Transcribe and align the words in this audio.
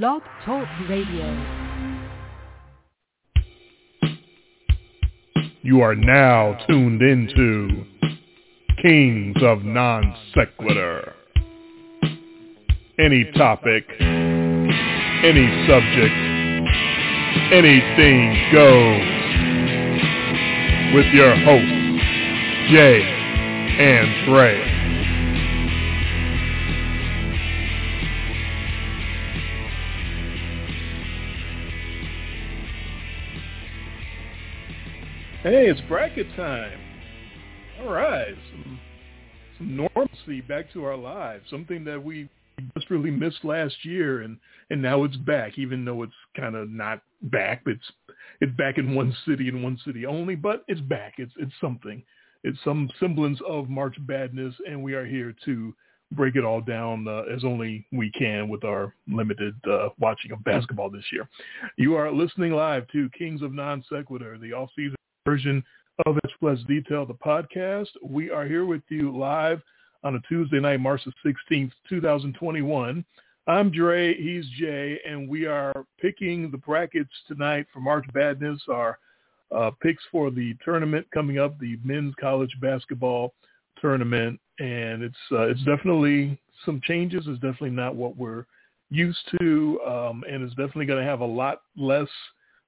Blog 0.00 0.22
Talk 0.46 0.66
Radio. 0.88 1.26
You 5.60 5.82
are 5.82 5.94
now 5.94 6.56
tuned 6.66 7.02
into 7.02 7.84
Kings 8.80 9.36
of 9.42 9.64
Non 9.64 10.16
Sequitur. 10.32 11.12
Any 12.98 13.30
topic, 13.36 13.84
any 14.00 15.66
subject, 15.68 16.14
anything 17.52 18.50
goes. 18.50 19.02
With 20.94 21.12
your 21.12 21.36
hosts, 21.36 22.02
Jay 22.70 23.02
and 23.78 24.26
Dre. 24.26 24.71
Hey, 35.42 35.66
it's 35.66 35.80
bracket 35.88 36.28
time. 36.36 36.78
All 37.80 37.90
right. 37.90 38.32
Some, 38.52 38.78
some 39.58 39.76
normalcy 39.76 40.40
back 40.40 40.72
to 40.72 40.84
our 40.84 40.96
lives. 40.96 41.42
Something 41.50 41.82
that 41.82 42.00
we 42.00 42.28
just 42.76 42.88
really 42.90 43.10
missed 43.10 43.44
last 43.44 43.74
year 43.84 44.22
and, 44.22 44.36
and 44.70 44.80
now 44.80 45.02
it's 45.02 45.16
back, 45.16 45.58
even 45.58 45.84
though 45.84 46.04
it's 46.04 46.12
kind 46.36 46.54
of 46.54 46.70
not 46.70 47.00
back. 47.22 47.62
It's 47.66 47.82
it's 48.40 48.56
back 48.56 48.78
in 48.78 48.94
one 48.94 49.12
city 49.26 49.48
and 49.48 49.64
one 49.64 49.76
city 49.84 50.06
only, 50.06 50.36
but 50.36 50.62
it's 50.68 50.80
back. 50.80 51.14
It's 51.18 51.32
it's 51.36 51.52
something. 51.60 52.04
It's 52.44 52.58
some 52.62 52.88
semblance 53.00 53.40
of 53.44 53.68
March 53.68 53.96
Badness, 54.06 54.54
and 54.68 54.80
we 54.80 54.94
are 54.94 55.04
here 55.04 55.34
to 55.44 55.74
break 56.12 56.36
it 56.36 56.44
all 56.44 56.60
down 56.60 57.08
uh, 57.08 57.22
as 57.34 57.42
only 57.42 57.84
we 57.90 58.12
can 58.12 58.48
with 58.48 58.62
our 58.62 58.94
limited 59.08 59.56
uh, 59.68 59.88
watching 59.98 60.30
of 60.30 60.44
basketball 60.44 60.88
this 60.88 61.06
year. 61.12 61.28
You 61.76 61.96
are 61.96 62.12
listening 62.12 62.52
live 62.52 62.86
to 62.92 63.10
Kings 63.18 63.42
of 63.42 63.52
Non 63.52 63.82
Sequitur, 63.88 64.38
the 64.38 64.52
all-season 64.52 64.94
version 65.24 65.62
of 66.06 66.18
Express 66.24 66.58
Detail, 66.66 67.06
the 67.06 67.14
podcast. 67.14 67.88
We 68.02 68.30
are 68.30 68.44
here 68.44 68.64
with 68.64 68.82
you 68.88 69.16
live 69.16 69.62
on 70.02 70.16
a 70.16 70.20
Tuesday 70.28 70.58
night, 70.58 70.80
March 70.80 71.02
the 71.04 71.12
16th, 71.50 71.70
2021. 71.88 73.04
I'm 73.46 73.70
Dre, 73.70 74.14
he's 74.20 74.44
Jay, 74.58 74.98
and 75.06 75.28
we 75.28 75.46
are 75.46 75.84
picking 76.00 76.50
the 76.50 76.58
brackets 76.58 77.10
tonight 77.28 77.66
for 77.72 77.80
March 77.80 78.04
Badness, 78.12 78.60
our 78.68 78.98
uh, 79.54 79.70
picks 79.80 80.02
for 80.10 80.30
the 80.30 80.56
tournament 80.64 81.06
coming 81.12 81.38
up, 81.38 81.58
the 81.58 81.78
men's 81.84 82.14
college 82.20 82.56
basketball 82.60 83.34
tournament. 83.80 84.40
And 84.58 85.02
it's 85.02 85.16
uh, 85.30 85.42
it's 85.42 85.62
definitely 85.64 86.38
some 86.64 86.80
changes. 86.84 87.24
It's 87.26 87.40
definitely 87.40 87.70
not 87.70 87.94
what 87.94 88.16
we're 88.16 88.44
used 88.90 89.20
to, 89.40 89.80
um, 89.86 90.24
and 90.28 90.42
it's 90.42 90.54
definitely 90.54 90.86
going 90.86 91.02
to 91.02 91.08
have 91.08 91.20
a 91.20 91.24
lot 91.24 91.62
less– 91.76 92.08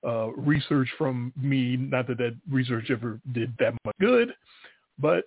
uh, 0.06 0.33
research 0.33 0.88
from 0.98 1.33
me. 1.36 1.77
Not 1.77 2.06
that 2.08 2.19
that 2.19 2.36
research 2.50 2.91
ever 2.91 3.20
did 3.33 3.55
that 3.58 3.74
much 3.84 3.94
good, 4.00 4.34
but 4.98 5.24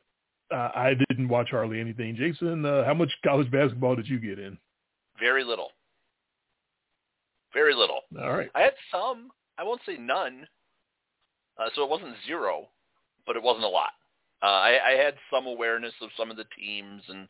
uh, 0.52 0.70
I 0.76 0.94
didn't 1.10 1.30
watch 1.30 1.50
hardly 1.52 1.80
anything. 1.80 2.16
Jason, 2.16 2.66
uh, 2.66 2.86
how 2.86 2.94
much 2.94 3.12
college 3.26 3.50
basketball 3.52 3.96
did 3.96 4.08
you 4.08 4.20
get 4.20 4.40
in? 4.40 4.58
Very 5.20 5.44
little. 5.44 5.72
Very 7.54 7.74
little. 7.74 8.02
All 8.22 8.34
right. 8.34 8.50
I 8.56 8.62
had 8.62 8.74
some. 8.92 9.32
I 9.58 9.64
won't 9.64 9.82
say 9.86 9.98
none. 9.98 10.48
Uh, 11.58 11.70
so 11.76 11.84
it 11.84 11.90
wasn't 11.90 12.14
zero, 12.26 12.68
but 13.26 13.36
it 13.36 13.42
wasn't 13.42 13.66
a 13.66 13.70
lot. 13.70 13.90
Uh, 14.44 14.46
I, 14.46 14.78
I 14.90 14.92
had 14.92 15.16
some 15.32 15.48
awareness 15.48 15.94
of 16.02 16.10
some 16.16 16.30
of 16.30 16.38
the 16.38 16.46
teams 16.58 17.02
and 17.10 17.28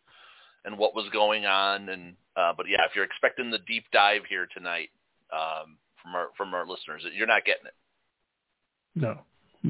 and 0.66 0.78
what 0.78 0.94
was 0.94 1.06
going 1.14 1.46
on, 1.46 1.88
and 1.88 2.14
uh, 2.36 2.52
but 2.58 2.66
yeah, 2.68 2.84
if 2.84 2.92
you're 2.94 3.06
expecting 3.06 3.50
the 3.50 3.60
deep 3.60 3.86
dive 3.94 4.24
here 4.28 4.48
tonight, 4.54 4.90
um, 5.32 5.78
from 6.08 6.16
our 6.16 6.28
from 6.38 6.54
our 6.54 6.66
listeners. 6.68 7.04
You're 7.14 7.28
not 7.28 7.46
getting 7.46 7.66
it. 7.66 7.74
No, 8.96 9.20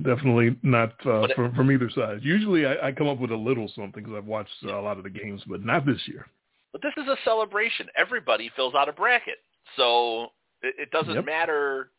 definitely 0.04 0.56
not 0.64 0.94
uh, 1.06 1.22
it- 1.24 1.36
from 1.36 1.54
from 1.56 1.72
either 1.72 1.90
side. 1.90 2.20
Usually, 2.24 2.66
I, 2.66 2.88
I 2.88 2.92
come 2.92 3.08
up 3.08 3.20
with 3.20 3.32
a 3.32 3.36
little 3.36 3.68
something 3.76 4.04
because 4.04 4.16
I've 4.18 4.26
watched 4.26 4.52
uh, 4.66 4.78
a 4.78 4.82
lot 4.82 4.98
of 4.98 5.04
the 5.04 5.10
games, 5.10 5.42
but 5.48 5.64
not 5.64 5.86
this 5.86 6.02
year. 6.06 6.26
But 6.72 6.82
this 6.82 6.94
is 6.98 7.08
a 7.08 7.18
celebration. 7.24 7.88
Everybody 7.98 8.52
fills 8.56 8.76
out 8.76 8.90
a 8.90 8.94
bracket, 8.94 9.38
so 9.76 10.26
it, 10.62 10.76
it 10.80 10.92
doesn't 10.92 11.16
Yep. 11.16 11.26
matter 11.26 11.92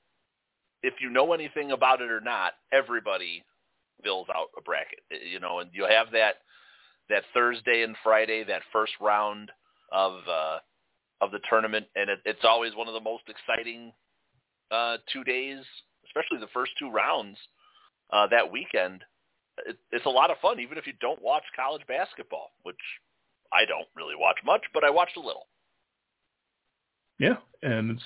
if 0.82 0.94
you 1.00 1.10
know 1.10 1.32
anything 1.32 1.72
about 1.72 2.00
it 2.00 2.10
or 2.10 2.20
not. 2.20 2.52
Everybody 2.72 3.42
fills 4.04 4.28
out 4.34 4.48
a 4.56 4.62
bracket, 4.62 5.00
you 5.28 5.40
know, 5.40 5.58
and 5.60 5.70
you 5.72 5.84
have 5.88 6.10
that 6.12 6.36
that 7.10 7.24
Thursday 7.34 7.82
and 7.82 7.96
Friday, 8.04 8.44
that 8.44 8.62
first 8.72 8.92
round 9.00 9.50
of 9.92 10.12
uh, 10.30 10.58
of 11.20 11.30
the 11.32 11.40
tournament, 11.50 11.86
and 11.96 12.08
it, 12.08 12.20
it's 12.24 12.44
always 12.44 12.74
one 12.76 12.86
of 12.88 12.94
the 12.94 13.00
most 13.00 13.24
exciting 13.28 13.92
uh, 14.70 14.98
two 15.12 15.24
days, 15.24 15.58
especially 16.06 16.38
the 16.38 16.52
first 16.52 16.72
two 16.78 16.90
rounds 16.90 17.36
uh, 18.10 18.26
that 18.28 18.50
weekend. 18.50 19.02
It, 19.66 19.76
it's 19.90 20.06
a 20.06 20.10
lot 20.10 20.30
of 20.30 20.38
fun, 20.40 20.60
even 20.60 20.78
if 20.78 20.86
you 20.86 20.92
don't 21.00 21.20
watch 21.22 21.44
college 21.56 21.82
basketball, 21.88 22.50
which 22.62 22.76
I 23.52 23.64
don't 23.64 23.88
really 23.96 24.14
watch 24.16 24.36
much, 24.44 24.62
but 24.72 24.84
I 24.84 24.90
watched 24.90 25.16
a 25.16 25.20
little. 25.20 25.46
Yeah, 27.18 27.36
and 27.62 27.92
it's 27.92 28.02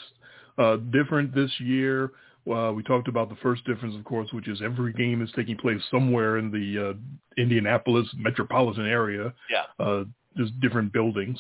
uh, 0.59 0.77
different 0.77 1.34
this 1.34 1.50
year. 1.59 2.12
Uh, 2.50 2.73
we 2.75 2.83
talked 2.83 3.06
about 3.06 3.29
the 3.29 3.37
first 3.37 3.65
difference, 3.65 3.94
of 3.94 4.05
course, 4.05 4.33
which 4.33 4.49
is 4.49 4.61
every 4.62 4.93
game 4.93 5.23
is 5.23 5.31
taking 5.37 5.56
place 5.56 5.81
somewhere 5.91 6.39
in 6.39 6.50
the 6.50 6.91
uh, 6.91 7.41
Indianapolis 7.41 8.09
metropolitan 8.17 8.87
area. 8.87 9.33
Yeah. 9.49 9.84
Uh, 9.84 10.05
just 10.37 10.59
different 10.61 10.93
buildings. 10.93 11.39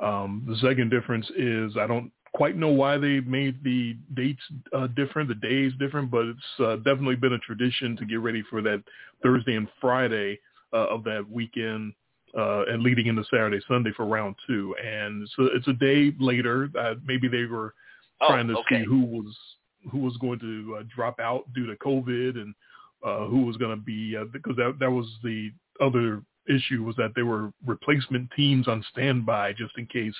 Um, 0.00 0.44
the 0.46 0.56
second 0.56 0.90
difference 0.90 1.26
is 1.38 1.76
I 1.78 1.86
don't 1.86 2.10
quite 2.36 2.56
know 2.56 2.68
why 2.68 2.98
they 2.98 3.20
made 3.20 3.62
the 3.64 3.96
dates 4.14 4.42
uh, 4.72 4.86
different, 4.88 5.28
the 5.28 5.34
days 5.34 5.72
different, 5.78 6.10
but 6.10 6.26
it's 6.26 6.60
uh, 6.60 6.76
definitely 6.76 7.16
been 7.16 7.32
a 7.32 7.38
tradition 7.38 7.96
to 7.96 8.04
get 8.04 8.20
ready 8.20 8.42
for 8.50 8.60
that 8.62 8.82
Thursday 9.22 9.56
and 9.56 9.68
Friday 9.80 10.38
uh, 10.72 10.86
of 10.88 11.02
that 11.04 11.24
weekend 11.30 11.92
uh, 12.36 12.66
and 12.66 12.82
leading 12.82 13.06
into 13.06 13.24
Saturday, 13.24 13.60
Sunday 13.66 13.90
for 13.96 14.04
round 14.04 14.34
two. 14.46 14.74
And 14.84 15.28
so 15.34 15.48
it's 15.54 15.66
a 15.68 15.72
day 15.72 16.12
later. 16.20 16.68
Maybe 17.06 17.28
they 17.28 17.44
were 17.44 17.74
Oh, 18.20 18.28
trying 18.28 18.48
to 18.48 18.56
okay. 18.58 18.80
see 18.80 18.84
who 18.84 19.04
was 19.04 19.36
who 19.90 19.98
was 19.98 20.16
going 20.16 20.38
to 20.40 20.78
uh, 20.80 20.82
drop 20.94 21.20
out 21.20 21.44
due 21.54 21.66
to 21.66 21.76
COVID 21.76 22.36
and 22.36 22.54
uh, 23.04 23.26
who 23.26 23.44
was 23.44 23.56
going 23.56 23.76
to 23.76 23.82
be 23.82 24.16
uh, 24.16 24.24
because 24.32 24.56
that 24.56 24.76
that 24.80 24.90
was 24.90 25.06
the 25.22 25.50
other 25.80 26.22
issue 26.48 26.82
was 26.84 26.96
that 26.96 27.12
there 27.14 27.26
were 27.26 27.52
replacement 27.66 28.30
teams 28.36 28.68
on 28.68 28.84
standby 28.92 29.52
just 29.52 29.76
in 29.78 29.86
case 29.86 30.14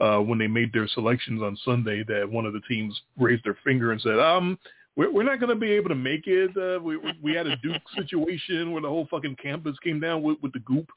uh, 0.00 0.18
when 0.18 0.38
they 0.38 0.46
made 0.46 0.72
their 0.72 0.88
selections 0.88 1.42
on 1.42 1.56
Sunday 1.64 2.02
that 2.04 2.28
one 2.28 2.46
of 2.46 2.52
the 2.52 2.60
teams 2.68 2.98
raised 3.18 3.44
their 3.44 3.58
finger 3.64 3.92
and 3.92 4.00
said, 4.00 4.18
um, 4.18 4.58
we're, 4.96 5.10
we're 5.12 5.22
not 5.22 5.40
going 5.40 5.50
to 5.50 5.56
be 5.56 5.70
able 5.72 5.88
to 5.88 5.94
make 5.94 6.26
it. 6.26 6.50
Uh, 6.56 6.80
we, 6.82 6.98
we 7.22 7.34
had 7.34 7.46
a 7.46 7.56
Duke 7.56 7.82
situation 7.96 8.72
where 8.72 8.82
the 8.82 8.88
whole 8.88 9.06
fucking 9.10 9.36
campus 9.42 9.76
came 9.82 10.00
down 10.00 10.22
with, 10.22 10.38
with 10.42 10.52
the 10.52 10.60
goop 10.60 10.88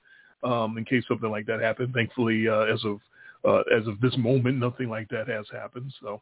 um, 0.43 0.77
in 0.77 0.85
case 0.85 1.03
something 1.07 1.29
like 1.29 1.45
that 1.47 1.61
happened. 1.61 1.93
Thankfully, 1.93 2.47
uh, 2.47 2.61
as 2.61 2.83
of 2.85 2.99
uh, 3.47 3.61
as 3.77 3.85
of 3.85 4.01
this 4.01 4.17
moment, 4.17 4.57
nothing 4.57 4.89
like 4.89 5.07
that 5.09 5.27
has 5.27 5.45
happened. 5.51 5.93
So 6.01 6.19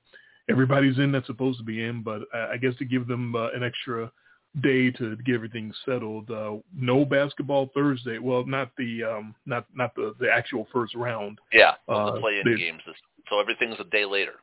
everybody's 0.49 0.97
in 0.97 1.11
that's 1.13 1.25
supposed 1.25 1.57
to 1.59 1.63
be 1.63 1.83
in, 1.83 2.03
but 2.03 2.21
I 2.33 2.53
I 2.53 2.57
guess 2.57 2.75
to 2.79 2.85
give 2.85 3.07
them 3.07 3.35
uh, 3.35 3.49
an 3.51 3.63
extra 3.63 4.11
day 4.61 4.91
to 4.91 5.15
get 5.17 5.35
everything 5.35 5.73
settled. 5.85 6.29
Uh, 6.29 6.57
no 6.75 7.05
basketball 7.05 7.69
Thursday. 7.73 8.19
Well, 8.19 8.45
not 8.45 8.69
the 8.77 9.03
um, 9.03 9.35
not 9.45 9.65
not 9.75 9.95
the 9.95 10.13
the 10.19 10.31
actual 10.31 10.67
first 10.71 10.95
round. 10.95 11.39
Yeah, 11.51 11.73
Uh, 11.87 12.11
the 12.11 12.19
play-in 12.19 12.51
they- 12.51 12.57
games. 12.59 12.81
This, 12.85 12.95
so 13.29 13.39
everything's 13.39 13.79
a 13.79 13.85
day 13.85 14.05
later. 14.05 14.33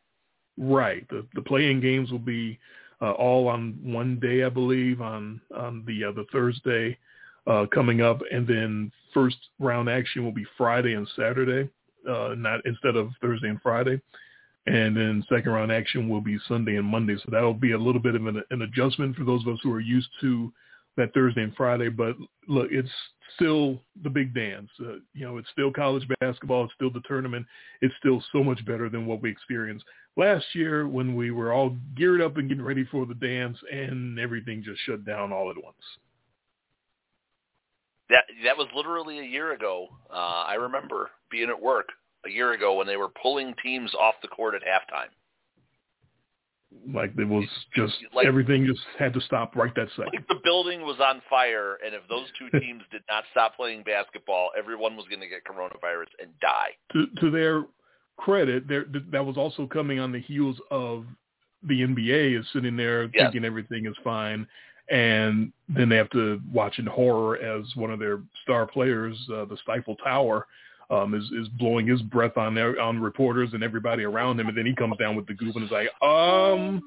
Right. 0.59 1.09
The 1.09 1.27
the 1.35 1.43
playing 1.43 1.81
games 1.81 2.11
will 2.11 2.19
be 2.19 2.59
uh, 3.01 3.13
all 3.13 3.49
on 3.49 3.79
one 3.83 4.19
day, 4.19 4.43
I 4.43 4.49
believe, 4.49 5.01
on 5.01 5.41
on 5.57 5.85
the 5.87 6.05
uh, 6.05 6.13
the 6.13 6.27
Thursday 6.33 6.99
uh, 7.47 7.67
coming 7.73 8.01
up, 8.03 8.21
and 8.33 8.47
then 8.47 8.93
first 9.15 9.37
round 9.59 9.89
action 9.89 10.25
will 10.25 10.33
be 10.33 10.47
Friday 10.59 10.95
and 10.95 11.09
Saturday, 11.17 11.71
uh, 12.09 12.35
not 12.37 12.61
instead 12.67 12.97
of 12.97 13.11
Thursday 13.21 13.49
and 13.49 13.63
Friday. 13.63 14.01
And 14.67 14.97
then 14.97 15.25
second 15.29 15.53
round 15.53 15.73
action 15.73 16.09
will 16.09 16.21
be 16.21 16.39
Sunday 16.47 16.77
and 16.77 16.87
Monday. 16.87 17.17
So 17.17 17.31
that'll 17.31 17.55
be 17.55 17.73
a 17.73 17.79
little 17.79 18.01
bit 18.01 18.15
of 18.15 18.27
an, 18.27 18.43
an 18.51 18.63
adjustment 18.63 19.17
for 19.17 19.25
those 19.25 19.43
of 19.43 19.55
us 19.55 19.61
who 19.63 19.73
are 19.73 19.81
used 19.81 20.09
to 20.21 20.53
that 20.97 21.15
Thursday 21.15 21.43
and 21.43 21.57
Friday. 21.57 21.89
But 21.89 22.17
look, 22.47 22.69
it's 22.71 22.91
still 23.37 23.81
the 24.03 24.11
big 24.11 24.35
dance. 24.35 24.69
Uh, 24.81 24.97
you 25.15 25.27
know, 25.27 25.39
it's 25.39 25.49
still 25.51 25.73
college 25.73 26.07
basketball. 26.21 26.65
It's 26.65 26.75
still 26.75 26.91
the 26.91 27.03
tournament. 27.07 27.47
It's 27.81 27.95
still 27.99 28.23
so 28.33 28.45
much 28.45 28.65
better 28.67 28.89
than 28.89 29.07
what 29.07 29.23
we 29.23 29.31
experienced 29.31 29.85
last 30.17 30.45
year 30.53 30.87
when 30.87 31.15
we 31.15 31.31
were 31.31 31.53
all 31.53 31.77
geared 31.97 32.21
up 32.21 32.37
and 32.37 32.49
getting 32.49 32.65
ready 32.65 32.85
for 32.85 33.07
the 33.07 33.15
dance 33.15 33.59
and 33.73 34.19
everything 34.19 34.63
just 34.63 34.81
shut 34.83 35.05
down 35.05 35.33
all 35.33 35.51
at 35.51 35.63
once. 35.63 35.77
That 38.11 38.25
that 38.45 38.57
was 38.57 38.67
literally 38.75 39.21
a 39.21 39.25
year 39.25 39.53
ago. 39.53 39.87
Uh, 40.13 40.45
I 40.47 40.55
remember 40.55 41.11
being 41.31 41.49
at 41.49 41.61
work 41.61 41.91
a 42.27 42.31
year 42.31 42.53
ago 42.53 42.75
when 42.75 42.87
they 42.87 42.97
were 42.97 43.09
pulling 43.23 43.55
teams 43.63 43.93
off 43.95 44.15
the 44.23 44.29
court 44.29 44.55
at 44.55 44.63
halftime. 44.63 45.09
Like 46.95 47.13
it 47.19 47.27
was 47.27 47.45
just 47.75 47.95
Like- 48.15 48.27
everything 48.29 48.65
just 48.65 48.83
had 48.97 49.13
to 49.15 49.21
stop 49.23 49.57
right 49.57 49.75
that 49.75 49.89
second. 49.91 50.13
Like 50.15 50.29
the 50.29 50.37
building 50.45 50.83
was 50.83 51.01
on 51.01 51.21
fire, 51.29 51.79
and 51.85 51.95
if 51.95 52.03
those 52.09 52.29
two 52.39 52.49
teams 52.61 52.83
did 52.93 53.03
not 53.09 53.25
stop 53.33 53.57
playing 53.57 53.83
basketball, 53.83 54.51
everyone 54.57 54.97
was 54.97 55.07
going 55.09 55.21
to 55.21 55.27
get 55.27 55.45
coronavirus 55.45 56.07
and 56.21 56.31
die. 56.41 56.71
To 56.93 57.07
to 57.21 57.31
their 57.31 57.65
credit, 58.19 58.69
there 58.69 58.85
that 59.11 59.25
was 59.27 59.37
also 59.37 59.67
coming 59.67 59.99
on 59.99 60.13
the 60.13 60.21
heels 60.21 60.61
of 60.71 61.07
the 61.65 61.83
NBA 61.83 62.39
is 62.39 62.47
sitting 62.53 62.77
there 62.77 63.05
Yeah. 63.13 63.25
thinking 63.25 63.45
everything 63.45 63.87
is 63.87 63.97
fine, 64.05 64.47
and 64.91 65.53
then 65.69 65.89
they 65.89 65.97
have 65.97 66.11
to 66.11 66.41
watch 66.53 66.79
in 66.79 66.87
horror 66.87 67.37
as 67.39 67.65
one 67.75 67.91
of 67.91 67.99
their 67.99 68.21
star 68.45 68.65
players, 68.67 69.17
uh, 69.35 69.45
the 69.47 69.57
Stifle 69.57 69.97
Tower, 69.97 70.47
um, 70.91 71.15
is 71.15 71.25
is 71.33 71.49
blowing 71.59 71.87
his 71.87 72.03
breath 72.03 72.37
on 72.37 72.55
their, 72.55 72.81
on 72.81 73.01
reporters 73.01 73.51
and 73.53 73.63
everybody 73.63 74.03
around 74.05 74.39
him, 74.41 74.49
and 74.49 74.57
then 74.57 74.67
he 74.67 74.75
comes 74.75 74.97
down 74.99 75.15
with 75.17 75.27
the 75.27 75.35
goop 75.35 75.55
and 75.57 75.65
is 75.65 75.71
like, 75.71 75.89
um, 76.03 76.83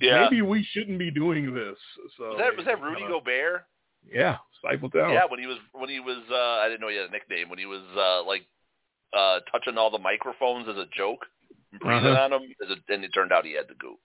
Yeah. 0.00 0.22
maybe 0.22 0.42
we 0.42 0.62
shouldn't 0.72 0.98
be 0.98 1.10
doing 1.10 1.52
this. 1.54 1.76
So 2.16 2.30
Was 2.30 2.38
that 2.38 2.56
was 2.56 2.66
that 2.66 2.80
Rudy 2.80 3.02
uh, 3.04 3.08
Gobert? 3.08 3.64
Yeah, 4.10 4.38
Stifle 4.58 4.90
Tower. 4.90 5.12
Yeah, 5.12 5.24
when 5.28 5.40
he 5.40 5.46
was 5.46 5.58
when 5.72 5.88
he 5.88 6.00
was 6.00 6.22
uh 6.30 6.64
I 6.64 6.68
didn't 6.68 6.80
know 6.80 6.88
he 6.88 6.96
had 6.96 7.08
a 7.08 7.12
nickname 7.12 7.48
when 7.48 7.58
he 7.58 7.66
was 7.66 7.82
uh 7.96 8.24
like 8.24 8.46
uh 9.12 9.40
touching 9.50 9.76
all 9.78 9.90
the 9.90 9.98
microphones 9.98 10.68
as 10.68 10.76
a 10.76 10.86
joke, 10.96 11.26
and 11.72 11.80
breathing 11.80 12.06
Uh-huh. 12.10 12.24
on 12.24 12.30
them, 12.30 12.42
as 12.64 12.70
a, 12.70 12.92
and 12.94 13.04
it 13.04 13.10
turned 13.12 13.32
out 13.32 13.44
he 13.44 13.54
had 13.54 13.68
the 13.68 13.74
goop. 13.74 13.98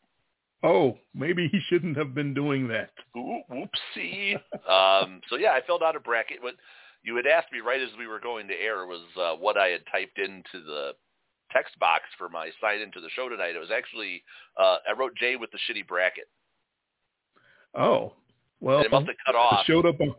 Oh, 0.63 0.97
maybe 1.13 1.47
he 1.51 1.59
shouldn't 1.69 1.95
have 1.97 2.15
been 2.15 2.33
doing 2.33 2.67
that. 2.69 2.89
Ooh, 3.15 3.41
whoopsie. 3.51 4.33
um, 4.67 5.21
so 5.29 5.37
yeah, 5.37 5.51
I 5.51 5.61
filled 5.65 5.83
out 5.83 5.95
a 5.95 5.99
bracket. 5.99 6.41
What 6.41 6.55
you 7.03 7.15
had 7.15 7.27
asked 7.27 7.51
me 7.51 7.59
right 7.59 7.81
as 7.81 7.89
we 7.97 8.07
were 8.07 8.19
going 8.19 8.47
to 8.47 8.53
air 8.53 8.85
was 8.85 9.01
uh, 9.19 9.33
what 9.35 9.57
I 9.57 9.67
had 9.67 9.81
typed 9.91 10.17
into 10.19 10.63
the 10.65 10.91
text 11.51 11.77
box 11.79 12.03
for 12.17 12.27
my 12.29 12.49
sign 12.61 12.81
into 12.81 12.99
the 12.99 13.09
show 13.15 13.29
tonight. 13.29 13.55
It 13.55 13.59
was 13.59 13.71
actually 13.75 14.23
uh, 14.57 14.77
I 14.87 14.97
wrote 14.97 15.15
Jay 15.15 15.35
with 15.35 15.51
the 15.51 15.59
shitty 15.69 15.87
bracket. 15.87 16.27
Oh, 17.75 18.13
well, 18.59 18.77
And 18.77 18.85
it 18.85 18.91
must 18.91 19.07
have 19.07 19.15
cut 19.25 19.35
it 19.35 19.37
off. 19.37 19.65
showed 19.65 19.85
up 19.85 19.99
on 20.01 20.15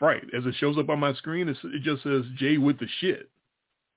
right 0.00 0.22
as 0.36 0.46
it 0.46 0.54
shows 0.58 0.78
up 0.78 0.88
on 0.88 1.00
my 1.00 1.12
screen. 1.14 1.48
It's, 1.48 1.58
it 1.64 1.82
just 1.82 2.02
says 2.02 2.22
Jay 2.36 2.56
with 2.58 2.78
the 2.78 2.86
shit. 3.00 3.28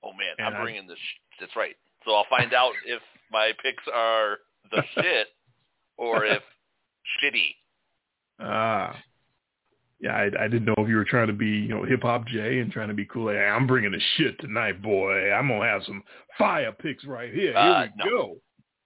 Oh 0.02 0.12
man, 0.12 0.34
And 0.38 0.48
I'm 0.48 0.60
I- 0.60 0.62
bringing 0.62 0.86
the. 0.86 0.96
Sh- 0.96 1.20
that's 1.40 1.56
right. 1.56 1.76
So 2.04 2.12
I'll 2.12 2.26
find 2.28 2.52
out 2.52 2.72
if 2.86 3.00
my 3.32 3.52
picks 3.62 3.82
are 3.92 4.38
the 4.70 4.82
shit 4.94 5.28
or 5.96 6.24
if 6.24 6.42
shitty. 7.22 7.54
Ah, 8.40 8.96
yeah, 10.04 10.14
I, 10.14 10.44
I 10.44 10.48
didn't 10.48 10.66
know 10.66 10.74
if 10.76 10.86
you 10.86 10.96
were 10.96 11.04
trying 11.06 11.28
to 11.28 11.32
be, 11.32 11.46
you 11.46 11.68
know, 11.68 11.82
hip 11.82 12.02
hop 12.02 12.26
Jay 12.26 12.58
and 12.58 12.70
trying 12.70 12.88
to 12.88 12.94
be 12.94 13.06
cool. 13.06 13.30
Hey, 13.30 13.38
I'm 13.38 13.66
bringing 13.66 13.90
the 13.90 14.00
shit 14.16 14.38
tonight, 14.38 14.82
boy. 14.82 15.32
I'm 15.32 15.48
gonna 15.48 15.64
have 15.64 15.82
some 15.84 16.02
fire 16.36 16.72
picks 16.72 17.04
right 17.06 17.32
here. 17.32 17.52
Here 17.52 17.56
Uh, 17.58 17.86
we 17.96 18.04
no. 18.04 18.10
go. 18.10 18.36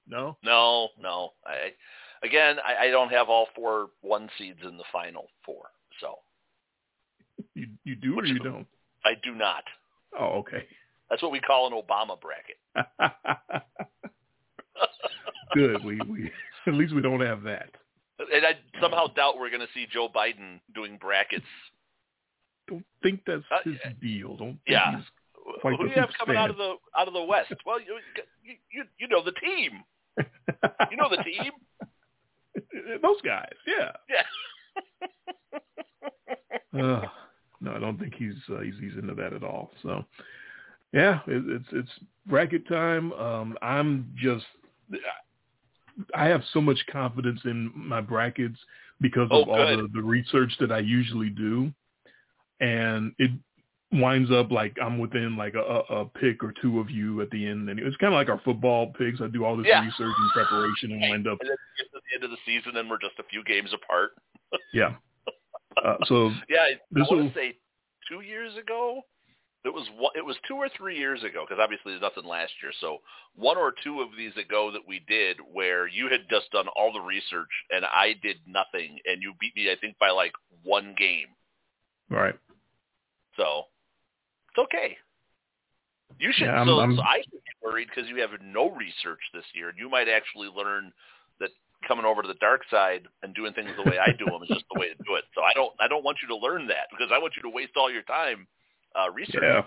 No, 0.06 0.36
No, 0.44 0.88
no. 1.00 1.30
I 1.44 1.72
again, 2.22 2.56
I, 2.64 2.86
I 2.86 2.90
don't 2.90 3.10
have 3.10 3.28
all 3.28 3.48
four 3.56 3.88
one 4.00 4.30
seeds 4.38 4.60
in 4.62 4.76
the 4.78 4.84
final 4.92 5.26
four, 5.44 5.64
so 6.00 6.14
you 7.54 7.66
you 7.82 7.96
do 7.96 8.16
or 8.18 8.24
you 8.24 8.38
don't. 8.38 8.66
I 9.04 9.14
do 9.24 9.34
not. 9.34 9.64
Oh, 10.18 10.38
okay. 10.38 10.66
That's 11.10 11.20
what 11.20 11.32
we 11.32 11.40
call 11.40 11.66
an 11.66 11.72
Obama 11.72 12.16
bracket. 12.20 12.58
Good. 15.54 15.84
We 15.84 16.00
we 16.08 16.30
at 16.68 16.74
least 16.74 16.94
we 16.94 17.02
don't 17.02 17.20
have 17.20 17.42
that. 17.42 17.70
And 18.34 18.46
I 18.46 18.52
somehow 18.80 19.06
doubt 19.08 19.38
we're 19.38 19.50
going 19.50 19.60
to 19.60 19.72
see 19.74 19.86
Joe 19.90 20.08
Biden 20.14 20.60
doing 20.74 20.98
brackets. 21.00 21.44
Don't 22.68 22.84
think 23.02 23.20
that's 23.26 23.42
Uh, 23.50 23.58
his 23.64 23.78
deal. 24.00 24.36
Don't. 24.36 24.48
Think 24.48 24.60
Yeah. 24.66 25.00
Who 25.62 25.76
do 25.78 25.84
you 25.84 25.90
have 25.94 26.10
coming 26.18 26.36
out 26.36 26.50
of 26.50 26.56
the 26.58 26.74
out 26.96 27.08
of 27.08 27.14
the 27.14 27.22
West? 27.22 27.52
Well, 27.66 27.80
you 27.80 27.98
you 28.44 28.54
you, 28.70 28.84
you 28.98 29.08
know 29.08 29.22
the 29.24 29.32
team. 29.32 29.82
You 30.90 30.96
know 30.96 31.08
the 31.08 31.22
team. 31.22 31.52
Those 33.02 33.20
guys, 33.22 33.52
yeah. 33.66 33.92
Yeah. 34.10 34.24
Uh, 36.78 37.02
no, 37.62 37.74
I 37.74 37.78
don't 37.78 37.98
think 37.98 38.14
he's 38.14 38.34
uh, 38.50 38.60
he's 38.60 38.74
he's 38.78 38.92
into 38.92 39.14
that 39.14 39.32
at 39.32 39.42
all. 39.42 39.72
So, 39.82 40.04
yeah, 40.92 41.20
it, 41.26 41.42
it's 41.48 41.68
it's 41.72 41.90
bracket 42.26 42.68
time. 42.68 43.12
Um, 43.14 43.56
I'm 43.62 44.12
just 44.16 44.44
I 46.14 46.26
have 46.26 46.42
so 46.52 46.60
much 46.60 46.78
confidence 46.90 47.40
in 47.44 47.72
my 47.74 48.00
brackets 48.00 48.58
because 49.00 49.28
Oh, 49.30 49.42
of 49.42 49.48
all 49.48 49.56
the, 49.76 49.88
the 49.92 50.02
research 50.02 50.52
that 50.60 50.70
I 50.72 50.78
usually 50.78 51.30
do, 51.30 51.72
and 52.60 53.12
it 53.18 53.30
winds 53.92 54.30
up 54.30 54.50
like 54.50 54.76
I'm 54.82 54.98
within 54.98 55.36
like 55.36 55.54
a, 55.54 55.60
a 55.60 56.04
pick 56.04 56.44
or 56.44 56.52
two 56.60 56.78
of 56.80 56.90
you 56.90 57.20
at 57.22 57.30
the 57.30 57.46
end. 57.46 57.68
And 57.70 57.78
it's 57.80 57.96
kind 57.96 58.12
of 58.12 58.18
like 58.18 58.28
our 58.28 58.40
football 58.44 58.92
picks. 58.98 59.20
I 59.20 59.28
do 59.28 59.44
all 59.44 59.56
this 59.56 59.66
Yeah. 59.66 59.82
research 59.84 60.14
and 60.18 60.30
preparation 60.34 60.92
and 60.92 61.00
wind 61.10 61.26
up 61.26 61.38
And 61.40 61.48
to 61.50 61.56
the 61.94 62.14
end 62.14 62.24
of 62.24 62.30
the 62.30 62.36
season, 62.44 62.76
and 62.76 62.88
we're 62.90 62.98
just 63.00 63.18
a 63.18 63.24
few 63.24 63.42
games 63.44 63.70
apart. 63.72 64.10
yeah. 64.72 64.94
Uh, 65.82 65.96
so 66.04 66.32
Yeah, 66.48 66.58
I, 66.60 66.70
This 66.90 67.06
I 67.10 67.14
want 67.14 67.32
to 67.32 67.38
say 67.38 67.56
two 68.08 68.20
years 68.20 68.56
ago. 68.56 69.02
It 69.68 69.74
was 69.74 69.86
it 70.16 70.24
was 70.24 70.36
two 70.48 70.54
or 70.54 70.70
three 70.74 70.96
years 70.96 71.22
ago 71.22 71.44
because 71.46 71.60
obviously 71.62 71.92
there's 71.92 72.00
nothing 72.00 72.24
last 72.24 72.52
year. 72.62 72.72
So 72.80 72.98
one 73.36 73.58
or 73.58 73.74
two 73.84 74.00
of 74.00 74.08
these 74.16 74.34
ago 74.36 74.70
that 74.72 74.80
we 74.88 75.04
did 75.06 75.36
where 75.52 75.86
you 75.86 76.08
had 76.08 76.24
just 76.30 76.50
done 76.52 76.68
all 76.74 76.90
the 76.90 77.00
research 77.00 77.52
and 77.70 77.84
I 77.84 78.14
did 78.22 78.38
nothing, 78.46 78.98
and 79.04 79.22
you 79.22 79.34
beat 79.38 79.54
me 79.54 79.70
I 79.70 79.76
think 79.78 79.98
by 79.98 80.08
like 80.08 80.32
one 80.64 80.94
game. 80.98 81.28
Right. 82.08 82.34
So 83.36 83.64
it's 84.48 84.58
okay. 84.64 84.96
You 86.18 86.32
should. 86.32 86.46
Yeah, 86.46 86.56
I'm- 86.64 86.66
so, 86.66 86.78
I'm- 86.80 86.96
so 86.96 87.02
I 87.02 87.20
should 87.20 87.32
be 87.44 87.60
worried 87.62 87.88
because 87.94 88.08
you 88.08 88.22
have 88.22 88.30
no 88.40 88.70
research 88.70 89.20
this 89.34 89.44
year, 89.52 89.68
and 89.68 89.78
you 89.78 89.90
might 89.90 90.08
actually 90.08 90.48
learn 90.48 90.92
that 91.40 91.50
coming 91.86 92.06
over 92.06 92.22
to 92.22 92.28
the 92.28 92.40
dark 92.40 92.62
side 92.70 93.06
and 93.22 93.34
doing 93.34 93.52
things 93.52 93.70
the 93.76 93.88
way 93.88 93.98
I 93.98 94.12
do 94.12 94.24
them 94.24 94.42
is 94.42 94.48
just 94.48 94.64
the 94.72 94.80
way 94.80 94.88
to 94.88 94.94
do 95.04 95.14
it. 95.16 95.24
So 95.34 95.42
I 95.42 95.52
don't. 95.52 95.74
I 95.78 95.88
don't 95.88 96.04
want 96.04 96.18
you 96.22 96.28
to 96.28 96.36
learn 96.36 96.66
that 96.68 96.88
because 96.90 97.12
I 97.12 97.18
want 97.18 97.36
you 97.36 97.42
to 97.42 97.50
waste 97.50 97.76
all 97.76 97.90
your 97.90 98.02
time 98.02 98.48
uh, 98.94 99.10
researching. 99.10 99.42
Yeah. 99.42 99.62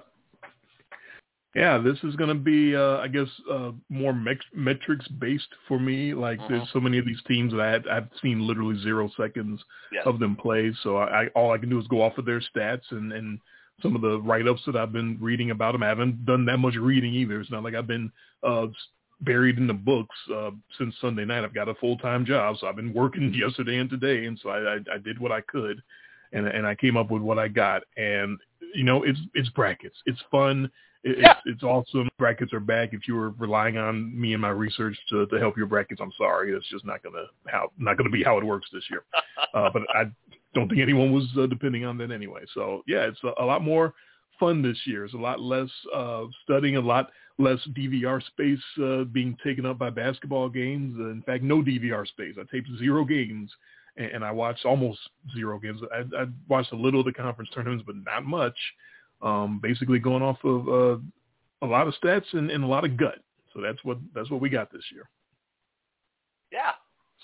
Yeah, 1.53 1.79
this 1.79 1.97
is 2.03 2.15
going 2.15 2.29
to 2.29 2.35
be, 2.35 2.77
uh, 2.77 2.99
I 2.99 3.09
guess, 3.09 3.27
uh, 3.51 3.71
more 3.89 4.13
mex- 4.13 4.45
metrics 4.55 5.05
based 5.09 5.49
for 5.67 5.77
me. 5.81 6.13
Like, 6.13 6.39
there's 6.47 6.67
so 6.71 6.79
many 6.79 6.97
of 6.97 7.05
these 7.05 7.21
teams 7.27 7.51
that 7.51 7.83
i 7.91 7.97
i've 7.97 8.07
seen 8.21 8.47
literally 8.47 8.81
zero 8.81 9.09
seconds 9.17 9.61
Yes. 9.91 10.03
of 10.05 10.19
them 10.19 10.37
play. 10.37 10.73
So 10.81 10.95
I, 10.95 11.23
I 11.23 11.27
all 11.35 11.51
I 11.51 11.57
can 11.57 11.69
do 11.69 11.77
is 11.77 11.87
go 11.87 12.01
off 12.01 12.17
of 12.17 12.25
their 12.25 12.39
stats 12.39 12.89
and 12.91 13.11
and 13.11 13.37
some 13.81 13.95
of 13.95 14.01
the 14.01 14.21
write-ups 14.21 14.61
that 14.65 14.75
I've 14.75 14.93
been 14.93 15.17
reading 15.19 15.51
about 15.51 15.73
them. 15.73 15.83
I 15.83 15.87
haven't 15.87 16.25
done 16.25 16.45
that 16.45 16.57
much 16.57 16.75
reading 16.75 17.13
either. 17.13 17.41
It's 17.41 17.51
not 17.51 17.63
like 17.63 17.75
I've 17.75 17.87
been 17.87 18.11
uh, 18.43 18.67
buried 19.21 19.57
in 19.57 19.67
the 19.67 19.73
books 19.73 20.15
uh, 20.33 20.51
since 20.77 20.95
Sunday 21.01 21.25
night. 21.25 21.43
I've 21.43 21.53
got 21.53 21.69
a 21.69 21.75
full-time 21.75 22.25
job, 22.25 22.57
so 22.59 22.67
I've 22.67 22.75
been 22.75 22.93
working 22.93 23.33
yesterday 23.35 23.77
and 23.77 23.89
today, 23.89 24.25
and 24.25 24.39
so 24.41 24.49
I, 24.49 24.75
I, 24.75 24.95
I 24.95 24.97
did 25.03 25.19
what 25.19 25.31
I 25.31 25.41
could, 25.41 25.81
and 26.33 26.47
and 26.47 26.65
I 26.65 26.75
came 26.75 26.97
up 26.97 27.11
with 27.11 27.21
what 27.21 27.39
I 27.39 27.47
got. 27.47 27.83
And 27.97 28.39
you 28.73 28.83
know, 28.83 29.03
it's 29.03 29.19
it's 29.33 29.49
brackets. 29.49 29.95
It's 30.05 30.21
fun. 30.29 30.69
It, 31.03 31.17
Yeah. 31.19 31.31
It's 31.31 31.41
it's 31.45 31.63
awesome. 31.63 32.09
Brackets 32.17 32.53
are 32.53 32.59
back. 32.59 32.89
If 32.93 33.07
you 33.07 33.15
were 33.15 33.31
relying 33.31 33.77
on 33.77 34.19
me 34.19 34.33
and 34.33 34.41
my 34.41 34.49
research 34.49 34.97
to, 35.09 35.25
to 35.27 35.39
help 35.39 35.57
your 35.57 35.67
brackets, 35.67 36.01
I'm 36.01 36.13
sorry. 36.17 36.53
It's 36.53 36.69
just 36.69 36.85
not 36.85 37.03
gonna 37.03 37.25
how 37.47 37.71
not 37.77 37.97
gonna 37.97 38.09
be 38.09 38.23
how 38.23 38.37
it 38.37 38.43
works 38.43 38.67
this 38.73 38.83
year. 38.89 39.03
Uh, 39.53 39.69
but 39.73 39.81
I 39.93 40.05
don't 40.53 40.69
think 40.69 40.79
anyone 40.79 41.11
was 41.11 41.27
uh, 41.37 41.45
depending 41.45 41.83
on 41.83 41.97
that 41.97 42.09
anyway. 42.09 42.43
So 42.53 42.83
yeah, 42.87 43.01
it's 43.01 43.19
a, 43.23 43.43
a 43.43 43.45
lot 43.45 43.61
more 43.61 43.93
fun 44.39 44.61
this 44.61 44.77
year. 44.85 45.03
It's 45.03 45.13
a 45.13 45.17
lot 45.17 45.41
less 45.41 45.69
uh, 45.93 46.23
studying, 46.43 46.77
a 46.77 46.81
lot 46.81 47.09
less 47.37 47.59
DVR 47.73 48.21
space 48.25 48.59
uh, 48.83 49.03
being 49.05 49.37
taken 49.43 49.65
up 49.65 49.77
by 49.77 49.89
basketball 49.89 50.49
games. 50.49 50.95
In 50.97 51.23
fact, 51.25 51.43
no 51.43 51.61
DVR 51.61 52.07
space. 52.07 52.35
I 52.39 52.43
taped 52.51 52.69
zero 52.79 53.03
games, 53.05 53.51
and, 54.01 54.23
I 54.23 54.31
watched 54.31 54.65
almost 54.65 54.99
zero 55.35 55.59
games. 55.59 55.81
I, 55.93 55.99
I 56.17 56.25
watched 56.47 56.71
a 56.71 56.75
little 56.75 57.01
of 57.01 57.05
the 57.05 57.13
conference 57.13 57.49
tournaments, 57.53 57.83
but 57.85 57.95
not 57.95 58.23
much. 58.23 58.55
Um, 59.21 59.59
basically, 59.61 59.99
going 59.99 60.23
off 60.23 60.37
of 60.43 60.67
uh, 60.67 61.01
a 61.61 61.67
lot 61.67 61.87
of 61.87 61.93
stats 62.01 62.33
and, 62.33 62.49
and 62.49 62.63
a 62.63 62.67
lot 62.67 62.85
of 62.85 62.97
gut. 62.97 63.19
So 63.53 63.61
that's 63.61 63.83
what 63.83 63.97
that's 64.15 64.29
what 64.31 64.41
we 64.41 64.49
got 64.49 64.71
this 64.71 64.83
year. 64.91 65.09
Yeah. 66.51 66.71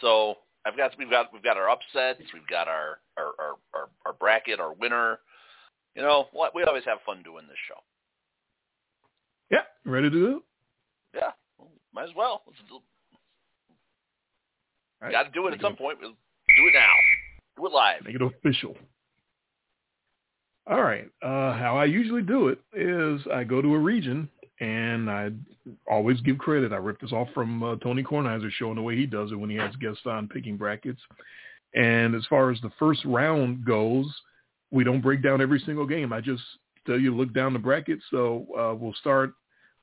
So 0.02 0.36
I've 0.66 0.78
got 0.78 0.92
we've 0.98 1.10
got 1.10 1.34
we've 1.34 1.44
got 1.44 1.58
our 1.58 1.70
upsets, 1.70 2.22
we've 2.34 2.48
got 2.48 2.68
our 2.68 3.00
our 3.18 3.32
our, 3.40 3.56
our, 3.74 3.90
our 4.06 4.14
bracket, 4.14 4.60
our 4.60 4.74
winner. 4.74 5.20
You 5.96 6.02
know 6.04 6.28
what? 6.32 6.54
We 6.54 6.64
always 6.64 6.86
have 6.86 7.00
fun 7.06 7.24
doing 7.24 7.48
this 7.48 7.58
show. 7.68 7.80
Yeah, 9.50 9.64
ready 9.86 10.10
to 10.10 10.16
do 10.16 10.38
it? 10.38 10.44
Yeah. 11.16 11.32
Might 11.94 12.10
as 12.10 12.16
well. 12.16 12.44
Let's 12.46 12.60
do, 12.68 12.76
All 12.76 12.82
right. 15.02 15.12
got 15.12 15.24
to 15.24 15.32
do 15.32 15.48
it 15.48 15.54
at 15.54 15.62
some 15.62 15.76
point. 15.76 15.98
We'll 16.02 16.14
do 16.58 16.68
it 16.68 16.74
now. 16.74 16.94
Do 17.58 17.68
it 17.68 17.72
live. 17.72 18.04
Make 18.04 18.16
it 18.16 18.22
official. 18.22 18.76
All 20.70 20.84
right. 20.84 21.06
Uh, 21.22 21.54
how 21.54 21.78
I 21.78 21.86
usually 21.86 22.22
do 22.22 22.50
it 22.50 22.60
is 22.74 23.22
I 23.34 23.44
go 23.46 23.62
to 23.62 23.74
a 23.74 23.80
region 23.80 24.30
and 24.60 25.10
I 25.10 25.30
always 25.90 26.20
give 26.22 26.38
credit. 26.38 26.74
I 26.74 26.78
ripped 26.78 27.02
this 27.02 27.14
off 27.14 27.30
from 27.34 27.64
uh, 27.64 27.76
Tony 27.78 28.04
Kornheiser 28.04 28.50
showing 28.52 28.76
the 28.76 28.82
way 28.82 28.96
he 28.96 29.06
does 29.06 29.32
it 29.32 29.36
when 29.36 29.50
he 29.50 29.56
has 29.58 29.76
guests 29.78 30.02
on 30.06 30.28
picking 30.28 30.58
brackets. 30.58 31.00
And 31.74 32.16
as 32.16 32.26
far 32.30 32.52
as 32.52 32.60
the 32.62 32.72
first 32.80 33.06
round 33.06 33.66
goes, 33.66 34.06
we 34.72 34.84
don't 34.84 35.02
break 35.02 35.24
down 35.24 35.42
every 35.42 35.60
single 35.60 35.86
game. 35.86 36.12
I 36.12 36.22
just 36.22 36.44
tell 36.86 37.00
you 37.00 37.16
look 37.16 37.34
down 37.34 37.54
the 37.54 37.60
bracket. 37.60 38.00
So 38.12 38.48
uh, 38.58 38.76
we'll 38.76 38.96
start. 38.96 39.34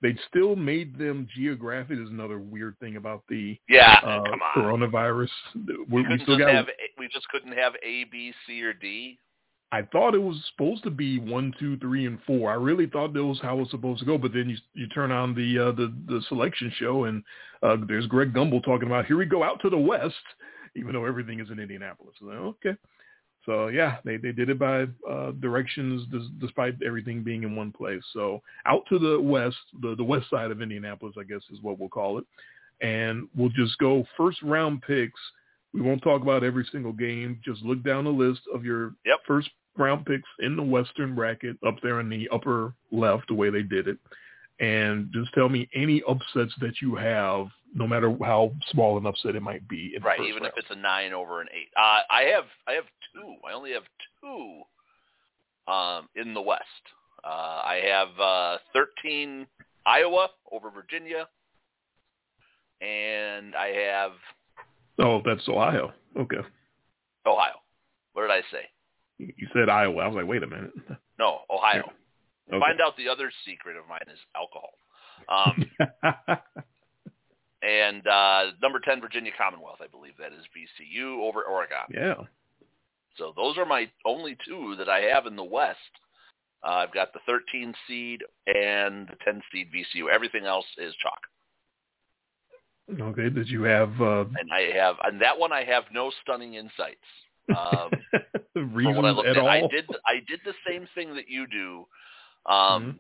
They 0.05 0.15
still 0.29 0.55
made 0.55 0.99
them 0.99 1.27
geographic. 1.35 1.99
Is 1.99 2.11
another 2.11 2.39
weird 2.39 2.79
thing 2.79 2.97
about 2.97 3.25
the 3.27 3.59
Yeah. 3.71 3.99
uh, 4.03 4.23
come 4.25 4.41
on. 4.43 4.55
coronavirus. 4.55 5.31
We, 5.89 6.03
We, 6.03 6.03
we 6.03 6.19
still 6.21 6.37
just 6.37 6.41
got 6.41 6.55
have, 6.55 6.67
we 6.99 7.09
just 7.09 7.27
couldn't 7.31 7.57
have 7.57 7.73
A, 7.83 8.05
B, 8.05 8.35
C, 8.47 8.63
or 8.63 8.75
D. 8.75 9.19
I 9.73 9.81
thought 9.81 10.15
it 10.15 10.23
was 10.23 10.37
supposed 10.53 10.85
to 10.85 10.91
be 10.91 11.19
one, 11.19 11.55
two, 11.59 11.79
three, 11.79 12.05
and 12.05 12.19
four. 12.27 12.51
I 12.51 12.55
really 12.55 12.87
thought 12.87 13.15
that 13.15 13.25
was 13.25 13.41
how 13.41 13.57
it 13.57 13.61
was 13.61 13.71
supposed 13.71 14.01
to 14.01 14.05
go. 14.05 14.19
But 14.19 14.35
then 14.35 14.51
you 14.51 14.59
you 14.75 14.87
turn 14.89 15.11
on 15.11 15.35
the 15.35 15.59
uh, 15.59 15.73
the 15.73 15.95
the 16.07 16.21
selection 16.29 16.71
show, 16.77 17.05
and 17.05 17.25
uh, 17.63 17.79
there's 17.89 18.07
Greg 18.07 18.35
Gumbel 18.35 18.63
talking 18.63 18.87
about 18.87 19.07
here 19.07 19.17
we 19.17 19.25
go 19.25 19.43
out 19.43 19.59
to 19.63 19.71
the 19.71 19.79
west, 19.79 20.15
even 20.77 20.93
though 20.93 21.07
everything 21.07 21.41
is 21.41 21.49
in 21.51 21.59
Indianapolis. 21.59 22.15
So, 22.21 22.27
okay, 22.27 22.77
so 23.47 23.69
yeah, 23.69 23.97
they 24.05 24.17
they 24.17 24.33
did 24.33 24.49
it 24.49 24.59
by 24.59 24.87
uh, 25.09 25.33
directions 25.41 26.07
despite 26.41 26.75
everything 26.85 27.23
being 27.23 27.43
in 27.43 27.57
one 27.57 27.73
place. 27.73 28.03
So 28.13 28.43
out 28.67 28.85
to 28.89 28.99
the 28.99 29.21
west, 29.21 29.57
the 29.83 29.95
the 29.95 30.05
west 30.05 30.31
side 30.31 30.51
of 30.51 30.63
Indianapolis, 30.63 31.17
I 31.19 31.25
guess 31.25 31.43
is 31.53 31.61
what 31.63 31.79
we'll 31.79 31.89
call 31.89 32.19
it, 32.19 32.25
and 32.81 33.29
we'll 33.37 33.51
just 33.51 33.79
go 33.79 34.05
first 34.17 34.43
round 34.43 34.83
picks. 34.83 35.21
We 35.73 35.81
won't 35.81 36.03
talk 36.03 36.23
about 36.23 36.45
every 36.45 36.67
single 36.71 36.93
game. 36.93 37.41
Just 37.45 37.63
look 37.63 37.83
down 37.83 38.05
the 38.05 38.11
list 38.11 38.43
of 38.55 38.65
your 38.65 38.95
yep. 39.05 39.19
first 39.27 39.51
round 39.77 40.07
picks 40.07 40.29
in 40.39 40.57
the 40.57 40.63
Western 40.63 41.15
bracket 41.15 41.57
up 41.67 41.77
there 41.83 42.01
in 42.01 42.09
the 42.09 42.29
upper 42.31 42.75
left, 42.93 43.29
the 43.29 43.35
way 43.35 43.51
they 43.51 43.63
did 43.63 43.89
it. 43.89 43.99
And 44.61 45.11
just 45.13 45.35
tell 45.35 45.49
me 45.49 45.69
any 45.75 46.01
upsets 46.09 46.55
that 46.61 46.81
you 46.81 46.95
have, 46.95 47.49
no 47.75 47.87
matter 47.87 48.17
how 48.23 48.53
small 48.71 48.97
an 48.97 49.07
upset 49.07 49.35
it 49.35 49.43
might 49.43 49.67
be. 49.69 49.97
right, 50.03 50.21
even 50.21 50.43
round. 50.43 50.53
if 50.57 50.65
it's 50.65 50.71
a 50.71 50.77
nine 50.77 51.13
over 51.13 51.41
an 51.41 51.49
eight. 51.53 51.69
Uh, 51.77 52.01
I 52.09 52.23
have 52.35 52.45
I 52.67 52.73
have 52.73 52.85
two. 53.13 53.35
I 53.47 53.53
only 53.53 53.73
have 53.73 53.83
two 54.21 54.63
um, 55.71 56.09
in 56.15 56.35
the 56.35 56.41
West. 56.41 56.63
Uh, 57.25 57.63
I 57.65 57.81
have 57.87 58.21
uh, 58.21 58.59
13 58.75 59.47
Iowa 59.87 60.29
over 60.53 60.71
Virginia, 60.71 61.29
and 62.81 63.55
I 63.57 63.69
have. 63.69 64.13
Oh, 64.99 65.21
that's 65.25 65.49
Ohio. 65.49 65.93
Okay. 66.17 66.37
Ohio. 67.27 67.55
What 68.13 68.23
did 68.23 68.31
I 68.31 68.43
say? 68.53 68.67
You 69.19 69.49
said 69.53 69.69
Iowa. 69.69 70.03
I 70.03 70.07
was 70.07 70.17
like, 70.17 70.27
wait 70.27 70.43
a 70.43 70.47
minute. 70.47 70.73
No, 71.19 71.41
Ohio. 71.51 71.91
Okay. 72.49 72.61
Find 72.61 72.81
out 72.81 72.97
the 72.97 73.09
other 73.09 73.33
secret 73.47 73.77
of 73.77 73.89
mine 73.89 74.01
is 74.13 74.19
alcohol. 74.37 74.75
Um, 75.29 76.39
and 77.65 78.07
uh, 78.07 78.43
number 78.63 78.81
10, 78.81 79.01
Virginia 79.01 79.33
Commonwealth, 79.37 79.79
I 79.83 79.87
believe 79.87 80.15
that 80.19 80.33
is 80.33 80.45
VCU 80.55 81.21
over 81.21 81.43
Oregon. 81.43 81.79
Yeah. 81.91 82.15
So 83.17 83.33
those 83.37 83.57
are 83.57 83.65
my 83.65 83.89
only 84.05 84.37
two 84.47 84.75
that 84.77 84.89
I 84.89 85.03
have 85.03 85.27
in 85.27 85.37
the 85.37 85.45
West. 85.45 85.79
Uh, 86.63 86.73
I've 86.73 86.95
got 86.95 87.13
the 87.13 87.21
13 87.27 87.75
seed 87.87 88.23
and 88.47 89.09
the 89.09 89.17
10 89.25 89.43
seed 89.53 89.69
VCU. 89.75 90.13
Everything 90.13 90.45
else 90.45 90.67
is 90.79 90.95
chalk. 91.03 91.21
Okay. 93.01 93.31
Did 93.31 93.49
you 93.49 93.63
have? 93.63 93.91
Uh... 94.01 94.25
And 94.39 94.51
I 94.53 94.77
have, 94.77 94.97
and 95.05 95.21
that 95.23 95.39
one 95.39 95.53
I 95.53 95.65
have 95.65 95.85
no 95.93 96.11
stunning 96.23 96.55
insights. 96.55 96.97
Um, 97.49 97.91
Reasons 98.75 99.05
I 99.05 99.11
at, 99.11 99.27
at, 99.27 99.39
all? 99.39 99.49
I 99.49 99.61
did. 99.61 99.87
I 100.07 100.15
did 100.29 100.41
the 100.45 100.55
same 100.69 100.87
thing 100.95 101.15
that 101.15 101.29
you 101.29 101.47
do. 101.47 101.87
Um, 102.47 102.57
mm-hmm. 102.57 102.91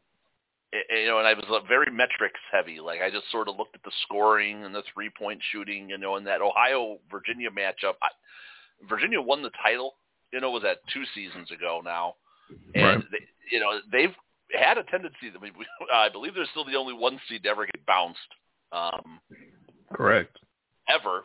You 0.91 1.07
know, 1.07 1.19
and 1.19 1.27
I 1.27 1.35
was 1.35 1.45
very 1.69 1.91
metrics 1.91 2.41
heavy. 2.51 2.81
Like 2.81 3.01
I 3.01 3.11
just 3.11 3.31
sort 3.31 3.49
of 3.49 3.57
looked 3.57 3.75
at 3.75 3.83
the 3.85 3.93
scoring 4.03 4.65
and 4.65 4.75
the 4.75 4.83
three 4.93 5.11
point 5.11 5.41
shooting. 5.53 5.89
You 5.89 5.99
know, 5.99 6.17
in 6.17 6.25
that 6.25 6.43
Ohio 6.43 6.99
Virginia 7.11 7.51
matchup, 7.51 7.95
I, 8.03 8.09
Virginia 8.89 9.21
won 9.21 9.43
the 9.43 9.51
title. 9.63 9.95
You 10.33 10.41
know, 10.41 10.51
was 10.51 10.63
that 10.63 10.79
two 10.93 11.05
seasons 11.15 11.51
ago 11.51 11.81
now, 11.85 12.15
and 12.75 12.85
right. 12.85 13.05
they, 13.13 13.19
you 13.53 13.61
know 13.61 13.79
they've 13.91 14.15
had 14.59 14.79
a 14.79 14.85
tendency. 14.85 15.33
I 15.35 15.41
mean, 15.41 15.53
I 15.93 16.09
believe 16.09 16.35
they're 16.35 16.47
still 16.51 16.65
the 16.65 16.77
only 16.77 16.95
one 16.95 17.21
seed 17.29 17.45
to 17.45 17.49
ever 17.49 17.67
get 17.67 17.87
bounced. 17.87 18.19
Um, 18.73 19.21
Correct. 19.93 20.37
Ever, 20.89 21.23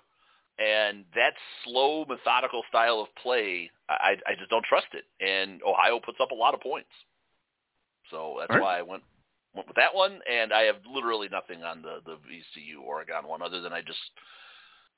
and 0.60 1.06
that 1.16 1.34
slow, 1.66 2.06
methodical 2.06 2.62
style 2.70 3.02
of 3.02 3.08
play, 3.22 3.70
I, 3.90 4.16
I 4.26 4.36
just 4.38 4.50
don't 4.50 4.64
trust 4.64 4.88
it. 4.94 5.04
And 5.20 5.62
Ohio 5.64 6.00
puts 6.00 6.20
up 6.22 6.32
a 6.32 6.36
lot 6.36 6.54
of 6.54 6.62
points, 6.62 6.90
so 8.12 8.38
that's 8.40 8.52
right. 8.52 8.62
why 8.62 8.80
I 8.80 8.82
went 8.84 9.04
went 9.56 9.68
with 9.68 9.76
that 9.76 9.94
one. 9.94 10.20
And 10.32 10.54
I 10.54 10.64
have 10.64 10.78
literally 10.92 11.30
nothing 11.32 11.64
on 11.64 11.82
the 11.82 12.00
the 12.06 12.18
VCU 12.18 12.82
Oregon 12.84 13.28
one 13.28 13.42
other 13.42 13.62
than 13.62 13.74
I 13.74 13.82
just 13.82 14.00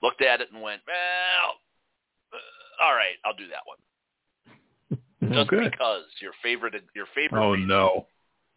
looked 0.01 0.21
at 0.21 0.41
it 0.41 0.49
and 0.51 0.61
went, 0.61 0.81
well, 0.87 1.55
uh, 2.33 2.83
all 2.83 2.93
right, 2.93 3.15
I'll 3.25 3.35
do 3.35 3.47
that 3.47 3.63
one. 3.65 3.77
Just 5.33 5.53
okay. 5.53 5.69
because 5.69 6.03
your 6.19 6.31
favorite, 6.41 6.73
your 6.95 7.05
favorite. 7.13 7.39
Oh 7.39 7.51
reason, 7.51 7.67
no! 7.67 8.07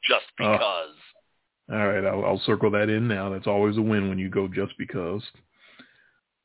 Just 0.03 0.25
because. 0.39 0.95
Uh, 1.71 1.75
all 1.75 1.89
right, 1.89 2.05
I'll, 2.05 2.25
I'll 2.25 2.43
circle 2.47 2.71
that 2.71 2.89
in 2.89 3.07
now. 3.07 3.29
That's 3.29 3.47
always 3.47 3.77
a 3.77 3.83
win 3.83 4.09
when 4.09 4.19
you 4.19 4.31
go 4.31 4.49
just 4.49 4.73
because. 4.79 5.23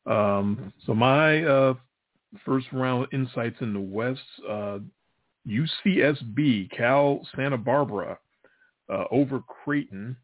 Um, 0.05 0.73
so 0.85 0.93
my 0.93 1.43
uh, 1.43 1.73
first 2.45 2.67
round 2.71 3.07
insights 3.13 3.57
in 3.61 3.73
the 3.73 3.79
West, 3.79 4.21
uh, 4.47 4.79
UCSB, 5.47 6.71
Cal 6.71 7.25
Santa 7.35 7.57
Barbara 7.57 8.17
uh, 8.89 9.05
over 9.11 9.41
Creighton 9.63 10.15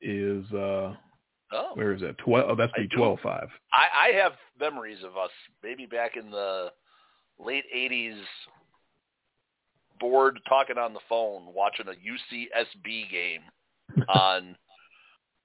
is 0.00 0.44
uh, 0.52 0.94
oh. 1.52 1.70
where 1.74 1.92
is 1.92 2.00
that? 2.02 2.18
Twelve. 2.18 2.50
Oh, 2.50 2.54
that's 2.56 2.72
the 2.76 2.88
twelve 2.96 3.18
five. 3.22 3.48
I, 3.72 4.10
I 4.10 4.16
have 4.16 4.32
memories 4.58 4.98
of 5.04 5.16
us 5.16 5.30
maybe 5.62 5.86
back 5.86 6.16
in 6.16 6.30
the 6.30 6.70
late 7.38 7.64
'80s, 7.74 8.20
bored 10.00 10.38
talking 10.48 10.78
on 10.78 10.92
the 10.92 11.00
phone, 11.08 11.52
watching 11.54 11.86
a 11.88 11.90
UCSB 11.92 13.10
game 13.10 13.42
on. 14.08 14.56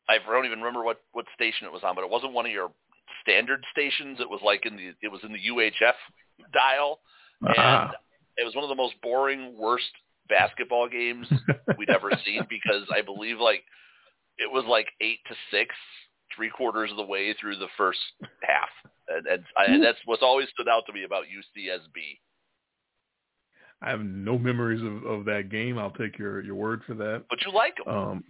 I 0.09 0.19
don't 0.25 0.45
even 0.45 0.59
remember 0.59 0.83
what 0.83 1.01
what 1.11 1.25
station 1.35 1.67
it 1.67 1.73
was 1.73 1.83
on, 1.83 1.95
but 1.95 2.03
it 2.03 2.09
wasn't 2.09 2.33
one 2.33 2.45
of 2.45 2.51
your 2.51 2.71
standard 3.21 3.63
stations. 3.71 4.19
It 4.19 4.29
was 4.29 4.39
like 4.43 4.65
in 4.65 4.77
the 4.77 4.93
it 5.01 5.11
was 5.11 5.21
in 5.23 5.33
the 5.33 5.39
UHF 5.39 5.93
dial, 6.53 6.99
uh-huh. 7.45 7.87
and 7.87 7.95
it 8.37 8.45
was 8.45 8.55
one 8.55 8.63
of 8.63 8.69
the 8.69 8.75
most 8.75 8.93
boring, 9.01 9.57
worst 9.57 9.91
basketball 10.29 10.87
games 10.87 11.27
we'd 11.77 11.89
ever 11.89 12.11
seen 12.25 12.45
because 12.49 12.83
I 12.93 13.01
believe 13.01 13.39
like 13.39 13.63
it 14.37 14.51
was 14.51 14.65
like 14.67 14.87
eight 15.01 15.19
to 15.27 15.35
six, 15.51 15.73
three 16.35 16.49
quarters 16.49 16.91
of 16.91 16.97
the 16.97 17.03
way 17.03 17.33
through 17.39 17.57
the 17.57 17.67
first 17.77 17.99
half, 18.41 18.69
and, 19.09 19.25
and, 19.27 19.43
I, 19.57 19.65
and 19.65 19.83
that's 19.83 19.97
what's 20.05 20.23
always 20.23 20.47
stood 20.53 20.69
out 20.69 20.83
to 20.87 20.93
me 20.93 21.03
about 21.03 21.25
UCSB. 21.25 22.19
I 23.81 23.89
have 23.89 24.01
no 24.01 24.37
memories 24.37 24.81
of, 24.81 25.05
of 25.05 25.25
that 25.25 25.49
game. 25.49 25.77
I'll 25.77 25.91
take 25.91 26.17
your, 26.17 26.41
your 26.41 26.55
word 26.55 26.81
for 26.87 26.95
that. 26.95 27.25
But 27.29 27.39
you 27.45 27.51
like 27.53 27.75
them. 27.85 27.95
Um, 27.95 28.23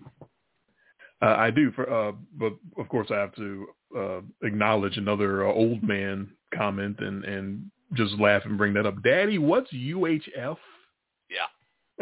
uh, 1.21 1.35
I 1.37 1.51
do, 1.51 1.71
for, 1.71 1.91
uh, 1.91 2.11
but 2.37 2.53
of 2.77 2.89
course 2.89 3.07
I 3.11 3.15
have 3.15 3.33
to 3.35 3.67
uh, 3.97 4.19
acknowledge 4.43 4.97
another 4.97 5.47
uh, 5.47 5.53
old 5.53 5.83
man 5.83 6.29
comment 6.53 6.97
and, 6.99 7.23
and 7.23 7.71
just 7.93 8.13
laugh 8.19 8.43
and 8.45 8.57
bring 8.57 8.73
that 8.73 8.85
up. 8.85 9.01
Daddy, 9.03 9.37
what's 9.37 9.71
UHF? 9.71 10.57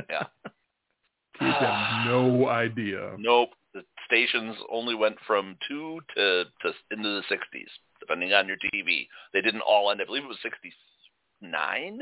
Yeah. 0.10 0.26
Kids 1.40 1.56
have 1.60 2.08
no 2.08 2.48
idea. 2.48 3.16
Nope. 3.18 3.50
The 3.74 3.84
stations 4.06 4.56
only 4.72 4.96
went 4.96 5.18
from 5.28 5.58
two 5.68 6.00
to, 6.16 6.46
to 6.62 6.72
into 6.92 7.10
the 7.10 7.24
60s, 7.30 7.68
depending 8.00 8.32
on 8.32 8.48
your 8.48 8.58
TV. 8.58 9.08
They 9.34 9.42
didn't 9.42 9.62
all 9.62 9.92
end. 9.92 10.02
I 10.02 10.06
believe 10.06 10.24
it 10.24 10.28
was 10.28 10.38
69. 10.42 12.02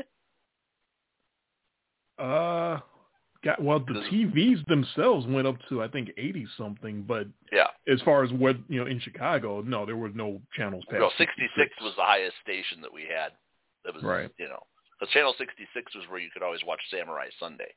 Uh, 2.16 2.78
got 3.44 3.62
well 3.62 3.78
the 3.78 4.02
TVs 4.10 4.64
themselves 4.66 5.26
went 5.26 5.46
up 5.46 5.56
to 5.68 5.82
I 5.82 5.88
think 5.88 6.10
eighty 6.16 6.46
something, 6.56 7.04
but 7.06 7.26
yeah, 7.52 7.66
as 7.92 8.00
far 8.02 8.24
as 8.24 8.32
what 8.32 8.56
you 8.68 8.80
know 8.80 8.86
in 8.86 8.98
Chicago, 9.00 9.60
no, 9.60 9.84
there 9.84 9.96
was 9.96 10.12
no 10.14 10.40
channels 10.56 10.84
past. 10.88 11.00
No, 11.00 11.10
sixty 11.18 11.48
six 11.56 11.70
was 11.82 11.92
the 11.96 12.02
highest 12.02 12.36
station 12.42 12.80
that 12.82 12.92
we 12.92 13.02
had. 13.02 13.32
That 13.84 13.94
was 13.94 14.02
right. 14.02 14.30
You 14.38 14.48
know, 14.48 14.62
because 14.98 15.12
channel 15.12 15.34
sixty 15.38 15.66
six 15.74 15.94
was 15.94 16.04
where 16.08 16.20
you 16.20 16.30
could 16.32 16.42
always 16.42 16.60
watch 16.66 16.80
Samurai 16.90 17.26
Sunday. 17.38 17.74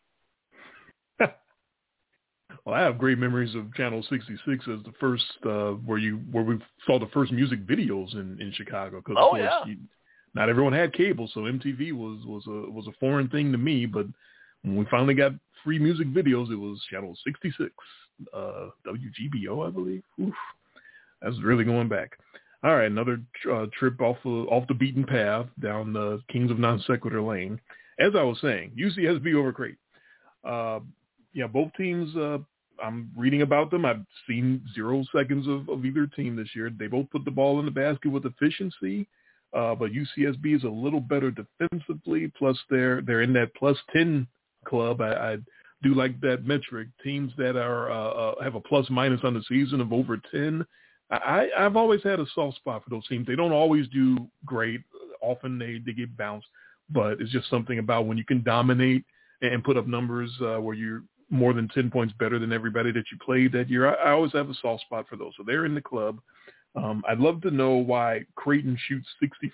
well, 2.65 2.75
I 2.75 2.81
have 2.81 2.97
great 2.97 3.17
memories 3.17 3.55
of 3.55 3.73
channel 3.75 4.05
sixty 4.09 4.37
six 4.47 4.65
as 4.67 4.83
the 4.83 4.93
first 4.99 5.25
uh, 5.45 5.71
where 5.85 5.97
you 5.97 6.17
where 6.31 6.43
we 6.43 6.59
saw 6.85 6.99
the 6.99 7.09
first 7.13 7.31
music 7.31 7.65
videos 7.65 8.13
in 8.13 8.39
in 8.41 8.51
Chicago. 8.53 9.01
Cause 9.01 9.15
oh 9.17 9.25
of 9.25 9.31
course, 9.31 9.41
yeah. 9.41 9.65
You, 9.65 9.77
not 10.33 10.49
everyone 10.49 10.73
had 10.73 10.93
cable, 10.93 11.29
so 11.33 11.41
MTV 11.41 11.93
was 11.93 12.25
was 12.25 12.43
a 12.47 12.71
was 12.71 12.87
a 12.87 12.97
foreign 12.99 13.29
thing 13.29 13.51
to 13.51 13.57
me. 13.57 13.85
But 13.85 14.05
when 14.61 14.77
we 14.77 14.85
finally 14.85 15.13
got 15.13 15.33
free 15.63 15.79
music 15.79 16.07
videos, 16.13 16.51
it 16.51 16.55
was 16.55 16.81
channel 16.89 17.17
66, 17.25 17.71
uh, 18.33 18.67
WGBO, 18.85 19.67
I 19.67 19.71
believe. 19.71 20.03
Oof, 20.21 20.33
that's 21.21 21.41
really 21.41 21.63
going 21.63 21.89
back. 21.89 22.17
All 22.63 22.75
right, 22.75 22.89
another 22.89 23.21
uh, 23.51 23.67
trip 23.77 24.01
off 24.01 24.17
of, 24.25 24.47
off 24.47 24.67
the 24.67 24.73
beaten 24.73 25.03
path 25.03 25.45
down 25.59 25.93
the 25.93 26.21
Kings 26.31 26.51
of 26.51 26.59
Non 26.59 26.83
Sequitur 26.87 27.21
Lane. 27.21 27.59
As 27.99 28.13
I 28.15 28.23
was 28.23 28.39
saying, 28.41 28.71
UCSB 28.77 29.35
over 29.35 29.51
Crate. 29.51 29.77
Uh, 30.43 30.79
yeah, 31.37 31.45
both 31.45 31.71
teams. 31.77 32.13
Uh, 32.15 32.39
I'm 32.83 33.11
reading 33.15 33.43
about 33.43 33.69
them. 33.69 33.85
I've 33.85 34.03
seen 34.27 34.59
zero 34.73 35.03
seconds 35.15 35.47
of, 35.47 35.69
of 35.69 35.85
either 35.85 36.07
team 36.07 36.35
this 36.35 36.49
year. 36.55 36.71
They 36.71 36.87
both 36.87 37.09
put 37.11 37.25
the 37.25 37.31
ball 37.31 37.59
in 37.59 37.65
the 37.65 37.71
basket 37.71 38.09
with 38.09 38.25
efficiency. 38.25 39.07
Uh, 39.53 39.75
but 39.75 39.91
UCSB 39.91 40.55
is 40.55 40.63
a 40.63 40.69
little 40.69 40.99
better 40.99 41.31
defensively. 41.31 42.31
Plus, 42.37 42.57
they're 42.71 43.01
they're 43.03 43.21
in 43.21 43.33
that 43.33 43.53
plus 43.55 43.77
ten 43.93 44.27
club. 44.65 44.99
I, 44.99 45.13
I 45.13 45.37
do 45.83 45.93
like 45.93 46.19
that 46.21 46.43
metric. 46.43 46.87
Teams 47.03 47.31
that 47.37 47.55
are 47.55 47.91
uh, 47.91 48.09
uh, 48.09 48.43
have 48.43 48.55
a 48.55 48.59
plus 48.61 48.89
minus 48.89 49.21
on 49.23 49.35
the 49.35 49.43
season 49.47 49.79
of 49.79 49.93
over 49.93 50.19
ten. 50.31 50.65
I, 51.11 51.49
I've 51.55 51.77
always 51.77 52.01
had 52.03 52.19
a 52.19 52.25
soft 52.33 52.57
spot 52.57 52.83
for 52.83 52.89
those 52.89 53.07
teams. 53.07 53.27
They 53.27 53.35
don't 53.35 53.53
always 53.53 53.87
do 53.89 54.17
great. 54.43 54.81
Often 55.21 55.59
they 55.59 55.81
they 55.85 55.93
get 55.93 56.17
bounced, 56.17 56.47
but 56.89 57.21
it's 57.21 57.31
just 57.31 57.49
something 57.49 57.77
about 57.77 58.07
when 58.07 58.17
you 58.17 58.25
can 58.25 58.41
dominate 58.41 59.05
and 59.41 59.63
put 59.63 59.77
up 59.77 59.85
numbers 59.87 60.31
uh, 60.41 60.57
where 60.57 60.75
you're 60.75 61.03
more 61.29 61.53
than 61.53 61.67
10 61.69 61.91
points 61.91 62.13
better 62.19 62.39
than 62.39 62.53
everybody 62.53 62.91
that 62.91 63.05
you 63.11 63.17
played 63.23 63.51
that 63.51 63.69
year. 63.69 63.87
I, 63.87 64.09
I 64.09 64.11
always 64.11 64.31
have 64.33 64.49
a 64.49 64.53
soft 64.55 64.83
spot 64.83 65.05
for 65.09 65.17
those. 65.17 65.33
So 65.37 65.43
they're 65.45 65.65
in 65.65 65.75
the 65.75 65.81
club. 65.81 66.19
Um, 66.75 67.03
I'd 67.07 67.19
love 67.19 67.41
to 67.41 67.51
know 67.51 67.75
why 67.75 68.21
Creighton 68.35 68.77
shoots 68.87 69.07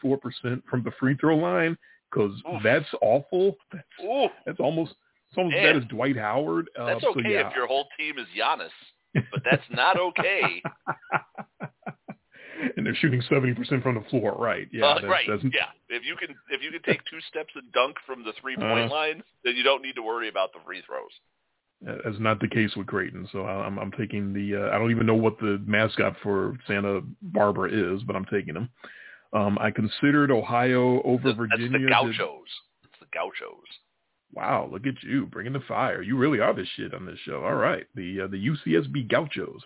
64% 0.04 0.62
from 0.70 0.84
the 0.84 0.92
free 1.00 1.16
throw 1.16 1.38
line 1.38 1.78
because 2.12 2.32
that's 2.64 2.88
awful. 3.02 3.56
That's, 3.72 3.84
Ooh, 4.04 4.28
that's 4.46 4.60
almost 4.60 4.94
it's 5.30 5.38
almost 5.38 5.56
Man. 5.56 5.74
bad 5.74 5.84
as 5.84 5.90
Dwight 5.90 6.18
Howard. 6.18 6.70
Uh, 6.80 6.86
that's 6.86 7.02
so 7.02 7.10
okay 7.10 7.34
yeah. 7.34 7.50
if 7.50 7.56
your 7.56 7.66
whole 7.66 7.88
team 7.98 8.20
is 8.20 8.28
Giannis, 8.38 9.24
but 9.32 9.42
that's 9.44 9.64
not 9.72 10.00
okay. 10.00 10.62
and 12.78 12.86
they're 12.86 12.96
shooting 12.96 13.22
70% 13.32 13.82
from 13.82 13.96
the 13.96 14.04
floor, 14.10 14.36
right? 14.38 14.68
Yeah, 14.72 14.86
uh, 14.86 14.94
that's, 14.96 15.06
right. 15.06 15.26
That's, 15.28 15.44
Yeah. 15.44 15.70
If 15.90 16.04
you 16.06 16.16
can 16.16 16.36
if 16.50 16.62
you 16.62 16.72
can 16.72 16.82
take 16.84 17.02
two 17.10 17.20
steps 17.30 17.54
and 17.56 17.72
dunk 17.72 17.96
from 18.06 18.24
the 18.24 18.34
three 18.42 18.56
point 18.56 18.92
Uh. 18.92 18.94
line, 18.94 19.24
then 19.44 19.56
you 19.56 19.64
don't 19.64 19.82
need 19.82 19.96
to 19.96 20.04
worry 20.04 20.30
about 20.30 20.54
the 20.54 20.60
free 20.66 20.82
throws. 20.86 21.12
That's 21.86 22.20
not 22.20 22.40
the 22.40 22.48
case 22.48 22.76
with 22.76 22.88
Creighton. 22.88 23.28
So 23.32 23.46
I'm, 23.46 23.78
I'm 23.78 23.92
taking 23.92 24.34
the. 24.34 24.56
Uh, 24.56 24.70
I 24.76 24.80
don't 24.80 24.92
even 24.92 25.06
know 25.06 25.16
what 25.16 25.38
the 25.40 25.62
mascot 25.66 26.16
for 26.24 26.58
Santa 26.68 27.02
Barbara 27.22 27.70
is, 27.96 28.02
but 28.04 28.16
I'm 28.16 28.26
taking 28.26 28.54
them. 28.54 28.70
Um, 29.34 29.58
I 29.60 29.72
considered 29.72 30.32
Ohio 30.32 31.02
over 31.04 31.24
That's 31.30 31.38
Virginia. 31.38 31.72
the 31.72 31.80
Did- 31.80 31.90
Gauchos. 31.90 32.48
It's 32.84 33.00
the 33.00 33.08
Gauchos. 33.14 33.68
Wow, 34.34 34.68
look 34.72 34.88
at 34.88 35.02
you 35.04 35.26
bringing 35.28 35.54
the 35.54 35.60
fire. 35.68 36.02
You 36.02 36.18
really 36.18 36.40
are 36.40 36.54
the 36.54 36.66
shit 36.76 36.94
on 36.94 37.06
this 37.06 37.20
show. 37.26 37.44
All 37.44 37.54
right, 37.56 37.86
the 37.96 38.22
uh, 38.22 38.28
the 38.28 38.48
UCSB 38.48 39.10
Gauchos. 39.10 39.62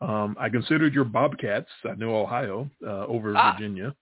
Um, 0.00 0.36
I 0.38 0.48
considered 0.50 0.92
your 0.94 1.04
Bobcats. 1.04 1.70
I 1.84 1.94
know 1.94 2.16
Ohio 2.16 2.68
uh, 2.86 3.06
over 3.06 3.34
Ah. 3.36 3.52
Virginia, 3.56 3.94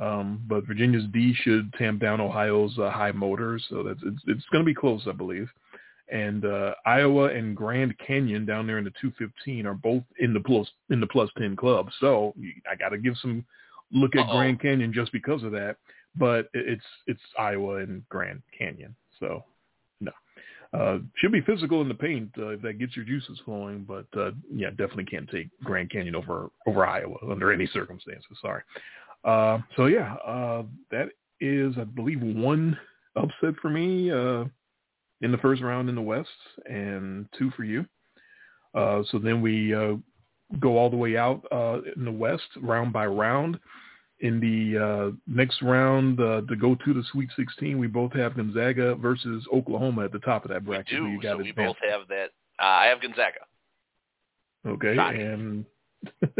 um, 0.00 0.40
but 0.46 0.64
Virginia's 0.66 1.04
D 1.12 1.34
should 1.42 1.72
tamp 1.74 2.00
down 2.00 2.20
Ohio's 2.20 2.78
uh, 2.78 2.90
high 2.90 3.10
motor, 3.12 3.58
so 3.68 3.82
that's 3.82 4.00
it's, 4.04 4.22
it's 4.28 4.46
going 4.52 4.64
to 4.64 4.66
be 4.66 4.74
close, 4.74 5.02
I 5.08 5.12
believe. 5.12 5.48
And 6.10 6.44
uh, 6.44 6.74
Iowa 6.86 7.24
and 7.24 7.56
Grand 7.56 7.94
Canyon 7.98 8.46
down 8.46 8.66
there 8.66 8.78
in 8.78 8.84
the 8.84 8.92
215 9.00 9.66
are 9.66 9.74
both 9.74 10.02
in 10.18 10.32
the 10.32 10.40
plus 10.40 10.68
in 10.90 11.00
the 11.00 11.06
plus 11.06 11.30
10 11.38 11.56
club. 11.56 11.88
So 12.00 12.34
I 12.70 12.76
got 12.76 12.90
to 12.90 12.98
give 12.98 13.14
some 13.20 13.44
look 13.92 14.16
at 14.16 14.26
Uh-oh. 14.26 14.38
Grand 14.38 14.60
Canyon 14.60 14.92
just 14.92 15.12
because 15.12 15.42
of 15.42 15.52
that. 15.52 15.76
But 16.16 16.48
it's 16.54 16.84
it's 17.06 17.20
Iowa 17.38 17.76
and 17.76 18.02
Grand 18.08 18.42
Canyon, 18.56 18.96
so 19.20 19.44
no. 20.00 20.10
Uh, 20.72 20.98
should 21.16 21.32
be 21.32 21.42
physical 21.42 21.80
in 21.82 21.88
the 21.88 21.94
paint 21.94 22.30
uh, 22.38 22.48
if 22.48 22.62
that 22.62 22.78
gets 22.78 22.96
your 22.96 23.04
juices 23.04 23.38
flowing, 23.44 23.84
but 23.86 24.06
uh, 24.18 24.30
yeah, 24.52 24.70
definitely 24.70 25.04
can't 25.04 25.28
take 25.30 25.48
Grand 25.62 25.90
Canyon 25.90 26.14
over 26.14 26.50
over 26.66 26.86
Iowa 26.86 27.16
under 27.30 27.52
any 27.52 27.66
circumstances. 27.68 28.24
Sorry. 28.40 28.62
Uh, 29.24 29.58
so 29.76 29.86
yeah, 29.86 30.14
uh, 30.26 30.62
that 30.90 31.08
is, 31.40 31.74
I 31.78 31.84
believe, 31.84 32.20
one 32.20 32.76
upset 33.16 33.54
for 33.60 33.70
me 33.70 34.10
uh, 34.10 34.44
in 35.20 35.32
the 35.32 35.38
first 35.38 35.62
round 35.62 35.88
in 35.88 35.94
the 35.94 36.02
West, 36.02 36.28
and 36.66 37.26
two 37.38 37.50
for 37.56 37.64
you. 37.64 37.84
Uh, 38.74 39.02
so 39.10 39.18
then 39.18 39.40
we 39.40 39.74
uh, 39.74 39.94
go 40.60 40.76
all 40.76 40.90
the 40.90 40.96
way 40.96 41.16
out 41.16 41.42
uh, 41.50 41.80
in 41.96 42.04
the 42.04 42.12
West, 42.12 42.48
round 42.60 42.92
by 42.92 43.06
round. 43.06 43.58
In 44.20 44.40
the 44.40 44.84
uh, 44.84 45.16
next 45.28 45.62
round 45.62 46.18
uh, 46.20 46.40
to 46.48 46.56
go 46.56 46.74
to 46.74 46.92
the 46.92 47.04
Sweet 47.12 47.30
16, 47.36 47.78
we 47.78 47.86
both 47.86 48.12
have 48.14 48.34
Gonzaga 48.34 48.96
versus 48.96 49.46
Oklahoma 49.54 50.04
at 50.04 50.12
the 50.12 50.18
top 50.18 50.44
of 50.44 50.50
that 50.50 50.64
bracket. 50.64 50.98
Who 50.98 51.06
do. 51.06 51.12
you 51.12 51.20
got 51.20 51.36
So 51.36 51.42
we 51.42 51.52
both 51.52 51.76
have 51.88 52.08
that. 52.08 52.30
Uh, 52.58 52.66
I 52.66 52.86
have 52.86 53.00
Gonzaga. 53.00 53.46
Okay, 54.66 54.96
Shocking. 54.96 55.20
and 55.20 55.64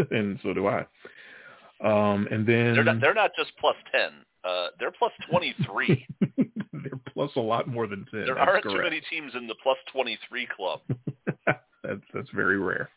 and 0.11 0.41
so 0.43 0.53
do 0.53 0.67
I. 0.67 0.81
Um, 1.81 2.27
and 2.33 2.45
then 2.45 2.75
They're 2.75 2.83
not. 2.83 3.01
They're 3.01 3.15
not 3.15 3.31
just 3.39 3.53
plus 3.61 3.77
ten. 3.93 4.11
Uh, 4.49 4.69
they're 4.79 4.93
plus 4.93 5.13
twenty 5.31 5.55
three. 5.67 6.07
they're 6.73 7.01
plus 7.13 7.31
a 7.37 7.41
lot 7.41 7.67
more 7.69 7.87
than 7.87 8.07
ten. 8.11 8.25
there 8.25 8.35
That's 8.35 8.49
aren't 8.49 8.63
too 8.65 8.83
many 8.83 9.03
teams 9.11 9.33
in 9.35 9.47
the 9.47 9.55
plus 9.63 9.77
twenty 9.93 10.19
three 10.29 10.47
club. 10.57 10.81
that's 11.47 12.05
that's 12.15 12.31
very 12.35 12.59
rare. 12.59 12.89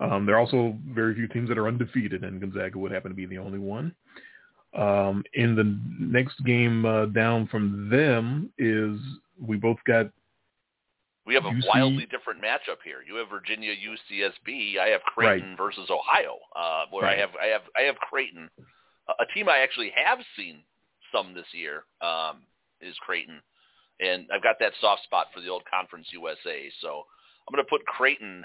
Um, 0.00 0.26
there 0.26 0.36
are 0.36 0.38
also 0.38 0.76
very 0.94 1.14
few 1.14 1.26
teams 1.26 1.48
that 1.48 1.58
are 1.58 1.66
undefeated, 1.66 2.22
and 2.22 2.40
Gonzaga 2.40 2.78
would 2.78 2.92
happen 2.92 3.10
to 3.10 3.16
be 3.16 3.26
the 3.26 3.38
only 3.38 3.58
one. 3.58 3.94
Um, 4.76 5.24
in 5.34 5.56
the 5.56 5.76
next 5.98 6.44
game 6.44 6.84
uh, 6.84 7.06
down 7.06 7.48
from 7.48 7.88
them 7.90 8.52
is 8.58 9.00
we 9.40 9.56
both 9.56 9.78
got 9.86 10.10
We 11.26 11.34
have 11.34 11.46
a 11.46 11.50
UC 11.50 11.62
wildly 11.74 12.06
different 12.10 12.40
matchup 12.42 12.78
here. 12.84 12.98
You 13.04 13.16
have 13.16 13.28
Virginia 13.30 13.72
UCSB. 13.72 14.78
I 14.78 14.88
have 14.88 15.00
Creighton 15.02 15.56
versus 15.56 15.90
Ohio. 15.90 16.36
Uh, 16.54 16.84
where 16.90 17.04
Right. 17.04 17.18
I 17.18 17.20
have 17.20 17.30
I 17.42 17.46
have 17.46 17.62
I 17.76 17.80
have 17.82 17.96
Creighton, 17.96 18.48
a 19.08 19.26
team 19.34 19.48
I 19.48 19.58
actually 19.58 19.90
have 19.96 20.18
seen 20.36 20.60
some 21.12 21.34
this 21.34 21.46
year. 21.52 21.84
Um, 22.00 22.42
is 22.80 22.94
Creighton, 23.04 23.40
and 24.00 24.26
I've 24.32 24.42
got 24.42 24.56
that 24.60 24.72
soft 24.80 25.02
spot 25.04 25.26
for 25.34 25.40
the 25.40 25.48
old 25.48 25.62
Conference 25.68 26.06
USA. 26.12 26.70
So 26.80 27.04
I'm 27.48 27.54
going 27.54 27.64
to 27.64 27.68
put 27.68 27.84
Creighton 27.86 28.44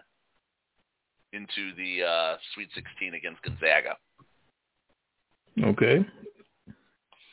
into 1.33 1.75
the 1.75 2.03
uh, 2.03 2.37
Sweet 2.53 2.69
16 2.73 3.13
against 3.15 3.41
Gonzaga. 3.41 3.97
Okay. 5.63 6.05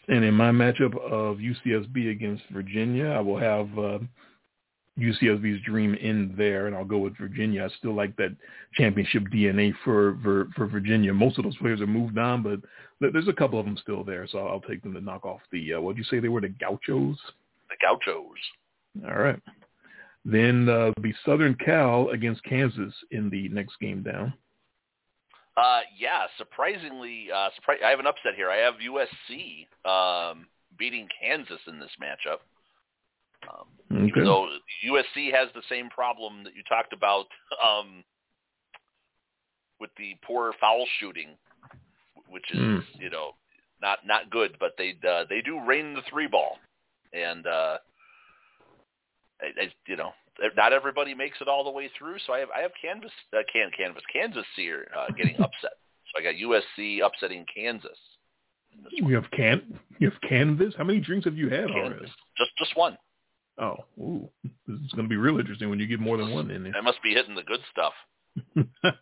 And 0.09 0.25
in 0.25 0.35
my 0.35 0.51
matchup 0.51 0.97
of 0.97 1.38
UCSB 1.38 2.11
against 2.11 2.43
Virginia, 2.51 3.07
I 3.07 3.21
will 3.21 3.38
have 3.38 3.79
uh, 3.79 3.99
UCSB's 4.99 5.62
dream 5.62 5.95
in 5.95 6.35
there, 6.37 6.66
and 6.66 6.75
I'll 6.75 6.85
go 6.85 6.99
with 6.99 7.16
Virginia. 7.16 7.64
I 7.64 7.77
still 7.79 7.95
like 7.95 8.16
that 8.16 8.35
championship 8.75 9.25
DNA 9.33 9.73
for 9.85 10.19
for, 10.23 10.49
for 10.57 10.66
Virginia. 10.66 11.14
Most 11.14 11.38
of 11.38 11.45
those 11.45 11.57
players 11.57 11.81
have 11.81 11.88
moved 11.88 12.19
on, 12.19 12.43
but 12.43 12.61
there's 13.01 13.29
a 13.29 13.33
couple 13.33 13.59
of 13.59 13.67
them 13.67 13.79
still 13.81 14.05
there, 14.05 14.27
so 14.29 14.47
I'll 14.47 14.61
take 14.61 14.83
them 14.83 14.95
to 14.95 15.01
knock 15.01 15.25
off 15.25 15.41
the. 15.53 15.75
Uh, 15.75 15.81
what 15.81 15.97
did 15.97 15.99
you 15.99 16.05
say 16.05 16.21
they 16.21 16.29
were? 16.29 16.41
The 16.41 16.49
Gauchos. 16.49 17.17
The 17.69 17.77
Gauchos. 17.81 18.39
All 19.07 19.19
right. 19.19 19.41
Then 20.25 20.69
uh, 20.69 20.93
be 21.01 21.15
Southern 21.25 21.55
Cal 21.55 22.11
against 22.11 22.45
Kansas 22.45 22.93
in 23.11 23.31
the 23.31 23.49
next 23.49 23.79
game 23.81 24.03
down. 24.03 24.35
Uh, 25.57 25.81
yeah, 25.99 26.27
surprisingly, 26.39 27.29
uh, 27.35 27.49
surpri- 27.51 27.83
I 27.85 27.91
have 27.91 28.01
an 28.01 28.07
upset 28.07 28.35
here. 28.37 28.51
I 28.51 28.59
have 28.59 28.75
USC 28.75 29.67
um, 29.89 30.47
beating 30.79 31.09
Kansas 31.21 31.61
in 31.67 31.79
this 31.79 31.91
matchup. 32.01 32.41
Um, 33.49 33.67
Okay. 33.93 34.07
Even 34.07 34.25
though 34.25 34.47
USC 34.87 35.33
has 35.35 35.49
the 35.53 35.63
same 35.69 35.91
problem 35.91 36.45
that 36.45 36.55
you 36.55 36.63
talked 36.69 36.93
about 36.93 37.27
um, 37.61 38.05
with 39.81 39.91
the 39.99 40.15
poor 40.25 40.53
foul 40.61 40.87
shooting, 41.01 41.31
which 42.31 42.51
is 42.53 42.59
Mm. 42.59 42.85
you 42.99 43.11
know 43.11 43.33
not 43.81 44.07
not 44.07 44.31
good, 44.31 44.57
but 44.59 44.73
they 44.77 44.95
uh, 45.09 45.25
they 45.29 45.40
do 45.40 45.61
rain 45.64 45.95
the 45.95 46.03
three 46.11 46.27
ball, 46.27 46.59
and 47.12 47.47
uh, 47.47 47.79
I, 49.40 49.47
I, 49.62 49.73
you 49.87 49.97
know 49.97 50.12
not 50.57 50.73
everybody 50.73 51.14
makes 51.14 51.40
it 51.40 51.49
all 51.49 51.64
the 51.64 51.71
way 51.71 51.90
through. 51.99 52.19
So 52.27 52.33
I 52.33 52.40
have 52.40 52.51
I 52.51 52.61
have 52.61 52.73
canvas 52.81 53.12
uh, 53.35 53.38
can 53.53 53.71
canvas 53.77 54.03
Kansas 54.12 54.47
here 54.57 54.88
uh, 54.97 55.12
getting 55.16 55.35
upset. 55.38 55.79
So 56.12 56.19
I 56.19 56.23
got 56.23 56.35
USC 56.35 57.05
upsetting 57.05 57.45
Kansas. 57.55 57.99
You 58.90 59.14
have 59.14 59.31
can 59.31 59.79
you 59.99 60.11
have 60.11 60.21
Canvas. 60.29 60.75
How 60.77 60.85
many 60.85 61.01
drinks 61.01 61.25
have 61.25 61.37
you 61.37 61.49
had 61.49 61.71
already? 61.71 61.95
Kansas, 61.95 62.11
just 62.38 62.51
just 62.59 62.77
one. 62.77 62.97
Oh, 63.59 63.77
ooh. 63.99 64.29
This 64.66 64.79
is 64.81 64.93
going 64.93 65.05
to 65.05 65.09
be 65.09 65.16
real 65.16 65.38
interesting 65.38 65.69
when 65.69 65.79
you 65.79 65.87
get 65.87 66.01
more 66.01 66.16
than 66.16 66.31
one 66.31 66.51
in 66.51 66.62
there. 66.62 66.73
I 66.75 66.81
must 66.81 67.03
be 67.03 67.12
hitting 67.12 67.35
the 67.35 67.43
good 67.43 67.61
stuff. 67.71 67.93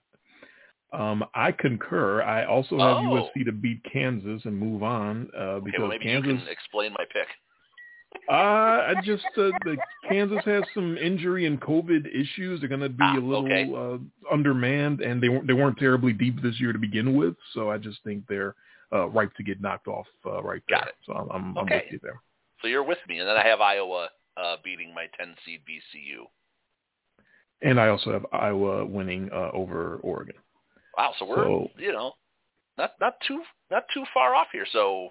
um, 0.93 1.25
I 1.35 1.53
concur. 1.53 2.23
I 2.23 2.45
also 2.45 2.79
have 2.79 2.99
Oh. 2.99 3.29
USC 3.37 3.45
to 3.45 3.53
beat 3.53 3.83
Kansas 3.85 4.43
and 4.45 4.57
move 4.57 4.83
on 4.83 5.31
uh, 5.37 5.41
Okay, 5.41 5.65
because 5.67 5.81
well 5.81 5.89
maybe 5.89 6.05
Kansas. 6.05 6.31
you 6.33 6.39
can 6.39 6.49
explain 6.49 6.93
my 6.93 7.05
pick. 7.13 7.27
Uh, 8.29 8.33
I 8.33 8.95
just 9.05 9.25
uh, 9.37 9.51
the 9.65 9.77
Kansas 10.09 10.43
has 10.47 10.63
some 10.75 10.97
injury 10.97 11.45
and 11.47 11.61
COVID 11.61 12.07
issues. 12.09 12.61
They're 12.61 12.69
going 12.69 12.81
to 12.81 12.89
be 12.89 12.97
Ah, 13.05 13.19
a 13.19 13.21
little 13.21 13.45
okay. 13.45 13.71
uh, 13.75 13.99
undermanned, 14.33 15.01
and 15.03 15.23
they 15.23 15.29
weren't 15.29 15.47
they 15.47 15.53
weren't 15.53 15.77
terribly 15.79 16.13
deep 16.15 16.41
this 16.43 16.59
year 16.59 16.73
to 16.73 16.79
begin 16.79 17.17
with. 17.17 17.35
So 17.53 17.71
I 17.71 17.77
just 17.77 17.99
think 18.05 18.25
they're 18.27 18.55
uh, 18.93 19.09
ripe 19.09 19.35
to 19.35 19.43
get 19.43 19.61
knocked 19.61 19.89
off 19.89 20.07
uh, 20.25 20.43
right 20.43 20.63
there. 20.69 20.79
Got 20.79 20.89
it. 20.89 20.95
So 21.05 21.13
I'm, 21.13 21.29
I'm, 21.31 21.59
I'm 21.59 21.67
with 21.67 21.83
you 21.91 22.01
there. 22.03 22.21
So 22.63 22.69
you're 22.69 22.83
with 22.83 22.99
me, 23.09 23.19
and 23.19 23.29
then 23.29 23.37
I 23.37 23.47
have 23.47 23.61
Iowa 23.61 24.09
uh, 24.39 24.57
beating 24.65 24.95
my 24.95 25.07
10 25.19 25.35
seed 25.45 25.61
VCU. 25.69 26.25
And 27.61 27.79
I 27.81 27.89
also 27.89 28.13
have 28.13 28.25
Iowa 28.33 28.87
winning 28.87 29.29
uh, 29.33 29.51
over 29.53 29.97
Oregon. 30.03 30.35
Wow, 30.99 31.15
so 31.19 31.25
we're 31.27 31.47
you 31.83 31.93
know 31.93 32.13
not 32.77 32.93
not 33.01 33.15
too 33.27 33.41
not 33.71 33.85
too 33.95 34.05
far 34.13 34.35
off 34.35 34.49
here. 34.53 34.67
So 34.73 35.11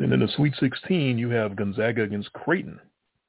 And 0.00 0.12
in 0.12 0.18
the 0.20 0.28
Sweet 0.36 0.54
16, 0.58 1.16
you 1.18 1.30
have 1.30 1.54
Gonzaga 1.56 2.02
against 2.02 2.32
Creighton. 2.32 2.80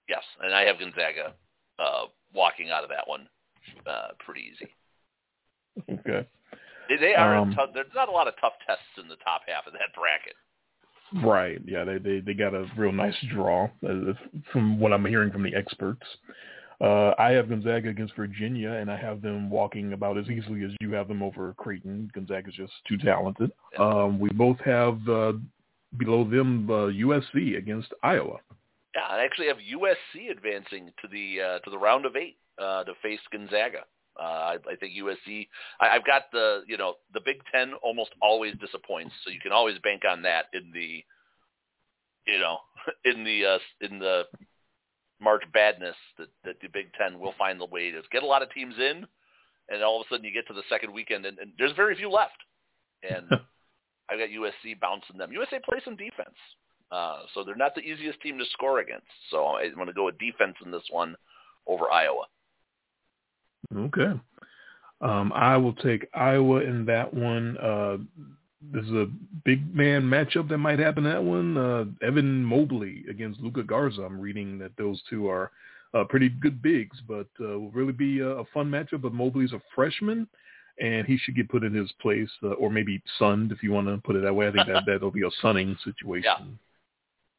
yes, 0.10 0.24
and 0.42 0.54
I 0.54 0.64
have 0.66 0.80
Gonzaga 0.80 1.34
uh, 1.80 2.06
walking 2.34 2.72
out 2.72 2.84
of 2.84 2.90
that 2.90 3.08
one 3.08 3.28
uh, 3.86 4.10
pretty 4.26 4.42
easy. 4.52 4.72
Okay. 6.00 6.28
They, 6.90 6.98
they 6.98 7.14
are 7.16 7.36
Um, 7.36 7.54
tough, 7.54 7.70
there's 7.74 7.88
not 7.94 8.10
a 8.10 8.12
lot 8.12 8.28
of 8.28 8.34
tough 8.42 8.54
tests 8.66 8.84
in 9.00 9.08
the 9.08 9.18
top 9.18 9.42
half 9.48 9.68
of 9.68 9.74
that 9.74 9.94
bracket. 9.94 10.36
Right. 11.24 11.60
Yeah, 11.66 11.84
they 11.84 11.98
they 12.00 12.20
they 12.20 12.34
got 12.34 12.56
a 12.56 12.66
real 12.76 12.92
nice 12.92 13.16
draw 13.32 13.66
uh, 13.88 14.14
from 14.52 14.80
what 14.80 14.92
I'm 14.92 15.06
hearing 15.06 15.32
from 15.32 15.44
the 15.44 15.54
experts. 15.54 16.02
Uh, 16.82 17.14
I 17.18 17.32
have 17.32 17.50
Gonzaga 17.50 17.90
against 17.90 18.16
Virginia, 18.16 18.72
and 18.72 18.92
I 18.92 18.98
have 18.98 19.22
them 19.22 19.50
walking 19.50 19.94
about 19.94 20.18
as 20.18 20.30
easily 20.30 20.64
as 20.66 20.72
you 20.82 20.92
have 20.92 21.08
them 21.08 21.24
over 21.24 21.54
Creighton. 21.58 22.12
Gonzaga's 22.14 22.54
just 22.56 22.74
too 22.88 22.98
talented. 22.98 23.52
Um, 23.80 24.20
we 24.20 24.30
both 24.30 24.60
have 24.60 25.00
uh, 25.08 25.34
below 25.98 26.30
them 26.30 26.70
uh, 26.70 26.92
USC 26.92 27.58
against 27.58 27.94
Iowa. 28.04 28.38
Yeah, 28.96 29.04
I 29.10 29.24
actually 29.24 29.48
have 29.48 29.58
USC 29.58 30.32
advancing 30.32 30.92
to 31.02 31.08
the 31.08 31.42
uh, 31.42 31.60
to 31.60 31.70
the 31.70 31.78
round 31.78 32.06
of 32.06 32.16
eight 32.16 32.38
uh, 32.58 32.84
to 32.84 32.94
face 33.02 33.20
Gonzaga. 33.32 33.84
Uh, 34.18 34.24
I, 34.24 34.58
I 34.72 34.76
think 34.80 34.94
USC. 35.02 35.48
I, 35.82 35.90
I've 35.90 36.06
got 36.06 36.24
the 36.32 36.64
you 36.68 36.78
know 36.78 36.96
the 37.14 37.22
Big 37.24 37.38
Ten 37.54 37.74
almost 37.84 38.12
always 38.22 38.54
disappoints, 38.60 39.14
so 39.24 39.32
you 39.32 39.40
can 39.40 39.52
always 39.52 39.78
bank 39.80 40.04
on 40.10 40.22
that 40.24 40.46
in 40.54 40.72
the 40.74 41.04
you 42.26 42.40
know 42.40 42.58
in 43.06 43.24
the 43.24 43.46
uh, 43.46 43.60
in 43.82 44.00
the 44.00 44.24
March 45.20 45.44
badness 45.54 45.96
that, 46.18 46.28
that 46.44 46.56
the 46.62 46.68
Big 46.68 46.88
Ten 46.94 47.20
will 47.20 47.34
find 47.38 47.60
the 47.60 47.66
way 47.66 47.92
to 47.92 48.02
get 48.12 48.24
a 48.24 48.28
lot 48.28 48.42
of 48.42 48.52
teams 48.52 48.76
in, 48.78 49.06
and 49.70 49.84
all 49.84 50.00
of 50.00 50.06
a 50.06 50.10
sudden 50.10 50.26
you 50.26 50.34
get 50.34 50.48
to 50.48 50.54
the 50.54 50.64
second 50.70 50.94
weekend 50.94 51.26
and, 51.26 51.40
and 51.40 51.52
there's 51.58 51.72
very 51.76 51.96
few 51.96 52.10
left, 52.10 52.38
and 53.04 53.28
I've 54.10 54.20
got 54.20 54.30
USC 54.30 54.80
bouncing 54.80 55.18
them. 55.18 55.32
USC 55.32 55.64
plays 55.64 55.82
some 55.84 55.96
defense, 55.96 56.36
uh, 56.92 57.22
so 57.34 57.44
they're 57.44 57.56
not 57.56 57.76
the 57.76 57.82
easiest 57.82 58.22
team 58.22 58.38
to 58.38 58.46
score 58.52 58.80
against. 58.80 59.08
So 59.32 59.46
I'm 59.46 59.76
going 59.76 59.88
to 59.88 59.94
go 59.94 60.06
with 60.06 60.18
defense 60.18 60.56
in 60.64 60.72
this 60.72 60.84
one 60.92 61.16
over 61.68 61.90
Iowa. 61.92 62.26
Okay. 63.76 64.20
Um, 65.02 65.32
I 65.34 65.58
will 65.58 65.74
take 65.74 66.08
Iowa 66.14 66.62
in 66.62 66.86
that 66.86 67.14
one. 67.14 67.58
Uh, 67.58 67.98
this 68.72 68.86
is 68.86 68.92
a 68.92 69.08
big 69.44 69.74
man 69.76 70.04
matchup 70.04 70.50
that 70.50 70.58
might 70.58 70.80
happen. 70.80 71.04
That 71.04 71.24
one, 71.24 71.58
uh, 71.58 71.86
Evan 72.02 72.44
Mobley 72.44 73.04
against 73.10 73.40
Luka 73.40 73.64
Garza. 73.64 74.02
I'm 74.02 74.20
reading 74.20 74.58
that 74.60 74.72
those 74.78 75.02
two 75.10 75.30
are 75.30 75.52
uh, 75.94 76.04
pretty 76.06 76.30
good 76.30 76.62
bigs, 76.62 76.98
but 77.08 77.28
uh, 77.40 77.60
will 77.60 77.72
really 77.72 77.94
be 77.94 78.20
a, 78.20 78.28
a 78.28 78.46
fun 78.54 78.70
matchup. 78.70 79.02
But 79.02 79.14
Mobley's 79.14 79.54
a 79.54 79.62
freshman, 79.74 80.28
and 80.80 81.06
he 81.08 81.18
should 81.18 81.36
get 81.36 81.50
put 81.50 81.64
in 81.64 81.74
his 81.74 81.92
place, 82.02 82.30
uh, 82.44 82.50
or 82.50 82.70
maybe 82.70 83.02
sunned 83.18 83.52
if 83.52 83.64
you 83.64 83.72
want 83.72 83.88
to 83.88 83.98
put 83.98 84.16
it 84.16 84.24
that 84.24 84.34
way. 84.34 84.48
I 84.48 84.52
think 84.52 84.68
that 84.68 84.84
that'll 84.88 85.12
be 85.12 85.26
a 85.26 85.32
sunning 85.42 85.78
situation 85.84 86.60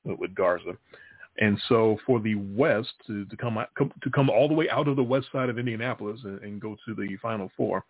yeah. 0.05 0.15
with 0.19 0.35
Garza. 0.35 0.73
And 1.39 1.61
so 1.69 1.99
for 2.07 2.19
the 2.19 2.35
West 2.35 2.95
to, 3.07 3.27
to 3.27 3.37
come, 3.37 3.59
come 3.77 3.93
to 4.03 4.11
come 4.11 4.31
all 4.31 4.49
the 4.49 4.55
way 4.55 4.71
out 4.71 4.89
of 4.89 4.97
the 4.97 5.03
west 5.03 5.27
side 5.33 5.51
of 5.51 5.59
Indianapolis 5.59 6.21
and, 6.25 6.41
and 6.41 6.61
go 6.61 6.77
to 6.87 6.95
the 6.95 7.15
Final 7.21 7.51
Four, 7.57 7.85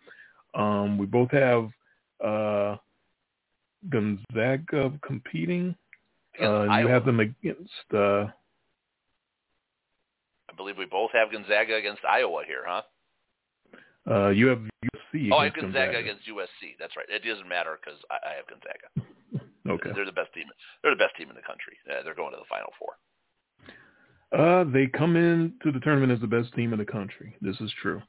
um, 0.53 0.97
we 0.97 1.05
both 1.05 1.31
have 1.31 1.69
uh, 2.23 2.75
Gonzaga 3.89 4.91
competing. 5.05 5.75
Uh, 6.41 6.63
you 6.79 6.87
have 6.87 7.05
them 7.05 7.19
against. 7.19 7.71
Uh, 7.93 8.25
I 10.49 10.53
believe 10.55 10.77
we 10.77 10.85
both 10.85 11.11
have 11.13 11.31
Gonzaga 11.31 11.75
against 11.75 12.05
Iowa 12.05 12.43
here, 12.45 12.63
huh? 12.65 12.81
Uh, 14.09 14.29
you 14.29 14.47
have 14.47 14.59
USC. 14.59 15.29
Oh, 15.31 15.37
I 15.37 15.45
have 15.45 15.55
Gonzaga, 15.55 15.91
Gonzaga, 15.93 15.99
against 15.99 16.27
USC. 16.27 16.77
That's 16.79 16.95
right. 16.95 17.05
It 17.09 17.27
doesn't 17.27 17.47
matter 17.47 17.77
because 17.83 17.99
I, 18.09 18.15
I 18.15 18.33
have 18.35 18.47
Gonzaga. 18.47 19.43
okay. 19.69 19.91
They're 19.95 20.05
the 20.05 20.11
best 20.11 20.33
team. 20.33 20.45
They're 20.81 20.95
the 20.95 21.03
best 21.03 21.15
team 21.17 21.29
in 21.29 21.35
the 21.35 21.41
country. 21.41 21.77
Uh, 21.89 22.03
they're 22.03 22.15
going 22.15 22.31
to 22.31 22.37
the 22.37 22.49
Final 22.49 22.71
Four. 22.79 22.95
Uh, 24.31 24.63
they 24.71 24.87
come 24.87 25.15
in 25.15 25.53
to 25.63 25.71
the 25.71 25.79
tournament 25.79 26.11
as 26.11 26.19
the 26.19 26.27
best 26.27 26.53
team 26.53 26.73
in 26.73 26.79
the 26.79 26.85
country. 26.85 27.35
This 27.41 27.59
is 27.61 27.71
true. 27.81 28.01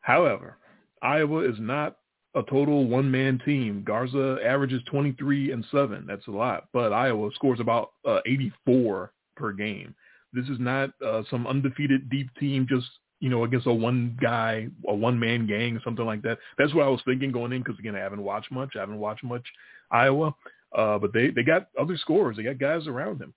However, 0.00 0.58
Iowa 1.02 1.48
is 1.48 1.56
not 1.58 1.98
a 2.34 2.42
total 2.42 2.86
one-man 2.86 3.40
team. 3.44 3.82
Garza 3.86 4.38
averages 4.44 4.82
23 4.90 5.52
and 5.52 5.64
7. 5.70 6.04
That's 6.06 6.26
a 6.26 6.30
lot. 6.30 6.68
But 6.72 6.92
Iowa 6.92 7.30
scores 7.34 7.60
about 7.60 7.92
uh, 8.06 8.20
84 8.26 9.12
per 9.36 9.52
game. 9.52 9.94
This 10.32 10.46
is 10.46 10.58
not 10.58 10.90
uh, 11.06 11.22
some 11.30 11.46
undefeated 11.46 12.08
deep 12.08 12.28
team 12.40 12.66
just, 12.68 12.86
you 13.20 13.28
know, 13.28 13.44
against 13.44 13.66
a 13.66 13.72
one 13.72 14.16
guy, 14.20 14.68
a 14.88 14.94
one-man 14.94 15.46
gang 15.46 15.76
or 15.76 15.80
something 15.84 16.06
like 16.06 16.22
that. 16.22 16.38
That's 16.56 16.74
what 16.74 16.86
I 16.86 16.88
was 16.88 17.02
thinking 17.04 17.32
going 17.32 17.52
in 17.52 17.62
because, 17.62 17.78
again, 17.78 17.94
I 17.94 18.00
haven't 18.00 18.22
watched 18.22 18.50
much. 18.50 18.70
I 18.76 18.80
haven't 18.80 18.98
watched 18.98 19.24
much 19.24 19.44
Iowa. 19.90 20.34
Uh, 20.74 20.98
but 20.98 21.12
they, 21.12 21.28
they 21.28 21.42
got 21.42 21.68
other 21.78 21.98
scores. 21.98 22.36
They 22.36 22.44
got 22.44 22.58
guys 22.58 22.86
around 22.86 23.18
them. 23.18 23.34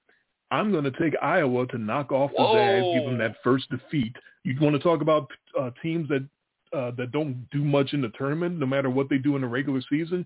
I'm 0.52 0.72
going 0.72 0.86
to 0.86 0.92
take 0.92 1.14
Iowa 1.22 1.68
to 1.68 1.78
knock 1.78 2.12
off 2.12 2.32
the 2.32 2.54
Zags, 2.54 2.86
give 2.94 3.04
them 3.04 3.18
that 3.18 3.36
first 3.44 3.70
defeat. 3.70 4.16
You 4.44 4.56
want 4.62 4.76
to 4.76 4.82
talk 4.82 5.02
about 5.02 5.30
uh, 5.60 5.72
teams 5.82 6.08
that 6.10 6.26
uh, 6.76 6.92
that 6.98 7.12
don't 7.12 7.48
do 7.52 7.64
much 7.64 7.94
in 7.94 8.02
the 8.02 8.12
tournament, 8.18 8.60
no 8.60 8.66
matter 8.66 8.90
what 8.90 9.10
they 9.10 9.18
do 9.18 9.36
in 9.36 9.42
the 9.42 9.48
regular 9.48 9.82
season? 9.90 10.26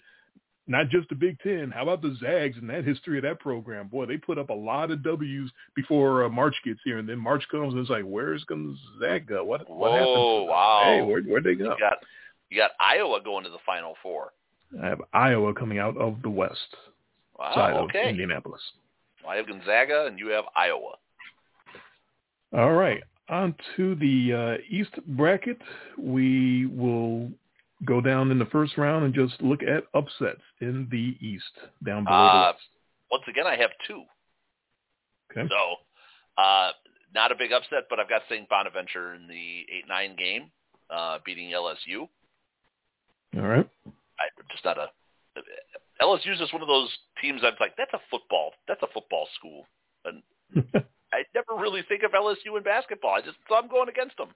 Not 0.67 0.89
just 0.89 1.09
the 1.09 1.15
Big 1.15 1.39
Ten. 1.39 1.71
How 1.73 1.83
about 1.83 2.01
the 2.01 2.15
Zags 2.19 2.57
and 2.57 2.69
that 2.69 2.85
history 2.85 3.17
of 3.17 3.23
that 3.23 3.39
program? 3.39 3.87
Boy, 3.87 4.05
they 4.05 4.17
put 4.17 4.37
up 4.37 4.49
a 4.49 4.53
lot 4.53 4.91
of 4.91 5.03
W's 5.03 5.51
before 5.75 6.25
uh, 6.25 6.29
March 6.29 6.55
gets 6.63 6.79
here, 6.85 6.99
and 6.99 7.09
then 7.09 7.17
March 7.17 7.43
comes 7.49 7.73
and 7.73 7.81
it's 7.81 7.89
like, 7.89 8.03
where's 8.03 8.43
Gonzaga? 8.43 9.43
What 9.43 9.67
what 9.67 9.91
Whoa, 9.91 9.97
happened? 9.97 10.47
Wow! 10.49 10.81
Hey, 10.85 11.01
where 11.01 11.21
where'd 11.23 11.43
they 11.43 11.55
go? 11.55 11.73
You 11.73 11.79
got 11.79 11.97
you 12.51 12.57
got 12.57 12.71
Iowa 12.79 13.19
going 13.23 13.43
to 13.45 13.49
the 13.49 13.57
Final 13.65 13.95
Four. 14.03 14.33
I 14.81 14.87
have 14.87 15.01
Iowa 15.13 15.53
coming 15.55 15.79
out 15.79 15.97
of 15.97 16.21
the 16.21 16.29
West 16.29 16.75
wow, 17.37 17.53
side 17.55 17.73
okay. 17.73 18.03
of 18.03 18.09
Indianapolis. 18.09 18.61
I 19.27 19.37
have 19.37 19.47
Gonzaga, 19.47 20.05
and 20.05 20.19
you 20.19 20.27
have 20.27 20.45
Iowa. 20.55 20.93
All 22.53 22.73
right. 22.73 23.03
On 23.29 23.55
to 23.75 23.95
the 23.95 24.57
uh, 24.57 24.61
East 24.69 24.91
bracket. 25.07 25.59
We 25.97 26.65
will 26.65 27.29
go 27.85 28.01
down 28.01 28.31
in 28.31 28.39
the 28.39 28.45
first 28.45 28.77
round 28.77 29.05
and 29.05 29.13
just 29.13 29.41
look 29.41 29.61
at 29.61 29.83
upsets 29.93 30.41
in 30.61 30.87
the 30.91 31.15
East, 31.25 31.43
down 31.85 32.05
below 32.05 32.17
uh, 32.17 32.53
Once 33.11 33.23
again, 33.29 33.45
I 33.47 33.55
have 33.55 33.69
two. 33.87 34.03
Okay. 35.31 35.47
So, 35.47 36.41
uh, 36.41 36.71
not 37.13 37.31
a 37.31 37.35
big 37.35 37.51
upset, 37.51 37.85
but 37.89 37.99
I've 37.99 38.09
got 38.09 38.23
St. 38.29 38.49
Bonaventure 38.49 39.13
in 39.13 39.27
the 39.27 39.65
8-9 39.89 40.17
game, 40.17 40.51
uh, 40.89 41.19
beating 41.25 41.51
LSU. 41.51 42.07
All 43.37 43.47
right. 43.47 43.69
I, 43.85 44.41
just 44.51 44.65
not 44.65 44.77
a 44.77 44.87
LSU 46.01 46.33
is 46.33 46.39
just 46.39 46.53
one 46.53 46.61
of 46.61 46.67
those 46.67 46.89
teams 47.21 47.41
I'm 47.43 47.53
like, 47.59 47.75
that's 47.77 47.93
a 47.93 47.99
football, 48.09 48.53
that's 48.67 48.81
a 48.83 48.87
football 48.93 49.27
school, 49.37 49.65
and 50.05 50.23
I 51.11 51.23
never 51.33 51.59
really 51.59 51.83
think 51.87 52.03
of 52.03 52.11
LSU 52.11 52.57
in 52.57 52.63
basketball. 52.63 53.11
I 53.11 53.21
just 53.21 53.37
so 53.47 53.55
I'm 53.55 53.67
going 53.67 53.89
against 53.89 54.17
them. 54.17 54.29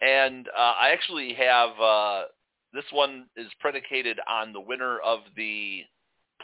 And 0.00 0.48
uh, 0.48 0.74
I 0.80 0.90
actually 0.92 1.34
have 1.34 1.70
uh, 1.80 2.22
this 2.72 2.84
one 2.92 3.26
is 3.36 3.48
predicated 3.60 4.18
on 4.28 4.52
the 4.52 4.60
winner 4.60 4.98
of 4.98 5.20
the 5.36 5.82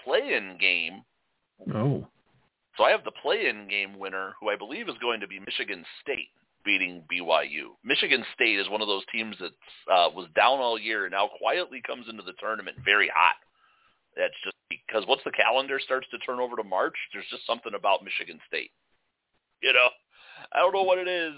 play-in 0.02 0.56
game. 0.60 1.02
Oh. 1.72 2.06
So 2.76 2.84
I 2.84 2.90
have 2.90 3.04
the 3.04 3.12
play-in 3.22 3.68
game 3.68 3.98
winner, 3.98 4.34
who 4.40 4.48
I 4.48 4.56
believe 4.56 4.88
is 4.88 4.96
going 5.00 5.20
to 5.20 5.28
be 5.28 5.38
Michigan 5.38 5.84
State 6.02 6.28
beating 6.64 7.04
BYU. 7.12 7.76
Michigan 7.84 8.24
State 8.34 8.58
is 8.58 8.68
one 8.68 8.80
of 8.80 8.88
those 8.88 9.04
teams 9.12 9.36
that 9.38 9.52
uh, 9.92 10.08
was 10.10 10.26
down 10.34 10.58
all 10.58 10.78
year 10.78 11.04
and 11.04 11.12
now 11.12 11.28
quietly 11.38 11.80
comes 11.86 12.06
into 12.08 12.22
the 12.22 12.32
tournament 12.40 12.76
very 12.84 13.10
hot. 13.14 13.36
That's 14.16 14.34
just 14.44 14.56
because 14.68 15.04
once 15.06 15.22
the 15.24 15.32
calendar 15.32 15.80
starts 15.82 16.06
to 16.10 16.18
turn 16.18 16.38
over 16.38 16.56
to 16.56 16.64
March, 16.64 16.94
there's 17.12 17.26
just 17.30 17.46
something 17.46 17.74
about 17.74 18.04
Michigan 18.04 18.38
State. 18.46 18.70
You 19.62 19.72
know, 19.72 19.88
I 20.52 20.58
don't 20.58 20.72
know 20.72 20.82
what 20.82 20.98
it 20.98 21.08
is. 21.08 21.34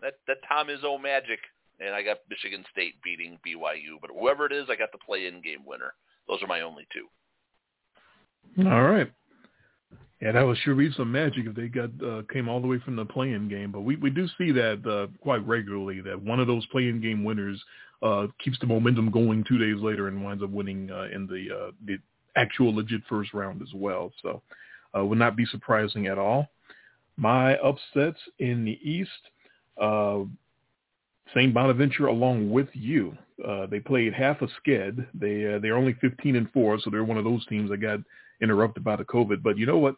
That 0.00 0.14
that 0.26 0.38
Tom 0.48 0.68
Izzo 0.68 1.00
magic, 1.00 1.40
and 1.80 1.94
I 1.94 2.02
got 2.02 2.18
Michigan 2.28 2.64
State 2.70 2.94
beating 3.02 3.38
BYU. 3.46 4.00
But 4.00 4.10
whoever 4.10 4.46
it 4.46 4.52
is, 4.52 4.66
I 4.68 4.76
got 4.76 4.92
the 4.92 4.98
play-in 4.98 5.40
game 5.40 5.64
winner. 5.66 5.94
Those 6.28 6.42
are 6.42 6.46
my 6.46 6.60
only 6.60 6.86
two. 6.92 7.06
All 8.68 8.82
right. 8.82 9.10
Yeah, 10.20 10.32
that 10.32 10.46
would 10.46 10.56
sure 10.58 10.74
be 10.74 10.90
some 10.92 11.12
magic 11.12 11.46
if 11.46 11.54
they 11.54 11.68
got 11.68 11.90
uh, 12.02 12.22
came 12.32 12.48
all 12.48 12.60
the 12.60 12.66
way 12.66 12.78
from 12.78 12.96
the 12.96 13.04
playing 13.04 13.48
game. 13.48 13.72
But 13.72 13.80
we, 13.80 13.96
we 13.96 14.10
do 14.10 14.26
see 14.38 14.52
that 14.52 14.86
uh, 14.86 15.12
quite 15.22 15.46
regularly 15.46 16.00
that 16.00 16.20
one 16.20 16.40
of 16.40 16.46
those 16.46 16.64
playing 16.66 17.00
game 17.00 17.24
winners 17.24 17.62
uh, 18.02 18.26
keeps 18.42 18.58
the 18.58 18.66
momentum 18.66 19.10
going 19.10 19.44
two 19.44 19.58
days 19.58 19.80
later 19.82 20.08
and 20.08 20.24
winds 20.24 20.42
up 20.42 20.50
winning 20.50 20.90
uh, 20.90 21.08
in 21.12 21.26
the 21.26 21.48
uh, 21.54 21.70
the 21.86 21.98
actual 22.36 22.74
legit 22.74 23.00
first 23.08 23.32
round 23.32 23.62
as 23.62 23.72
well. 23.74 24.12
So 24.22 24.42
uh, 24.96 25.04
would 25.04 25.18
not 25.18 25.36
be 25.36 25.46
surprising 25.46 26.06
at 26.06 26.18
all. 26.18 26.48
My 27.16 27.56
upsets 27.58 28.18
in 28.38 28.64
the 28.64 28.78
East, 28.82 29.10
uh, 29.80 30.20
St. 31.34 31.54
Bonaventure 31.54 32.06
along 32.06 32.50
with 32.50 32.68
you. 32.72 33.16
Uh, 33.46 33.66
they 33.66 33.80
played 33.80 34.12
half 34.12 34.42
a 34.42 34.48
sked. 34.60 35.06
They 35.14 35.54
uh, 35.54 35.58
they're 35.60 35.76
only 35.76 35.94
15 36.00 36.36
and 36.36 36.50
four, 36.52 36.78
so 36.78 36.90
they're 36.90 37.04
one 37.04 37.18
of 37.18 37.24
those 37.24 37.46
teams 37.46 37.70
that 37.70 37.78
got 37.78 38.00
interrupted 38.40 38.84
by 38.84 38.96
the 38.96 39.04
COVID. 39.04 39.42
But 39.42 39.58
you 39.58 39.66
know 39.66 39.78
what? 39.78 39.96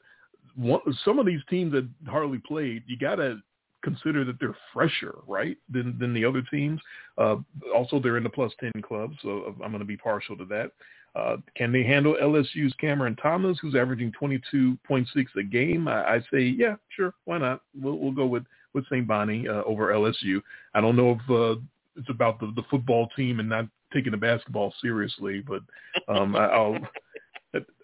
One, 0.55 0.81
some 1.05 1.19
of 1.19 1.27
these 1.27 1.43
teams 1.51 1.73
that 1.73 1.89
hardly 2.07 2.39
played, 2.39 2.85
you 2.87 2.97
got 2.97 3.17
to 3.17 3.39
consider 3.87 4.25
that 4.25 4.41
they're 4.41 4.57
fresher, 4.73 5.19
right, 5.29 5.57
than 5.71 5.97
than 5.99 6.13
the 6.13 6.25
other 6.25 6.43
teams. 6.43 6.81
Uh, 7.17 7.37
also, 7.75 8.01
they're 8.01 8.17
in 8.17 8.25
the 8.25 8.31
plus 8.31 8.53
10 8.59 8.83
club, 8.83 9.13
so 9.23 9.55
I'm 9.63 9.71
going 9.71 9.79
to 9.79 9.85
be 9.85 9.97
partial 9.97 10.37
to 10.39 10.45
that. 10.47 10.73
Uh, 11.15 11.37
can 11.55 11.71
they 11.71 11.85
handle 11.85 12.17
LSU's 12.21 12.75
Cameron 12.81 13.17
Thomas, 13.17 13.57
who's 13.63 13.77
averaging 13.77 14.13
22.6 14.21 15.07
a 15.39 15.43
game? 15.43 15.89
I, 15.89 16.17
I 16.17 16.21
say, 16.33 16.43
yeah, 16.43 16.75
sure, 16.89 17.15
why 17.25 17.39
not? 17.39 17.63
We'll, 17.81 17.99
we'll 17.99 18.13
go 18.13 18.27
with 18.27 18.45
with 18.75 18.85
St. 18.87 19.07
Bonnie 19.07 19.49
uh, 19.49 19.63
over 19.63 19.93
LSU. 19.93 20.43
I 20.75 20.81
don't 20.81 20.97
know 20.97 21.13
if 21.13 21.31
uh, 21.31 21.61
it's 21.95 22.11
about 22.11 22.41
the, 22.41 22.53
the 22.57 22.65
football 22.71 23.09
team 23.17 23.41
and 23.41 23.49
not 23.49 23.67
taking 23.95 24.11
the 24.11 24.19
basketball 24.19 24.75
seriously, 24.83 25.43
but 25.47 25.63
um, 26.09 26.35
I, 26.35 26.47
I'll. 26.47 26.79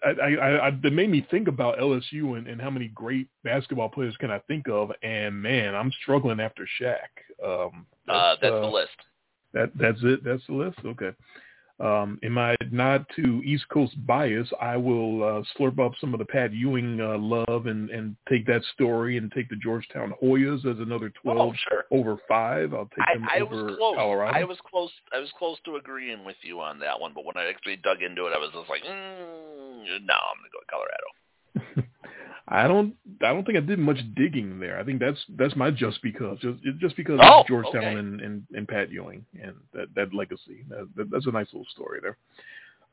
I, 0.05 0.09
I, 0.09 0.67
I, 0.67 0.71
that 0.81 0.91
made 0.91 1.09
me 1.09 1.25
think 1.29 1.47
about 1.47 1.77
LSU 1.77 2.37
and, 2.37 2.47
and 2.47 2.61
how 2.61 2.69
many 2.69 2.89
great 2.89 3.27
basketball 3.43 3.89
players 3.89 4.15
can 4.17 4.31
I 4.31 4.39
think 4.39 4.67
of, 4.67 4.91
and 5.01 5.41
man, 5.41 5.75
I'm 5.75 5.91
struggling 6.01 6.39
after 6.39 6.67
Shaq. 6.81 6.97
Um, 7.43 7.85
that's, 8.07 8.17
uh, 8.17 8.35
that's 8.41 8.53
uh, 8.53 8.59
the 8.61 8.67
list. 8.67 8.89
That 9.53 9.71
that's 9.75 9.99
it. 10.03 10.23
That's 10.23 10.45
the 10.47 10.53
list. 10.53 10.79
Okay. 10.85 11.11
Um, 11.79 12.19
in 12.21 12.31
my 12.31 12.55
nod 12.71 13.05
to 13.15 13.41
East 13.43 13.67
Coast 13.69 13.93
bias, 14.05 14.47
I 14.61 14.77
will 14.77 15.23
uh, 15.23 15.43
slurp 15.57 15.79
up 15.83 15.93
some 15.99 16.13
of 16.13 16.19
the 16.19 16.25
Pat 16.25 16.53
Ewing 16.53 17.01
uh, 17.01 17.17
love 17.17 17.65
and, 17.65 17.89
and 17.89 18.15
take 18.29 18.45
that 18.45 18.61
story 18.73 19.17
and 19.17 19.31
take 19.31 19.49
the 19.49 19.55
Georgetown 19.55 20.13
Hoyas 20.21 20.59
as 20.59 20.79
another 20.79 21.11
12 21.23 21.37
oh, 21.37 21.53
sure. 21.67 21.85
over 21.91 22.17
five. 22.27 22.73
I'll 22.73 22.89
take 22.95 23.05
them 23.13 23.27
I, 23.29 23.37
I 23.37 23.41
over 23.41 23.65
was 23.65 23.75
close. 23.77 23.95
Colorado. 23.95 24.37
I 24.37 24.43
was 24.43 24.57
close. 24.69 24.91
I 25.11 25.19
was 25.19 25.31
close 25.37 25.57
to 25.65 25.77
agreeing 25.77 26.23
with 26.23 26.37
you 26.43 26.61
on 26.61 26.77
that 26.79 26.99
one, 26.99 27.11
but 27.15 27.25
when 27.25 27.37
I 27.37 27.49
actually 27.49 27.77
dug 27.77 28.03
into 28.03 28.27
it, 28.27 28.33
I 28.35 28.37
was 28.37 28.51
just 28.53 28.69
like, 28.69 28.83
mm, 28.83 28.87
no, 28.87 30.15
I'm 30.15 30.37
going 30.37 30.45
to 30.45 30.53
go 30.53 30.59
with 30.61 30.69
Colorado. 30.69 31.87
I 32.53 32.67
don't. 32.67 32.95
I 33.23 33.33
don't 33.33 33.43
think 33.45 33.57
I 33.57 33.61
did 33.61 33.79
much 33.79 33.97
digging 34.15 34.59
there. 34.59 34.79
I 34.79 34.83
think 34.83 34.99
that's 34.99 35.17
that's 35.37 35.55
my 35.55 35.71
just 35.71 35.99
because 36.03 36.37
just 36.39 36.59
just 36.79 36.95
because 36.95 37.19
oh, 37.19 37.41
of 37.41 37.47
Georgetown 37.47 37.83
okay. 37.83 37.95
and, 37.95 38.21
and 38.21 38.43
and 38.53 38.67
Pat 38.67 38.91
Ewing 38.91 39.25
and 39.41 39.55
that 39.73 39.87
that 39.95 40.13
legacy. 40.13 40.63
That, 40.69 40.87
that, 40.95 41.09
that's 41.09 41.25
a 41.25 41.31
nice 41.31 41.47
little 41.51 41.65
story 41.73 41.99
there. 41.99 42.17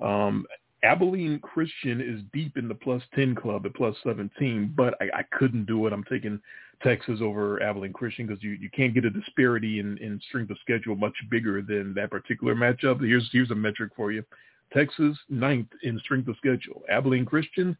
Um, 0.00 0.46
Abilene 0.82 1.38
Christian 1.40 2.00
is 2.00 2.22
deep 2.32 2.56
in 2.56 2.68
the 2.68 2.74
plus 2.74 3.02
ten 3.14 3.34
club 3.34 3.66
at 3.66 3.74
plus 3.74 3.94
seventeen, 4.02 4.72
but 4.74 4.94
I, 4.98 5.18
I 5.18 5.22
couldn't 5.38 5.66
do 5.66 5.86
it. 5.86 5.92
I'm 5.92 6.04
taking 6.04 6.40
Texas 6.82 7.20
over 7.20 7.62
Abilene 7.62 7.92
Christian 7.92 8.26
because 8.26 8.42
you, 8.42 8.52
you 8.52 8.70
can't 8.70 8.94
get 8.94 9.04
a 9.04 9.10
disparity 9.10 9.78
in, 9.78 9.98
in 9.98 10.18
strength 10.26 10.50
of 10.50 10.56
schedule 10.62 10.96
much 10.96 11.14
bigger 11.30 11.60
than 11.60 11.92
that 11.94 12.10
particular 12.10 12.54
matchup. 12.54 13.06
Here's 13.06 13.28
here's 13.30 13.50
a 13.50 13.54
metric 13.54 13.92
for 13.94 14.10
you: 14.10 14.24
Texas 14.72 15.18
ninth 15.28 15.68
in 15.82 15.98
strength 15.98 16.28
of 16.28 16.36
schedule. 16.38 16.82
Abilene 16.88 17.26
Christian 17.26 17.76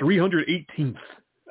318th. 0.00 0.96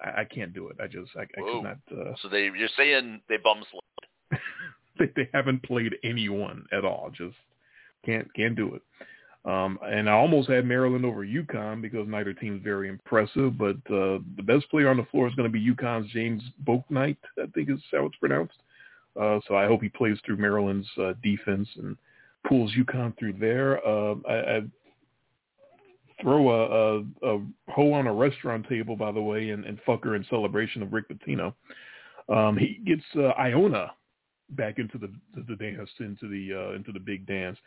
I, 0.04 0.22
I 0.22 0.26
can't 0.26 0.54
do 0.54 0.70
it. 0.70 0.78
I 0.82 0.88
just 0.88 1.12
I, 1.16 1.22
I 1.22 1.26
could 1.26 1.64
not. 1.64 1.78
Uh, 1.92 2.14
so 2.22 2.30
they 2.30 2.44
you're 2.44 2.70
saying 2.78 3.22
they 3.30 3.38
bum 3.38 3.64
slid. 3.72 4.42
they, 5.00 5.12
they 5.16 5.30
haven't 5.34 5.64
played 5.64 5.96
anyone 6.04 6.66
at 6.72 6.86
all. 6.86 7.12
Just 7.16 7.36
can't 8.06 8.32
can't 8.34 8.56
do 8.56 8.76
it. 8.76 8.82
Um, 9.46 9.80
and 9.82 10.10
I 10.10 10.14
almost 10.14 10.50
had 10.50 10.66
Maryland 10.66 11.06
over 11.06 11.26
UConn 11.26 11.82
because 11.82 12.06
neither 12.08 12.34
team's 12.34 12.62
very 12.64 12.90
impressive. 12.90 13.58
But 13.58 13.78
uh, 13.90 14.20
the 14.36 14.44
best 14.44 14.70
player 14.70 14.90
on 14.90 14.98
the 14.98 15.06
floor 15.06 15.28
is 15.28 15.36
going 15.36 15.50
to 15.50 15.54
be 15.54 15.74
UConn's 15.74 16.12
James 16.12 16.44
Bouknight, 16.66 17.18
I 17.42 17.46
think 17.56 17.70
is 17.70 17.80
how 17.92 18.06
it's 18.06 18.18
pronounced. 18.18 18.58
Uh, 19.20 19.40
so 19.48 19.56
I 19.56 19.66
hope 19.66 19.82
he 19.82 19.90
plays 19.90 20.18
through 20.26 20.38
Maryland's 20.38 20.90
uh, 21.02 21.14
defense 21.24 21.68
and 21.78 21.98
pulls 22.48 22.74
UConn 22.74 23.18
through 23.18 23.34
there. 23.40 23.86
Uh, 23.88 24.16
I, 24.28 24.34
I 24.34 24.62
throw 26.22 26.50
a, 26.50 27.00
a, 27.00 27.36
a 27.36 27.42
hoe 27.70 27.94
on 27.94 28.08
a 28.08 28.14
restaurant 28.14 28.68
table, 28.68 28.96
by 28.96 29.12
the 29.12 29.22
way, 29.22 29.50
and, 29.50 29.66
and 29.66 29.80
fuck 29.86 30.04
her 30.04 30.16
in 30.16 30.26
celebration 30.30 30.82
of 30.82 30.94
Rick 30.94 31.06
Pitino. 31.10 31.54
Um, 32.30 32.58
he 32.58 32.82
gets 32.86 33.04
uh, 33.16 33.40
Iona 33.40 33.92
back 34.52 34.80
into 34.80 34.98
the 34.98 35.12
the 35.48 35.56
dance, 35.56 35.90
into 36.00 36.28
the 36.28 36.54
uh, 36.54 36.76
into 36.76 36.92
the 36.92 37.00
big 37.00 37.26
dance. 37.26 37.58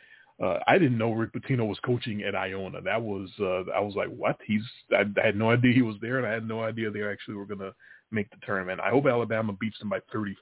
Uh, 0.41 0.57
I 0.67 0.77
didn't 0.77 0.97
know 0.97 1.11
Rick 1.11 1.33
Pitino 1.33 1.67
was 1.67 1.77
coaching 1.85 2.23
at 2.23 2.35
Iona. 2.35 2.81
That 2.81 3.01
was 3.01 3.29
uh, 3.39 3.71
I 3.71 3.79
was 3.79 3.95
like, 3.95 4.09
what? 4.09 4.37
He's 4.45 4.63
I, 4.91 5.03
I 5.21 5.25
had 5.25 5.35
no 5.35 5.51
idea 5.51 5.73
he 5.73 5.81
was 5.81 5.97
there, 6.01 6.17
and 6.17 6.27
I 6.27 6.31
had 6.31 6.47
no 6.47 6.63
idea 6.63 6.89
they 6.89 7.03
actually 7.03 7.35
were 7.35 7.45
to 7.47 7.73
make 8.11 8.29
the 8.29 8.37
tournament. 8.45 8.79
I 8.81 8.89
hope 8.89 9.05
Alabama 9.05 9.53
beats 9.53 9.79
them 9.79 9.89
by 9.89 9.99
30. 10.11 10.35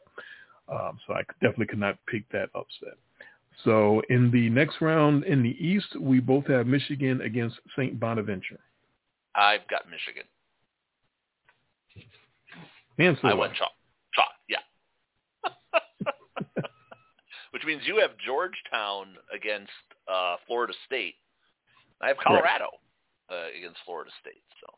Um, 0.68 1.00
so 1.06 1.14
I 1.14 1.22
definitely 1.42 1.68
could 1.68 1.80
not 1.80 1.98
pick 2.08 2.30
that 2.30 2.50
upset. 2.56 2.98
So 3.64 4.02
in 4.10 4.32
the 4.32 4.50
next 4.50 4.82
round 4.82 5.24
in 5.26 5.44
the 5.44 5.56
East, 5.64 6.00
we 6.00 6.20
both 6.20 6.48
have 6.48 6.66
Michigan 6.66 7.22
against 7.22 7.58
St. 7.76 8.00
Bonaventure. 8.00 8.60
I've 9.36 9.68
got 9.70 9.90
Michigan. 9.90 10.24
I 13.24 13.34
went 13.34 13.54
chalk. 13.54 13.72
Chalk, 14.14 14.32
yeah. 14.50 14.58
Which 17.52 17.64
means 17.66 17.82
you 17.86 17.98
have 17.98 18.12
Georgetown 18.26 19.16
against 19.34 19.72
uh, 20.12 20.36
Florida 20.48 20.74
State. 20.86 21.16
I 22.02 22.08
have 22.08 22.18
Colorado 22.18 22.68
uh, 23.30 23.48
against 23.58 23.80
Florida 23.86 24.12
State. 24.22 24.44
So 24.62 24.74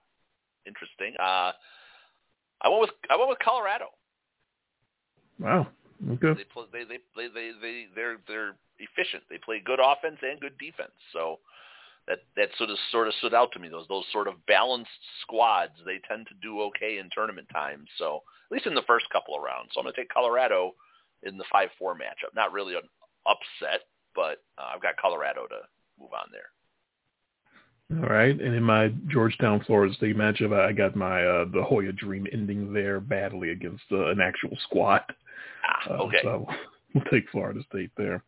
interesting. 0.66 1.14
Uh, 1.20 1.52
I 2.62 2.70
went 2.70 2.82
with 2.82 2.92
I 3.10 3.18
went 3.18 3.30
with 3.30 3.40
Colorado. 3.44 3.86
Wow. 5.40 5.68
Okay. 6.02 6.34
They 6.34 6.46
play, 6.46 6.66
they 6.72 6.84
they 6.84 7.00
they 7.16 7.28
they 7.28 7.52
they 7.62 7.86
they're 7.96 8.18
they're 8.28 8.56
efficient. 8.80 9.24
They 9.30 9.38
play 9.38 9.62
good 9.64 9.80
offense 9.80 10.18
and 10.22 10.40
good 10.40 10.58
defense. 10.58 10.96
So 11.14 11.40
that 12.08 12.20
that 12.36 12.50
sort 12.58 12.70
of 12.70 12.78
sort 12.92 13.08
of 13.08 13.14
stood 13.16 13.34
out 13.34 13.52
to 13.54 13.60
me. 13.60 13.70
Those 13.70 13.88
those 13.88 14.06
sort 14.12 14.28
of 14.28 14.44
balanced 14.48 14.90
squads, 15.22 15.74
they 15.86 16.00
tend 16.08 16.28
to 16.28 16.36
do 16.42 16.62
okay 16.64 16.98
in 16.98 17.10
tournament 17.14 17.48
times. 17.54 17.88
So 17.98 18.24
at 18.50 18.56
least 18.56 18.68
in 18.68 18.74
the 18.74 18.88
first 18.88 19.06
couple 19.12 19.36
of 19.36 19.44
rounds. 19.44 19.72
So 19.74 19.80
I'm 19.80 19.86
going 19.86 19.94
to 19.94 20.02
take 20.02 20.10
Colorado 20.10 20.74
in 21.24 21.38
the 21.38 21.46
five 21.52 21.70
four 21.78 21.94
matchup. 21.94 22.34
Not 22.36 22.52
really 22.52 22.76
an 22.76 22.88
upset, 23.28 23.82
but 24.16 24.42
uh, 24.58 24.74
I've 24.74 24.82
got 24.82 24.98
Colorado 24.98 25.46
to 25.48 25.60
move 26.00 26.14
on 26.14 26.28
there. 26.32 26.50
All 28.02 28.10
right, 28.10 28.40
and 28.40 28.56
in 28.56 28.64
my 28.64 28.94
Georgetown 29.10 29.62
Florida 29.68 29.94
State 29.94 30.16
matchup, 30.16 30.58
I 30.58 30.72
got 30.72 30.96
my 30.96 31.26
uh, 31.26 31.46
the 31.54 31.62
Hoya 31.62 31.92
Dream 31.92 32.26
ending 32.32 32.72
there 32.72 33.02
badly 33.02 33.52
against 33.52 33.84
uh, 33.92 34.08
an 34.08 34.22
actual 34.22 34.58
squad. 34.64 35.02
Ah, 35.68 35.94
okay. 35.94 36.20
Uh, 36.20 36.22
so 36.24 36.48
we'll 36.94 37.04
take 37.06 37.30
Florida 37.30 37.62
State 37.70 37.92
there. 37.98 38.24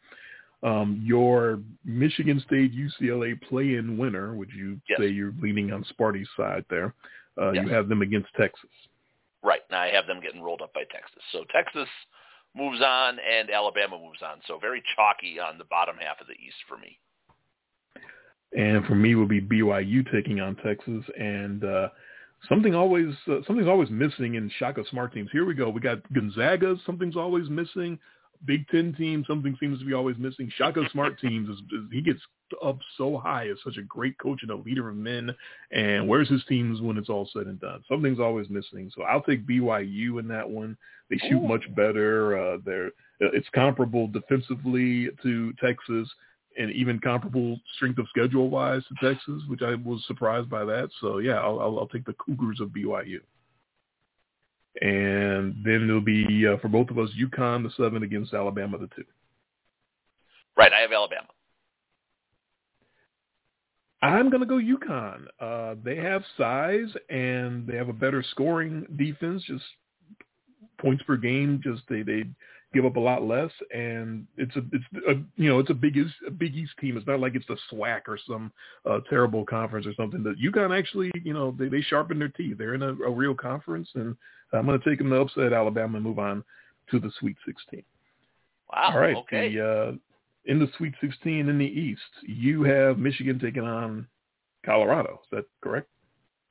Um, 0.64 1.02
your 1.04 1.60
Michigan 1.84 2.42
State 2.46 2.74
UCLA 2.74 3.40
play-in 3.42 3.98
winner, 3.98 4.34
would 4.36 4.50
you 4.50 4.80
yes. 4.88 4.98
say 4.98 5.08
you're 5.08 5.34
leaning 5.42 5.74
on 5.74 5.84
Sparty's 5.90 6.30
side 6.38 6.64
there? 6.70 6.94
Uh, 7.40 7.52
yes. 7.52 7.66
You 7.66 7.74
have 7.74 7.90
them 7.90 8.02
against 8.02 8.30
Texas. 8.38 8.70
Right. 9.44 9.62
Now 9.70 9.82
I 9.82 9.90
have 9.90 10.08
them 10.08 10.22
getting 10.22 10.42
rolled 10.42 10.62
up 10.62 10.74
by 10.74 10.84
Texas. 10.90 11.22
So 11.34 11.44
Texas 11.54 11.90
moves 12.56 12.82
on 12.82 13.18
and 13.20 13.50
Alabama 13.50 14.00
moves 14.00 14.22
on. 14.22 14.38
So 14.48 14.58
very 14.58 14.82
chalky 14.96 15.40
on 15.40 15.58
the 15.58 15.66
bottom 15.66 15.96
half 16.00 16.22
of 16.22 16.28
the 16.28 16.34
East 16.34 16.56
for 16.68 16.78
me. 16.78 16.98
And 18.56 18.86
for 18.86 18.96
me 18.96 19.16
would 19.16 19.30
be 19.30 19.42
BYU 19.42 20.10
taking 20.12 20.40
on 20.40 20.56
Texas 20.58 21.04
and 21.20 21.64
uh, 21.66 21.90
something 22.50 22.76
always 22.76 23.14
uh, 23.30 23.40
something's 23.48 23.68
always 23.68 23.90
missing 23.90 24.36
in 24.36 24.52
Shaka 24.58 24.84
Smart 24.90 25.14
teams. 25.14 25.30
Here 25.32 25.46
we 25.46 25.54
go. 25.54 25.70
We 25.70 25.82
got 25.82 26.02
Gonzaga. 26.14 26.76
Something's 26.86 27.18
always 27.18 27.50
missing. 27.50 28.00
Big 28.46 28.68
Ten 28.68 28.94
team, 28.94 29.24
something 29.28 29.56
seems 29.60 29.80
to 29.80 29.86
be 29.86 29.94
always 29.94 30.18
missing. 30.18 30.52
Shaka 30.58 30.84
Smart 30.92 31.20
teams, 31.20 31.48
is, 31.48 31.58
is, 31.58 31.86
he 31.92 32.02
gets 32.02 32.20
up 32.64 32.78
so 32.98 33.18
high 33.18 33.48
as 33.48 33.58
such 33.64 33.78
a 33.78 33.84
great 33.84 34.18
coach 34.18 34.40
and 34.42 34.52
a 34.52 34.56
leader 34.56 34.90
of 34.90 34.98
men. 34.98 35.34
And 35.72 36.08
where's 36.08 36.30
his 36.30 36.44
teams 36.50 36.82
when 36.82 36.98
it's 36.98 37.10
all 37.10 37.30
said 37.32 37.48
and 37.48 37.60
done? 37.60 37.84
Something's 37.90 38.20
always 38.20 38.50
missing. 38.50 38.92
So 38.96 39.04
I'll 39.04 39.22
take 39.22 39.48
BYU 39.48 40.20
in 40.20 40.28
that 40.28 40.50
one. 40.50 40.78
They 41.10 41.18
shoot 41.30 41.42
Ooh. 41.42 41.48
much 41.48 41.64
better. 41.76 42.38
Uh, 42.38 42.58
they're 42.66 42.92
it's 43.20 43.48
comparable 43.54 44.08
defensively 44.08 45.10
to 45.22 45.54
Texas 45.64 46.10
and 46.58 46.72
even 46.72 47.00
comparable 47.00 47.60
strength 47.76 48.00
of 48.00 48.08
schedule 48.10 48.50
wise 48.50 48.84
to 48.88 49.14
Texas, 49.14 49.42
which 49.48 49.62
I 49.62 49.76
was 49.76 50.04
surprised 50.08 50.50
by 50.50 50.66
that. 50.66 50.90
So 51.02 51.20
yeah, 51.20 51.40
I'll, 51.40 51.60
I'll, 51.60 51.80
I'll 51.80 51.88
take 51.88 52.06
the 52.06 52.14
Cougars 52.14 52.60
of 52.60 52.70
BYU. 52.70 53.20
And 54.82 55.56
then 55.64 55.88
it'll 55.88 56.02
be 56.02 56.48
uh, 56.48 56.58
for 56.58 56.68
both 56.68 56.90
of 56.90 56.98
us, 56.98 57.10
UConn 57.20 57.64
the 57.64 57.72
seven 57.78 58.04
against 58.04 58.34
Alabama 58.34 58.78
the 58.78 58.88
two. 58.96 59.06
Right, 60.58 60.74
I 60.74 60.82
have 60.82 60.92
Alabama. 60.92 61.28
I'm 64.02 64.30
going 64.30 64.42
to 64.42 64.46
go 64.46 64.56
UConn. 64.56 65.26
Uh, 65.40 65.76
they 65.84 65.96
have 65.96 66.24
size 66.38 66.90
and 67.10 67.66
they 67.66 67.78
have 67.78 67.88
a 67.88 67.94
better 67.94 68.24
scoring 68.32 68.86
defense. 68.98 69.44
Just 69.48 69.64
points 70.80 71.04
per 71.04 71.16
game. 71.16 71.62
Just 71.64 71.84
they 71.88 72.02
they 72.02 72.26
give 72.74 72.86
up 72.86 72.96
a 72.96 73.00
lot 73.00 73.24
less, 73.24 73.52
and 73.74 74.26
it's 74.38 74.56
a 74.56 74.62
it's 74.72 74.86
a 75.08 75.14
you 75.36 75.50
know 75.50 75.60
it's 75.60 75.70
a 75.70 75.76
big 75.76 75.96
East, 75.96 76.14
a 76.28 76.32
Big 76.32 76.56
East 76.56 76.74
team. 76.80 76.98
It's 76.98 77.08
not 77.08 77.20
like 77.20 77.36
it's 77.36 77.48
the 77.48 77.58
SWAC 77.72 78.02
or 78.08 78.18
some 78.28 78.52
uh, 78.90 79.00
terrible 79.10 79.46
conference 79.46 79.86
or 79.86 79.94
something. 79.96 80.24
That 80.24 80.42
UConn 80.42 80.78
actually 80.78 81.12
you 81.24 81.34
know 81.34 81.56
they 81.58 81.68
they 81.68 81.82
sharpen 81.82 82.20
their 82.20 82.30
teeth. 82.30 82.58
They're 82.58 82.74
in 82.74 82.84
a, 82.84 82.94
a 82.94 83.12
real 83.12 83.36
conference, 83.36 83.90
and 83.96 84.16
I'm 84.52 84.66
going 84.66 84.80
to 84.80 84.90
take 84.90 84.98
them 84.98 85.10
to 85.10 85.18
upset 85.18 85.54
Alabama 85.54 85.98
and 85.98 86.06
move 86.06 86.20
on 86.20 86.44
to 86.92 87.00
the 87.00 87.12
Sweet 87.20 87.38
16. 87.46 87.84
Wow. 88.72 88.92
All 88.94 89.00
right. 89.00 89.16
Okay. 89.16 89.56
The, 89.56 89.66
uh, 89.66 89.92
in 90.46 90.60
the 90.60 90.68
Sweet 90.78 90.94
16 91.00 91.48
in 91.48 91.58
the 91.58 91.66
East, 91.66 92.02
you 92.24 92.64
have 92.64 92.98
Michigan 92.98 93.40
taking 93.40 93.64
on 93.64 94.08
Colorado. 94.66 95.22
Is 95.24 95.30
that 95.32 95.46
correct? 95.62 95.88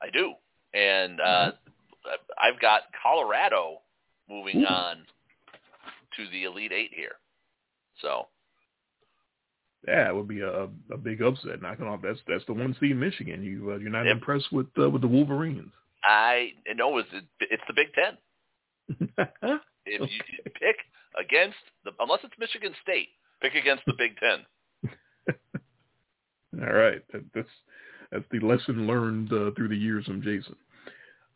I 0.01 0.11
do, 0.11 0.33
and 0.75 1.21
uh, 1.21 1.53
I've 2.43 2.61
got 2.61 2.83
Colorado 3.03 3.79
moving 4.29 4.63
Ooh. 4.63 4.67
on 4.67 5.05
to 6.25 6.31
the 6.31 6.45
Elite 6.45 6.73
Eight 6.73 6.91
here. 6.95 7.17
So 8.01 8.29
Yeah, 9.87 10.09
it 10.09 10.15
would 10.15 10.29
be 10.29 10.41
a, 10.41 10.69
a 10.93 10.97
big 10.97 11.23
upset. 11.23 11.61
Knocking 11.63 11.87
off 11.87 12.01
that's 12.03 12.21
that's 12.27 12.45
the 12.47 12.53
one 12.55 12.75
seed 12.81 12.97
Michigan. 12.97 13.43
You 13.43 13.73
uh, 13.73 13.77
you're 13.79 13.91
not 13.91 14.07
Yep. 14.07 14.17
impressed 14.17 14.53
with 14.53 14.67
uh, 14.79 14.89
with 14.91 15.03
the 15.03 15.09
Wolverines. 15.09 15.73
I 16.05 16.53
know 16.75 16.99
it's 16.99 17.09
it's 17.41 17.63
the 17.69 17.75
Big 17.75 17.93
Ten. 17.95 19.29
If 19.85 20.01
you 20.01 20.21
pick 20.61 20.77
against 21.19 21.57
the 21.85 21.91
unless 21.99 22.21
it's 22.23 22.35
Michigan 22.39 22.73
State, 22.83 23.09
pick 23.41 23.55
against 23.57 23.83
the 23.87 23.95
Big 23.99 24.13
Ten. 24.19 24.47
All 26.63 26.73
right, 26.73 27.03
that, 27.13 27.25
that's 27.35 27.49
that's 28.13 28.25
the 28.31 28.39
lesson 28.41 28.87
learned 28.87 29.33
uh, 29.33 29.51
through 29.57 29.69
the 29.69 29.77
years 29.77 30.05
from 30.05 30.23
Jason. 30.23 30.55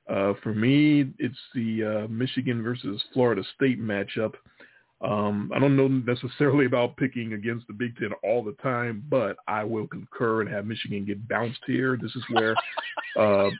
Uh, 0.09 0.35
for 0.45 0.55
me, 0.55 1.07
it's 1.19 1.39
the 1.57 1.83
uh, 2.05 2.09
Michigan 2.09 2.63
versus 2.63 3.03
Florida 3.13 3.43
State 3.57 3.81
matchup. 3.81 4.35
Um, 5.03 5.51
I 5.55 5.59
don't 5.59 5.77
know 5.77 5.89
necessarily 5.89 6.65
about 6.65 6.97
picking 6.97 7.35
against 7.35 7.67
the 7.67 7.75
Big 7.75 7.97
Ten 7.99 8.13
all 8.25 8.43
the 8.43 8.57
time, 8.63 9.05
but 9.11 9.37
I 9.47 9.63
will 9.63 9.87
concur 9.87 10.41
and 10.41 10.51
have 10.51 10.67
Michigan 10.67 11.05
get 11.05 11.29
bounced 11.29 11.61
here. 11.67 11.99
This 12.01 12.15
is 12.17 12.25
where, 12.31 12.55
uh, 13.19 13.51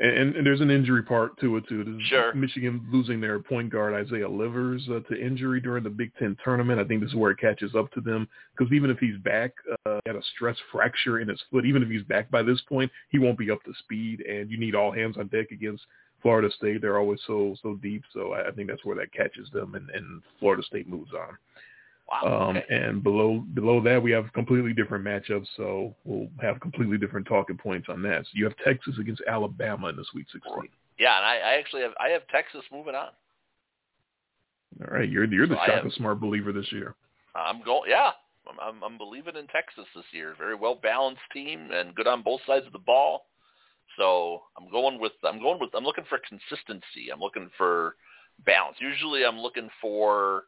and, 0.00 0.34
and, 0.34 0.44
there's 0.44 0.60
an 0.60 0.72
injury 0.72 1.04
part 1.04 1.38
to 1.40 1.56
it 1.56 1.68
too. 1.68 2.00
Sure. 2.08 2.34
Michigan 2.34 2.84
losing 2.92 3.20
their 3.20 3.38
point 3.38 3.70
guard 3.70 3.94
Isaiah 3.94 4.28
Livers 4.28 4.82
uh, 4.90 4.98
to 5.08 5.20
injury 5.20 5.60
during 5.60 5.84
the 5.84 5.90
Big 5.90 6.10
Ten 6.18 6.36
tournament. 6.42 6.80
I 6.80 6.84
think 6.84 7.00
this 7.00 7.10
is 7.10 7.16
where 7.16 7.30
it 7.30 7.38
catches 7.38 7.76
up 7.76 7.92
to 7.92 8.00
them 8.00 8.28
because 8.56 8.72
even 8.72 8.90
if 8.90 8.98
he's 8.98 9.16
back, 9.18 9.52
uh, 9.86 10.00
had 10.06 10.16
a 10.16 10.22
stress 10.34 10.56
fracture 10.72 11.20
in 11.20 11.28
his 11.28 11.40
foot. 11.52 11.64
Even 11.64 11.84
if 11.84 11.88
he's 11.88 12.02
back 12.02 12.28
by 12.32 12.42
this 12.42 12.60
point, 12.68 12.90
he 13.10 13.20
won't 13.20 13.38
be 13.38 13.52
up 13.52 13.62
to 13.62 13.72
speed, 13.78 14.22
and 14.22 14.50
you 14.50 14.58
need 14.58 14.74
all 14.74 14.90
hands 14.90 15.16
on 15.16 15.28
deck 15.28 15.52
against 15.52 15.84
Florida 16.24 16.48
State, 16.56 16.80
they're 16.80 16.98
always 16.98 17.20
so 17.26 17.54
so 17.62 17.74
deep. 17.74 18.02
So 18.14 18.32
I, 18.32 18.48
I 18.48 18.50
think 18.50 18.68
that's 18.68 18.84
where 18.84 18.96
that 18.96 19.12
catches 19.12 19.50
them, 19.50 19.74
and, 19.74 19.90
and 19.90 20.22
Florida 20.40 20.62
State 20.62 20.88
moves 20.88 21.12
on. 21.12 21.36
Wow. 22.10 22.48
Um, 22.48 22.62
And 22.70 23.02
below 23.02 23.44
below 23.52 23.82
that, 23.82 24.02
we 24.02 24.10
have 24.12 24.32
completely 24.32 24.72
different 24.72 25.04
matchups. 25.04 25.46
So 25.56 25.94
we'll 26.04 26.28
have 26.40 26.60
completely 26.60 26.96
different 26.96 27.26
talking 27.26 27.58
points 27.58 27.88
on 27.90 28.02
that. 28.02 28.22
So 28.24 28.30
you 28.32 28.44
have 28.44 28.54
Texas 28.64 28.94
against 28.98 29.20
Alabama 29.28 29.88
in 29.88 29.96
the 29.96 30.04
Sweet 30.10 30.26
16. 30.32 30.70
Yeah, 30.98 31.16
and 31.18 31.26
I, 31.26 31.36
I 31.36 31.58
actually 31.58 31.82
have 31.82 31.92
I 32.00 32.08
have 32.08 32.26
Texas 32.28 32.62
moving 32.72 32.94
on. 32.94 33.08
All 34.80 34.96
right, 34.96 35.08
you're 35.08 35.24
you're 35.24 35.46
the 35.46 35.56
so 35.66 35.72
shot 35.82 35.92
smart 35.92 36.20
believer 36.20 36.52
this 36.52 36.72
year. 36.72 36.94
I'm 37.34 37.62
going. 37.62 37.90
Yeah, 37.90 38.12
I'm, 38.48 38.58
I'm 38.60 38.82
I'm 38.82 38.98
believing 38.98 39.36
in 39.36 39.46
Texas 39.48 39.84
this 39.94 40.04
year. 40.12 40.34
Very 40.38 40.54
well 40.54 40.74
balanced 40.74 41.20
team 41.34 41.68
and 41.70 41.94
good 41.94 42.06
on 42.06 42.22
both 42.22 42.40
sides 42.46 42.66
of 42.66 42.72
the 42.72 42.78
ball. 42.78 43.26
So 43.96 44.42
I'm 44.58 44.70
going 44.70 45.00
with 45.00 45.12
I'm 45.24 45.40
going 45.40 45.60
with 45.60 45.70
I'm 45.74 45.84
looking 45.84 46.04
for 46.08 46.18
consistency. 46.28 47.10
I'm 47.12 47.20
looking 47.20 47.50
for 47.56 47.96
balance. 48.44 48.76
Usually 48.80 49.24
I'm 49.24 49.38
looking 49.38 49.68
for, 49.80 50.44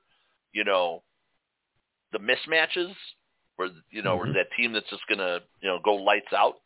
you 0.52 0.64
know, 0.64 1.02
the 2.12 2.18
mismatches 2.18 2.92
where 3.56 3.70
you 3.90 4.02
know 4.02 4.16
mm-hmm. 4.16 4.32
where 4.32 4.32
that 4.35 4.52
team 4.56 4.72
that's 4.72 4.90
just 4.90 5.06
gonna 5.09 5.40
you 5.61 5.68
know 5.68 5.78
go 5.85 5.94
lights 5.94 6.32
out, 6.37 6.56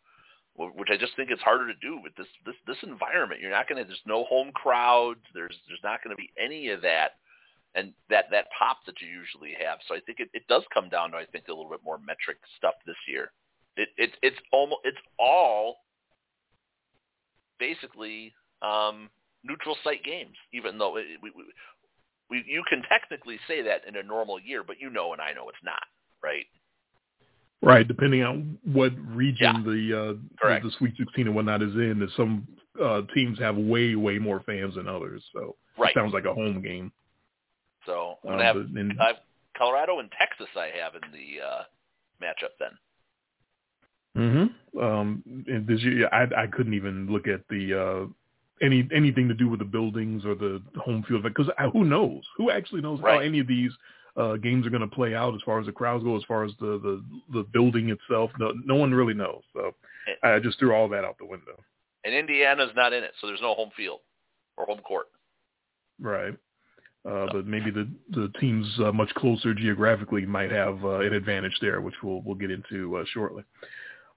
which 0.56 0.88
I 0.90 0.96
just 0.96 1.16
think 1.16 1.30
it's 1.30 1.42
harder 1.42 1.66
to 1.66 1.78
do 1.80 2.00
with 2.02 2.14
this 2.16 2.26
this 2.44 2.56
this 2.66 2.76
environment. 2.82 3.40
You're 3.40 3.50
not 3.50 3.68
gonna 3.68 3.84
there's 3.84 4.00
no 4.06 4.24
home 4.24 4.52
crowds. 4.52 5.20
There's 5.34 5.56
there's 5.68 5.84
not 5.84 6.00
gonna 6.02 6.16
be 6.16 6.30
any 6.38 6.70
of 6.70 6.82
that. 6.82 7.12
And 7.76 7.92
that 8.08 8.24
that 8.32 8.46
pop 8.58 8.78
that 8.86 9.00
you 9.00 9.06
usually 9.06 9.54
have, 9.64 9.78
so 9.86 9.94
I 9.94 10.00
think 10.00 10.18
it, 10.18 10.28
it 10.34 10.42
does 10.48 10.64
come 10.74 10.88
down 10.88 11.12
to 11.12 11.18
I 11.18 11.24
think 11.26 11.46
a 11.46 11.52
little 11.52 11.70
bit 11.70 11.84
more 11.84 11.98
metric 11.98 12.38
stuff 12.56 12.74
this 12.84 12.96
year. 13.06 13.30
It, 13.76 13.90
it 13.96 14.10
it's 14.22 14.36
almost 14.50 14.80
it's 14.82 14.98
all 15.20 15.76
basically 17.60 18.32
um, 18.62 19.08
neutral 19.44 19.76
site 19.84 20.02
games, 20.02 20.34
even 20.52 20.78
though 20.78 20.96
it, 20.96 21.06
we, 21.22 21.30
we, 21.30 21.44
we, 22.28 22.44
you 22.46 22.64
can 22.68 22.82
technically 22.88 23.38
say 23.46 23.62
that 23.62 23.82
in 23.86 23.96
a 23.96 24.02
normal 24.02 24.40
year, 24.40 24.64
but 24.66 24.80
you 24.80 24.90
know 24.90 25.12
and 25.12 25.22
I 25.22 25.32
know 25.32 25.48
it's 25.48 25.58
not, 25.62 25.82
right? 26.22 26.46
Right, 27.62 27.86
depending 27.86 28.22
on 28.22 28.58
what 28.64 28.92
region 29.06 29.56
yeah. 29.56 29.62
the, 29.62 30.16
uh, 30.42 30.60
the, 30.62 30.70
Sweet 30.78 30.94
16 30.96 31.26
and 31.26 31.36
whatnot 31.36 31.62
is 31.62 31.74
in. 31.74 31.98
That 32.00 32.08
some 32.16 32.48
uh, 32.82 33.02
teams 33.14 33.38
have 33.38 33.56
way, 33.56 33.94
way 33.96 34.18
more 34.18 34.42
fans 34.46 34.76
than 34.76 34.88
others. 34.88 35.22
So 35.34 35.56
right. 35.76 35.90
it 35.90 35.94
sounds 35.94 36.14
like 36.14 36.24
a 36.24 36.32
home 36.32 36.62
game. 36.62 36.90
So 37.84 38.14
I'm 38.26 38.38
uh, 38.38 38.42
have, 38.42 38.56
in, 38.56 38.98
Colorado 39.58 39.98
and 39.98 40.10
Texas. 40.18 40.48
I 40.56 40.70
have 40.82 40.94
in 40.94 41.12
the 41.12 41.44
uh, 41.44 41.62
matchup 42.22 42.56
then. 42.58 42.70
Mm-hmm. 44.16 44.78
Um, 44.78 45.22
and 45.46 45.66
this 45.66 45.80
year, 45.82 46.08
I 46.12 46.42
I 46.42 46.46
couldn't 46.46 46.74
even 46.74 47.06
look 47.10 47.26
at 47.28 47.42
the 47.48 47.74
uh, 47.74 48.64
any 48.64 48.88
anything 48.94 49.28
to 49.28 49.34
do 49.34 49.48
with 49.48 49.60
the 49.60 49.64
buildings 49.64 50.24
or 50.24 50.34
the 50.34 50.62
home 50.76 51.04
field 51.08 51.22
because 51.22 51.48
who 51.72 51.84
knows? 51.84 52.22
Who 52.36 52.50
actually 52.50 52.82
knows 52.82 53.00
right. 53.00 53.14
how 53.14 53.20
any 53.20 53.40
of 53.40 53.46
these 53.46 53.70
uh, 54.16 54.34
games 54.36 54.66
are 54.66 54.70
going 54.70 54.88
to 54.88 54.94
play 54.94 55.14
out 55.14 55.34
as 55.34 55.40
far 55.44 55.60
as 55.60 55.66
the 55.66 55.72
crowds 55.72 56.04
go, 56.04 56.16
as 56.16 56.24
far 56.24 56.44
as 56.44 56.52
the 56.60 56.78
the, 56.82 57.04
the 57.32 57.42
building 57.52 57.90
itself? 57.90 58.30
No, 58.38 58.52
no 58.64 58.74
one 58.74 58.92
really 58.92 59.14
knows. 59.14 59.42
So 59.52 59.74
I 60.22 60.38
just 60.40 60.58
threw 60.58 60.74
all 60.74 60.88
that 60.88 61.04
out 61.04 61.16
the 61.18 61.26
window. 61.26 61.58
And 62.04 62.14
Indiana's 62.14 62.70
not 62.74 62.92
in 62.92 63.04
it, 63.04 63.12
so 63.20 63.26
there's 63.26 63.42
no 63.42 63.54
home 63.54 63.70
field 63.76 64.00
or 64.56 64.66
home 64.66 64.80
court. 64.80 65.06
Right. 66.00 66.34
Uh, 67.08 67.26
but 67.32 67.46
maybe 67.46 67.70
the 67.70 67.88
the 68.10 68.30
teams 68.40 68.66
uh, 68.84 68.92
much 68.92 69.08
closer 69.14 69.54
geographically 69.54 70.26
might 70.26 70.50
have 70.50 70.84
uh, 70.84 71.00
an 71.00 71.14
advantage 71.14 71.56
there, 71.62 71.80
which 71.80 71.94
we'll 72.02 72.20
we'll 72.22 72.34
get 72.34 72.50
into 72.50 72.96
uh, 72.96 73.04
shortly. 73.14 73.42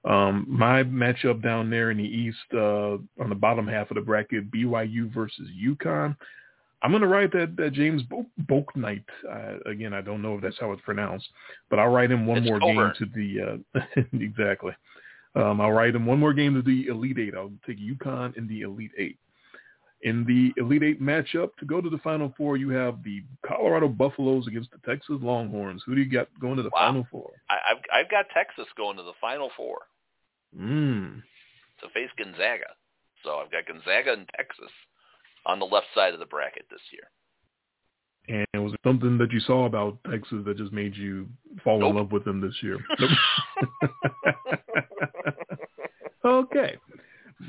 Um, 0.05 0.45
my 0.49 0.83
matchup 0.83 1.41
down 1.41 1.69
there 1.69 1.91
in 1.91 1.97
the 1.97 2.03
East, 2.03 2.37
uh, 2.53 2.97
on 3.21 3.29
the 3.29 3.35
bottom 3.35 3.67
half 3.67 3.89
of 3.89 3.95
the 3.95 4.01
bracket, 4.01 4.51
BYU 4.51 5.13
versus 5.13 5.47
UConn. 5.61 6.15
I'm 6.81 6.91
going 6.91 7.01
to 7.01 7.07
write 7.07 7.31
that, 7.31 7.55
that 7.55 7.71
James 7.71 8.03
Bouknight. 8.41 9.05
Uh, 9.29 9.69
again, 9.69 9.93
I 9.93 10.01
don't 10.01 10.21
know 10.21 10.35
if 10.35 10.41
that's 10.41 10.59
how 10.59 10.73
it's 10.73 10.81
pronounced, 10.81 11.27
but 11.69 11.79
I'll 11.79 11.89
write 11.89 12.11
him 12.11 12.25
one 12.25 12.39
it's 12.39 12.47
more 12.47 12.61
over. 12.61 12.93
game 12.93 12.93
to 12.99 13.05
the 13.15 13.61
uh, 13.79 14.01
exactly. 14.19 14.73
Um, 15.35 15.61
I'll 15.61 15.71
write 15.71 15.95
him 15.95 16.05
one 16.05 16.19
more 16.19 16.33
game 16.33 16.53
to 16.55 16.61
the 16.61 16.87
Elite 16.87 17.17
Eight. 17.17 17.35
I'll 17.35 17.51
take 17.65 17.79
UConn 17.79 18.37
in 18.37 18.47
the 18.47 18.61
Elite 18.61 18.91
Eight. 18.97 19.17
In 20.01 20.25
the 20.25 20.51
Elite 20.61 20.83
Eight 20.83 21.01
matchup 21.01 21.55
to 21.59 21.65
go 21.65 21.79
to 21.79 21.89
the 21.89 21.97
Final 21.99 22.33
Four, 22.35 22.57
you 22.57 22.69
have 22.71 23.01
the 23.03 23.23
Colorado 23.45 23.87
Buffaloes 23.87 24.47
against 24.47 24.69
the 24.71 24.77
Texas 24.85 25.15
Longhorns. 25.21 25.81
Who 25.85 25.95
do 25.95 26.01
you 26.01 26.11
got 26.11 26.27
going 26.41 26.57
to 26.57 26.63
the 26.63 26.71
wow. 26.73 26.87
Final 26.87 27.07
Four? 27.09 27.31
I, 27.49 27.55
I've 27.71 27.77
I've 27.93 28.11
got 28.11 28.25
Texas 28.33 28.67
going 28.75 28.97
to 28.97 29.03
the 29.03 29.13
Final 29.21 29.49
Four. 29.55 29.79
Mm. 30.57 31.21
To 31.81 31.89
face 31.93 32.09
Gonzaga. 32.17 32.73
So 33.23 33.37
I've 33.37 33.51
got 33.51 33.65
Gonzaga 33.67 34.13
and 34.13 34.29
Texas 34.35 34.71
on 35.45 35.59
the 35.59 35.65
left 35.65 35.87
side 35.95 36.13
of 36.13 36.19
the 36.19 36.25
bracket 36.25 36.65
this 36.69 36.81
year. 36.91 37.09
And 38.53 38.63
was 38.63 38.73
it 38.73 38.79
something 38.85 39.17
that 39.17 39.31
you 39.31 39.39
saw 39.41 39.65
about 39.65 39.97
Texas 40.09 40.39
that 40.45 40.57
just 40.57 40.71
made 40.71 40.95
you 40.95 41.27
fall 41.63 41.79
nope. 41.79 41.89
in 41.89 41.95
love 41.97 42.11
with 42.11 42.23
them 42.23 42.39
this 42.39 42.55
year? 42.61 42.79
okay. 46.25 46.77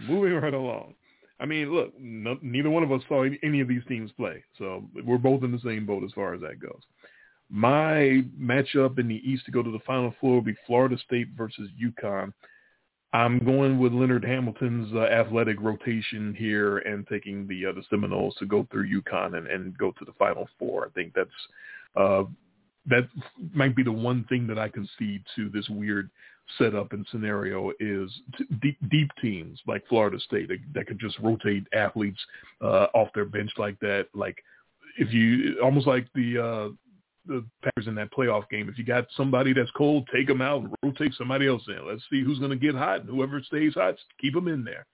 Moving 0.09 0.35
right 0.35 0.55
along. 0.55 0.95
I 1.38 1.47
mean, 1.47 1.73
look, 1.73 1.93
no, 1.99 2.38
neither 2.43 2.71
one 2.71 2.83
of 2.83 2.93
us 2.93 3.03
saw 3.09 3.25
any 3.43 3.61
of 3.61 3.69
these 3.69 3.83
teams 3.88 4.11
play, 4.12 4.43
so 4.57 4.85
we're 5.05 5.19
both 5.19 5.43
in 5.43 5.53
the 5.53 5.59
same 5.59 5.85
boat 5.85 6.05
as 6.05 6.12
far 6.12 6.35
as 6.35 6.40
that 6.40 6.61
goes. 6.61 6.81
My 7.51 8.23
matchup 8.40 8.99
in 8.99 9.09
the 9.09 9.21
East 9.29 9.45
to 9.47 9.53
go 9.53 9.62
to 9.62 9.71
the 9.71 9.81
Final 9.81 10.14
Four 10.21 10.35
will 10.35 10.43
be 10.43 10.55
Florida 10.67 10.97
State 10.99 11.29
versus 11.37 11.69
UConn. 11.81 12.33
I'm 13.14 13.38
going 13.38 13.79
with 13.79 13.92
Leonard 13.92 14.24
Hamilton's 14.24 14.92
uh, 14.92 15.03
athletic 15.03 15.61
rotation 15.61 16.35
here 16.37 16.79
and 16.79 17.07
taking 17.07 17.46
the 17.46 17.66
uh, 17.66 17.72
the 17.72 17.85
Seminoles 17.88 18.35
to 18.40 18.46
go 18.46 18.66
through 18.70 18.90
UConn 19.00 19.37
and, 19.38 19.46
and 19.46 19.79
go 19.79 19.92
to 19.92 20.05
the 20.05 20.12
Final 20.18 20.48
Four. 20.59 20.87
I 20.87 20.90
think 20.90 21.12
that's 21.14 21.31
uh, 21.94 22.24
that 22.87 23.09
might 23.53 23.77
be 23.77 23.85
the 23.85 23.92
one 23.92 24.24
thing 24.24 24.48
that 24.48 24.59
I 24.59 24.68
concede 24.68 25.22
to 25.37 25.48
this 25.48 25.68
weird 25.68 26.11
setup 26.59 26.92
and 26.92 27.07
scenario 27.11 27.70
is 27.79 28.11
t- 28.37 28.44
deep, 28.61 28.77
deep 28.90 29.11
teams 29.22 29.61
like 29.66 29.87
Florida 29.88 30.18
State 30.20 30.48
that, 30.48 30.59
that 30.74 30.87
could 30.87 30.98
just 30.98 31.18
rotate 31.20 31.64
athletes 31.72 32.20
uh, 32.61 32.88
off 32.94 33.09
their 33.14 33.24
bench 33.24 33.50
like 33.57 33.79
that. 33.81 34.09
Like 34.12 34.37
if 34.98 35.12
you 35.12 35.59
almost 35.62 35.87
like 35.87 36.07
the 36.14 36.38
uh, 36.38 36.68
the 37.26 37.44
Packers 37.62 37.87
in 37.87 37.94
that 37.96 38.12
playoff 38.12 38.48
game. 38.50 38.68
If 38.68 38.78
you 38.78 38.84
got 38.84 39.06
somebody 39.16 39.52
that's 39.52 39.70
cold, 39.76 40.08
take 40.12 40.26
them 40.26 40.42
out 40.42 40.62
and 40.62 40.74
rotate 40.82 41.14
somebody 41.16 41.46
else 41.48 41.62
in. 41.68 41.87
Let's 41.87 42.02
see 42.10 42.22
who's 42.22 42.38
going 42.38 42.50
to 42.50 42.56
get 42.56 42.74
hot, 42.74 43.00
and 43.00 43.08
whoever 43.08 43.40
stays 43.42 43.74
hot, 43.74 43.96
keep 44.20 44.34
them 44.34 44.48
in 44.48 44.64
there. 44.64 44.87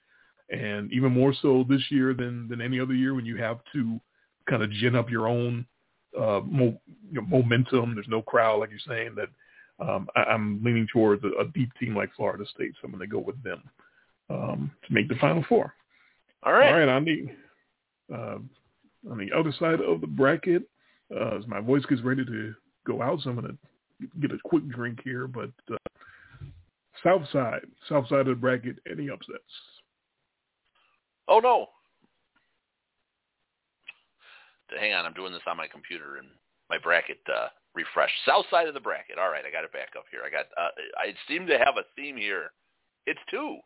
And 0.50 0.92
even 0.92 1.12
more 1.12 1.32
so 1.42 1.64
this 1.68 1.82
year 1.90 2.14
than 2.14 2.48
than 2.48 2.60
any 2.60 2.80
other 2.80 2.94
year 2.94 3.14
when 3.14 3.26
you 3.26 3.36
have 3.36 3.58
to 3.72 4.00
kind 4.48 4.62
of 4.62 4.70
gin 4.72 4.96
up 4.96 5.10
your 5.10 5.28
own 5.28 5.64
uh, 6.18 6.40
mo- 6.44 6.80
you 7.10 7.20
know, 7.20 7.26
momentum. 7.26 7.94
There's 7.94 8.08
no 8.08 8.22
crowd, 8.22 8.60
like 8.60 8.70
you're 8.70 8.78
saying. 8.86 9.14
That 9.14 9.28
um, 9.84 10.08
I, 10.16 10.22
I'm 10.24 10.62
leaning 10.62 10.86
towards 10.92 11.22
a, 11.24 11.28
a 11.40 11.48
deep 11.54 11.70
team 11.78 11.96
like 11.96 12.14
Florida 12.16 12.44
State, 12.54 12.72
so 12.74 12.86
I'm 12.86 12.90
going 12.90 13.00
to 13.00 13.06
go 13.06 13.20
with 13.20 13.40
them 13.42 13.62
um, 14.28 14.70
to 14.86 14.92
make 14.92 15.08
the 15.08 15.16
Final 15.16 15.44
Four. 15.48 15.72
All 16.42 16.52
right. 16.52 16.68
All 16.68 16.78
right. 16.78 16.88
On 16.88 17.04
the 17.04 18.14
uh, 18.14 18.38
on 19.10 19.18
the 19.18 19.30
other 19.36 19.52
side 19.58 19.80
of 19.80 20.00
the 20.00 20.06
bracket, 20.06 20.62
uh, 21.14 21.36
as 21.38 21.46
my 21.46 21.60
voice 21.60 21.84
gets 21.86 22.02
ready 22.02 22.24
to 22.24 22.54
go 22.86 23.02
out, 23.02 23.20
so 23.20 23.30
I'm 23.30 23.40
going 23.40 23.48
to 23.48 24.20
get 24.20 24.32
a 24.32 24.38
quick 24.44 24.68
drink 24.68 25.00
here. 25.04 25.26
But 25.26 25.50
uh, 25.72 25.76
south 27.02 27.22
side, 27.32 27.62
south 27.88 28.08
side 28.08 28.20
of 28.20 28.26
the 28.26 28.34
bracket, 28.34 28.76
any 28.90 29.10
upsets? 29.10 29.40
Oh 31.28 31.40
no! 31.40 31.66
Hang 34.78 34.92
on, 34.94 35.04
I'm 35.04 35.12
doing 35.12 35.32
this 35.32 35.42
on 35.46 35.56
my 35.56 35.66
computer 35.66 36.16
and 36.16 36.28
my 36.68 36.78
bracket 36.78 37.18
uh, 37.28 37.48
refresh. 37.74 38.10
South 38.26 38.44
side 38.50 38.68
of 38.68 38.74
the 38.74 38.80
bracket. 38.80 39.18
All 39.18 39.30
right, 39.30 39.44
I 39.44 39.50
got 39.50 39.64
it 39.64 39.72
back 39.72 39.90
up 39.96 40.04
here. 40.10 40.20
I 40.24 40.30
got. 40.30 40.46
Uh, 40.56 40.70
I 40.96 41.14
seem 41.28 41.46
to 41.46 41.58
have 41.58 41.76
a 41.76 41.84
theme 41.96 42.16
here. 42.16 42.52
It's 43.06 43.20
two. 43.30 43.58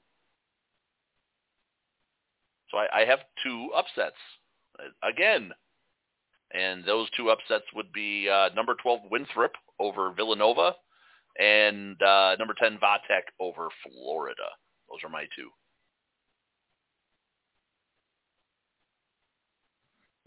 So 2.70 2.78
I, 2.78 3.03
I 3.03 3.05
have 3.05 3.20
two 3.42 3.70
upsets. 3.76 4.16
Again, 5.03 5.53
and 6.55 6.84
those 6.84 7.09
two 7.16 7.30
upsets 7.30 7.64
would 7.74 7.92
be 7.92 8.28
uh, 8.28 8.48
number 8.55 8.74
12 8.80 9.00
Winthrop 9.11 9.52
over 9.78 10.12
Villanova 10.12 10.72
and 11.38 12.00
uh, 12.02 12.36
number 12.38 12.55
10 12.59 12.78
Va 12.78 12.98
Tech 13.09 13.24
over 13.40 13.68
Florida. 13.82 14.48
Those 14.88 15.00
are 15.05 15.11
my 15.11 15.24
two. 15.36 15.50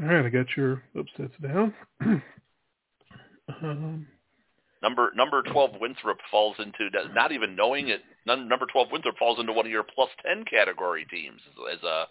All 0.01 0.07
right, 0.09 0.25
I 0.25 0.29
got 0.29 0.45
your 0.55 0.83
upsets 0.97 1.33
down. 1.41 1.73
Um, 3.61 4.05
number 4.83 5.11
number 5.15 5.41
twelve 5.41 5.71
Winthrop 5.79 6.17
falls 6.29 6.57
into 6.59 6.89
not 7.13 7.31
even 7.31 7.55
knowing 7.55 7.87
it. 7.87 8.01
Number 8.25 8.65
twelve 8.69 8.89
Winthrop 8.91 9.17
falls 9.17 9.39
into 9.39 9.53
one 9.53 9.65
of 9.65 9.71
your 9.71 9.83
plus 9.83 10.09
ten 10.21 10.43
category 10.43 11.05
teams 11.09 11.39
as 11.71 11.81
a 11.81 12.07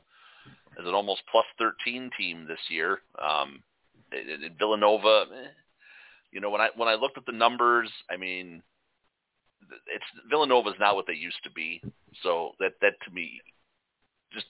as 0.81 0.87
an 0.87 0.95
almost 0.95 1.21
plus 1.31 1.45
thirteen 1.59 2.11
team 2.19 2.47
this 2.49 2.59
year. 2.71 3.01
Um, 3.23 3.63
Villanova, 4.59 5.25
eh, 5.33 5.49
you 6.33 6.41
know 6.41 6.51
when 6.51 6.61
I 6.61 6.69
when 6.77 6.89
I 6.89 6.95
looked 6.95 7.19
at 7.19 7.27
the 7.27 7.33
numbers, 7.33 7.91
I 8.11 8.17
mean, 8.17 8.63
it's 9.71 10.05
Villanova's 10.31 10.75
not 10.79 10.97
what 10.97 11.07
they 11.07 11.15
used 11.15 11.43
to 11.45 11.51
be. 11.51 11.83
So 12.23 12.53
that 12.61 12.73
that 12.81 12.95
to 13.07 13.11
me, 13.13 13.41
just 14.33 14.47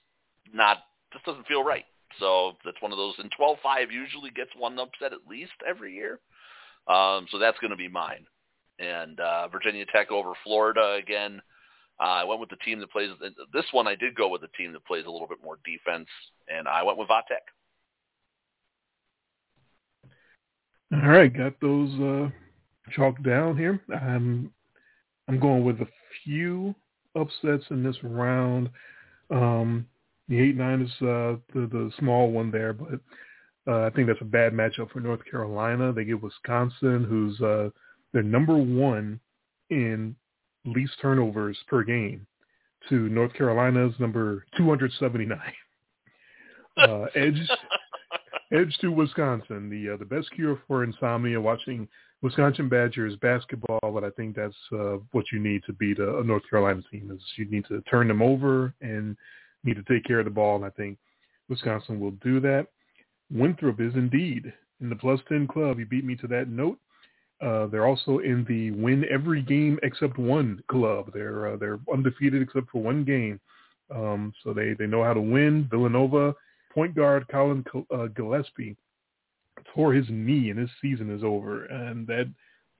not 0.52 0.78
just 1.12 1.24
doesn't 1.24 1.46
feel 1.46 1.64
right. 1.64 1.84
So 2.18 2.52
that's 2.64 2.80
one 2.80 2.92
of 2.92 2.98
those. 2.98 3.14
And 3.18 3.30
12-5 3.38 3.92
usually 3.92 4.30
gets 4.30 4.50
one 4.56 4.78
upset 4.78 5.12
at 5.12 5.28
least 5.28 5.52
every 5.68 5.92
year. 5.94 6.20
Um, 6.88 7.26
so 7.30 7.38
that's 7.38 7.58
going 7.58 7.72
to 7.72 7.76
be 7.76 7.88
mine. 7.88 8.26
And 8.78 9.18
uh, 9.20 9.48
Virginia 9.48 9.84
Tech 9.92 10.10
over 10.10 10.32
Florida 10.44 10.98
again. 11.02 11.42
Uh, 11.98 12.20
I 12.20 12.24
went 12.24 12.40
with 12.40 12.50
the 12.50 12.56
team 12.56 12.78
that 12.80 12.92
plays. 12.92 13.10
This 13.52 13.64
one 13.72 13.86
I 13.86 13.94
did 13.94 14.14
go 14.14 14.28
with 14.28 14.42
the 14.42 14.48
team 14.48 14.72
that 14.72 14.84
plays 14.84 15.06
a 15.06 15.10
little 15.10 15.26
bit 15.26 15.38
more 15.42 15.58
defense, 15.64 16.08
and 16.46 16.68
I 16.68 16.82
went 16.82 16.98
with 16.98 17.08
Va 17.08 17.22
Tech. 17.26 17.42
All 20.92 21.08
right, 21.08 21.34
got 21.36 21.60
those 21.60 21.92
uh, 22.00 22.30
chalked 22.92 23.22
down 23.22 23.56
here. 23.56 23.80
I'm 23.92 24.52
I'm 25.28 25.40
going 25.40 25.64
with 25.64 25.80
a 25.80 25.88
few 26.24 26.74
upsets 27.18 27.64
in 27.70 27.82
this 27.82 27.96
round. 28.04 28.70
Um, 29.30 29.86
the 30.28 30.38
eight 30.40 30.56
nine 30.56 30.82
is 30.82 30.90
uh, 31.02 31.36
the 31.52 31.66
the 31.66 31.90
small 31.98 32.30
one 32.30 32.52
there, 32.52 32.72
but 32.72 33.00
uh, 33.66 33.86
I 33.86 33.90
think 33.90 34.06
that's 34.06 34.20
a 34.20 34.24
bad 34.24 34.52
matchup 34.52 34.92
for 34.92 35.00
North 35.00 35.24
Carolina. 35.28 35.92
They 35.92 36.04
get 36.04 36.22
Wisconsin, 36.22 37.04
who's 37.04 37.40
uh, 37.40 37.70
they're 38.12 38.22
number 38.22 38.56
one 38.56 39.18
in 39.70 40.14
least 40.64 40.92
turnovers 41.02 41.58
per 41.66 41.82
game, 41.82 42.26
to 42.88 43.08
North 43.08 43.34
Carolina's 43.34 43.94
number 43.98 44.44
279. 44.56 45.38
Uh, 46.78 47.06
edge 47.14 47.40
edge 48.52 48.76
to 48.80 48.88
Wisconsin, 48.88 49.68
the 49.70 49.94
uh, 49.94 49.96
the 49.96 50.04
best 50.04 50.30
cure 50.32 50.60
for 50.66 50.84
insomnia. 50.84 51.40
Watching 51.40 51.88
Wisconsin 52.22 52.68
Badgers 52.68 53.16
basketball, 53.16 53.80
but 53.82 54.04
I 54.04 54.10
think 54.10 54.36
that's 54.36 54.54
uh, 54.72 54.96
what 55.12 55.24
you 55.32 55.38
need 55.38 55.62
to 55.66 55.72
beat 55.72 55.98
a, 55.98 56.22
North 56.22 56.42
Carolina 56.48 56.82
team. 56.90 57.10
Is 57.12 57.22
you 57.36 57.46
need 57.46 57.66
to 57.68 57.80
turn 57.82 58.08
them 58.08 58.22
over 58.22 58.74
and 58.80 59.16
need 59.64 59.76
to 59.76 59.82
take 59.82 60.04
care 60.04 60.20
of 60.20 60.24
the 60.24 60.30
ball, 60.30 60.56
and 60.56 60.64
I 60.64 60.70
think 60.70 60.98
Wisconsin 61.48 62.00
will 62.00 62.12
do 62.22 62.40
that. 62.40 62.68
Winthrop 63.30 63.80
is 63.80 63.94
indeed 63.94 64.52
in 64.80 64.88
the 64.88 64.96
plus 64.96 65.20
10 65.28 65.48
club. 65.48 65.78
You 65.78 65.86
beat 65.86 66.04
me 66.04 66.14
to 66.16 66.26
that 66.28 66.48
note. 66.48 66.78
Uh, 67.40 67.66
they're 67.66 67.86
also 67.86 68.18
in 68.18 68.44
the 68.48 68.70
win 68.70 69.04
every 69.10 69.42
game 69.42 69.78
except 69.82 70.18
one 70.18 70.62
club. 70.70 71.10
They're 71.12 71.52
uh, 71.52 71.56
they're 71.56 71.78
undefeated 71.92 72.40
except 72.40 72.70
for 72.70 72.80
one 72.80 73.04
game, 73.04 73.38
um, 73.94 74.32
so 74.42 74.54
they 74.54 74.72
they 74.72 74.86
know 74.86 75.04
how 75.04 75.12
to 75.12 75.20
win. 75.20 75.68
Villanova 75.70 76.34
point 76.76 76.94
guard 76.94 77.26
Collin 77.28 77.64
uh, 77.90 78.06
Gillespie 78.14 78.76
tore 79.74 79.94
his 79.94 80.04
knee 80.10 80.50
and 80.50 80.58
his 80.58 80.68
season 80.82 81.10
is 81.10 81.24
over, 81.24 81.64
and 81.64 82.06
that 82.06 82.30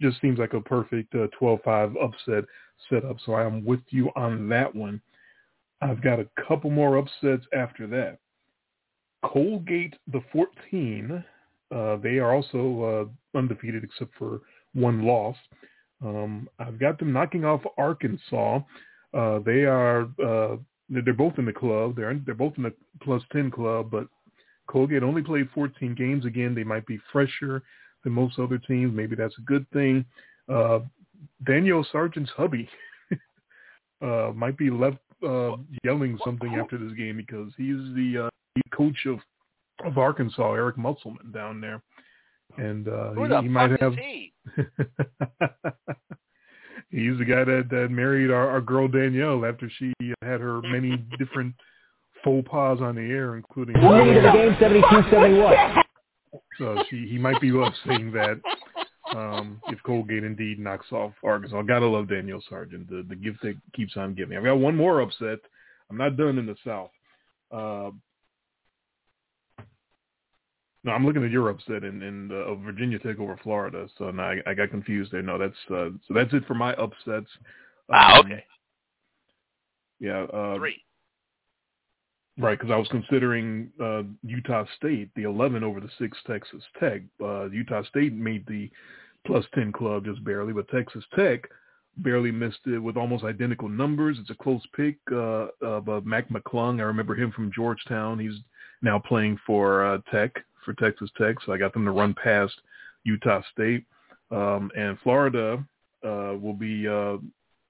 just 0.02 0.20
seems 0.20 0.38
like 0.38 0.52
a 0.52 0.60
perfect 0.60 1.14
uh, 1.14 1.26
12-5 1.40 1.94
upset 2.02 2.44
setup. 2.90 3.16
So 3.24 3.32
I 3.32 3.44
am 3.46 3.64
with 3.64 3.80
you 3.88 4.10
on 4.14 4.50
that 4.50 4.72
one. 4.74 5.00
I've 5.80 6.02
got 6.02 6.20
a 6.20 6.28
couple 6.46 6.70
more 6.70 6.98
upsets 6.98 7.46
after 7.56 7.86
that. 7.88 8.18
Colgate 9.24 9.94
the 10.12 10.20
14, 10.30 11.24
uh, 11.74 11.96
they 11.96 12.18
are 12.18 12.34
also 12.34 13.08
uh, 13.34 13.38
undefeated 13.38 13.82
except 13.82 14.12
for 14.18 14.40
one 14.74 15.04
loss. 15.06 15.36
Um, 16.04 16.50
I've 16.58 16.78
got 16.78 16.98
them 16.98 17.14
knocking 17.14 17.46
off 17.46 17.62
Arkansas. 17.78 18.60
Uh, 19.14 19.38
they 19.38 19.64
are 19.64 20.08
uh, 20.22 20.56
they're 20.88 21.14
both 21.14 21.38
in 21.38 21.44
the 21.44 21.52
club. 21.52 21.96
They're 21.96 22.20
they're 22.24 22.34
both 22.34 22.54
in 22.56 22.64
the 22.64 22.74
plus 23.02 23.22
10 23.32 23.50
club, 23.50 23.90
but 23.90 24.06
Colgate 24.68 25.02
only 25.02 25.22
played 25.22 25.48
14 25.54 25.94
games. 25.94 26.24
Again, 26.24 26.54
they 26.54 26.64
might 26.64 26.86
be 26.86 26.98
fresher 27.12 27.62
than 28.04 28.12
most 28.12 28.38
other 28.38 28.58
teams. 28.58 28.94
Maybe 28.94 29.16
that's 29.16 29.36
a 29.38 29.42
good 29.42 29.68
thing. 29.70 30.04
Uh, 30.48 30.80
Danyelle 31.46 31.84
Sargent's 31.90 32.30
hubby 32.36 32.68
uh, 34.02 34.32
might 34.34 34.56
be 34.56 34.70
left 34.70 34.98
uh, 35.26 35.56
yelling 35.84 36.18
something 36.24 36.54
after 36.54 36.78
this 36.78 36.92
game 36.92 37.16
because 37.16 37.52
he's 37.56 37.94
the 37.94 38.26
uh, 38.26 38.30
coach 38.76 39.06
of 39.06 39.18
of 39.84 39.98
Arkansas, 39.98 40.52
Eric 40.52 40.78
Musselman, 40.78 41.32
down 41.32 41.60
there, 41.60 41.82
and 42.56 42.88
uh, 42.88 43.12
he, 43.12 43.42
he 43.42 43.48
might 43.48 43.78
have. 43.80 43.94
He? 46.90 47.08
he's 47.08 47.18
the 47.18 47.24
guy 47.24 47.44
that 47.44 47.68
that 47.70 47.88
married 47.90 48.30
our, 48.30 48.48
our 48.48 48.60
girl 48.60 48.88
Danyelle 48.88 49.48
after 49.48 49.70
she 49.78 49.92
had 50.22 50.40
her 50.40 50.60
many 50.62 50.96
different 51.18 51.54
faux 52.24 52.48
pas 52.48 52.80
on 52.80 52.96
the 52.96 53.02
air, 53.02 53.36
including. 53.36 53.74
The 53.74 53.80
game, 53.80 54.54
72-71. 54.60 55.82
So 56.58 56.82
she 56.90 57.06
he 57.06 57.18
might 57.18 57.40
be 57.40 57.50
saying 57.86 58.12
that 58.12 58.40
um, 59.14 59.60
if 59.68 59.82
Colgate 59.82 60.24
indeed 60.24 60.58
knocks 60.58 60.90
off 60.92 61.12
Arkansas. 61.22 61.62
Gotta 61.62 61.86
love 61.86 62.06
Danyelle 62.06 62.42
Sargent, 62.48 62.88
the, 62.88 63.04
the 63.08 63.16
gift 63.16 63.42
that 63.42 63.56
keeps 63.74 63.96
on 63.96 64.14
giving. 64.14 64.36
I've 64.36 64.44
got 64.44 64.58
one 64.58 64.76
more 64.76 65.00
upset. 65.00 65.38
I'm 65.90 65.96
not 65.96 66.16
done 66.16 66.38
in 66.38 66.46
the 66.46 66.56
South. 66.64 66.90
Uh, 67.52 67.90
no, 70.86 70.92
I'm 70.92 71.04
looking 71.04 71.24
at 71.24 71.30
your 71.32 71.50
upset 71.50 71.84
in, 71.84 72.02
in 72.02 72.30
uh, 72.30 72.54
Virginia 72.54 72.98
Tech 72.98 73.18
over 73.18 73.38
Florida. 73.42 73.88
So 73.98 74.10
now 74.12 74.30
I, 74.30 74.36
I 74.46 74.54
got 74.54 74.70
confused 74.70 75.10
there. 75.12 75.20
No, 75.22 75.36
that's 75.36 75.54
uh, 75.70 75.90
so 76.06 76.14
that's 76.14 76.32
it 76.32 76.46
for 76.46 76.54
my 76.54 76.72
upsets. 76.74 77.26
Ah, 77.92 78.20
Um, 78.20 78.26
okay. 78.26 78.44
Yeah. 79.98 80.22
Uh, 80.24 80.56
Three. 80.56 80.82
Right, 82.38 82.58
because 82.58 82.70
I 82.70 82.76
was 82.76 82.88
considering 82.88 83.70
uh, 83.82 84.02
Utah 84.22 84.66
State, 84.76 85.08
the 85.16 85.22
11 85.22 85.64
over 85.64 85.80
the 85.80 85.88
6 85.98 86.18
Texas 86.26 86.62
Tech. 86.78 87.00
Uh, 87.18 87.46
Utah 87.48 87.82
State 87.84 88.12
made 88.12 88.46
the 88.46 88.70
plus 89.26 89.44
10 89.54 89.72
club 89.72 90.04
just 90.04 90.22
barely, 90.22 90.52
but 90.52 90.68
Texas 90.68 91.02
Tech 91.16 91.48
barely 91.96 92.30
missed 92.30 92.60
it 92.66 92.78
with 92.78 92.98
almost 92.98 93.24
identical 93.24 93.70
numbers. 93.70 94.18
It's 94.20 94.28
a 94.28 94.34
close 94.34 94.60
pick. 94.76 94.98
Uh, 95.10 95.46
uh, 95.64 96.00
Mac 96.04 96.28
McClung, 96.28 96.78
I 96.78 96.82
remember 96.82 97.14
him 97.14 97.32
from 97.32 97.50
Georgetown. 97.54 98.18
He's 98.18 98.38
now 98.82 98.98
playing 98.98 99.38
for 99.46 99.86
uh, 99.86 99.98
Tech, 100.12 100.34
for 100.66 100.74
Texas 100.74 101.08
Tech, 101.16 101.36
so 101.46 101.52
I 101.52 101.56
got 101.56 101.72
them 101.72 101.86
to 101.86 101.90
run 101.92 102.14
past 102.22 102.52
Utah 103.04 103.40
State. 103.52 103.86
Um, 104.30 104.70
and 104.76 104.98
Florida 105.00 105.64
uh, 106.04 106.34
will 106.38 106.52
be, 106.52 106.86
uh, 106.86 107.16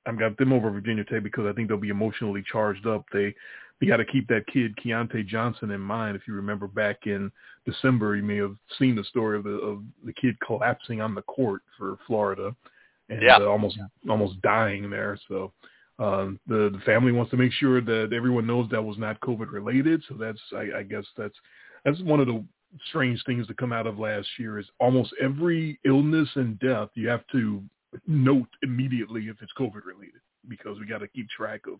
I've 0.06 0.18
got 0.18 0.36
them 0.38 0.52
over 0.52 0.70
Virginia 0.70 1.04
Tech 1.04 1.22
because 1.22 1.46
I 1.46 1.52
think 1.52 1.68
they'll 1.68 1.76
be 1.76 1.90
emotionally 1.90 2.42
charged 2.50 2.86
up. 2.88 3.04
They 3.12 3.34
you 3.80 3.88
got 3.88 3.98
to 3.98 4.04
keep 4.04 4.26
that 4.28 4.46
kid 4.46 4.74
Keyontae 4.76 5.26
Johnson 5.26 5.70
in 5.70 5.80
mind. 5.80 6.16
If 6.16 6.26
you 6.26 6.34
remember 6.34 6.66
back 6.66 7.00
in 7.06 7.30
December, 7.66 8.16
you 8.16 8.22
may 8.22 8.36
have 8.36 8.56
seen 8.78 8.96
the 8.96 9.04
story 9.04 9.36
of 9.36 9.44
the 9.44 9.50
of 9.50 9.82
the 10.04 10.14
kid 10.14 10.36
collapsing 10.40 11.00
on 11.00 11.14
the 11.14 11.22
court 11.22 11.62
for 11.76 11.98
Florida 12.06 12.54
and 13.10 13.22
Yeah. 13.22 13.36
uh, 13.36 13.44
almost 13.44 13.78
almost 14.08 14.40
dying 14.42 14.88
there. 14.88 15.18
So 15.28 15.52
um, 15.98 16.40
the 16.46 16.70
the 16.72 16.80
family 16.86 17.12
wants 17.12 17.30
to 17.32 17.36
make 17.36 17.52
sure 17.52 17.80
that 17.82 18.12
everyone 18.14 18.46
knows 18.46 18.68
that 18.70 18.82
was 18.82 18.98
not 18.98 19.20
COVID 19.20 19.52
related. 19.52 20.02
So 20.08 20.14
that's 20.14 20.40
I, 20.54 20.78
I 20.78 20.82
guess 20.82 21.04
that's 21.16 21.36
that's 21.84 22.00
one 22.00 22.20
of 22.20 22.26
the 22.26 22.42
strange 22.88 23.22
things 23.24 23.46
to 23.46 23.54
come 23.54 23.72
out 23.72 23.86
of 23.86 23.98
last 23.98 24.28
year 24.38 24.58
is 24.58 24.66
almost 24.80 25.12
every 25.22 25.78
illness 25.84 26.28
and 26.34 26.58
death 26.58 26.88
you 26.94 27.08
have 27.08 27.26
to 27.32 27.62
note 28.06 28.48
immediately 28.62 29.22
if 29.28 29.36
it's 29.40 29.52
COVID 29.58 29.84
related 29.84 30.20
because 30.48 30.78
we 30.78 30.86
got 30.86 30.98
to 30.98 31.08
keep 31.08 31.28
track 31.28 31.62
of 31.66 31.78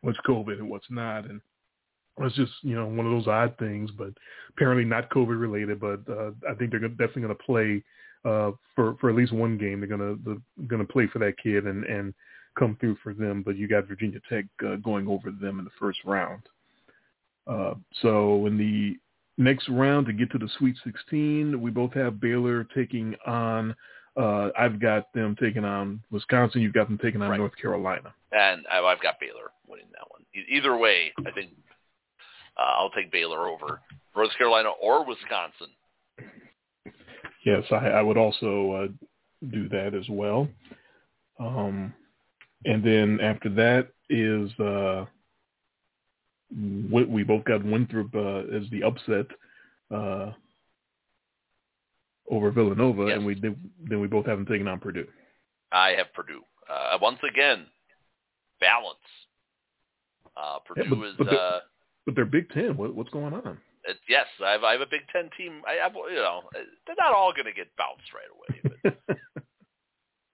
what's 0.00 0.18
COVID 0.26 0.58
and 0.58 0.68
what's 0.68 0.90
not. 0.90 1.24
And 1.24 1.40
it's 2.20 2.36
just, 2.36 2.52
you 2.62 2.74
know, 2.74 2.86
one 2.86 3.06
of 3.06 3.12
those 3.12 3.26
odd 3.26 3.56
things, 3.58 3.90
but 3.96 4.10
apparently 4.50 4.84
not 4.84 5.10
COVID 5.10 5.40
related, 5.40 5.80
but 5.80 6.00
uh, 6.08 6.30
I 6.48 6.54
think 6.54 6.70
they're 6.70 6.80
definitely 6.80 7.22
going 7.22 7.36
to 7.36 7.44
play 7.44 7.82
uh, 8.24 8.52
for, 8.74 8.96
for 9.00 9.10
at 9.10 9.16
least 9.16 9.32
one 9.32 9.58
game. 9.58 9.80
They're 9.80 9.96
going 9.96 10.22
to, 10.24 10.42
going 10.66 10.84
to 10.84 10.92
play 10.92 11.06
for 11.12 11.18
that 11.20 11.38
kid 11.42 11.66
and, 11.66 11.84
and 11.84 12.14
come 12.58 12.76
through 12.80 12.96
for 13.02 13.14
them. 13.14 13.42
But 13.42 13.56
you 13.56 13.68
got 13.68 13.88
Virginia 13.88 14.20
Tech 14.28 14.44
uh, 14.66 14.76
going 14.76 15.08
over 15.08 15.30
them 15.30 15.58
in 15.58 15.64
the 15.64 15.70
first 15.78 15.98
round. 16.04 16.42
Uh, 17.46 17.74
so 18.00 18.46
in 18.46 18.56
the 18.56 18.96
next 19.36 19.68
round 19.68 20.06
to 20.06 20.12
get 20.12 20.30
to 20.32 20.38
the 20.38 20.48
Sweet 20.58 20.76
16, 20.84 21.60
we 21.60 21.70
both 21.70 21.92
have 21.94 22.20
Baylor 22.20 22.64
taking 22.74 23.14
on, 23.26 23.74
uh, 24.16 24.50
I've 24.58 24.80
got 24.80 25.12
them 25.12 25.36
taking 25.40 25.64
on 25.64 26.00
Wisconsin. 26.10 26.60
You've 26.60 26.72
got 26.72 26.88
them 26.88 26.98
taking 26.98 27.22
on 27.22 27.30
Right. 27.30 27.38
North 27.40 27.56
Carolina. 27.60 28.14
And 28.32 28.64
I've 28.70 29.02
got 29.02 29.18
Baylor 29.20 29.50
winning 29.66 29.86
that 29.92 30.10
one. 30.10 30.22
Either 30.48 30.76
way, 30.76 31.12
I 31.26 31.30
think 31.30 31.50
uh, 32.56 32.74
I'll 32.78 32.90
take 32.90 33.10
Baylor 33.10 33.48
over 33.48 33.80
North 34.16 34.30
Carolina 34.36 34.70
or 34.80 35.04
Wisconsin. 35.04 35.68
Yes, 37.44 37.64
I, 37.70 37.88
I 37.88 38.02
would 38.02 38.16
also 38.16 38.72
uh, 38.72 39.06
do 39.50 39.68
that 39.68 39.94
as 39.94 40.08
well. 40.08 40.48
Um, 41.38 41.92
and 42.64 42.82
then 42.82 43.20
after 43.20 43.50
that 43.50 43.88
is 44.08 44.50
uh, 44.58 45.04
we, 46.90 47.04
we 47.04 47.22
both 47.24 47.44
got 47.44 47.64
Winthrop 47.64 48.14
uh, 48.14 48.38
as 48.56 48.68
the 48.70 48.82
upset. 48.84 49.26
Uh, 49.90 50.32
over 52.30 52.50
Villanova, 52.50 53.04
Yes. 53.08 53.16
and 53.18 53.26
we 53.26 53.34
did, 53.34 53.54
then 53.88 54.00
we 54.00 54.06
both 54.08 54.24
haven't 54.26 54.46
taken 54.46 54.66
on 54.66 54.80
Purdue. 54.80 55.06
I 55.72 55.90
have 55.90 56.12
Purdue. 56.14 56.40
Uh, 56.68 56.96
once 57.00 57.18
again, 57.28 57.66
balance. 58.60 58.96
Uh, 60.36 60.58
Yeah, 60.76 60.84
Purdue 60.84 60.96
but- 60.96 61.06
is 61.08 61.14
but 61.18 61.26
the- 61.26 61.38
uh, 61.38 61.60
But 62.06 62.14
they're 62.14 62.24
Big 62.24 62.48
Ten. 62.50 62.76
What, 62.78 62.94
what's 62.94 63.10
going 63.10 63.34
on? 63.34 63.58
it, 63.86 63.98
yes. 64.08 64.26
I 64.42 64.52
have, 64.52 64.64
I 64.64 64.72
have 64.72 64.80
a 64.80 64.86
Big 64.86 65.02
Ten 65.12 65.28
team. 65.36 65.60
I 65.68 65.74
have 65.82 65.94
you 65.94 66.16
know 66.16 66.40
they're 66.86 66.96
not 66.98 67.12
all 67.14 67.32
going 67.34 67.44
to 67.46 67.52
get 67.52 67.68
bounced 67.76 68.10
right 68.14 68.32
away, 68.32 68.94
but 69.06 69.16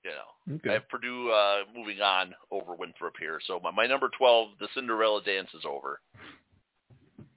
you 0.05 0.11
know 0.11 0.71
I 0.71 0.75
have 0.75 0.89
Purdue 0.89 1.31
uh, 1.31 1.59
moving 1.77 2.01
on 2.01 2.35
over 2.51 2.75
Winthrop 2.75 3.15
here. 3.19 3.39
So 3.47 3.61
my, 3.63 3.71
my 3.71 3.87
number 3.87 4.11
twelve, 4.17 4.51
the 4.59 4.69
Cinderella 4.75 5.23
dance 5.23 5.49
is 5.55 5.65
over. 5.65 6.01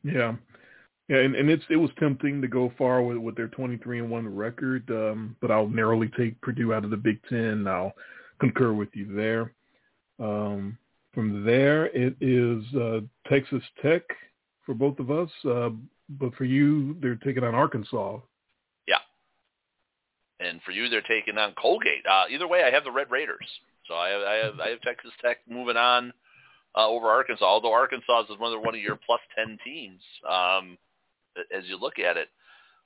Yeah. 0.03 0.35
Yeah, 1.09 1.17
and, 1.17 1.35
and 1.35 1.49
it's 1.49 1.65
it 1.69 1.75
was 1.75 1.91
tempting 1.99 2.41
to 2.41 2.47
go 2.47 2.71
far 2.77 3.01
with, 3.03 3.17
with 3.17 3.35
their 3.35 3.49
twenty 3.49 3.75
three 3.77 3.99
and 3.99 4.09
one 4.09 4.33
record, 4.33 4.89
um, 4.89 5.35
but 5.41 5.51
I'll 5.51 5.67
narrowly 5.67 6.09
take 6.17 6.39
Purdue 6.39 6.73
out 6.73 6.85
of 6.85 6.91
the 6.91 6.97
Big 6.97 7.19
Ten. 7.29 7.67
I'll 7.67 7.93
concur 8.39 8.71
with 8.71 8.89
you 8.93 9.13
there. 9.13 9.53
Um, 10.19 10.77
from 11.13 11.43
there, 11.43 11.87
it 11.87 12.15
is 12.21 12.63
uh, 12.73 13.01
Texas 13.27 13.61
Tech 13.81 14.03
for 14.65 14.73
both 14.73 14.97
of 14.99 15.11
us, 15.11 15.29
uh, 15.45 15.71
but 16.09 16.33
for 16.35 16.45
you, 16.45 16.95
they're 17.01 17.15
taking 17.15 17.43
on 17.43 17.53
Arkansas. 17.53 18.19
And 20.43 20.61
for 20.63 20.71
you, 20.71 20.89
they're 20.89 21.01
taking 21.01 21.37
on 21.37 21.53
Colgate. 21.53 22.05
Uh, 22.09 22.25
either 22.29 22.47
way, 22.47 22.63
I 22.63 22.71
have 22.71 22.83
the 22.83 22.91
Red 22.91 23.11
Raiders. 23.11 23.47
So 23.87 23.95
I 23.95 24.09
have 24.09 24.21
I 24.21 24.33
have, 24.35 24.59
I 24.59 24.69
have 24.69 24.81
Texas 24.81 25.11
Tech 25.21 25.37
moving 25.49 25.77
on 25.77 26.13
uh, 26.75 26.87
over 26.87 27.07
Arkansas. 27.07 27.45
Although 27.45 27.73
Arkansas 27.73 28.23
is 28.23 28.29
of 28.31 28.39
one 28.39 28.75
of 28.75 28.81
your 28.81 28.97
plus 29.05 29.21
ten 29.35 29.57
teams, 29.63 30.01
um, 30.29 30.77
as 31.55 31.63
you 31.65 31.77
look 31.77 31.99
at 31.99 32.17
it, 32.17 32.29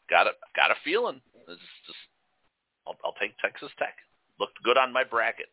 got 0.09 0.27
a 0.27 0.31
got 0.55 0.71
a 0.71 0.75
feeling. 0.83 1.21
It's 1.47 1.61
just 1.85 1.99
I'll, 2.85 2.95
I'll 3.05 3.15
take 3.21 3.37
Texas 3.39 3.69
Tech. 3.77 3.95
Looked 4.39 4.61
good 4.63 4.77
on 4.77 4.93
my 4.93 5.03
bracket. 5.03 5.47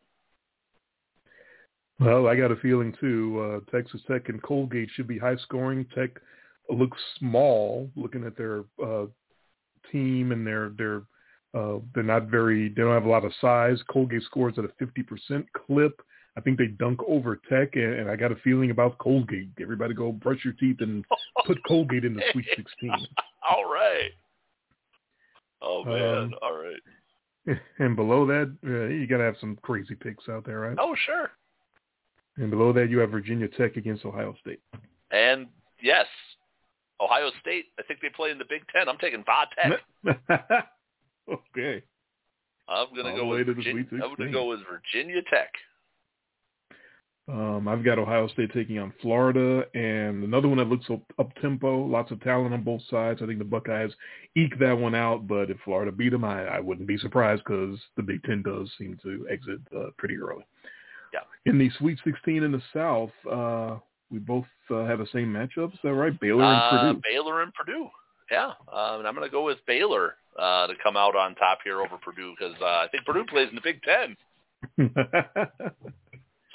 Well, 1.99 2.27
I 2.27 2.35
got 2.35 2.51
a 2.51 2.57
feeling 2.57 2.93
too. 2.99 3.61
Uh, 3.67 3.71
Texas 3.71 4.01
Tech 4.07 4.29
and 4.29 4.41
Colgate 4.41 4.89
should 4.93 5.07
be 5.07 5.17
high 5.17 5.37
scoring. 5.37 5.85
Tech 5.95 6.09
looks 6.69 6.97
small, 7.19 7.89
looking 7.95 8.25
at 8.25 8.35
their 8.35 8.63
uh, 8.83 9.05
team 9.91 10.31
and 10.31 10.45
their 10.45 10.69
their 10.77 11.03
uh, 11.55 11.79
they're 11.93 12.03
not 12.03 12.27
very. 12.27 12.69
They 12.69 12.81
don't 12.81 12.93
have 12.93 13.05
a 13.05 13.09
lot 13.09 13.25
of 13.25 13.31
size. 13.39 13.79
Colgate 13.89 14.23
scores 14.23 14.55
at 14.57 14.65
a 14.65 14.69
fifty 14.77 15.03
percent 15.03 15.45
clip. 15.53 16.01
I 16.37 16.41
think 16.41 16.57
they 16.57 16.67
dunk 16.67 16.99
over 17.07 17.39
Tech, 17.49 17.75
and, 17.75 17.93
and 17.93 18.11
I 18.11 18.17
got 18.17 18.33
a 18.33 18.35
feeling 18.37 18.71
about 18.71 18.97
Colgate. 18.97 19.49
Everybody 19.61 19.93
go 19.93 20.11
brush 20.11 20.43
your 20.43 20.53
teeth 20.53 20.77
and 20.81 21.05
put 21.45 21.57
Colgate 21.65 22.03
in 22.03 22.13
the 22.13 22.23
Sweet 22.33 22.45
Sixteen. 22.55 22.91
All 23.49 23.63
right. 23.71 24.11
Oh 25.61 25.83
man. 25.85 26.17
Um, 26.17 26.33
All 26.41 26.57
right. 26.57 26.79
And 27.77 27.95
below 27.95 28.25
that, 28.25 28.51
uh, 28.65 28.87
you 28.91 29.05
got 29.05 29.17
to 29.17 29.23
have 29.23 29.35
some 29.39 29.55
crazy 29.61 29.93
picks 29.93 30.27
out 30.27 30.47
there, 30.47 30.61
right? 30.61 30.77
Oh 30.79 30.95
sure. 31.05 31.29
And 32.37 32.49
below 32.49 32.73
that, 32.73 32.89
you 32.89 32.97
have 32.99 33.11
Virginia 33.11 33.47
Tech 33.47 33.77
against 33.77 34.03
Ohio 34.03 34.35
State. 34.41 34.61
And 35.11 35.45
yes, 35.79 36.07
Ohio 36.99 37.29
State. 37.41 37.65
I 37.79 37.83
think 37.83 38.01
they 38.01 38.09
play 38.09 38.31
in 38.31 38.39
the 38.39 38.45
Big 38.49 38.63
Ten. 38.75 38.89
I'm 38.89 38.97
taking 38.97 39.23
Va 39.23 39.45
Tech. 39.55 40.65
okay. 41.57 41.83
I'm 42.67 42.87
gonna 42.95 43.09
All 43.11 43.17
go 43.17 43.25
with 43.27 43.47
Virginia. 43.47 43.85
Sweet 43.89 44.03
I'm 44.03 44.15
gonna 44.15 44.31
go 44.31 44.49
with 44.49 44.59
Virginia 44.69 45.21
Tech. 45.29 45.51
Um, 47.27 47.67
I've 47.67 47.83
got 47.83 47.97
Ohio 47.97 48.27
State 48.27 48.53
taking 48.53 48.77
on 48.77 48.93
Florida, 49.01 49.65
and 49.73 50.23
another 50.23 50.47
one 50.47 50.59
that 50.59 50.67
looks 50.67 50.85
up, 50.91 51.01
up 51.17 51.33
tempo, 51.41 51.83
lots 51.83 52.11
of 52.11 52.21
talent 52.21 52.53
on 52.53 52.61
both 52.63 52.81
sides. 52.87 53.21
I 53.23 53.25
think 53.25 53.39
the 53.39 53.45
Buckeyes 53.45 53.89
eke 54.35 54.59
that 54.59 54.77
one 54.77 54.93
out, 54.93 55.27
but 55.27 55.49
if 55.49 55.57
Florida 55.65 55.91
beat 55.91 56.09
them, 56.11 56.23
I, 56.23 56.45
I 56.45 56.59
wouldn't 56.59 56.87
be 56.87 56.99
surprised 56.99 57.41
because 57.43 57.79
the 57.97 58.03
Big 58.03 58.21
Ten 58.23 58.43
does 58.43 58.69
seem 58.77 58.99
to 59.01 59.25
exit 59.27 59.59
uh, 59.75 59.87
pretty 59.97 60.17
early. 60.17 60.45
Yeah. 61.13 61.21
In 61.51 61.57
the 61.57 61.71
Sweet 61.79 61.99
16 62.03 62.43
in 62.43 62.51
the 62.51 62.61
South, 62.71 63.11
uh, 63.31 63.79
we 64.11 64.19
both 64.19 64.45
uh, 64.69 64.85
have 64.85 64.99
the 64.99 65.07
same 65.11 65.33
matchups. 65.33 65.73
Is 65.73 65.79
that 65.83 65.93
right? 65.93 66.19
Baylor 66.19 66.43
and 66.43 66.61
Uh, 66.61 66.69
Purdue. 66.69 67.01
Baylor 67.11 67.41
and 67.41 67.51
Purdue. 67.55 67.89
Yeah, 68.29 68.51
um, 68.71 68.99
and 68.99 69.07
I'm 69.07 69.15
going 69.15 69.27
to 69.27 69.31
go 69.31 69.43
with 69.43 69.57
Baylor 69.65 70.15
uh, 70.39 70.67
to 70.67 70.73
come 70.81 70.97
out 70.97 71.15
on 71.15 71.35
top 71.35 71.59
here 71.63 71.81
over 71.81 71.97
Purdue 71.97 72.33
because 72.37 72.55
uh, 72.61 72.65
I 72.65 72.87
think 72.91 73.05
Purdue 73.05 73.25
plays 73.25 73.49
in 73.49 73.55
the 73.55 73.61
Big 73.61 73.81
Ten. 73.83 74.17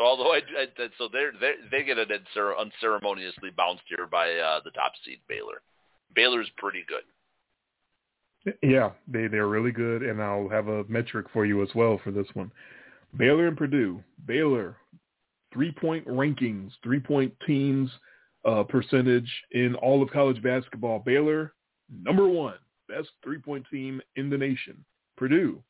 So 0.00 0.06
although 0.06 0.32
I, 0.32 0.40
I 0.58 0.66
so 0.96 1.08
they're, 1.12 1.32
they 1.38 1.52
they 1.70 1.84
get 1.84 1.98
it 1.98 2.08
uncer- 2.08 2.58
unceremoniously 2.58 3.50
bounced 3.54 3.82
here 3.86 4.06
by 4.10 4.32
uh, 4.32 4.60
the 4.64 4.70
top 4.70 4.92
seed 5.04 5.18
Baylor. 5.28 5.60
Baylor's 6.14 6.48
pretty 6.56 6.84
good. 6.88 8.56
Yeah, 8.62 8.92
they 9.06 9.26
they're 9.26 9.48
really 9.48 9.72
good, 9.72 10.02
and 10.02 10.22
I'll 10.22 10.48
have 10.48 10.68
a 10.68 10.84
metric 10.84 11.26
for 11.34 11.44
you 11.44 11.62
as 11.62 11.68
well 11.74 12.00
for 12.02 12.12
this 12.12 12.28
one. 12.32 12.50
Baylor 13.18 13.46
and 13.46 13.58
Purdue. 13.58 14.02
Baylor, 14.24 14.76
three 15.52 15.70
point 15.70 16.06
rankings, 16.06 16.70
three 16.82 17.00
point 17.00 17.34
teams 17.46 17.90
uh, 18.46 18.62
percentage 18.62 19.30
in 19.50 19.74
all 19.74 20.02
of 20.02 20.08
college 20.10 20.42
basketball. 20.42 21.00
Baylor, 21.00 21.52
number 21.92 22.26
one, 22.26 22.56
best 22.90 23.08
three 23.22 23.38
point 23.38 23.64
team 23.70 24.00
in 24.16 24.30
the 24.30 24.38
nation. 24.38 24.84
Purdue, 25.16 25.62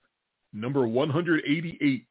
number 0.53 0.87
one 0.87 1.11
hundred 1.11 1.43
eighty 1.47 1.79
eight. 1.83 2.07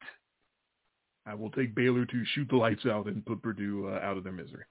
I 1.26 1.34
will 1.34 1.50
take 1.50 1.74
Baylor 1.74 2.06
to 2.06 2.24
shoot 2.34 2.48
the 2.48 2.56
lights 2.56 2.86
out 2.86 3.06
and 3.06 3.24
put 3.24 3.42
Purdue 3.42 3.88
uh, 3.88 4.00
out 4.02 4.16
of 4.16 4.24
their 4.24 4.32
misery. 4.32 4.64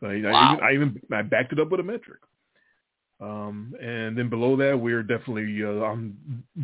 So 0.00 0.06
I, 0.06 0.14
I, 0.14 0.30
Wow. 0.30 0.52
even, 0.54 0.64
I 0.64 0.72
even 0.74 1.00
I 1.12 1.22
backed 1.22 1.52
it 1.52 1.60
up 1.60 1.70
with 1.70 1.80
a 1.80 1.82
metric. 1.82 2.20
Um, 3.20 3.74
and 3.82 4.16
then 4.16 4.28
below 4.30 4.54
that, 4.56 4.78
we're 4.78 5.02
definitely 5.02 5.64
uh, 5.64 5.84
on 5.84 6.16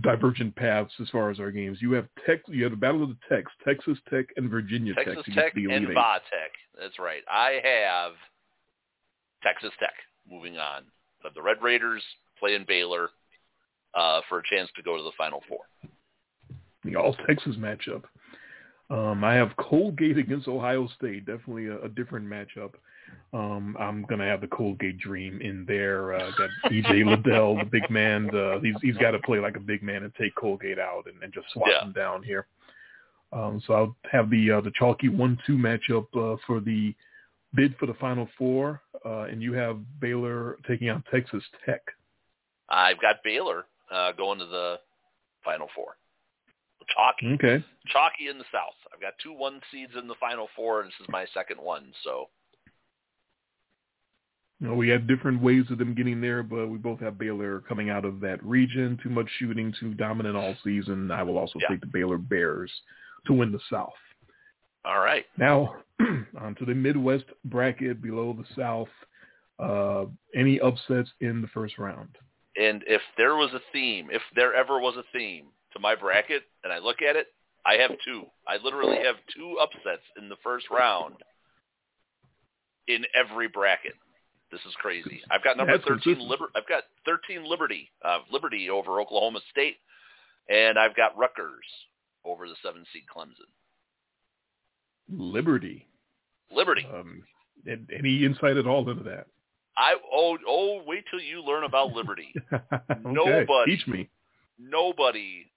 divergent 0.03 0.55
paths 0.55 0.93
as 1.01 1.09
far 1.11 1.30
as 1.30 1.41
our 1.41 1.51
games. 1.51 1.78
You 1.80 1.93
have 1.93 2.07
Tech, 2.24 2.43
you 2.47 2.62
have 2.62 2.70
the 2.70 2.76
Battle 2.76 3.03
of 3.03 3.09
the 3.09 3.16
Techs, 3.28 3.51
Texas 3.66 3.99
Tech 4.09 4.26
and 4.37 4.49
Virginia 4.49 4.95
Texas 4.95 5.16
Tech. 5.16 5.24
to 5.24 5.32
Tech 5.35 5.53
and 5.57 5.89
Va 5.89 6.20
Tech. 6.30 6.53
That's 6.80 7.01
right. 7.01 7.22
I 7.28 7.61
have 7.64 8.12
Texas 9.43 9.72
Tech 9.80 9.95
moving 10.30 10.57
on. 10.57 10.85
But 11.22 11.35
the 11.35 11.43
Red 11.43 11.57
Raiders 11.61 12.05
playing 12.39 12.64
Baylor 12.66 13.09
uh, 13.95 14.20
for 14.28 14.39
a 14.39 14.43
chance 14.51 14.70
to 14.76 14.82
go 14.82 14.97
to 14.97 15.03
the 15.03 15.12
Final 15.16 15.43
Four. 15.49 15.61
the 16.85 16.97
All 16.97 17.14
Texas 17.26 17.57
matchup. 17.57 18.03
Um, 18.91 19.24
I 19.24 19.35
have 19.35 19.57
Colgate 19.57 20.18
against 20.18 20.47
Ohio 20.47 20.87
State. 20.99 21.24
Definitely 21.24 21.66
a, 21.68 21.80
a 21.82 21.89
different 21.89 22.26
matchup. 22.26 22.72
Um, 23.32 23.76
I'm 23.80 24.05
gonna 24.05 24.26
have 24.26 24.41
the 24.43 24.47
Colgate 24.47 24.99
Dream 24.99 25.41
in 25.41 25.64
there. 25.66 26.14
Uh, 26.14 26.30
got 26.37 26.51
EJ 26.72 27.05
Liddell, 27.07 27.57
the 27.57 27.64
big 27.64 27.89
man. 27.91 28.28
Uh, 28.35 28.61
he's 28.61 28.74
he's 28.82 28.97
got 28.99 29.12
to 29.12 29.18
play 29.20 29.39
like 29.41 29.57
a 29.57 29.61
big 29.61 29.82
man 29.82 30.03
and 30.05 30.14
take 30.14 30.35
Colgate 30.35 30.78
out 30.78 31.05
and, 31.07 31.22
and 31.22 31.32
just 31.32 31.47
swat 31.53 31.68
Yeah. 31.70 31.85
him 31.87 31.93
down 31.93 32.22
here. 32.22 32.47
Um, 33.32 33.61
so 33.66 33.74
I'll 33.74 33.97
have 34.12 34.30
the 34.30 34.51
uh, 34.53 34.61
the 34.61 34.70
chalky 34.78 35.09
one-two 35.09 35.57
matchup 35.57 36.07
uh, 36.14 36.37
for 36.47 36.61
the 36.61 36.95
bid 37.55 37.74
for 37.78 37.87
the 37.87 37.95
Final 37.95 38.28
Four, 38.39 38.82
uh, 39.05 39.22
and 39.22 39.43
you 39.43 39.53
have 39.55 39.78
Baylor 40.01 40.59
taking 40.68 40.91
on 40.91 41.03
Texas 41.11 41.43
Tech. 41.64 41.80
I've 42.74 43.00
got 43.00 43.16
Baylor 43.24 43.64
uh, 43.90 44.12
going 44.12 44.38
to 44.38 44.46
the 44.46 44.80
Final 45.44 45.68
Four. 45.74 45.96
Chalky, 46.94 47.32
Okay. 47.34 47.64
chalky 47.86 48.28
in 48.28 48.36
the 48.38 48.44
South. 48.52 48.74
I've 48.92 49.00
got 49.00 49.14
two 49.22 49.32
one 49.32 49.60
seeds 49.72 49.92
in 49.98 50.06
the 50.08 50.14
Final 50.20 50.48
Four, 50.54 50.80
and 50.80 50.88
this 50.88 50.94
is 51.00 51.06
my 51.08 51.24
second 51.32 51.58
one. 51.58 51.92
So 52.02 52.28
You 54.60 54.68
know, 54.68 54.74
we 54.74 54.88
have 54.90 55.06
different 55.08 55.42
ways 55.42 55.64
of 55.70 55.78
them 55.78 55.94
getting 55.94 56.20
there, 56.20 56.42
but 56.42 56.68
we 56.68 56.78
both 56.78 57.00
have 57.00 57.18
Baylor 57.18 57.60
coming 57.60 57.90
out 57.90 58.04
of 58.04 58.20
that 58.20 58.42
region. 58.44 58.98
Too 59.02 59.08
much 59.10 59.28
shooting, 59.38 59.74
too 59.80 59.94
dominant 59.94 60.36
all 60.36 60.54
season. 60.62 61.10
I 61.10 61.22
will 61.22 61.38
also 61.38 61.58
Yeah. 61.60 61.68
take 61.68 61.80
the 61.80 61.86
Baylor 61.86 62.18
Bears 62.18 62.70
to 63.26 63.32
win 63.32 63.50
the 63.52 63.60
South. 63.70 63.94
all 64.86 64.98
right, 65.00 65.24
Now, 65.38 65.76
on 66.38 66.54
to 66.56 66.64
the 66.66 66.74
Midwest 66.74 67.24
bracket 67.46 68.02
below 68.02 68.34
the 68.34 68.44
South. 68.54 68.88
Uh, 69.58 70.04
any 70.34 70.60
upsets 70.60 71.10
in 71.20 71.40
the 71.40 71.48
first 71.48 71.78
round? 71.78 72.18
And 72.57 72.82
if 72.86 73.02
there 73.16 73.34
was 73.36 73.50
a 73.55 73.61
theme, 73.72 74.09
if 74.11 74.22
there 74.34 74.55
ever 74.55 74.78
was 74.78 74.96
a 74.96 75.05
theme 75.16 75.46
to 75.72 75.78
my 75.80 75.94
bracket, 75.94 76.42
and 76.62 76.72
I 76.72 76.78
look 76.78 77.02
at 77.02 77.16
it, 77.16 77.28
I 77.66 77.74
have 77.74 77.92
two. 78.05 78.24
I 78.46 78.59
literally 78.62 78.98
have 79.05 79.16
two 79.34 79.57
upsets 79.61 80.02
in 80.18 80.28
the 80.28 80.36
first 80.42 80.66
round 80.70 81.16
in 82.88 83.05
every 83.14 83.48
bracket. 83.48 83.94
This 84.52 84.61
is 84.68 84.74
crazy. 84.76 85.20
I've 85.30 85.42
got 85.42 85.57
number 85.57 85.76
That's 85.76 85.88
13. 85.88 86.18
Liber- 86.20 86.50
I've 86.55 86.68
got 86.68 86.84
13 87.07 87.44
Liberty, 87.44 87.90
uh, 88.05 88.18
Liberty 88.30 88.70
over 88.70 89.00
Oklahoma 89.00 89.40
State, 89.50 89.78
and 90.48 90.78
I've 90.78 90.94
got 90.94 91.16
Rutgers 91.16 91.64
over 92.24 92.46
the 92.48 92.55
7 92.62 92.84
seed 92.92 93.02
Clemson. 93.14 93.50
Liberty. 95.11 95.88
Liberty. 96.52 96.86
Um, 96.92 97.24
and 97.66 97.90
any 97.96 98.24
insight 98.24 98.57
at 98.57 98.66
all 98.66 98.88
into 98.88 99.05
that? 99.05 99.26
I 99.76 99.94
oh 100.12 100.38
oh 100.46 100.82
wait 100.86 101.04
till 101.10 101.20
you 101.20 101.42
learn 101.42 101.64
about 101.64 101.92
Liberty. 101.92 102.32
okay. 102.52 102.94
Nobody. 103.04 103.76
Teach 103.76 103.86
me. 103.86 104.08
Nobody 104.58 105.50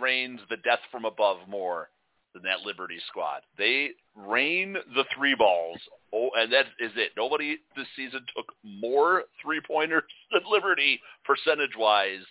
rains 0.00 0.40
the 0.50 0.56
death 0.58 0.80
from 0.90 1.04
above 1.04 1.38
more 1.48 1.90
than 2.34 2.42
that 2.42 2.60
Liberty 2.64 2.98
squad. 3.08 3.42
They 3.58 3.90
rain 4.16 4.72
the 4.72 5.04
three 5.16 5.34
balls. 5.34 5.78
Oh, 6.14 6.30
and 6.36 6.52
that 6.52 6.66
is 6.80 6.92
it. 6.96 7.12
Nobody 7.16 7.58
this 7.76 7.86
season 7.96 8.20
took 8.36 8.46
more 8.64 9.24
three 9.42 9.60
pointers 9.66 10.04
than 10.32 10.42
Liberty 10.50 11.00
percentage 11.24 11.76
wise. 11.76 12.24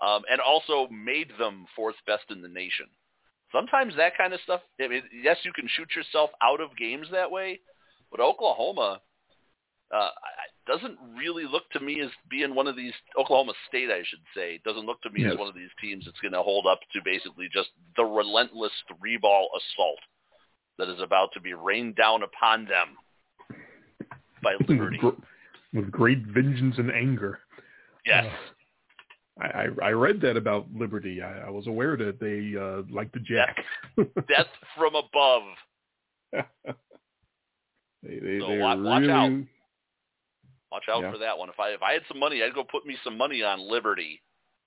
um, 0.00 0.22
and 0.30 0.40
also 0.40 0.88
made 0.90 1.28
them 1.38 1.66
fourth 1.74 1.96
best 2.06 2.24
in 2.30 2.40
the 2.40 2.48
nation. 2.48 2.86
Sometimes 3.52 3.94
that 3.96 4.16
kind 4.16 4.32
of 4.32 4.40
stuff. 4.44 4.60
I 4.80 4.88
mean, 4.88 5.02
yes, 5.22 5.38
you 5.42 5.52
can 5.52 5.68
shoot 5.68 5.88
yourself 5.96 6.30
out 6.42 6.60
of 6.60 6.76
games 6.76 7.06
that 7.10 7.30
way, 7.30 7.60
but 8.10 8.20
Oklahoma 8.20 9.00
uh, 9.94 10.08
doesn't 10.66 10.98
really 11.16 11.44
look 11.50 11.68
to 11.70 11.80
me 11.80 12.00
as 12.02 12.10
being 12.30 12.54
one 12.54 12.66
of 12.66 12.76
these 12.76 12.92
Oklahoma 13.18 13.52
State, 13.68 13.90
I 13.90 14.02
should 14.04 14.20
say, 14.34 14.60
doesn't 14.64 14.84
look 14.86 15.00
to 15.02 15.10
me 15.10 15.22
Yes. 15.22 15.32
as 15.32 15.38
one 15.38 15.48
of 15.48 15.54
these 15.54 15.70
teams 15.80 16.04
that's 16.04 16.20
going 16.20 16.32
to 16.34 16.42
hold 16.42 16.66
up 16.66 16.80
to 16.92 17.00
basically 17.04 17.48
just 17.52 17.70
the 17.96 18.04
relentless 18.04 18.72
three 18.98 19.16
ball 19.16 19.48
assault 19.56 19.98
that 20.78 20.88
is 20.88 21.00
about 21.00 21.30
to 21.32 21.40
be 21.40 21.54
rained 21.54 21.96
down 21.96 22.22
upon 22.22 22.66
them 22.66 22.96
by 24.42 24.54
Liberty. 24.68 24.98
with, 25.02 25.14
with 25.72 25.90
great 25.90 26.22
vengeance 26.26 26.76
and 26.78 26.90
anger. 26.92 27.38
Yes. 28.04 28.26
Uh, 28.26 28.52
I, 29.40 29.46
I 29.46 29.68
I 29.82 29.90
read 29.90 30.20
that 30.22 30.36
about 30.36 30.66
Liberty. 30.74 31.22
I, 31.22 31.46
I 31.46 31.50
was 31.50 31.66
aware 31.68 31.96
that 31.96 32.18
they 32.20 32.60
uh, 32.60 32.82
like 32.94 33.10
the 33.12 33.20
jack. 33.20 33.56
Death 34.28 34.46
from 34.76 34.94
above. 34.96 35.42
they 38.02 38.18
they 38.18 38.38
So 38.40 38.48
they're 38.48 38.60
wa- 38.60 38.76
watch 38.76 39.04
out. 39.08 39.30
Watch 40.70 40.84
out 40.90 41.02
Yeah. 41.02 41.12
for 41.12 41.18
that 41.18 41.38
one. 41.38 41.48
If 41.48 41.58
I 41.58 41.70
if 41.70 41.82
I 41.82 41.92
had 41.94 42.02
some 42.08 42.18
money, 42.18 42.42
I'd 42.42 42.54
go 42.54 42.64
put 42.64 42.84
me 42.86 42.96
some 43.02 43.16
money 43.16 43.42
on 43.42 43.60
Liberty. 43.60 44.20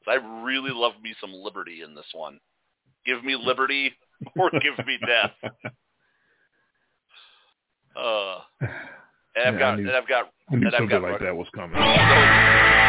I 0.08 0.16
really 0.44 0.72
love 0.74 0.94
me 1.02 1.14
some 1.22 1.32
Liberty 1.32 1.84
in 1.84 1.94
this 1.94 2.08
one. 2.14 2.40
Give 3.06 3.24
me 3.24 3.36
Liberty 3.36 3.94
or 4.40 4.50
give 4.52 4.86
me 4.86 4.98
death. 5.06 5.32
Uh, 7.96 8.40
and 8.62 8.70
I've 9.46 9.54
Yeah, 9.54 9.60
got 9.60 9.80
knew- 9.80 9.88
and 9.88 9.96
I've 9.98 10.08
got 10.08 10.32
I 10.52 10.56
knew 10.56 10.68
and 10.68 10.76
I've 10.76 10.80
something 10.80 11.02
got 11.02 11.12
like 11.12 11.22
that 11.22 11.36
was 11.36 11.48
coming. 11.54 11.78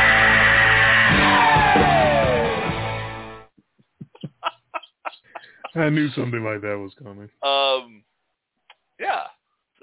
I 5.75 5.89
knew 5.89 6.11
something 6.11 6.45
like 6.45 6.61
that 6.63 6.79
was 6.79 6.93
coming. 7.03 7.29
Um, 7.43 8.03
yeah, 9.01 9.25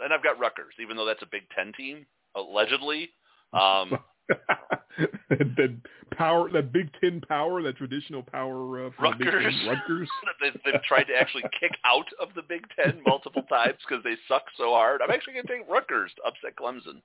and 0.03 0.13
I've 0.13 0.23
got 0.23 0.39
Rutgers, 0.39 0.75
even 0.81 0.95
though 0.95 1.05
that's 1.05 1.23
a 1.23 1.27
Big 1.31 1.43
Ten 1.55 1.71
team 1.75 2.05
allegedly. 2.35 3.09
Um, 3.53 3.97
that, 4.29 5.55
that 5.57 5.75
power, 6.11 6.51
that 6.51 6.71
Big 6.71 6.89
Ten 7.01 7.21
power, 7.27 7.61
that 7.63 7.77
traditional 7.77 8.21
power 8.21 8.87
uh, 8.87 8.89
from 8.97 9.15
the 9.17 9.25
Rutgers. 9.25 9.55
Ten, 9.59 9.69
Rutgers. 9.69 10.09
they've, 10.41 10.61
they've 10.65 10.83
tried 10.83 11.05
to 11.05 11.15
actually 11.19 11.43
kick 11.59 11.71
out 11.83 12.07
of 12.21 12.29
the 12.35 12.43
Big 12.47 12.63
Ten 12.75 13.01
multiple 13.05 13.43
times 13.43 13.77
because 13.87 14.03
they 14.03 14.15
suck 14.27 14.43
so 14.57 14.71
hard. 14.71 15.01
I'm 15.01 15.11
actually 15.11 15.33
going 15.33 15.47
to 15.47 15.53
take 15.59 15.69
Rutgers 15.69 16.11
to 16.17 16.23
upset 16.23 16.55
Clemson. 16.55 17.01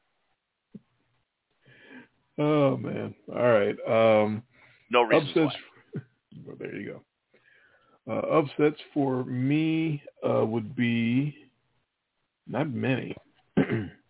Oh 2.36 2.76
man! 2.76 3.14
All 3.32 3.42
right. 3.42 3.76
Um, 3.86 4.42
No 4.90 5.02
reason 5.02 5.28
upsets. 5.28 5.54
why. 5.92 6.02
Well, 6.44 6.56
there 6.58 6.74
you 6.74 7.00
go. 8.06 8.12
Uh, 8.12 8.38
upsets 8.40 8.80
for 8.92 9.24
me 9.24 10.02
uh, 10.28 10.44
would 10.44 10.74
be 10.74 11.34
not 12.48 12.70
many. 12.70 13.14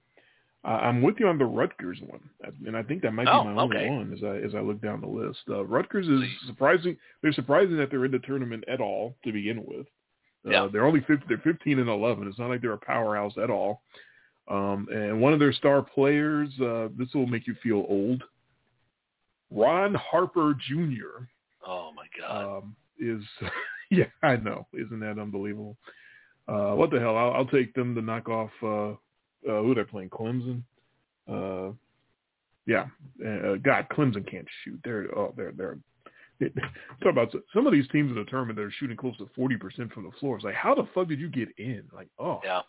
I- 0.65 0.89
I'm 0.89 1.03
with 1.03 1.17
you 1.21 1.29
on 1.29 1.37
the 1.39 1.45
Rutgers 1.45 2.01
one, 2.01 2.21
and 2.67 2.77
I 2.77 2.83
think 2.83 3.03
that 3.03 3.12
might 3.12 3.25
be 3.27 3.31
Oh, 3.31 3.45
my 3.45 3.61
only 3.62 3.77
okay. 3.77 3.91
one 3.91 4.12
as 4.12 4.23
I 4.25 4.37
as 4.39 4.55
I 4.55 4.61
look 4.61 4.81
down 4.81 5.01
the 5.03 5.07
list. 5.07 5.41
Uh, 5.49 5.65
Rutgers 5.65 6.09
is 6.09 6.23
surprising. 6.47 6.97
They're 7.23 7.33
surprising 7.33 7.77
that 7.77 7.91
they're 7.91 8.05
in 8.07 8.12
the 8.12 8.19
tournament 8.21 8.65
at 8.67 8.81
all 8.81 9.15
to 9.25 9.33
begin 9.33 9.65
with. 9.67 9.87
Uh, 10.47 10.51
Yeah. 10.51 10.69
They're 10.73 10.87
only 10.87 11.01
50, 11.03 11.27
they're 11.29 11.39
15 11.39 11.79
and 11.79 11.89
11. 11.89 12.27
It's 12.29 12.39
not 12.39 12.49
like 12.49 12.61
they're 12.62 12.73
a 12.73 12.79
powerhouse 12.79 13.37
at 13.39 13.51
all. 13.51 13.83
Um, 14.49 14.89
and 14.93 15.21
one 15.21 15.33
of 15.33 15.39
their 15.39 15.53
star 15.53 15.81
players, 15.83 16.49
uh, 16.61 16.89
this 16.97 17.12
will 17.15 17.27
make 17.27 17.47
you 17.47 17.55
feel 17.62 17.85
old. 17.89 18.23
Ron 19.51 19.95
Harper 19.95 20.55
Jr. 20.69 21.25
Oh 21.67 21.93
my 21.93 22.07
God. 22.19 22.59
um, 22.59 22.77
is 22.99 23.23
yeah, 23.91 24.05
I 24.23 24.37
know. 24.37 24.67
Isn't 24.73 25.01
that 25.01 25.19
unbelievable? 25.19 25.77
Uh, 26.47 26.73
what 26.75 26.91
the 26.91 27.01
hell? 27.01 27.17
I'll, 27.17 27.33
I'll 27.33 27.47
take 27.47 27.73
them 27.75 27.95
to 27.95 28.03
knock 28.03 28.29
off 28.29 28.51
uh, 28.62 28.95
uh, 29.49 29.62
who 29.62 29.74
they're 29.74 29.84
playing, 29.84 30.11
Clemson. 30.11 30.62
Uh, 31.28 31.72
yeah, 32.66 32.86
uh, 33.24 33.57
God, 33.62 33.86
Clemson 33.92 34.28
can't 34.28 34.47
shoot. 34.62 34.80
They're 34.84 35.07
oh, 35.16 35.32
they're 35.36 35.53
they're. 35.53 35.78
Talk 37.01 37.12
about 37.12 37.34
some 37.55 37.66
of 37.66 37.72
these 37.72 37.86
teams 37.88 38.11
in 38.11 38.16
the 38.16 38.24
tournament 38.24 38.57
that 38.57 38.64
are 38.64 38.72
shooting 38.78 38.97
close 38.97 39.16
to 39.18 39.28
forty 39.36 39.57
percent 39.57 39.92
from 39.92 40.05
the 40.05 40.11
floor. 40.18 40.36
It's 40.36 40.45
like, 40.45 40.55
how 40.55 40.74
the 40.74 40.88
fuck 40.92 41.09
did 41.09 41.20
you 41.20 41.28
get 41.28 41.49
in? 41.59 41.84
Like, 41.95 42.09
oh, 42.18 42.40
yeah. 42.42 42.62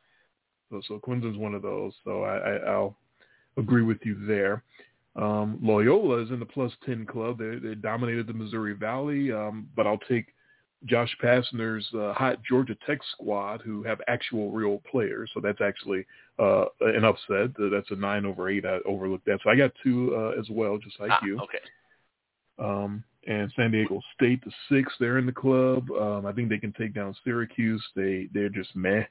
so, 0.70 0.82
so 0.88 1.00
Clemson's 1.00 1.38
one 1.38 1.56
of 1.56 1.64
those. 1.64 1.94
So 2.04 2.24
I, 2.24 2.38
I, 2.38 2.56
I'll 2.72 2.96
agree 3.58 3.82
with 3.82 3.98
you 4.04 4.26
there. 4.28 4.64
Um, 5.16 5.60
Loyola 5.62 6.22
is 6.24 6.30
in 6.30 6.40
the 6.40 6.46
plus 6.46 6.72
10 6.86 7.06
club. 7.06 7.40
They, 7.40 7.56
they 7.56 7.76
dominated 7.76 8.28
the 8.28 8.34
Missouri 8.34 8.74
Valley, 8.74 9.32
um, 9.32 9.68
but 9.76 9.88
I'll 9.88 10.00
take 10.10 10.28
Josh 10.86 11.16
Pastner's 11.22 11.88
uh, 11.94 12.14
hot 12.14 12.40
Georgia 12.48 12.76
Tech 12.86 13.00
squad 13.14 13.62
who 13.62 13.84
have 13.84 14.00
actual 14.08 14.52
real 14.52 14.82
players. 14.90 15.30
So 15.34 15.40
that's 15.40 15.62
actually 15.62 16.06
uh, 16.40 16.66
an 16.82 17.04
upset. 17.04 17.52
That's 17.58 17.90
a 17.92 17.96
9 17.96 18.26
over 18.26 18.50
8. 18.50 18.66
I 18.66 18.78
overlooked 18.86 19.26
that. 19.26 19.40
So 19.44 19.50
I 19.50 19.56
got 19.56 19.72
two 19.84 20.16
uh, 20.16 20.40
as 20.40 20.48
well, 20.50 20.78
just 20.78 21.00
like 21.00 21.12
Ah, 21.12 21.20
you. 21.24 21.40
okay. 21.40 21.60
Um, 22.60 23.04
and 23.28 23.52
San 23.56 23.72
Diego 23.72 24.00
State, 24.14 24.44
the 24.46 24.52
six, 24.70 24.94
they're 25.00 25.18
in 25.18 25.26
the 25.26 25.32
club. 25.32 25.90
Um, 25.92 26.26
I 26.26 26.32
think 26.32 26.50
they 26.50 26.60
can 26.60 26.74
take 26.74 26.94
down 26.94 27.16
Syracuse. 27.24 27.84
They 27.96 28.30
they're 28.34 28.50
just 28.50 28.76
meh. 28.76 29.04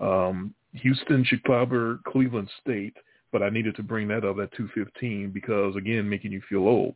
Um, 0.00 0.54
Houston, 0.74 1.24
Chicago, 1.24 1.98
Cleveland 2.06 2.48
State, 2.62 2.96
but 3.32 3.42
I 3.42 3.50
needed 3.50 3.74
to 3.76 3.82
bring 3.82 4.08
that 4.08 4.24
up 4.24 4.38
at 4.38 4.52
215 4.52 5.30
because 5.30 5.74
again, 5.76 6.08
making 6.08 6.32
you 6.32 6.40
feel 6.48 6.60
old. 6.68 6.94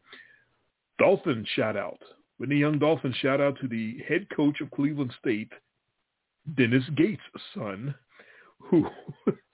Dolphin 0.99 1.45
shout 1.57 1.77
out. 1.77 1.99
Whitney 2.39 2.57
Young 2.57 2.79
Dolphins, 2.79 3.17
shout 3.17 3.41
out 3.41 3.59
to 3.61 3.69
the 3.69 3.99
head 4.09 4.27
coach 4.35 4.61
of 4.61 4.71
Cleveland 4.71 5.13
State, 5.21 5.53
Dennis 6.57 6.85
Gates' 6.97 7.23
son, 7.55 7.95
who 8.59 8.87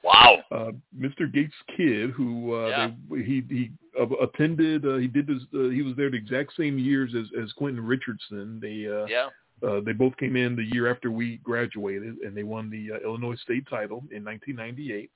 Wow. 0.02 0.42
uh, 0.50 0.72
Mr. 0.98 1.32
Gates' 1.32 1.54
kid, 1.76 2.10
who 2.10 2.54
uh, 2.54 2.68
Yeah. 2.68 2.90
they, 3.10 3.22
he 3.22 3.44
he 3.48 3.70
uh, 3.98 4.06
attended. 4.22 4.84
Uh, 4.84 4.96
he 4.96 5.06
did 5.06 5.26
this. 5.26 5.42
Uh, 5.54 5.68
he 5.68 5.82
was 5.82 5.94
there 5.96 6.10
the 6.10 6.16
exact 6.16 6.54
same 6.56 6.78
years 6.78 7.14
as 7.14 7.26
as 7.40 7.52
Quentin 7.52 7.84
Richardson. 7.84 8.58
They 8.60 8.86
uh, 8.88 9.06
Yeah. 9.06 9.28
uh, 9.66 9.80
they 9.80 9.92
both 9.92 10.16
came 10.16 10.34
in 10.36 10.56
the 10.56 10.64
year 10.74 10.90
after 10.90 11.10
we 11.10 11.36
graduated, 11.38 12.16
and 12.18 12.36
they 12.36 12.42
won 12.42 12.68
the 12.68 12.92
uh, 12.92 12.98
Illinois 13.04 13.36
State 13.36 13.66
title 13.70 13.98
in 14.10 14.24
1998. 14.24 15.10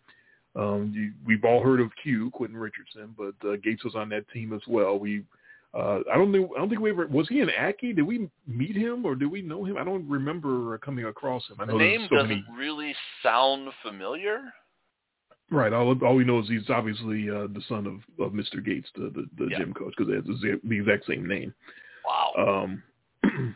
Um, 0.55 0.91
you, 0.95 1.13
we've 1.27 1.45
all 1.45 1.63
heard 1.63 1.81
of 1.81 1.91
Q, 2.03 2.31
Quentin 2.31 2.57
Richardson, 2.57 3.15
but 3.19 3.35
uh, 3.47 3.57
Gates 3.63 3.85
was 3.85 3.95
on 3.95 4.09
that 4.11 4.27
team 4.31 4.55
as 4.55 4.63
well. 4.67 4.99
We, 4.99 5.23
uh, 5.75 6.01
I 6.13 6.17
don't 6.17 6.33
think 6.33 6.51
I 6.57 6.59
don't 6.59 6.69
think 6.69 6.81
we 6.81 6.91
ever 6.91 7.07
was 7.07 7.29
he 7.29 7.41
an 7.41 7.51
Aki? 7.51 7.95
Did 7.95 8.03
we 8.03 8.29
meet 8.47 8.77
him 8.77 9.05
or 9.05 9.15
do 9.15 9.29
we 9.29 9.43
know 9.43 9.65
him? 9.65 9.77
I 9.77 9.85
don't 9.85 10.09
remember 10.09 10.79
coming 10.79 11.05
across 11.07 11.47
him. 11.49 11.57
I 11.61 11.67
The 11.67 11.73
know 11.73 11.79
name 11.79 12.07
so 12.09 12.17
doesn't 12.17 12.29
many. 12.31 12.45
really 12.57 12.95
sound 13.23 13.69
familiar. 13.83 14.41
Right. 15.51 15.73
All 15.73 15.97
all 16.05 16.17
we 16.17 16.25
know 16.25 16.41
is 16.41 16.49
he's 16.49 16.69
obviously 16.71 17.29
uh, 17.31 17.47
the 17.53 17.63
son 17.69 17.87
of, 17.87 18.25
of 18.25 18.33
Mr. 18.33 18.65
Gates, 18.65 18.89
the 18.97 19.11
the, 19.15 19.27
the 19.39 19.51
Yeah. 19.51 19.59
gym 19.59 19.75
coach, 19.75 19.95
because 19.97 20.09
they 20.11 20.17
have 20.17 20.27
the, 20.27 20.61
the 20.65 20.77
exact 20.81 21.07
same 21.07 21.27
name. 21.27 21.55
Wow. 22.05 22.65
Um, 22.65 22.83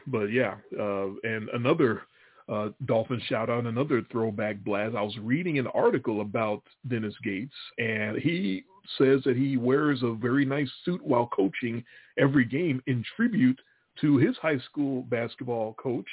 but 0.07 0.27
yeah, 0.33 0.55
uh, 0.79 1.07
and 1.25 1.49
another 1.51 2.03
uh, 2.51 2.71
Dolphin 2.87 3.21
shout 3.27 3.49
out, 3.49 3.67
another 3.67 4.03
throwback 4.11 4.63
blast. 4.65 4.97
I 4.97 5.03
was 5.03 5.17
reading 5.19 5.59
an 5.59 5.69
article 5.69 6.21
about 6.21 6.63
Dennis 6.89 7.15
Gates, 7.23 7.55
and 7.79 8.17
he 8.19 8.65
says 8.99 9.21
that 9.25 9.37
he 9.37 9.57
wears 9.57 10.03
a 10.03 10.15
very 10.15 10.45
nice 10.45 10.71
suit 10.85 11.05
while 11.05 11.29
coaching 11.29 11.85
every 12.19 12.45
game 12.45 12.83
in 12.87 13.05
tribute 13.17 13.59
to 14.01 14.17
his 14.17 14.37
high 14.39 14.59
school 14.59 15.03
basketball 15.03 15.75
coach, 15.75 16.09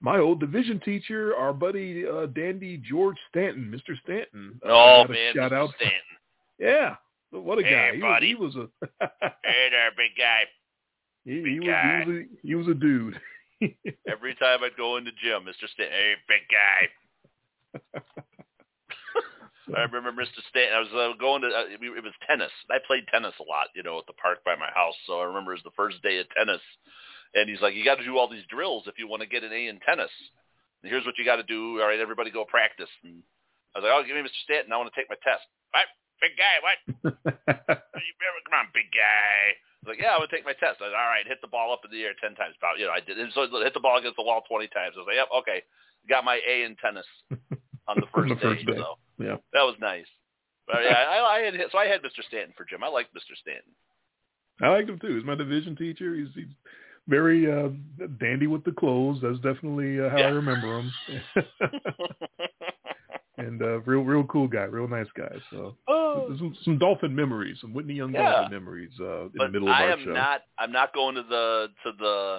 my 0.00 0.18
old 0.18 0.40
division 0.40 0.80
teacher, 0.80 1.34
our 1.36 1.52
buddy 1.52 2.04
uh, 2.06 2.26
Dandy 2.26 2.76
George 2.78 3.16
Stanton, 3.30 3.72
Mr. 3.72 3.96
Stanton. 4.02 4.60
Oh 4.64 5.06
man, 5.08 5.34
shout 5.34 5.52
out. 5.52 5.70
Stanton. 5.76 5.98
Yeah, 6.56 6.94
what 7.32 7.58
a 7.58 7.64
Hey, 7.64 7.98
guy! 8.00 8.20
He 8.20 8.34
was, 8.36 8.54
he 8.54 8.60
was 8.60 8.68
a 8.70 9.04
Hey 9.42 9.68
there, 9.70 9.90
big 9.96 10.12
guy. 10.16 10.44
he, 11.24 11.40
Big 11.40 11.52
he 11.54 11.58
was, 11.58 11.68
guy. 11.68 12.04
he 12.04 12.10
was 12.10 12.16
a 12.16 12.46
he 12.46 12.54
was 12.54 12.68
a 12.68 12.74
dude. 12.74 13.20
Every 14.08 14.34
time 14.36 14.64
I'd 14.64 14.76
go 14.76 14.96
in 14.96 15.04
the 15.04 15.12
gym, 15.12 15.44
Mr. 15.44 15.68
Stanton, 15.72 15.94
hey, 15.96 16.14
big 16.28 16.44
guy. 16.50 16.80
I 19.76 19.88
remember 19.88 20.12
Mr. 20.12 20.44
Stanton. 20.50 20.76
I 20.76 20.80
was 20.80 20.92
uh, 20.92 21.16
going 21.16 21.40
to. 21.42 21.48
Uh, 21.48 21.72
it 21.72 22.04
was 22.04 22.12
tennis. 22.28 22.52
I 22.70 22.78
played 22.86 23.08
tennis 23.08 23.32
a 23.40 23.48
lot, 23.48 23.72
you 23.74 23.82
know, 23.82 23.98
at 23.98 24.06
the 24.06 24.12
park 24.20 24.44
by 24.44 24.56
my 24.56 24.68
house. 24.74 24.94
So 25.06 25.20
I 25.20 25.24
remember 25.24 25.52
it 25.52 25.64
was 25.64 25.68
the 25.68 25.78
first 25.78 26.02
day 26.02 26.18
of 26.20 26.28
tennis, 26.36 26.60
and 27.34 27.48
he's 27.48 27.60
like, 27.60 27.74
"You 27.74 27.84
got 27.84 27.96
to 27.96 28.04
do 28.04 28.18
all 28.18 28.28
these 28.28 28.44
drills 28.52 28.84
if 28.86 28.98
you 28.98 29.08
want 29.08 29.22
to 29.22 29.28
get 29.28 29.42
an 29.42 29.52
A 29.52 29.68
in 29.68 29.80
tennis. 29.80 30.12
And 30.82 30.92
here's 30.92 31.06
what 31.06 31.16
you 31.16 31.24
got 31.24 31.36
to 31.36 31.48
do. 31.48 31.80
All 31.80 31.88
right, 31.88 31.98
everybody 31.98 32.30
go 32.30 32.44
practice." 32.44 32.92
And 33.02 33.22
I 33.74 33.80
was 33.80 33.84
like, 33.88 33.94
"Oh, 33.96 34.04
give 34.04 34.16
me 34.16 34.22
Mr. 34.22 34.44
Stanton. 34.44 34.72
I 34.72 34.76
want 34.76 34.92
to 34.92 34.98
take 34.98 35.08
my 35.08 35.16
test." 35.24 35.48
What? 35.72 35.88
Big 36.24 36.40
guy? 36.40 36.56
What? 36.64 36.78
You 37.94 38.14
Come 38.48 38.60
on, 38.60 38.68
big 38.72 38.88
guy. 38.92 39.56
Like, 39.84 40.00
yeah, 40.00 40.16
I 40.16 40.18
would 40.18 40.32
take 40.32 40.44
my 40.44 40.56
test. 40.56 40.80
I 40.80 40.88
was, 40.88 40.96
all 40.96 41.12
right, 41.12 41.28
hit 41.28 41.40
the 41.44 41.52
ball 41.52 41.72
up 41.72 41.84
in 41.84 41.92
the 41.92 42.00
air 42.04 42.16
ten 42.16 42.34
times. 42.34 42.56
About 42.56 42.80
you 42.80 42.88
know, 42.88 42.92
I 42.92 43.00
did. 43.00 43.20
And 43.20 43.32
so 43.32 43.44
hit 43.60 43.74
the 43.74 43.84
ball 43.84 44.00
against 44.00 44.16
the 44.16 44.24
wall 44.24 44.40
twenty 44.48 44.68
times. 44.68 44.96
I 44.96 45.04
was 45.04 45.08
like, 45.08 45.20
yep, 45.20 45.28
okay, 45.44 45.60
got 46.08 46.24
my 46.24 46.40
A 46.40 46.64
in 46.64 46.76
tennis 46.80 47.08
on 47.88 48.00
the 48.00 48.08
first, 48.14 48.32
the 48.32 48.40
first 48.40 48.64
day. 48.64 48.76
So 48.76 48.96
yeah. 49.20 49.36
that 49.52 49.64
was 49.64 49.76
nice. 49.80 50.08
But 50.66 50.84
yeah, 50.88 50.96
I, 50.96 51.20
I 51.20 51.38
had 51.44 51.54
so 51.68 51.76
I 51.76 51.86
had 51.86 52.00
Mr. 52.00 52.24
Stanton 52.24 52.56
for 52.56 52.64
gym. 52.64 52.84
I 52.84 52.88
liked 52.88 53.12
Mr. 53.12 53.36
Stanton. 53.36 53.72
I 54.60 54.68
liked 54.68 54.88
him 54.88 54.98
too. 54.98 55.16
He's 55.16 55.24
my 55.24 55.34
division 55.34 55.76
teacher. 55.76 56.14
He's, 56.14 56.32
he's 56.34 56.52
very 57.08 57.50
uh, 57.50 57.68
dandy 58.20 58.46
with 58.46 58.64
the 58.64 58.72
clothes. 58.72 59.18
That's 59.22 59.36
definitely 59.40 60.00
uh, 60.00 60.08
how 60.10 60.18
Yeah. 60.18 60.26
I 60.26 60.30
remember 60.30 60.78
him. 60.80 60.92
and 63.38 63.60
uh, 63.62 63.80
real, 63.80 64.02
real 64.02 64.24
cool 64.24 64.46
guy, 64.48 64.62
real 64.64 64.88
nice 64.88 65.08
guy. 65.16 65.34
So 65.50 65.76
oh. 65.88 66.28
some, 66.38 66.56
some 66.64 66.78
dolphin 66.78 67.14
memories, 67.14 67.58
some 67.60 67.74
Whitney 67.74 67.94
Young 67.94 68.12
Yeah. 68.14 68.30
dolphin 68.30 68.52
memories 68.52 68.92
uh, 69.00 69.22
in 69.24 69.30
but 69.36 69.46
the 69.46 69.52
middle 69.52 69.68
of 69.68 69.74
I 69.74 69.82
our 69.84 69.90
am 69.90 70.04
show. 70.04 70.12
not. 70.12 70.42
I'm 70.58 70.72
not 70.72 70.94
going 70.94 71.16
to 71.16 71.22
the 71.22 71.68
to 71.84 71.92
the 71.98 72.38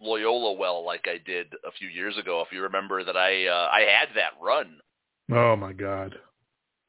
Loyola 0.00 0.52
well 0.54 0.84
like 0.84 1.04
I 1.06 1.18
did 1.24 1.52
a 1.66 1.70
few 1.78 1.88
years 1.88 2.16
ago. 2.18 2.42
If 2.46 2.52
you 2.52 2.62
remember 2.62 3.04
that, 3.04 3.16
I 3.16 3.46
uh, 3.46 3.68
I 3.72 3.80
had 3.80 4.08
that 4.16 4.32
run. 4.42 4.76
Oh 5.32 5.56
my 5.56 5.72
God! 5.72 6.14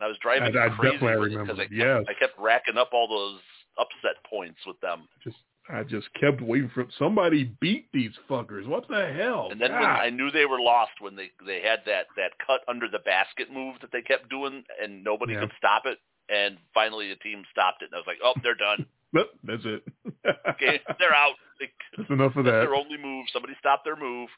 I 0.02 0.08
was 0.08 0.18
driving 0.22 0.56
I- 0.58 0.66
I 0.66 0.70
crazy 0.70 0.94
definitely 0.98 1.18
with 1.20 1.30
remember. 1.32 1.54
because 1.54 1.60
I 1.60 1.64
kept, 1.64 1.74
Yes. 1.74 2.04
I 2.10 2.14
kept 2.20 2.40
racking 2.40 2.78
up 2.78 2.90
all 2.94 3.08
those 3.08 3.40
upset 3.78 4.16
points 4.30 4.60
with 4.66 4.80
them. 4.82 5.08
Just 5.24 5.38
I 5.70 5.84
just 5.84 6.08
kept 6.20 6.42
waiting 6.42 6.70
for 6.74 6.86
somebody 7.00 7.56
beat 7.60 7.88
these 7.92 8.12
fuckers. 8.30 8.68
What 8.68 8.88
the 8.88 9.12
hell? 9.18 9.48
And 9.52 9.60
then 9.60 9.72
when 9.72 9.82
I 9.84 10.10
knew 10.12 10.30
they 10.30 10.46
were 10.46 10.60
lost 10.62 10.92
when 11.00 11.16
they 11.16 11.32
they 11.46 11.62
had 11.62 11.80
that 11.88 12.06
that 12.18 12.32
cut 12.46 12.62
under 12.68 12.88
the 12.88 13.00
basket 13.00 13.52
move 13.52 13.76
that 13.82 13.92
they 13.92 14.02
kept 14.02 14.30
doing 14.30 14.64
and 14.82 15.04
nobody 15.04 15.34
Yeah. 15.34 15.42
could 15.42 15.54
stop 15.58 15.84
it. 15.86 15.98
And 16.30 16.58
finally, 16.74 17.10
the 17.10 17.16
team 17.18 17.44
stopped 17.52 17.82
it, 17.84 17.86
and 17.86 17.96
I 17.96 17.98
was 17.98 18.08
like, 18.08 18.18
"Oh, 18.24 18.34
they're 18.44 18.56
done. 18.56 18.86
But 19.14 19.30
that's 19.44 19.64
it. 19.66 19.84
Okay, 20.50 20.82
they're 21.00 21.16
out. 21.16 21.36
They, 21.60 21.70
that's 21.98 22.10
enough 22.10 22.36
of 22.36 22.44
that's 22.46 22.54
that. 22.56 22.60
their 22.62 22.76
only 22.76 22.98
move. 22.98 23.28
Somebody 23.32 23.54
stopped 23.60 23.86
their 23.86 23.96
move." 23.96 24.30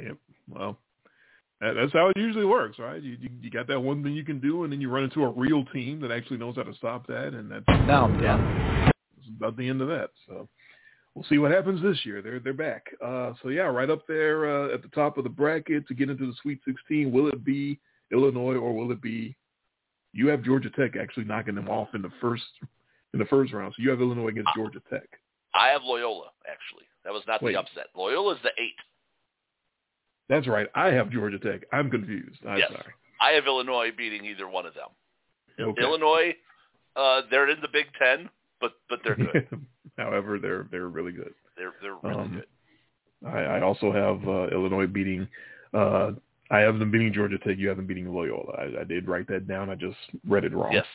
Yep. 0.00 0.16
Well, 0.48 0.78
that, 1.60 1.72
that's 1.74 1.92
how 1.92 2.08
it 2.08 2.16
usually 2.16 2.44
works, 2.44 2.78
right? 2.78 3.02
You, 3.02 3.16
you 3.20 3.28
you 3.42 3.50
got 3.50 3.66
that 3.68 3.80
one 3.80 4.02
thing 4.04 4.12
you 4.14 4.24
can 4.24 4.38
do, 4.40 4.64
and 4.64 4.72
then 4.72 4.80
you 4.80 4.88
run 4.90 5.04
into 5.04 5.24
a 5.24 5.30
real 5.30 5.64
team 5.66 6.00
that 6.00 6.10
actually 6.12 6.36
knows 6.38 6.56
how 6.56 6.62
to 6.62 6.74
stop 6.74 7.06
that, 7.08 7.28
and 7.34 7.50
that's, 7.50 7.64
Now 7.86 8.04
I'm 8.04 8.20
done. 8.20 8.84
that's 8.86 8.97
about 9.36 9.56
the 9.56 9.68
end 9.68 9.80
of 9.82 9.88
that. 9.88 10.10
So 10.26 10.48
we'll 11.14 11.24
see 11.28 11.38
what 11.38 11.50
happens 11.50 11.82
this 11.82 12.04
year. 12.04 12.22
They're 12.22 12.40
they're 12.40 12.52
back. 12.52 12.86
Uh, 13.04 13.32
so 13.42 13.48
yeah, 13.48 13.62
right 13.62 13.90
up 13.90 14.06
there 14.06 14.48
uh, 14.48 14.74
at 14.74 14.82
the 14.82 14.88
top 14.88 15.18
of 15.18 15.24
the 15.24 15.30
bracket 15.30 15.86
to 15.88 15.94
get 15.94 16.10
into 16.10 16.26
the 16.26 16.34
Sweet 16.42 16.60
16. 16.66 17.10
Will 17.12 17.28
it 17.28 17.44
be 17.44 17.78
Illinois 18.12 18.54
or 18.56 18.72
will 18.74 18.92
it 18.92 19.02
be? 19.02 19.36
You 20.12 20.28
have 20.28 20.42
Georgia 20.42 20.70
Tech 20.70 20.96
actually 21.00 21.24
knocking 21.24 21.54
them 21.54 21.68
off 21.68 21.88
in 21.94 22.02
the 22.02 22.10
first 22.20 22.44
in 23.12 23.18
the 23.18 23.26
first 23.26 23.52
round. 23.52 23.74
So 23.76 23.82
you 23.82 23.90
have 23.90 24.00
Illinois 24.00 24.28
against 24.28 24.50
Georgia 24.56 24.80
Tech. 24.90 25.08
I 25.54 25.68
have 25.68 25.82
Loyola 25.84 26.30
actually. 26.48 26.84
That 27.04 27.12
was 27.12 27.22
not 27.26 27.42
Wait. 27.42 27.52
the 27.52 27.60
upset. 27.60 27.86
Loyola's 27.96 28.38
the 28.42 28.50
eight. 28.58 28.74
That's 30.28 30.46
right. 30.46 30.66
I 30.74 30.88
have 30.88 31.10
Georgia 31.10 31.38
Tech. 31.38 31.62
I'm 31.72 31.90
confused. 31.90 32.38
I'm 32.46 32.58
Yes. 32.58 32.70
sorry. 32.70 32.92
I 33.20 33.30
have 33.32 33.46
Illinois 33.46 33.90
beating 33.96 34.24
either 34.26 34.46
one 34.46 34.66
of 34.66 34.74
them. 34.74 34.88
Okay. 35.58 35.82
Illinois, 35.82 36.36
uh, 36.96 37.22
they're 37.30 37.48
in 37.50 37.60
the 37.60 37.68
Big 37.68 37.86
Ten, 37.98 38.28
but 38.60 38.72
but 38.88 39.00
they're 39.04 39.16
good. 39.16 39.48
However, 39.98 40.38
they're 40.38 40.66
they're 40.70 40.88
really 40.88 41.12
good. 41.12 41.34
they're 41.56 41.72
they're 41.82 41.96
really 42.02 42.14
Um, 42.22 42.34
good. 42.34 43.28
I, 43.28 43.38
I 43.58 43.60
also 43.62 43.90
have 43.92 44.26
uh, 44.28 44.46
Illinois 44.54 44.86
beating. 44.86 45.26
Uh, 45.74 46.12
I 46.50 46.60
have 46.60 46.78
them 46.78 46.90
beating 46.90 47.12
Georgia 47.12 47.36
Tech. 47.38 47.58
You 47.58 47.68
have 47.68 47.76
them 47.76 47.86
beating 47.86 48.08
Loyola. 48.12 48.52
I, 48.56 48.80
I 48.80 48.84
did 48.84 49.08
write 49.08 49.26
that 49.28 49.46
down. 49.48 49.68
I 49.70 49.74
just 49.74 49.96
read 50.26 50.44
it 50.44 50.54
wrong. 50.54 50.72
Yes. 50.72 50.86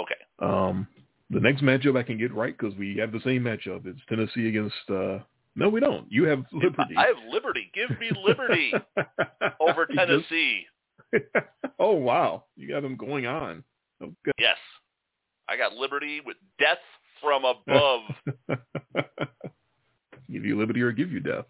Okay. 0.00 0.16
Um, 0.40 0.86
the 1.30 1.38
next 1.40 1.62
matchup 1.62 1.96
I 1.96 2.02
can 2.02 2.18
get 2.18 2.34
right 2.34 2.56
because 2.58 2.76
we 2.76 2.96
have 2.96 3.12
the 3.12 3.20
same 3.24 3.42
matchup. 3.44 3.86
It's 3.86 4.00
Tennessee 4.08 4.48
against. 4.48 4.74
Uh, 4.88 5.18
no, 5.56 5.68
we 5.68 5.78
don't. 5.80 6.10
You 6.10 6.24
have 6.24 6.44
Liberty. 6.52 6.94
I 6.96 7.06
have 7.06 7.16
Liberty. 7.30 7.70
Give 7.72 7.90
me 8.00 8.10
Liberty 8.24 8.72
over 9.60 9.86
You 9.88 9.96
just- 9.96 10.08
Tennessee. 10.08 10.66
oh 11.80 11.92
wow, 11.92 12.44
you 12.56 12.68
got 12.68 12.82
them 12.82 12.96
going 12.96 13.26
on. 13.26 13.64
Okay. 14.02 14.32
Yes. 14.38 14.56
I 15.48 15.56
got 15.56 15.72
Liberty 15.74 16.20
with 16.24 16.36
death 16.58 16.78
from 17.20 17.44
above. 17.44 18.00
give 20.30 20.44
you 20.44 20.58
liberty 20.58 20.80
or 20.82 20.92
give 20.92 21.10
you 21.10 21.20
death. 21.20 21.46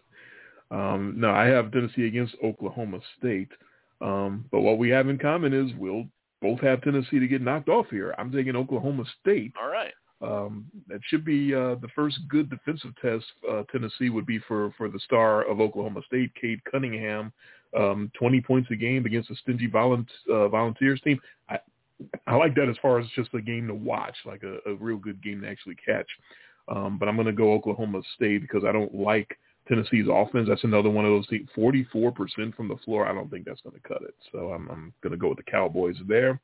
Um, 0.71 1.15
no, 1.17 1.31
I 1.31 1.45
have 1.45 1.71
Tennessee 1.71 2.07
against 2.07 2.35
Oklahoma 2.43 2.99
State. 3.17 3.51
Um, 3.99 4.45
but 4.51 4.61
what 4.61 4.77
we 4.77 4.89
have 4.89 5.09
in 5.09 5.17
common 5.17 5.53
is 5.53 5.75
we'll 5.77 6.05
both 6.41 6.59
have 6.61 6.81
Tennessee 6.81 7.19
to 7.19 7.27
get 7.27 7.41
knocked 7.41 7.69
off 7.69 7.87
here. 7.91 8.15
I'm 8.17 8.31
taking 8.31 8.55
Oklahoma 8.55 9.03
State. 9.21 9.53
All 9.61 9.69
right. 9.69 9.93
Um, 10.21 10.65
that 10.87 11.01
should 11.07 11.25
be 11.25 11.53
uh, 11.53 11.75
the 11.75 11.87
first 11.95 12.19
good 12.29 12.49
defensive 12.49 12.91
test 13.01 13.25
uh, 13.49 13.63
Tennessee 13.71 14.09
would 14.09 14.25
be 14.25 14.39
for, 14.47 14.71
for 14.77 14.87
the 14.87 14.99
star 14.99 15.43
of 15.43 15.59
Oklahoma 15.59 16.01
State, 16.05 16.31
Cade 16.39 16.63
Cunningham. 16.63 17.33
Um, 17.77 18.11
20 18.19 18.41
points 18.41 18.69
a 18.71 18.75
game 18.75 19.05
against 19.05 19.31
a 19.31 19.35
stingy 19.35 19.71
uh, 19.73 20.47
Volunteers 20.49 21.01
team. 21.01 21.19
I, 21.49 21.57
I 22.27 22.35
like 22.35 22.55
that 22.55 22.69
as 22.69 22.77
far 22.81 22.99
as 22.99 23.07
just 23.15 23.33
a 23.33 23.41
game 23.41 23.67
to 23.67 23.73
watch, 23.73 24.15
like 24.25 24.43
a, 24.43 24.57
a 24.69 24.75
real 24.75 24.97
good 24.97 25.21
game 25.23 25.41
to 25.41 25.47
actually 25.47 25.75
catch. 25.75 26.07
Um, 26.67 26.97
but 26.97 27.09
I'm 27.09 27.15
going 27.15 27.27
to 27.27 27.33
go 27.33 27.53
Oklahoma 27.53 28.01
State 28.15 28.41
because 28.41 28.63
I 28.67 28.71
don't 28.71 28.93
like 28.93 29.37
Tennessee's 29.67 30.07
offense. 30.11 30.47
That's 30.47 30.63
another 30.63 30.89
one 30.89 31.05
of 31.05 31.11
those 31.11 31.27
things. 31.27 31.49
44% 31.57 32.55
from 32.55 32.67
the 32.67 32.77
floor. 32.85 33.05
I 33.05 33.13
don't 33.13 33.29
think 33.29 33.45
that's 33.45 33.61
going 33.61 33.75
to 33.75 33.87
cut 33.87 34.01
it. 34.03 34.15
So 34.31 34.51
I'm, 34.51 34.69
I'm 34.69 34.93
going 35.01 35.11
to 35.11 35.17
go 35.17 35.29
with 35.29 35.37
the 35.37 35.51
Cowboys 35.51 35.97
there. 36.07 36.39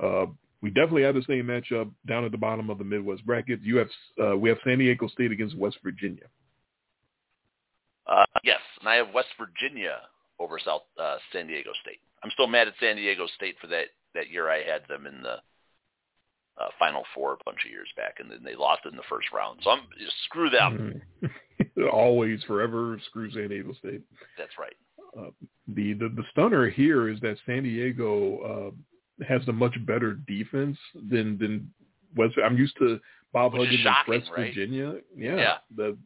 Uh, 0.00 0.26
we 0.60 0.70
definitely 0.70 1.02
have 1.02 1.14
the 1.14 1.24
same 1.28 1.46
matchup 1.46 1.90
down 2.06 2.24
at 2.24 2.32
the 2.32 2.38
bottom 2.38 2.70
of 2.70 2.78
the 2.78 2.84
Midwest 2.84 3.26
bracket. 3.26 3.60
You 3.62 3.76
have 3.76 3.88
uh, 4.22 4.36
we 4.36 4.48
have 4.48 4.56
San 4.64 4.78
Diego 4.78 5.08
State 5.08 5.30
against 5.30 5.56
West 5.58 5.76
Virginia. 5.84 6.24
Uh, 8.06 8.24
yes, 8.42 8.60
and 8.80 8.88
I 8.88 8.94
have 8.94 9.08
West 9.14 9.28
Virginia 9.38 9.98
over 10.38 10.58
South 10.64 10.82
uh, 10.98 11.16
San 11.32 11.48
Diego 11.48 11.70
State. 11.82 12.00
I'm 12.22 12.30
still 12.30 12.46
mad 12.46 12.66
at 12.66 12.74
San 12.80 12.96
Diego 12.96 13.26
State 13.36 13.56
for 13.60 13.66
that 13.66 13.88
that 14.14 14.30
year 14.30 14.50
I 14.50 14.62
had 14.62 14.82
them 14.88 15.06
in 15.06 15.22
the 15.22 15.36
uh, 16.56 16.68
Final 16.78 17.02
Four 17.14 17.34
a 17.34 17.44
bunch 17.44 17.64
of 17.64 17.70
years 17.70 17.88
back, 17.96 18.16
and 18.20 18.30
then 18.30 18.40
they 18.44 18.54
lost 18.54 18.82
in 18.88 18.96
the 18.96 19.02
first 19.08 19.28
round. 19.32 19.60
So 19.62 19.70
I'm 19.70 19.80
just 19.98 20.14
screw 20.24 20.50
them. 20.50 21.02
Mhm. 21.22 21.30
Always, 21.92 22.42
forever, 22.44 22.98
screw 23.06 23.30
San 23.32 23.48
Diego 23.48 23.72
State. 23.74 24.02
That's 24.38 24.56
right. 24.58 24.74
Uh, 25.18 25.30
the, 25.68 25.92
the 25.94 26.08
the 26.08 26.24
stunner 26.32 26.68
here 26.68 27.08
is 27.08 27.20
that 27.20 27.36
San 27.46 27.62
Diego 27.64 28.72
uh, 29.20 29.24
has 29.26 29.46
a 29.48 29.52
much 29.52 29.74
better 29.86 30.14
defense 30.14 30.76
than 30.94 31.38
than 31.38 31.72
West. 32.16 32.34
I'm 32.44 32.56
used 32.56 32.76
to 32.78 33.00
Bob 33.32 33.54
Which 33.54 33.62
Huggins 33.68 33.82
shocking, 33.82 34.14
and 34.14 34.22
West 34.22 34.32
right? 34.36 34.54
Virginia. 34.54 34.94
Yeah, 35.16 35.36
Yeah. 35.36 35.54
The, 35.76 35.96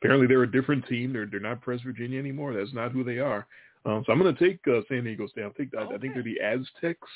apparently 0.00 0.26
they're 0.26 0.42
a 0.42 0.50
different 0.50 0.86
team. 0.86 1.12
They're 1.12 1.26
they're 1.26 1.40
not 1.40 1.60
Press 1.60 1.80
Virginia 1.82 2.18
anymore. 2.18 2.54
That's 2.54 2.72
not 2.74 2.92
who 2.92 3.04
they 3.04 3.18
are. 3.18 3.46
Um, 3.84 4.04
so 4.06 4.12
I'm 4.12 4.18
going 4.18 4.34
to 4.34 4.48
take 4.48 4.60
uh, 4.68 4.80
San 4.88 5.04
Diego 5.04 5.26
State. 5.26 5.44
I'll 5.44 5.50
take. 5.52 5.70
I, 5.76 5.84
I 5.94 5.98
think 5.98 6.14
they're 6.14 6.22
the 6.22 6.40
Aztecs. 6.40 7.08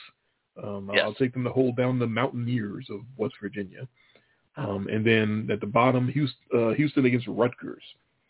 Um, 0.63 0.91
I'll- 0.91 0.97
Yes. 0.97 1.05
I'll 1.05 1.15
take 1.15 1.33
them 1.33 1.45
to 1.45 1.51
hold 1.51 1.77
down 1.77 1.99
the 1.99 2.07
Mountaineers 2.07 2.89
of 2.91 3.01
West 3.17 3.35
Virginia. 3.41 3.87
Um, 4.57 4.89
and 4.89 5.05
then 5.05 5.49
at 5.51 5.61
the 5.61 5.67
bottom, 5.67 6.09
Houston, 6.09 6.41
uh, 6.55 6.73
Houston 6.75 7.05
against 7.05 7.27
Rutgers. 7.29 7.83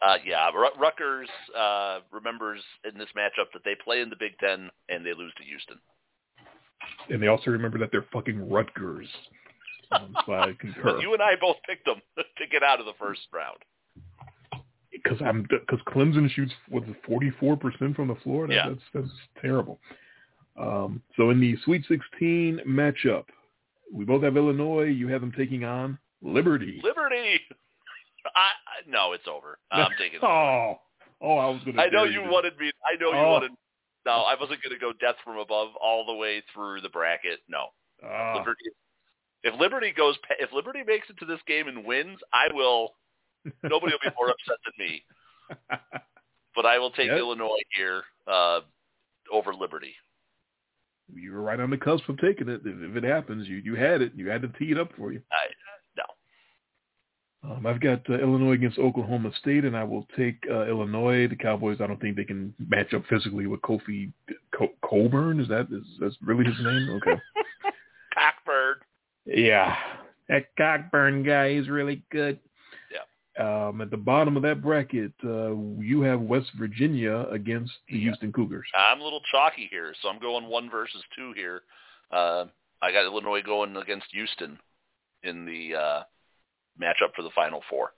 Uh, 0.02 0.18
yeah, 0.24 0.50
Ru- 0.50 0.74
Rutgers 0.78 1.28
uh, 1.56 2.00
remembers 2.10 2.60
in 2.84 2.98
this 2.98 3.08
matchup 3.16 3.52
that 3.52 3.62
they 3.64 3.74
play 3.76 4.00
in 4.00 4.10
the 4.10 4.16
Big 4.16 4.36
Ten 4.38 4.70
and 4.88 5.06
they 5.06 5.14
lose 5.14 5.32
to 5.36 5.44
Houston. 5.44 5.78
And 7.08 7.22
they 7.22 7.28
also 7.28 7.50
remember 7.50 7.78
that 7.78 7.90
they're 7.92 8.06
fucking 8.12 8.50
Rutgers. 8.50 9.08
Um, 9.92 10.16
so 10.26 10.34
I 10.34 10.52
concur. 10.58 10.98
You 11.00 11.12
and 11.14 11.22
I 11.22 11.36
both 11.40 11.56
picked 11.66 11.84
them 11.86 12.02
to 12.16 12.46
get 12.50 12.62
out 12.62 12.80
of 12.80 12.86
the 12.86 12.92
first 12.98 13.20
round. 13.32 13.58
Because 14.90 15.20
I'm 15.22 15.42
because 15.48 15.80
Clemson 15.86 16.28
shoots 16.30 16.52
what 16.70 16.82
forty 17.06 17.30
four 17.38 17.56
percent 17.56 17.94
from 17.94 18.08
the 18.08 18.14
floor. 18.16 18.46
That, 18.46 18.54
Yeah. 18.54 18.68
That's 18.70 18.82
that's 18.94 19.20
terrible. 19.40 19.78
Um, 20.58 21.02
so 21.16 21.30
in 21.30 21.40
the 21.40 21.56
Sweet 21.64 21.84
Sixteen 21.88 22.60
matchup, 22.66 23.24
we 23.92 24.04
both 24.04 24.22
have 24.22 24.36
Illinois. 24.36 24.84
You 24.84 25.08
have 25.08 25.20
them 25.20 25.32
taking 25.36 25.64
on 25.64 25.98
Liberty. 26.22 26.80
Liberty. 26.82 27.40
I, 28.34 28.40
I 28.40 28.88
no, 28.90 29.12
it's 29.12 29.26
over. 29.28 29.58
I'm 29.70 29.90
taking. 29.98 30.18
oh, 30.22 30.80
oh, 31.20 31.36
I 31.38 31.46
was 31.50 31.62
going 31.64 31.76
to. 31.76 31.82
I 31.82 31.88
know 31.90 32.04
you 32.04 32.22
wanted 32.22 32.58
me. 32.58 32.70
I 32.84 32.96
know 33.00 33.12
you 33.12 33.18
Oh. 33.18 33.30
wanted. 33.32 33.50
No, 34.06 34.12
I 34.22 34.34
wasn't 34.38 34.62
going 34.62 34.72
to 34.72 34.78
go 34.78 34.92
death 35.00 35.16
from 35.24 35.36
above 35.38 35.70
all 35.82 36.06
the 36.06 36.14
way 36.14 36.40
through 36.54 36.80
the 36.80 36.88
bracket. 36.88 37.40
No, 37.48 37.66
Ah, 38.04 38.34
Liberty. 38.38 38.64
If 39.42 39.58
Liberty 39.60 39.92
goes, 39.96 40.16
if 40.38 40.52
Liberty 40.52 40.80
makes 40.86 41.10
it 41.10 41.18
to 41.18 41.24
this 41.26 41.40
game 41.48 41.66
and 41.68 41.84
wins, 41.84 42.18
I 42.32 42.46
will. 42.54 42.94
Nobody 43.64 43.92
will 43.92 44.10
be 44.10 44.14
more 44.16 44.30
upset 44.30 44.56
than 44.64 44.86
me. 44.86 45.04
But 46.56 46.64
I 46.66 46.78
will 46.78 46.90
take 46.90 47.08
Yep. 47.08 47.18
Illinois 47.18 47.58
here 47.76 48.02
uh, 48.26 48.60
over 49.30 49.52
Liberty. 49.52 49.94
You 51.14 51.32
were 51.32 51.42
right 51.42 51.60
on 51.60 51.70
the 51.70 51.76
cusp 51.76 52.08
of 52.08 52.18
taking 52.18 52.48
it. 52.48 52.62
If, 52.64 52.90
if 52.90 52.96
it 52.96 53.04
happens, 53.04 53.46
you 53.46 53.56
you 53.56 53.74
had 53.74 54.02
it. 54.02 54.12
You 54.16 54.28
had 54.28 54.42
to 54.42 54.48
tee 54.58 54.72
it 54.72 54.78
up 54.78 54.90
for 54.96 55.12
you. 55.12 55.22
I, 55.30 55.46
no. 55.96 56.04
Um, 57.50 57.66
I've 57.66 57.80
got 57.80 58.08
uh, 58.10 58.14
Illinois 58.14 58.52
against 58.54 58.78
Oklahoma 58.78 59.30
State, 59.40 59.64
and 59.64 59.76
I 59.76 59.84
will 59.84 60.06
take 60.16 60.42
uh, 60.50 60.66
Illinois. 60.66 61.28
The 61.28 61.36
Cowboys, 61.36 61.78
I 61.80 61.86
don't 61.86 62.00
think 62.00 62.16
they 62.16 62.24
can 62.24 62.52
match 62.58 62.92
up 62.92 63.04
physically 63.08 63.46
with 63.46 63.60
Kofi 63.60 64.12
Co- 64.52 64.72
Cockburn. 64.84 65.40
Is 65.40 65.48
that 65.48 65.68
is 65.70 65.84
that's 66.00 66.16
really 66.22 66.44
his 66.44 66.58
name? 66.60 66.90
Okay. 66.90 67.20
Cockbird. 68.16 68.74
yeah, 69.26 69.76
that 70.28 70.46
Cockburn 70.56 71.22
guy 71.22 71.50
is 71.50 71.68
really 71.68 72.02
good. 72.10 72.38
Yeah. 73.38 73.68
Um, 73.68 73.80
at 73.80 73.90
the 73.90 73.96
bottom 73.96 74.36
of 74.36 74.42
that 74.42 74.62
bracket, 74.62 75.12
uh, 75.24 75.54
you 75.78 76.02
have 76.02 76.20
West 76.20 76.50
Virginia 76.58 77.26
against 77.30 77.72
the 77.88 77.98
Houston 78.00 78.32
Cougars. 78.32 78.66
I'm 78.74 79.00
a 79.00 79.04
little 79.04 79.22
chalky 79.30 79.68
here, 79.70 79.94
so 80.00 80.08
I'm 80.08 80.20
going 80.20 80.46
one 80.46 80.70
versus 80.70 81.02
two 81.16 81.32
here. 81.34 81.62
Uh, 82.10 82.46
I 82.82 82.92
got 82.92 83.04
Illinois 83.04 83.42
going 83.42 83.76
against 83.76 84.06
Houston 84.12 84.58
in 85.22 85.44
the 85.44 85.74
uh, 85.74 86.02
matchup 86.80 87.14
for 87.14 87.22
the 87.22 87.30
Final 87.34 87.62
Four. 87.68 87.92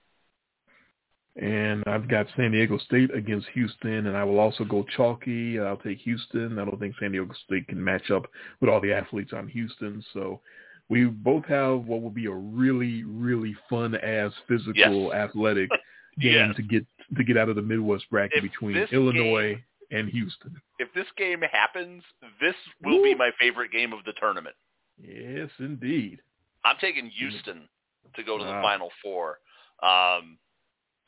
And 1.41 1.84
I've 1.86 2.09
got 2.09 2.26
San 2.36 2.51
Diego 2.51 2.78
State 2.78 3.14
against 3.14 3.47
Houston, 3.55 4.07
and 4.09 4.16
I 4.16 4.24
will 4.24 4.41
also 4.41 4.64
go 4.64 4.84
chalky. 4.97 5.61
I'll 5.61 5.76
take 5.76 5.99
Houston. 5.99 6.59
I 6.59 6.64
don't 6.64 6.80
think 6.80 6.97
San 6.99 7.12
Diego 7.12 7.32
State 7.47 7.68
can 7.68 7.82
match 7.82 8.11
up 8.11 8.26
with 8.61 8.68
all 8.68 8.80
the 8.80 8.93
athletes 8.93 9.32
on 9.32 9.47
Houston. 9.47 10.03
So 10.12 10.41
we 10.89 11.05
both 11.05 11.45
have 11.47 11.84
what 11.86 12.03
will 12.03 12.11
be 12.11 12.26
a 12.26 12.32
really, 12.32 13.05
really 13.05 13.55
fun 13.68 13.95
ass 13.97 14.32
physical, 14.47 14.74
Yes. 14.74 15.12
athletic 15.14 15.70
game 16.20 16.49
Yes. 16.49 16.57
to 16.57 16.62
get 16.62 16.86
to 17.16 17.24
get 17.24 17.36
out 17.39 17.49
of 17.49 17.57
the 17.57 17.62
Midwest 17.62 18.05
bracket 18.11 18.39
If 18.39 18.43
between 18.53 18.76
Illinois 18.93 19.55
game- 19.55 19.64
and 19.91 20.09
Houston. 20.11 20.61
If 20.78 20.93
this 20.93 21.07
game 21.16 21.41
happens, 21.41 22.03
this 22.41 22.55
will 22.82 23.03
be 23.03 23.14
my 23.14 23.30
favorite 23.41 23.72
game 23.72 23.93
of 23.95 24.05
the 24.05 24.12
tournament. 24.12 24.55
Yes, 25.03 25.49
indeed. 25.59 26.20
I'm 26.64 26.76
taking 26.80 27.07
Houston 27.07 27.68
to 28.14 28.22
go 28.22 28.36
to 28.36 28.45
the 28.45 28.51
Final 28.62 28.91
Four. 29.03 29.39
Um, 29.82 30.39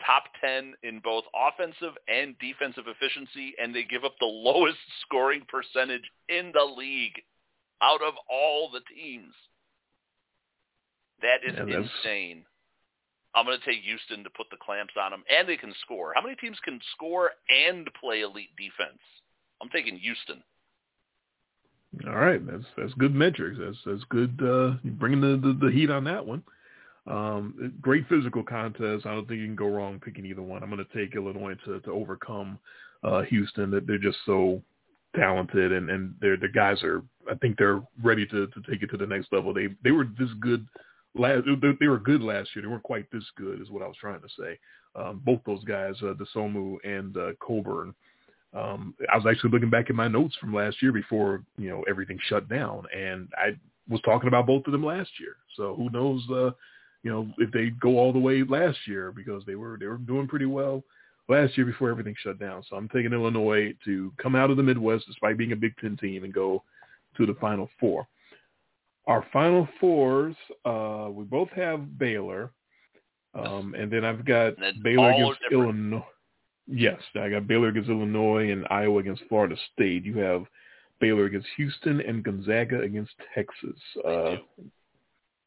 top 0.06 0.24
10 0.40 0.74
in 0.82 1.00
both 1.00 1.24
offensive 1.34 1.92
and 2.08 2.34
defensive 2.38 2.84
efficiency, 2.86 3.54
and 3.60 3.74
they 3.74 3.82
give 3.82 4.04
up 4.04 4.14
the 4.18 4.26
lowest 4.26 4.78
scoring 5.02 5.42
percentage 5.48 6.10
in 6.30 6.50
the 6.54 6.64
league 6.64 7.20
out 7.82 8.00
of 8.02 8.14
all 8.30 8.70
the 8.70 8.80
teams. 8.94 9.34
That 11.22 11.44
is 11.44 11.54
Yeah, 11.56 11.82
insane. 11.82 12.44
I'm 13.34 13.46
going 13.46 13.58
to 13.58 13.64
take 13.64 13.82
Houston 13.82 14.24
to 14.24 14.30
put 14.30 14.50
the 14.50 14.56
clamps 14.56 14.94
on 15.00 15.12
them, 15.12 15.22
and 15.30 15.48
they 15.48 15.56
can 15.56 15.72
score. 15.82 16.12
How 16.14 16.22
many 16.22 16.34
teams 16.36 16.58
can 16.64 16.80
score 16.94 17.30
and 17.48 17.88
play 18.00 18.22
elite 18.22 18.50
defense? 18.56 18.98
I'm 19.62 19.68
taking 19.68 19.96
Houston. 19.98 20.42
All 22.06 22.16
right, 22.16 22.44
that's 22.46 22.64
that's 22.76 22.94
good 22.94 23.14
metrics. 23.14 23.58
That's 23.58 23.76
that's 23.84 24.04
good. 24.10 24.38
Uh, 24.40 24.78
you're 24.82 24.94
bringing 24.94 25.20
the, 25.20 25.36
the 25.36 25.66
the 25.66 25.72
heat 25.72 25.90
on 25.90 26.04
that 26.04 26.24
one. 26.24 26.42
Um, 27.06 27.74
great 27.80 28.08
physical 28.08 28.44
contest. 28.44 29.06
I 29.06 29.14
don't 29.14 29.26
think 29.26 29.40
you 29.40 29.46
can 29.46 29.56
go 29.56 29.68
wrong 29.68 29.98
picking 29.98 30.24
either 30.24 30.42
one. 30.42 30.62
I'm 30.62 30.70
going 30.70 30.84
to 30.84 30.96
take 30.96 31.16
Illinois 31.16 31.56
to 31.64 31.80
to 31.80 31.90
overcome 31.90 32.58
uh, 33.02 33.22
Houston. 33.22 33.70
That 33.72 33.86
they're 33.86 33.98
just 33.98 34.18
so 34.24 34.62
talented 35.16 35.72
and 35.72 35.90
and 35.90 36.14
they're 36.20 36.36
the 36.36 36.48
guys 36.48 36.82
are. 36.84 37.02
I 37.28 37.34
think 37.34 37.58
they're 37.58 37.82
ready 38.02 38.24
to 38.26 38.46
to 38.46 38.62
take 38.70 38.82
it 38.82 38.90
to 38.90 38.96
the 38.96 39.06
next 39.06 39.32
level. 39.32 39.52
They 39.52 39.68
they 39.82 39.90
were 39.90 40.06
this 40.18 40.30
good 40.40 40.66
last. 41.14 41.44
They, 41.80 41.88
were 41.88 41.98
good 41.98 42.22
last 42.22 42.50
year. 42.54 42.62
They 42.62 42.68
weren't 42.68 42.82
quite 42.82 43.10
this 43.10 43.24
good, 43.36 43.60
is 43.60 43.70
what 43.70 43.82
I 43.82 43.86
was 43.86 43.96
trying 44.00 44.20
to 44.20 44.28
say. 44.38 44.58
Um, 44.94 45.22
both 45.24 45.40
those 45.46 45.64
guys, 45.64 45.94
uh, 46.02 46.14
Dosunmu 46.14 46.78
and 46.84 47.16
uh, 47.16 47.30
Cockburn. 47.40 47.94
Um, 48.52 48.94
I 49.12 49.16
was 49.16 49.26
actually 49.30 49.50
looking 49.50 49.70
back 49.70 49.90
at 49.90 49.96
my 49.96 50.08
notes 50.08 50.34
from 50.40 50.52
last 50.52 50.82
year 50.82 50.92
before 50.92 51.42
you 51.56 51.68
know 51.68 51.84
everything 51.88 52.18
shut 52.28 52.48
down, 52.48 52.84
and 52.96 53.28
I 53.36 53.56
was 53.88 54.00
talking 54.02 54.28
about 54.28 54.46
both 54.46 54.66
of 54.66 54.72
them 54.72 54.84
last 54.84 55.10
year. 55.20 55.36
So 55.56 55.74
who 55.76 55.88
knows, 55.90 56.22
uh, 56.30 56.50
you 57.02 57.10
know, 57.10 57.28
if 57.38 57.52
they 57.52 57.70
go 57.70 57.98
all 57.98 58.12
the 58.12 58.18
way 58.18 58.42
last 58.42 58.78
year 58.86 59.12
because 59.12 59.44
they 59.46 59.54
were 59.54 59.76
they 59.78 59.86
were 59.86 59.98
doing 59.98 60.26
pretty 60.26 60.46
well 60.46 60.82
last 61.28 61.56
year 61.56 61.64
before 61.64 61.90
everything 61.90 62.16
shut 62.18 62.40
down. 62.40 62.64
So 62.68 62.76
I'm 62.76 62.88
taking 62.88 63.12
Illinois 63.12 63.72
to 63.84 64.12
come 64.20 64.34
out 64.34 64.50
of 64.50 64.56
the 64.56 64.62
Midwest 64.64 65.06
despite 65.06 65.38
being 65.38 65.52
a 65.52 65.56
Big 65.56 65.76
Ten 65.80 65.96
team 65.96 66.24
and 66.24 66.34
go 66.34 66.64
to 67.16 67.26
the 67.26 67.34
Final 67.34 67.68
Four. 67.78 68.08
Our 69.10 69.26
Final 69.32 69.68
Fours, 69.80 70.36
uh, 70.64 71.08
we 71.10 71.24
both 71.24 71.50
have 71.50 71.98
Baylor, 71.98 72.52
um, 73.34 73.74
and 73.76 73.90
then 73.90 74.04
I've 74.04 74.24
got 74.24 74.54
Baylor 74.84 75.10
against 75.10 75.40
different. 75.40 75.64
Illinois. 75.64 76.06
Yes, 76.68 77.00
I 77.16 77.28
got 77.28 77.48
Baylor 77.48 77.70
against 77.70 77.90
Illinois 77.90 78.52
and 78.52 78.68
Iowa 78.70 79.00
against 79.00 79.24
Florida 79.28 79.56
State. 79.72 80.04
You 80.04 80.18
have 80.18 80.44
Baylor 81.00 81.24
against 81.24 81.48
Houston 81.56 82.00
and 82.00 82.22
Gonzaga 82.22 82.82
against 82.82 83.10
Texas. 83.34 83.80
Uh, 84.06 84.36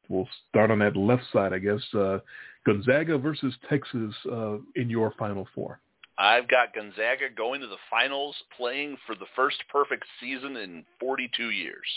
we'll 0.10 0.28
start 0.50 0.70
on 0.70 0.80
that 0.80 0.98
left 0.98 1.24
side, 1.32 1.54
I 1.54 1.60
guess. 1.60 1.82
Uh, 1.94 2.20
Gonzaga 2.66 3.18
versus 3.18 3.54
Texas 3.70 4.14
uh, 4.30 4.58
in 4.76 4.90
your 4.90 5.14
Final 5.18 5.48
Four. 5.56 5.80
I've 6.18 6.50
got 6.50 6.76
Gonzaga 6.76 7.30
going 7.34 7.62
to 7.62 7.68
the 7.68 7.78
finals, 7.90 8.36
playing 8.58 8.98
for 9.08 9.16
the 9.16 9.28
first 9.38 9.64
perfect 9.72 10.04
season 10.20 10.58
in 10.58 10.84
42 11.00 11.52
years. 11.52 11.88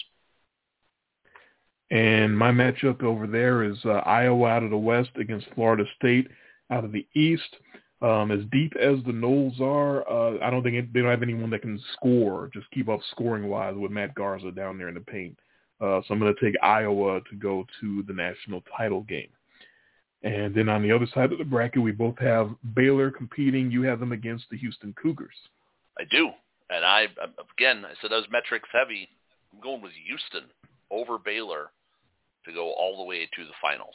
And 1.91 2.37
my 2.37 2.51
matchup 2.51 3.03
over 3.03 3.26
there 3.26 3.62
is 3.62 3.78
uh, 3.84 4.03
Iowa 4.05 4.49
out 4.49 4.62
of 4.64 4.70
the 4.70 4.76
West 4.76 5.11
against 5.16 5.47
Florida 5.55 5.84
State 5.97 6.28
out 6.70 6.84
of 6.84 6.93
the 6.93 7.07
East. 7.14 7.57
Um, 8.03 8.30
as 8.30 8.41
deep 8.53 8.74
as 8.76 8.99
the 9.07 9.12
Noles 9.12 9.59
are, 9.61 10.09
uh, 10.11 10.39
I 10.43 10.51
don't 10.51 10.62
think 10.62 10.74
it, 10.74 10.93
they 10.93 11.01
don't 11.01 11.11
have 11.11 11.22
anyone 11.22 11.49
that 11.51 11.62
can 11.62 11.80
score, 11.95 12.51
just 12.53 12.70
keep 12.70 12.89
up 12.89 13.01
scoring 13.12 13.49
wise 13.49 13.74
with 13.74 13.91
Matt 13.91 14.14
Garza 14.14 14.51
down 14.51 14.76
there 14.76 14.89
in 14.89 14.95
the 14.95 15.01
paint. 15.01 15.39
Uh, 15.80 16.01
so 16.01 16.12
I'm 16.12 16.18
going 16.18 16.34
to 16.34 16.45
take 16.45 16.55
Iowa 16.62 17.20
to 17.30 17.37
go 17.37 17.64
to 17.80 18.03
the 18.07 18.12
national 18.12 18.62
title 18.76 19.03
game. 19.03 19.28
And 20.22 20.55
then 20.55 20.68
on 20.68 20.82
the 20.82 20.93
other 20.93 21.07
side 21.14 21.32
of 21.32 21.39
the 21.39 21.45
bracket, 21.45 21.82
we 21.82 21.93
both 21.93 22.18
have 22.18 22.51
Baylor 22.74 23.11
competing. 23.11 23.70
You 23.70 23.82
have 23.82 24.01
them 24.01 24.12
against 24.12 24.45
the 24.51 24.57
Houston 24.59 24.95
Cougars. 25.01 25.34
I 25.99 26.05
do, 26.11 26.30
and 26.68 26.84
I 26.84 27.07
again 27.57 27.84
I 27.84 27.93
said 28.01 28.11
those 28.11 28.26
metrics 28.30 28.68
heavy. 28.72 29.09
I'm 29.53 29.61
going 29.61 29.80
with 29.80 29.93
Houston 30.07 30.51
over 30.91 31.18
Baylor 31.18 31.70
to 32.47 32.53
go 32.53 32.72
all 32.72 32.97
the 32.97 33.05
way 33.05 33.28
to 33.36 33.44
the 33.44 33.53
finals. 33.61 33.94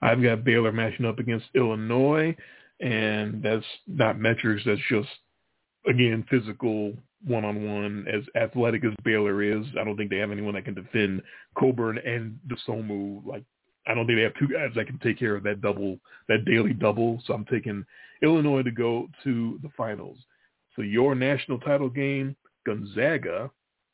I've 0.00 0.22
got 0.22 0.44
Baylor 0.44 0.72
matching 0.72 1.06
up 1.06 1.18
against 1.18 1.46
Illinois, 1.54 2.36
and 2.80 3.42
that's 3.42 3.64
not 3.86 4.18
metrics. 4.18 4.62
That's 4.66 4.80
just 4.88 5.08
again 5.86 6.24
physical 6.28 6.94
one-on-one. 7.24 8.06
As 8.12 8.22
athletic 8.40 8.84
as 8.84 8.92
Baylor 9.04 9.42
is, 9.42 9.64
I 9.80 9.84
don't 9.84 9.96
think 9.96 10.10
they 10.10 10.18
have 10.18 10.32
anyone 10.32 10.54
that 10.54 10.64
can 10.64 10.74
defend 10.74 11.22
Cockburn 11.56 11.98
and 11.98 12.38
Dosunmu. 12.48 13.24
Like 13.24 13.44
I 13.86 13.94
don't 13.94 14.06
think 14.06 14.18
they 14.18 14.24
have 14.24 14.34
two 14.34 14.48
guys 14.48 14.70
that 14.76 14.86
can 14.86 14.98
take 14.98 15.18
care 15.18 15.36
of 15.36 15.42
that 15.44 15.60
double, 15.60 15.98
that 16.28 16.44
daily 16.44 16.72
double. 16.72 17.22
So 17.26 17.34
I'm 17.34 17.44
taking 17.44 17.84
Illinois 18.22 18.62
to 18.62 18.70
go 18.70 19.08
to 19.24 19.58
the 19.62 19.70
finals. 19.76 20.18
So 20.76 20.82
your 20.82 21.14
national 21.14 21.58
title 21.60 21.88
game, 21.88 22.36
Gonzaga, 22.66 23.50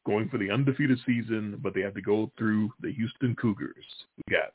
going 0.09 0.29
for 0.31 0.39
the 0.39 0.51
undefeated 0.51 0.99
season, 1.07 1.61
but 1.63 1.75
they 1.75 1.83
have 1.83 1.95
to 1.95 2.01
go 2.01 2.33
through 2.39 2.73
the 2.81 2.91
Houston 2.93 3.37
Cougars. 3.37 3.85
We 4.17 4.35
got 4.35 4.55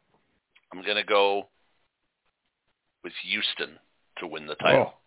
I'm 0.71 0.81
going 0.83 0.97
to 0.97 1.03
go 1.03 1.47
with 3.03 3.13
Houston 3.23 3.77
to 4.17 4.27
win 4.27 4.47
the 4.47 4.55
title. 4.55 4.93
oh. 4.93 4.99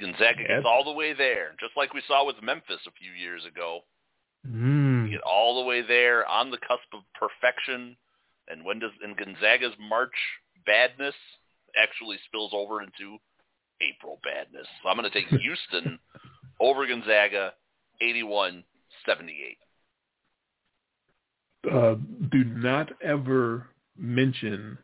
Gonzaga 0.00 0.46
gets 0.46 0.66
all 0.66 0.84
the 0.84 0.92
way 0.92 1.12
there, 1.12 1.52
just 1.60 1.76
like 1.76 1.94
we 1.94 2.02
saw 2.06 2.26
with 2.26 2.36
Memphis 2.42 2.80
a 2.86 2.90
few 2.92 3.12
years 3.12 3.42
ago. 3.46 3.80
Mm. 4.46 5.10
Get 5.10 5.20
all 5.22 5.60
the 5.60 5.66
way 5.66 5.82
there 5.86 6.26
on 6.26 6.50
the 6.50 6.58
cusp 6.58 6.88
of 6.92 7.00
perfection. 7.14 7.96
And 8.48 8.64
when 8.64 8.78
does 8.78 8.90
and 9.02 9.16
Gonzaga's 9.16 9.74
March 9.80 10.14
badness 10.66 11.14
actually 11.76 12.18
spills 12.26 12.52
over 12.54 12.82
into 12.82 13.18
April 13.80 14.20
badness. 14.22 14.66
So 14.82 14.88
I'm 14.88 14.96
going 14.96 15.10
to 15.10 15.14
take 15.14 15.28
Houston 15.40 15.98
over 16.60 16.86
Gonzaga, 16.86 17.52
81-78. 18.02 18.62
uh, 21.72 21.94
do 22.30 22.44
not 22.44 22.90
ever 23.02 23.66
mention 23.96 24.78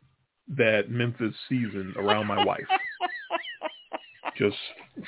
that 0.48 0.90
Memphis 0.90 1.34
season 1.48 1.94
around 1.96 2.26
my 2.26 2.44
wife. 2.44 2.66
Just 4.36 4.56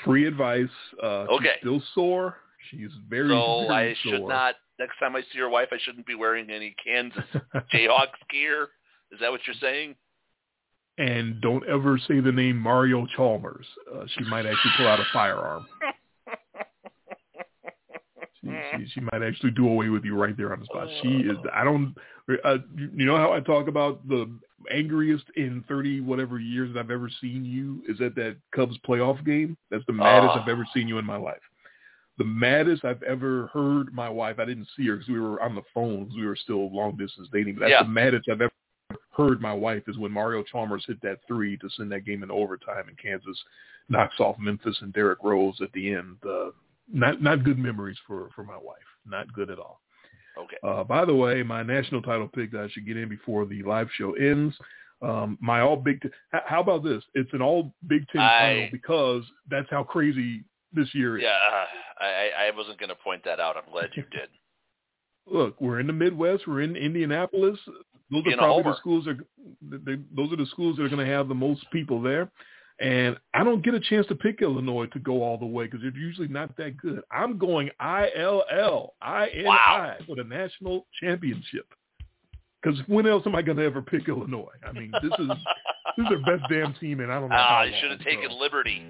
free 0.05 0.27
advice. 0.27 0.69
Uh, 1.03 1.27
Okay. 1.31 1.47
She's 1.55 1.61
still 1.61 1.83
sore. 1.95 2.37
She's 2.71 2.91
very, 3.09 3.29
So 3.29 3.65
very 3.69 3.91
I 3.91 3.95
should 4.03 4.23
not. 4.27 4.55
Next 4.79 4.99
time 4.99 5.15
I 5.17 5.21
see 5.21 5.39
your 5.39 5.49
wife, 5.51 5.69
I 5.73 5.79
shouldn't 5.85 6.07
be 6.07 6.15
wearing 6.15 6.51
any 6.51 6.75
Kansas 6.85 7.23
Jayhawks 7.73 8.19
gear. 8.31 8.69
Is 9.13 9.21
that 9.21 9.31
what 9.31 9.41
you're 9.47 9.57
saying? 9.61 9.97
and 10.97 11.41
don't 11.41 11.67
ever 11.69 11.99
say 12.07 12.21
the 12.21 12.31
name 12.31 12.57
Mario 12.57 13.05
Chalmers. 13.17 13.67
Uh, 13.93 14.05
she 14.17 14.23
might 14.27 14.47
actually 14.47 14.71
pull 14.77 14.87
out 14.87 15.01
a 15.01 15.05
firearm. 15.13 15.67
She, 18.79 18.89
she, 18.95 19.01
might 19.01 19.23
actually 19.23 19.51
do 19.51 19.69
away 19.69 19.89
with 19.89 20.05
you 20.05 20.17
right 20.17 20.37
there 20.37 20.53
on 20.53 20.61
the 20.61 20.67
spot. 20.67 20.89
She 21.03 21.09
is. 21.09 21.37
I 21.53 21.65
don't. 21.65 21.95
Uh, 22.45 22.59
you 22.77 23.05
know 23.07 23.17
how 23.17 23.33
I 23.33 23.41
talk 23.41 23.69
about 23.69 24.07
the 24.09 24.31
angriest 24.71 25.25
in 25.37 25.63
thirty 25.69 26.01
whatever 26.01 26.39
years 26.39 26.73
that 26.75 26.81
I've 26.81 26.91
ever 26.91 27.11
seen 27.21 27.45
you 27.45 27.83
is 27.93 28.01
at 28.01 28.15
that 28.17 28.37
Cubs 28.55 28.79
playoff 28.87 29.25
game. 29.25 29.57
That's 29.71 29.85
the 29.87 29.93
maddest 29.93 30.33
Oh. 30.37 30.41
I've 30.41 30.49
ever 30.49 30.67
seen 30.73 30.89
you 30.89 30.99
in 30.99 31.05
my 31.05 31.17
life. 31.17 31.43
The 32.17 32.25
maddest 32.25 32.85
I've 32.85 33.03
ever 33.03 33.49
heard 33.53 33.93
my 33.93 34.09
wife. 34.09 34.39
I 34.39 34.45
didn't 34.45 34.69
see 34.77 34.87
her 34.87 34.95
because 34.97 35.09
we 35.09 35.21
were 35.21 35.43
on 35.43 35.55
the 35.55 35.63
phones. 35.75 36.15
we 36.15 36.25
were 36.25 36.37
still 36.37 36.73
long 36.75 36.97
distance 36.97 37.29
dating. 37.33 37.55
But 37.55 37.61
that's 37.63 37.71
Yeah. 37.73 37.83
the 37.83 37.89
maddest 37.89 38.29
I've 38.29 38.41
ever 38.41 38.53
heard 39.11 39.41
my 39.41 39.53
wife 39.53 39.83
is 39.89 39.99
when 39.99 40.13
Mario 40.13 40.43
Chalmers 40.45 40.85
hit 40.87 41.01
that 41.03 41.19
three 41.27 41.57
to 41.59 41.69
send 41.71 41.91
that 41.93 42.05
game 42.05 42.23
in 42.23 42.31
overtime 42.31 42.89
and 42.89 42.97
Kansas 42.99 43.43
knocks 43.89 44.19
off 44.21 44.39
Memphis 44.39 44.81
and 44.81 44.93
Derrick 44.93 45.19
Rose 45.23 45.61
at 45.61 45.73
the 45.73 45.93
end. 45.93 46.17
Uh, 46.27 46.51
not 46.93 47.23
not 47.23 47.45
good 47.45 47.59
memories 47.59 47.99
for 48.07 48.29
for 48.35 48.45
my 48.45 48.57
wife. 48.57 48.77
Not 49.07 49.33
good 49.33 49.51
at 49.51 49.59
all. 49.59 49.81
Okay. 50.39 50.57
Uh, 50.63 50.83
by 50.85 51.05
the 51.05 51.15
way, 51.15 51.43
my 51.43 51.63
national 51.63 52.03
title 52.03 52.29
pick 52.29 52.51
that 52.53 52.63
I 52.63 52.69
should 52.71 52.87
get 52.87 52.97
in 52.97 53.09
before 53.09 53.47
the 53.47 53.63
live 53.63 53.89
show 53.97 54.15
ends. 54.15 54.55
Um, 55.03 55.39
my 55.41 55.61
all 55.61 55.77
Big 55.77 56.01
Ten. 56.01 56.11
How 56.47 56.61
about 56.61 56.83
this? 56.83 57.03
It's 57.15 57.33
an 57.33 57.43
all 57.43 57.73
Big 57.87 58.07
Ten 58.09 58.21
I- 58.21 58.39
title 58.39 58.69
because 58.73 59.23
that's 59.51 59.69
how 59.71 59.85
crazy 59.85 60.45
this 60.73 60.89
year 60.95 61.17
is. 61.19 61.23
Yeah, 61.23 61.31
uh, 61.31 62.05
I, 62.05 62.49
I 62.49 62.57
wasn't 62.57 62.79
going 62.79 62.89
to 62.89 62.97
point 62.97 63.23
that 63.25 63.39
out. 63.39 63.57
I'm 63.57 63.71
glad 63.71 63.91
you 63.95 64.03
did. 64.11 64.29
Look, 65.27 65.61
we're 65.61 65.81
in 65.81 65.87
the 65.87 65.93
Midwest. 65.93 66.47
We're 66.47 66.63
in 66.63 66.77
Indianapolis. 66.77 67.59
those 68.11 68.25
being 68.25 68.35
are 68.35 68.39
probably 68.39 68.65
the 68.73 68.77
schools 68.79 69.07
are 69.07 69.17
they, 69.63 69.97
those 70.15 70.33
are 70.33 70.37
the 70.37 70.47
schools 70.51 70.77
that 70.77 70.83
are 70.85 70.89
going 70.89 71.05
to 71.07 71.13
have 71.13 71.29
the 71.29 71.35
most 71.35 71.65
people 71.71 72.03
there. 72.03 72.31
And 72.81 73.17
I 73.35 73.45
don't 73.45 73.65
get 73.65 73.75
a 73.75 73.81
chance 73.81 74.07
to 74.09 74.17
pick 74.17 74.43
Illinois 74.43 74.87
to 74.87 74.99
go 74.99 75.23
all 75.23 75.39
the 75.39 75.47
way 75.47 75.65
because 75.65 75.83
they're 75.83 75.97
usually 75.97 76.29
not 76.29 76.57
that 76.57 76.77
good. 76.77 77.03
I'm 77.13 77.39
going 77.39 77.71
I 77.79 78.11
L 78.17 78.45
L 78.51 78.95
I 79.01 79.29
N 79.29 79.47
I 79.47 79.97
for 80.07 80.17
the 80.17 80.25
national 80.25 80.87
championship. 81.01 81.67
Because 82.61 82.81
when 82.87 83.07
else 83.07 83.23
am 83.27 83.35
I 83.37 83.43
going 83.43 83.59
to 83.59 83.65
ever 83.65 83.83
pick 83.83 84.09
Illinois? 84.09 84.49
I 84.67 84.73
mean, 84.73 84.91
this 85.03 85.13
is 85.19 85.29
this 85.97 86.05
is 86.05 86.09
their 86.09 86.39
best 86.39 86.51
damn 86.51 86.75
team, 86.75 87.01
and 87.01 87.13
I 87.13 87.21
don't 87.21 87.29
know. 87.29 87.37
Ah, 87.39 87.63
you 87.63 87.75
should 87.81 87.91
have 87.91 88.01
taken 88.01 88.31
so. 88.31 88.37
Liberty. 88.37 88.83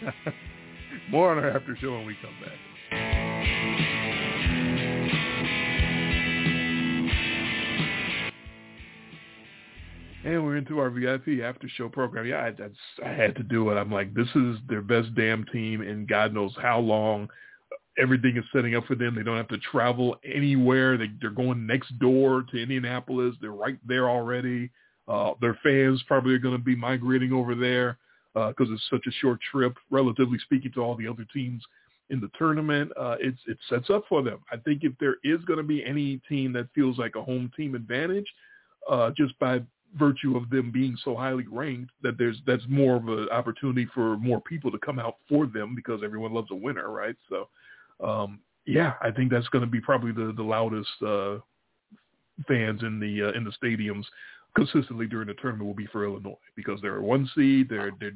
More 1.10 1.32
on 1.32 1.38
our 1.38 1.50
after 1.50 1.76
show 1.76 1.92
when 1.92 2.06
we 2.06 2.16
come 2.22 2.34
back. 2.40 3.99
And 10.22 10.44
we're 10.44 10.56
into 10.56 10.78
our 10.78 10.90
VIP 10.90 11.42
after 11.42 11.68
show 11.68 11.88
program. 11.88 12.26
Yeah, 12.26 12.50
I, 12.50 13.08
I 13.08 13.12
had 13.12 13.34
to 13.36 13.42
do 13.42 13.70
it. 13.70 13.76
I'm 13.76 13.90
like, 13.90 14.12
this 14.14 14.28
is 14.34 14.56
their 14.68 14.82
best 14.82 15.14
damn 15.14 15.44
team, 15.46 15.80
and 15.80 16.06
God 16.06 16.34
knows 16.34 16.52
how 16.60 16.78
long 16.78 17.28
everything 17.98 18.36
is 18.36 18.44
setting 18.52 18.74
up 18.74 18.84
for 18.84 18.94
them. 18.94 19.14
They 19.14 19.22
don't 19.22 19.36
have 19.36 19.48
to 19.48 19.58
travel 19.58 20.16
anywhere. 20.24 20.98
They, 20.98 21.10
they're 21.20 21.30
going 21.30 21.66
next 21.66 21.98
door 21.98 22.44
to 22.50 22.62
Indianapolis. 22.62 23.34
They're 23.40 23.52
right 23.52 23.78
there 23.86 24.10
already. 24.10 24.70
Uh, 25.08 25.32
their 25.40 25.58
fans 25.62 26.02
probably 26.06 26.34
are 26.34 26.38
going 26.38 26.56
to 26.56 26.62
be 26.62 26.76
migrating 26.76 27.32
over 27.32 27.54
there 27.54 27.98
because 28.34 28.68
it's 28.70 28.86
such 28.90 29.06
a 29.08 29.12
short 29.20 29.40
trip, 29.50 29.74
relatively 29.90 30.38
speaking, 30.38 30.72
to 30.72 30.80
all 30.80 30.96
the 30.96 31.08
other 31.08 31.26
teams 31.32 31.62
in 32.10 32.20
the 32.20 32.30
tournament. 32.38 32.92
Uh, 32.98 33.16
it's 33.20 33.38
it 33.46 33.56
sets 33.68 33.90
up 33.90 34.04
for 34.08 34.22
them. 34.22 34.38
I 34.52 34.56
think 34.58 34.84
if 34.84 34.92
there 35.00 35.16
is 35.24 35.42
going 35.46 35.58
to 35.58 35.64
be 35.64 35.84
any 35.84 36.20
team 36.28 36.52
that 36.52 36.68
feels 36.74 36.98
like 36.98 37.16
a 37.16 37.22
home 37.22 37.50
team 37.56 37.74
advantage, 37.74 38.26
uh, 38.88 39.10
just 39.16 39.36
by 39.38 39.60
virtue 39.98 40.36
of 40.36 40.48
them 40.50 40.70
being 40.70 40.96
so 41.04 41.16
highly 41.16 41.46
ranked, 41.50 41.90
that 42.02 42.16
there's 42.18 42.38
that's 42.46 42.62
more 42.68 42.96
of 42.96 43.08
an 43.08 43.28
opportunity 43.30 43.86
for 43.92 44.16
more 44.16 44.40
people 44.40 44.70
to 44.70 44.78
come 44.78 44.98
out 44.98 45.16
for 45.28 45.46
them 45.46 45.74
because 45.74 46.02
everyone 46.04 46.32
loves 46.32 46.50
a 46.50 46.54
winner, 46.54 46.90
right? 46.90 47.16
So, 47.28 47.48
um, 48.02 48.40
yeah, 48.66 48.94
I 49.02 49.10
think 49.10 49.30
that's 49.30 49.48
going 49.48 49.64
to 49.64 49.70
be 49.70 49.80
probably 49.80 50.12
the 50.12 50.32
the 50.36 50.42
loudest 50.42 50.90
uh, 51.04 51.38
fans 52.46 52.82
in 52.82 53.00
the 53.00 53.28
uh, 53.28 53.32
in 53.32 53.44
the 53.44 53.52
stadiums 53.62 54.04
consistently 54.56 55.06
during 55.06 55.28
the 55.28 55.34
tournament 55.34 55.66
will 55.66 55.74
be 55.74 55.86
for 55.86 56.04
Illinois 56.04 56.34
because 56.56 56.80
they're 56.80 56.96
a 56.96 57.02
one 57.02 57.28
seed. 57.34 57.68
They're 57.68 57.92
they're 58.00 58.12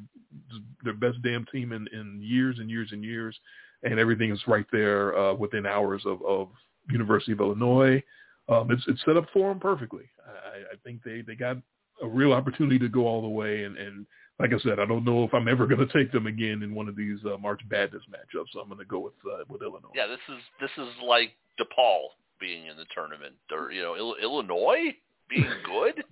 their 0.83 0.95
best 0.95 1.22
damn 1.22 1.47
team 1.47 1.72
in, 1.72 1.87
in 1.93 2.20
years 2.22 2.59
and 2.59 2.68
years 2.68 2.89
and 2.93 3.05
years, 3.05 3.37
and 3.83 3.99
everything 3.99 4.33
is 4.33 4.41
right 4.47 4.66
there 4.72 5.16
uh, 5.16 5.35
within 5.35 5.66
hours 5.66 6.03
of, 6.05 6.22
of 6.25 6.49
University 6.91 7.33
of 7.33 7.41
Illinois. 7.41 8.03
Um, 8.49 8.70
it's 8.70 8.82
it's 8.88 9.01
set 9.05 9.16
up 9.16 9.26
for 9.32 9.49
them 9.51 9.59
perfectly. 9.61 10.05
I, 10.26 10.74
I 10.74 10.76
think 10.84 11.03
they, 11.03 11.22
they 11.22 11.34
got 11.34 11.57
a 12.03 12.07
real 12.07 12.32
opportunity 12.32 12.78
to 12.78 12.88
go 12.88 13.07
all 13.07 13.22
the 13.22 13.28
way, 13.28 13.64
and, 13.64 13.76
and 13.78 14.07
like 14.38 14.53
I 14.53 14.59
said, 14.59 14.78
I 14.80 14.84
don't 14.84 15.05
know 15.05 15.24
if 15.24 15.32
I'm 15.32 15.49
ever 15.49 15.66
going 15.66 15.86
to 15.86 15.92
take 15.92 16.11
them 16.12 16.26
again 16.26 16.62
in 16.62 16.74
one 16.74 16.88
of 16.88 16.97
these 16.97 17.18
uh, 17.24 17.38
March 17.38 17.61
Madness 17.70 18.03
matchups. 18.11 18.47
So 18.53 18.61
I'm 18.61 18.68
going 18.68 18.80
to 18.80 18.84
go 18.84 18.99
with 18.99 19.14
uh, 19.26 19.45
with 19.49 19.62
Illinois. 19.62 19.90
Yeah, 19.95 20.07
this 20.07 20.18
is 20.28 20.42
this 20.61 20.70
is 20.76 20.92
like 21.03 21.30
DePaul 21.59 22.09
being 22.40 22.66
in 22.66 22.76
the 22.76 22.84
tournament, 22.95 23.34
or 23.53 23.70
you 23.72 23.80
know, 23.82 23.97
Il- 23.97 24.16
Illinois 24.22 24.95
being 25.30 25.47
good. 25.64 26.05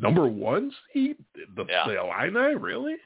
number 0.00 0.26
one 0.26 0.72
seed, 0.92 1.16
the, 1.56 1.64
Yeah. 1.68 1.84
the 1.86 2.00
Illini, 2.00 2.54
really? 2.56 2.96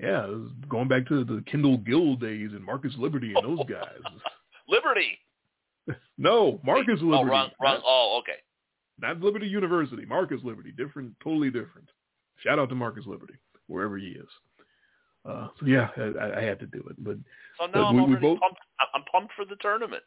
Yeah, 0.00 0.28
going 0.68 0.86
back 0.86 1.06
to 1.08 1.24
the 1.24 1.42
Kendall 1.50 1.76
Gill 1.78 2.14
days 2.14 2.50
and 2.52 2.64
Marcus 2.64 2.92
Liberty 2.96 3.34
and 3.34 3.44
those 3.58 3.66
guys. 3.68 3.98
Liberty. 4.68 5.18
no, 6.18 6.60
Marcus 6.64 6.98
Oh, 7.02 7.06
Liberty, 7.06 7.30
wrong, 7.30 7.50
wrong. 7.60 7.80
Oh, 7.84 8.20
okay. 8.22 8.38
not 9.00 9.20
Liberty 9.20 9.46
University. 9.46 10.04
Marcus 10.06 10.40
Liberty, 10.44 10.72
different, 10.76 11.12
totally 11.22 11.50
different. 11.50 11.88
Shout 12.44 12.58
out 12.58 12.68
to 12.68 12.74
Marcus 12.74 13.04
Liberty, 13.06 13.34
wherever 13.66 13.96
he 13.98 14.08
is. 14.08 14.28
Uh, 15.28 15.48
so 15.58 15.66
yeah, 15.66 15.88
I, 15.96 16.38
I 16.38 16.42
had 16.42 16.58
to 16.60 16.66
do 16.66 16.78
it, 16.88 16.96
but 17.04 17.16
So 17.60 17.66
But 17.72 17.78
I'm 17.80 17.96
we- 17.96 18.14
we 18.14 18.20
both- 18.20 18.40
pumped. 18.40 18.60
I- 18.80 18.86
I'm 18.94 19.02
pumped 19.12 19.32
for 19.34 19.44
the 19.44 19.56
tournament. 19.56 20.02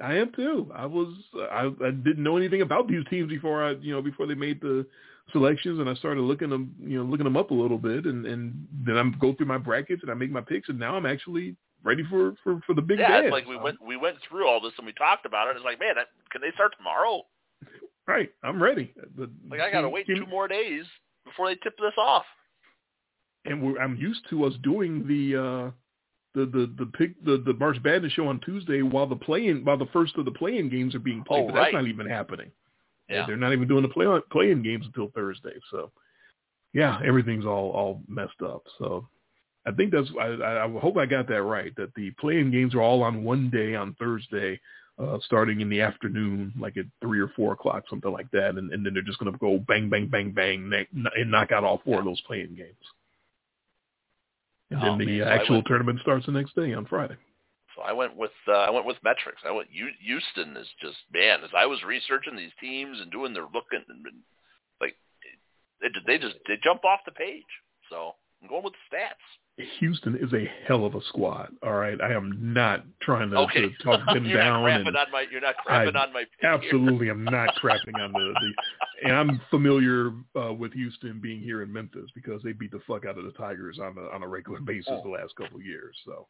I 0.00 0.14
am 0.16 0.30
too. 0.32 0.70
I 0.74 0.84
was 0.84 1.08
I, 1.50 1.70
I 1.82 1.90
didn't 1.90 2.22
know 2.22 2.36
anything 2.36 2.60
about 2.60 2.86
these 2.86 3.04
teams 3.08 3.30
before 3.30 3.64
I 3.64 3.70
you 3.80 3.92
know 3.94 4.02
before 4.02 4.26
they 4.26 4.34
made 4.34 4.60
the 4.60 4.86
selections 5.32 5.78
and 5.78 5.88
I 5.88 5.94
started 5.94 6.20
looking 6.20 6.50
them 6.50 6.74
you 6.78 6.98
know 6.98 7.04
looking 7.04 7.24
them 7.24 7.36
up 7.36 7.50
a 7.50 7.54
little 7.54 7.78
bit 7.78 8.04
and 8.04 8.26
and 8.26 8.66
then 8.84 8.98
I'm 8.98 9.16
go 9.18 9.32
through 9.34 9.46
my 9.46 9.56
brackets 9.56 10.02
and 10.02 10.10
I 10.10 10.14
make 10.14 10.30
my 10.30 10.42
picks 10.42 10.68
and 10.68 10.78
now 10.78 10.96
I'm 10.96 11.06
actually 11.06 11.56
ready 11.86 12.02
for 12.10 12.34
for 12.42 12.60
for 12.66 12.74
the 12.74 12.82
big 12.82 12.98
yeah, 12.98 13.20
it's 13.20 13.32
like 13.32 13.46
we 13.46 13.56
went 13.56 13.80
we 13.80 13.96
went 13.96 14.16
through 14.28 14.46
all 14.46 14.60
this 14.60 14.72
and 14.76 14.86
we 14.86 14.92
talked 14.92 15.24
about 15.24 15.48
it. 15.48 15.56
It's 15.56 15.64
like, 15.64 15.80
man, 15.80 15.94
that, 15.96 16.08
can 16.30 16.40
they 16.40 16.50
start 16.54 16.74
tomorrow? 16.76 17.22
right. 18.06 18.30
I'm 18.42 18.62
ready. 18.62 18.92
The, 19.16 19.30
Like 19.48 19.60
I 19.60 19.70
gotta 19.70 19.88
wait 19.88 20.06
two 20.06 20.26
more 20.26 20.48
days 20.48 20.84
before 21.24 21.48
they 21.48 21.54
tip 21.56 21.76
this 21.78 21.94
off. 21.96 22.24
and 23.44 23.62
we're, 23.62 23.78
I'm 23.78 23.96
used 23.96 24.28
to 24.30 24.44
us 24.44 24.54
doing 24.62 25.06
the 25.06 25.36
uh 25.36 25.70
the 26.34 26.44
the 26.46 26.74
the 26.78 26.86
pick 26.98 27.24
the 27.24 27.42
the 27.46 27.54
March 27.54 27.78
Madness 27.82 28.12
show 28.12 28.28
on 28.28 28.40
Tuesday 28.40 28.82
while 28.82 29.06
the 29.06 29.16
playing 29.16 29.64
while 29.64 29.78
the 29.78 29.86
first 29.86 30.16
of 30.18 30.24
the 30.24 30.30
playing 30.32 30.68
games 30.68 30.94
are 30.94 31.00
being 31.00 31.24
played. 31.24 31.44
Oh, 31.44 31.46
but 31.46 31.54
right. 31.54 31.64
That's 31.72 31.82
not 31.82 31.88
even 31.88 32.06
happening. 32.06 32.50
Yeah. 33.08 33.24
They're 33.26 33.36
not 33.36 33.52
even 33.52 33.68
doing 33.68 33.82
the 33.82 33.88
play 33.88 34.06
playing 34.30 34.62
games 34.62 34.84
until 34.86 35.10
Thursday. 35.14 35.54
So 35.70 35.92
yeah, 36.74 37.00
everything's 37.04 37.46
all 37.46 37.70
all 37.70 38.02
messed 38.08 38.42
up. 38.44 38.64
So 38.78 39.08
I 39.66 39.72
think 39.72 39.92
that's 39.92 40.08
I, 40.20 40.64
I 40.64 40.78
hope 40.80 40.96
I 40.96 41.06
got 41.06 41.28
that 41.28 41.42
right. 41.42 41.74
That 41.76 41.94
the 41.94 42.10
playing 42.12 42.50
games 42.52 42.74
are 42.74 42.82
all 42.82 43.02
on 43.02 43.24
one 43.24 43.50
day 43.50 43.74
on 43.74 43.94
Thursday, 43.98 44.60
uh, 44.98 45.18
starting 45.24 45.60
in 45.60 45.68
the 45.68 45.80
afternoon, 45.80 46.52
like 46.58 46.76
at 46.76 46.84
three 47.00 47.20
or 47.20 47.28
four 47.36 47.52
o'clock, 47.52 47.84
something 47.90 48.12
like 48.12 48.30
that, 48.30 48.50
and, 48.56 48.72
and 48.72 48.86
then 48.86 48.94
they're 48.94 49.02
just 49.02 49.18
going 49.18 49.32
to 49.32 49.38
go 49.38 49.58
bang 49.66 49.88
bang 49.90 50.06
bang 50.08 50.32
bang 50.32 50.70
and 50.92 51.30
knock 51.30 51.50
out 51.52 51.64
all 51.64 51.82
four 51.84 51.98
of 51.98 52.04
those 52.04 52.20
playing 52.22 52.54
games. 52.54 52.74
And 54.70 54.80
Oh, 54.82 54.84
then 54.84 54.98
the 54.98 55.18
man, 55.20 55.28
uh, 55.28 55.30
actual 55.30 55.56
went- 55.56 55.66
tournament 55.66 56.00
starts 56.00 56.26
the 56.26 56.32
next 56.32 56.54
day 56.54 56.72
on 56.72 56.86
Friday. 56.86 57.16
So 57.74 57.82
I 57.82 57.92
went 57.92 58.16
with 58.16 58.32
uh, 58.48 58.52
I 58.52 58.70
went 58.70 58.86
with 58.86 58.96
metrics. 59.04 59.42
I 59.44 59.50
went 59.50 59.68
Houston 59.70 60.56
is 60.56 60.66
just 60.80 60.96
man. 61.12 61.44
As 61.44 61.50
I 61.56 61.66
was 61.66 61.82
researching 61.84 62.34
these 62.36 62.54
teams 62.58 62.98
and 63.00 63.10
doing 63.12 63.34
their 63.34 63.44
looking, 63.44 63.84
and, 63.88 64.06
and, 64.06 64.16
like 64.80 64.96
they, 65.82 65.88
they 66.06 66.18
just 66.18 66.36
they 66.48 66.54
jump 66.64 66.84
off 66.86 67.00
the 67.04 67.12
page. 67.12 67.44
So 67.90 68.14
I'm 68.40 68.48
going 68.48 68.64
with 68.64 68.72
the 68.72 68.96
stats. 68.96 69.20
Houston 69.80 70.16
is 70.16 70.32
a 70.34 70.44
hell 70.66 70.84
of 70.84 70.94
a 70.94 71.00
squad. 71.08 71.50
All 71.62 71.72
right, 71.74 71.98
I 72.02 72.12
am 72.12 72.52
not 72.52 72.84
trying 73.00 73.30
to, 73.30 73.38
okay, 73.38 73.62
to 73.70 73.70
talk 73.82 74.00
them 74.14 74.26
you're 74.26 74.38
down. 74.38 74.62
not 74.62 74.68
crapping 74.70 74.86
and 74.88 74.96
on 74.96 75.10
my 75.12 75.24
you're 75.30 75.40
not 75.40 75.54
crapping 75.66 75.96
I 75.96 76.04
on 76.06 76.12
my 76.12 76.24
absolutely, 76.42 77.08
I'm 77.08 77.24
not 77.24 77.54
crapping 77.62 77.98
on 77.98 78.12
the, 78.12 78.34
the. 78.34 79.08
And 79.08 79.16
I'm 79.16 79.40
familiar 79.50 80.12
uh, 80.38 80.52
with 80.52 80.72
Houston 80.74 81.20
being 81.20 81.40
here 81.40 81.62
in 81.62 81.72
Memphis 81.72 82.10
because 82.14 82.42
they 82.42 82.52
beat 82.52 82.70
the 82.70 82.80
fuck 82.86 83.06
out 83.06 83.16
of 83.18 83.24
the 83.24 83.32
Tigers 83.32 83.78
on 83.78 83.96
a 83.96 84.14
on 84.14 84.22
a 84.22 84.28
regular 84.28 84.60
basis 84.60 84.88
Oh. 84.92 85.02
the 85.02 85.08
last 85.10 85.34
couple 85.36 85.56
of 85.58 85.64
years. 85.64 85.96
So 86.04 86.26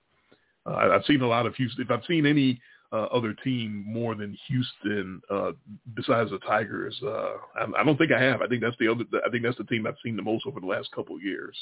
uh, 0.66 0.74
I've 0.94 1.04
seen 1.04 1.20
a 1.22 1.26
lot 1.28 1.46
of 1.46 1.54
Houston. 1.56 1.84
If 1.84 1.90
I've 1.90 2.04
seen 2.06 2.26
any 2.26 2.60
uh, 2.92 3.06
other 3.06 3.34
team 3.34 3.84
more 3.88 4.14
than 4.14 4.38
Houston 4.46 5.20
uh, 5.28 5.50
besides 5.94 6.30
the 6.30 6.38
Tigers, 6.38 6.96
uh, 7.04 7.32
I, 7.56 7.80
I 7.80 7.84
don't 7.84 7.96
think 7.96 8.12
I 8.12 8.22
have. 8.22 8.40
I 8.40 8.46
think 8.46 8.62
that's 8.62 8.76
the 8.78 8.86
other. 8.86 9.04
I 9.26 9.30
think 9.30 9.42
that's 9.42 9.58
the 9.58 9.64
team 9.64 9.84
I've 9.86 9.96
seen 10.04 10.14
the 10.14 10.22
most 10.22 10.46
over 10.46 10.60
the 10.60 10.66
last 10.66 10.92
couple 10.92 11.16
of 11.16 11.22
years. 11.24 11.56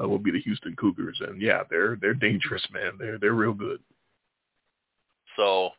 Uh, 0.00 0.08
will 0.08 0.18
be 0.18 0.30
the 0.30 0.40
Houston 0.40 0.74
Cougars, 0.76 1.20
and 1.20 1.40
yeah, 1.40 1.62
they're 1.68 1.96
they're 2.00 2.14
dangerous, 2.14 2.66
man. 2.72 2.92
They're 2.98 3.18
they're 3.18 3.34
real 3.34 3.52
good. 3.52 3.78
So 5.36 5.70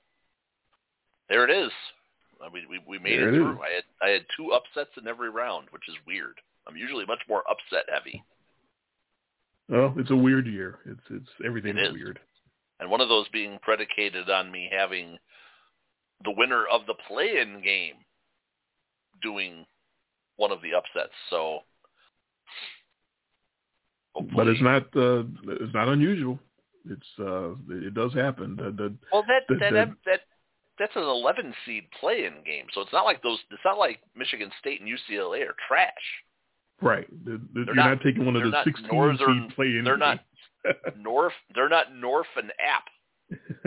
there 1.30 1.43
it 1.49 1.49
is. 1.66 1.72
I 2.43 2.53
mean, 2.53 2.66
we 2.70 2.80
we 2.88 2.99
made 2.99 3.20
There 3.20 3.30
it 3.30 3.34
it 3.36 3.38
through. 3.38 3.59
I 3.61 3.70
had 3.74 3.84
I 4.01 4.09
had 4.09 4.26
two 4.38 4.51
upsets 4.51 4.91
in 5.01 5.07
every 5.07 5.30
round, 5.30 5.68
which 5.72 5.88
is 5.89 5.95
weird. 6.05 6.36
I'm 6.68 6.78
usually 6.78 7.05
much 7.05 7.22
more 7.28 7.43
upset 7.49 7.86
heavy, 7.91 8.24
Well, 9.68 9.93
it's 9.97 10.11
a 10.11 10.16
weird 10.16 10.45
year. 10.47 10.80
It's 10.86 11.01
it's 11.09 11.30
everything's 11.45 11.80
It 11.80 11.93
weird. 11.93 12.20
and 12.80 12.89
one 12.89 13.01
of 13.01 13.09
those 13.09 13.28
being 13.30 13.57
predicated 13.61 14.30
on 14.30 14.51
me 14.51 14.70
having 14.72 15.18
the 16.24 16.32
winner 16.32 16.66
of 16.72 16.86
the 16.86 16.93
play-in 17.07 17.61
game 17.61 17.95
doing 19.22 19.66
one 20.38 20.51
of 20.51 20.61
the 20.61 20.74
upsets. 20.74 21.14
So, 21.30 21.59
But 24.36 24.47
it's 24.47 24.61
not 24.61 24.84
uh, 24.95 25.24
it's 25.47 25.74
not 25.74 25.88
unusual. 25.88 26.39
It's 26.89 27.07
uh, 27.20 27.51
it 27.70 27.93
does 27.93 28.14
happen. 28.14 28.55
The, 28.57 28.72
the, 28.72 28.93
Well, 29.11 29.24
that 29.28 29.43
the- 29.49 29.55
that, 29.55 29.72
the- 29.72 29.95
that 30.05 30.20
that's 30.80 30.95
an 30.95 31.03
11 31.03 31.53
seed 31.66 31.84
play-in 31.99 32.43
game, 32.45 32.66
so 32.74 32.82
it's 32.82 32.91
not 32.91 33.05
like 33.05 33.22
those. 33.22 33.38
It's 33.51 33.61
not 33.64 33.78
like 33.78 33.99
Michigan 34.16 34.49
State 34.59 34.82
and 34.82 34.89
UCLA 34.89 35.47
are 35.47 35.55
trash. 35.68 35.91
right. 36.82 37.07
The, 37.26 37.34
the, 37.34 37.39
They're 37.53 37.66
you're 37.66 37.76
not- 37.76 37.89
not, 37.89 38.01
taking 38.03 38.26
one 38.26 38.36
of 38.36 38.43
the 38.43 38.64
16 38.64 38.88
northern- 38.91 39.18
seed 39.49 39.55
play 39.55 39.68
in. 39.78 39.84
They're 39.84 39.97
not 39.97 40.20
North. 40.97 41.34
They're 41.55 41.70
not 41.70 41.95
North 41.95 42.28
and 42.36 42.51
App, 42.59 42.89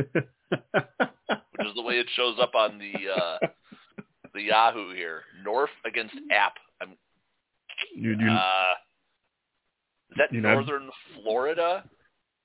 which 0.05 1.67
is 1.69 1.75
the 1.75 1.83
way 1.83 1.95
it 1.95 2.07
shows 2.17 2.37
up 2.41 2.55
on 2.55 2.79
the 2.79 2.93
uh, 3.11 3.39
the 4.35 4.43
Yahoo 4.43 4.95
here. 4.95 5.23
North 5.45 5.71
against 5.87 6.15
App. 6.31 6.55
I'm, 6.81 6.91
you, 7.95 8.17
you, 8.19 8.29
uh, 8.31 8.75
that 10.19 10.33
not- 10.33 10.55
Northern 10.55 10.91
Florida? 11.15 11.85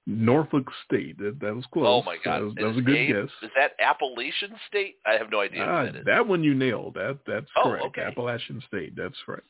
Norfolk 0.08 0.66
State. 0.86 1.18
That, 1.20 1.40
that 1.42 1.56
was 1.56 1.64
close. 1.72 1.86
Oh 1.88 2.02
my 2.04 2.18
God, 2.26 2.40
that 2.40 2.46
was, 2.46 2.56
that 2.56 2.66
was 2.66 2.78
a 2.78 2.82
good 2.82 2.94
name- 2.94 3.14
guess. 3.14 3.30
Is 3.44 3.52
that 3.56 3.74
Appalachian 3.80 4.56
State? 4.68 4.96
I 5.06 5.14
have 5.14 5.30
no 5.30 5.42
idea 5.42 5.60
what 5.62 5.70
uh, 5.70 5.84
that 5.86 5.96
is. 5.98 6.06
that 6.06 6.28
one 6.28 6.44
you 6.44 6.56
nailed. 6.56 6.96
That 6.96 7.20
that's 7.28 7.46
Oh, 7.56 7.64
correct. 7.64 7.86
okay. 7.86 8.02
Appalachian 8.02 8.62
State. 8.68 8.96
That's 8.96 9.16
right. 9.28 9.44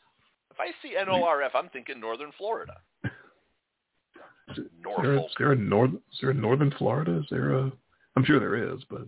If 0.51 0.59
I 0.59 0.71
see 0.81 0.95
NORF, 0.95 1.51
I'm 1.55 1.69
thinking 1.69 1.99
Northern 2.01 2.31
Florida. 2.37 2.73
Is, 3.05 3.11
is 4.49 4.55
there, 4.57 4.65
Norfolk. 4.83 5.25
is 5.29 5.35
there 5.39 5.51
a 5.53 5.55
north? 5.55 5.91
Is 6.11 6.17
there 6.19 6.31
a 6.31 6.33
northern 6.33 6.71
Florida? 6.77 7.17
Is 7.19 7.25
there 7.31 7.51
a? 7.57 7.71
I'm 8.17 8.25
sure 8.25 8.39
there 8.39 8.73
is, 8.73 8.81
but 8.89 9.03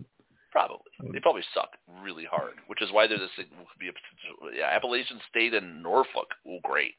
Probably. 0.53 0.77
They 1.11 1.19
probably 1.19 1.41
suck 1.53 1.71
really 2.03 2.25
hard, 2.29 2.53
which 2.67 2.81
is 2.83 2.91
why 2.91 3.07
they're 3.07 3.17
this 3.17 3.31
would 3.37 3.47
be 3.79 3.87
a 3.87 3.91
potential- 3.91 4.55
yeah, 4.55 4.67
Appalachian 4.67 5.19
State 5.27 5.55
and 5.55 5.81
Norfolk. 5.81 6.27
Oh, 6.47 6.59
great. 6.63 6.93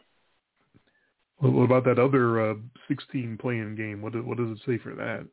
What, 1.38 1.64
about 1.64 1.84
that 1.84 1.98
other 1.98 2.50
uh, 2.50 2.54
16 2.88 3.38
playing 3.40 3.74
game? 3.76 4.00
What 4.02 4.14
what 4.24 4.38
does 4.38 4.50
it 4.50 4.58
say 4.66 4.78
for 4.78 4.94
that? 4.94 5.26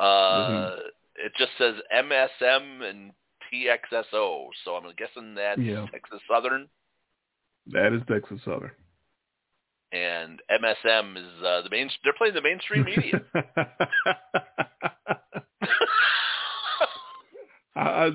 Uh, 0.00 0.76
it 1.16 1.32
just 1.36 1.50
says 1.58 1.74
MSM 1.94 2.82
and 2.88 3.12
TXSO, 3.52 4.48
so 4.64 4.74
I'm 4.76 4.84
guessing 4.96 5.34
that's 5.34 5.60
Yeah. 5.60 5.86
Texas 5.90 6.20
Southern, 6.30 6.68
That 7.72 7.92
is 7.92 8.02
Texas 8.08 8.40
Southern. 8.44 8.70
and 9.92 10.40
MSM 10.50 11.16
is 11.16 11.42
uh, 11.44 11.62
the 11.62 11.70
main. 11.70 11.90
They're 12.04 12.12
playing 12.16 12.34
the 12.34 12.42
mainstream 12.42 12.84
media. 12.84 13.22
I, 17.74 17.80
I 17.80 18.10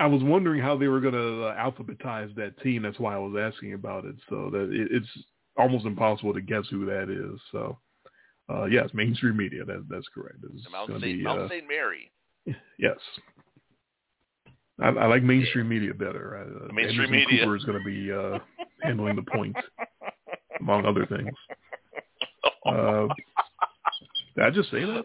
I 0.00 0.06
was 0.06 0.22
wondering 0.22 0.60
how 0.60 0.76
they 0.76 0.88
were 0.88 1.00
going 1.00 1.14
to 1.14 1.44
uh, 1.44 1.56
alphabetize 1.56 2.34
that 2.36 2.60
team. 2.62 2.82
That's 2.82 2.98
why 2.98 3.14
I 3.14 3.18
was 3.18 3.36
asking 3.40 3.72
about 3.74 4.04
it. 4.04 4.16
So 4.28 4.50
that 4.50 4.70
it, 4.72 4.88
it's 4.90 5.06
almost 5.58 5.86
impossible 5.86 6.34
to 6.34 6.40
guess 6.40 6.64
who 6.70 6.86
that 6.86 7.10
is. 7.10 7.40
So 7.52 7.78
uh, 8.48 8.66
yes, 8.66 8.90
mainstream 8.94 9.36
media. 9.36 9.64
That 9.64 9.86
that's 9.88 10.06
correct. 10.14 10.38
It's 10.54 10.66
Mount 10.70 10.90
St. 10.90 11.02
be, 11.02 11.22
Mount 11.22 11.40
uh, 11.40 11.48
St. 11.48 11.66
Mary. 11.68 12.10
yes. 12.78 12.96
I, 14.80 14.88
I 14.88 15.06
like 15.06 15.22
mainstream 15.22 15.68
media 15.68 15.94
better. 15.94 16.36
Uh, 16.36 16.72
Mainstream 16.72 17.06
Anderson 17.06 17.10
media. 17.10 17.44
Cooper 17.44 17.56
is 17.56 17.64
going 17.64 17.78
to 17.78 17.84
be 17.84 18.12
uh, 18.12 18.38
handling 18.82 19.16
the 19.16 19.22
points, 19.22 19.58
among 20.60 20.84
other 20.86 21.06
things. 21.06 21.34
Uh, 22.66 23.06
did 24.34 24.44
I 24.44 24.50
just 24.50 24.72
say 24.72 24.80
that? 24.80 25.04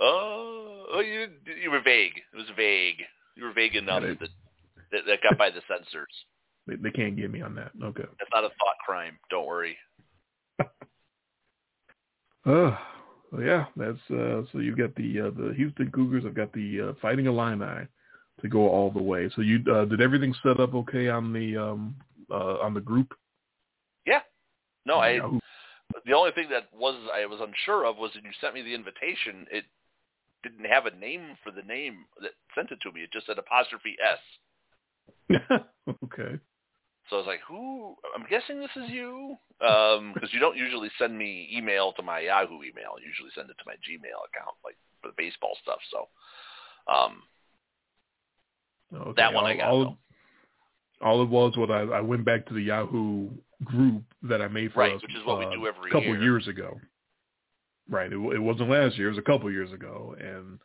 Oh, 0.00 1.00
you 1.06 1.28
you 1.62 1.70
were 1.70 1.80
vague. 1.80 2.14
It 2.32 2.36
was 2.36 2.46
vague. 2.56 2.96
You 3.36 3.44
were 3.44 3.52
vague 3.52 3.76
enough 3.76 4.02
that, 4.02 4.18
that 4.90 5.00
that 5.06 5.22
got 5.22 5.38
by 5.38 5.50
the 5.50 5.60
censors. 5.68 6.12
They, 6.66 6.76
they 6.76 6.90
can't 6.90 7.16
get 7.16 7.30
me 7.30 7.42
on 7.42 7.54
that. 7.56 7.72
Okay. 7.82 8.02
It's 8.02 8.30
not 8.32 8.44
a 8.44 8.48
thought 8.48 8.78
crime. 8.84 9.18
Don't 9.30 9.46
worry. 9.46 9.76
Uh, 12.46 12.74
well, 13.30 13.42
yeah, 13.42 13.66
that's 13.76 13.98
uh, 14.10 14.42
so 14.50 14.60
you've 14.60 14.78
got 14.78 14.94
the 14.94 15.20
uh, 15.20 15.30
the 15.30 15.52
Houston 15.56 15.90
Cougars. 15.90 16.24
I've 16.26 16.34
got 16.34 16.52
the 16.54 16.80
uh, 16.80 16.92
Fighting 17.00 17.26
Illini 17.26 17.86
to 18.40 18.48
go 18.48 18.68
all 18.68 18.90
the 18.90 19.02
way. 19.02 19.30
So 19.36 19.42
you 19.42 19.62
uh, 19.70 19.84
did 19.84 20.00
everything 20.00 20.34
set 20.42 20.58
up 20.58 20.74
okay 20.74 21.08
on 21.08 21.32
the 21.32 21.56
um 21.56 21.96
uh, 22.30 22.58
on 22.60 22.74
the 22.74 22.80
group? 22.80 23.14
Yeah. 24.06 24.20
No, 24.86 24.96
I. 24.96 25.20
The 26.06 26.12
only 26.14 26.30
thing 26.32 26.48
that 26.50 26.68
was 26.72 26.94
I 27.12 27.26
was 27.26 27.40
unsure 27.40 27.84
of 27.84 27.98
was 27.98 28.12
when 28.14 28.24
you 28.24 28.30
sent 28.40 28.54
me 28.54 28.62
the 28.62 28.74
invitation. 28.74 29.46
It 29.50 29.64
didn't 30.42 30.64
have 30.64 30.86
a 30.86 30.96
name 30.96 31.36
for 31.44 31.50
the 31.50 31.62
name 31.62 32.06
that 32.22 32.30
sent 32.54 32.70
it 32.70 32.78
to 32.82 32.92
me. 32.92 33.02
It 33.02 33.12
just 33.12 33.26
said 33.26 33.38
apostrophe 33.38 33.96
S. 34.00 35.40
okay. 36.04 36.38
So 37.10 37.16
I 37.16 37.18
was 37.18 37.26
like, 37.26 37.40
"Who? 37.48 37.96
I'm 38.14 38.24
guessing 38.30 38.60
this 38.60 38.70
is 38.76 38.88
you," 38.88 39.36
because 39.58 40.32
you 40.32 40.38
don't 40.38 40.56
usually 40.56 40.90
send 40.96 41.18
me 41.18 41.50
email 41.52 41.92
to 41.94 42.02
my 42.02 42.20
Yahoo 42.20 42.62
email. 42.62 42.94
You 43.00 43.08
usually 43.08 43.30
send 43.34 43.50
it 43.50 43.56
to 43.58 43.64
my 43.66 43.74
Gmail 43.74 44.22
account, 44.30 44.56
like 44.64 44.76
for 45.02 45.08
the 45.08 45.14
baseball 45.16 45.56
stuff. 45.60 45.80
So, 45.90 46.08
um, 46.92 47.22
okay. 48.94 49.12
that 49.16 49.34
one 49.34 49.44
all, 49.44 49.50
I 49.50 49.56
got. 49.56 49.68
All, 49.68 49.98
all 51.02 51.22
it 51.22 51.28
was 51.28 51.56
what 51.56 51.70
I, 51.70 51.80
I 51.80 52.00
went 52.00 52.24
back 52.24 52.46
to 52.46 52.54
the 52.54 52.62
Yahoo 52.62 53.28
group 53.64 54.04
that 54.22 54.40
I 54.40 54.48
made 54.48 54.72
for 54.72 54.80
Right, 54.80 54.94
us, 54.94 55.02
which 55.02 55.14
is 55.14 55.24
what 55.24 55.38
we 55.38 55.46
uh, 55.46 55.50
do 55.50 55.66
every 55.66 55.90
a 55.90 55.92
couple 55.92 56.08
year. 56.08 56.22
years 56.22 56.46
ago. 56.46 56.78
Right. 57.88 58.12
It, 58.12 58.18
it 58.18 58.38
wasn't 58.38 58.70
last 58.70 58.96
year. 58.96 59.08
It 59.08 59.16
was 59.16 59.18
a 59.18 59.22
couple 59.22 59.50
years 59.50 59.72
ago, 59.72 60.14
and 60.20 60.60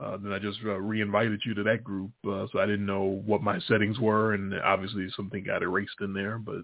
uh, 0.00 0.16
then 0.16 0.32
I 0.32 0.38
just 0.38 0.58
uh, 0.64 0.80
re-invited 0.80 1.40
you 1.44 1.54
to 1.54 1.62
that 1.64 1.84
group, 1.84 2.10
uh, 2.26 2.46
so 2.52 2.58
I 2.58 2.66
didn't 2.66 2.86
know 2.86 3.22
what 3.24 3.42
my 3.42 3.60
settings 3.60 3.98
were, 4.00 4.34
and 4.34 4.52
obviously 4.64 5.06
something 5.16 5.44
got 5.44 5.62
erased 5.62 6.00
in 6.00 6.12
there. 6.12 6.38
But 6.38 6.62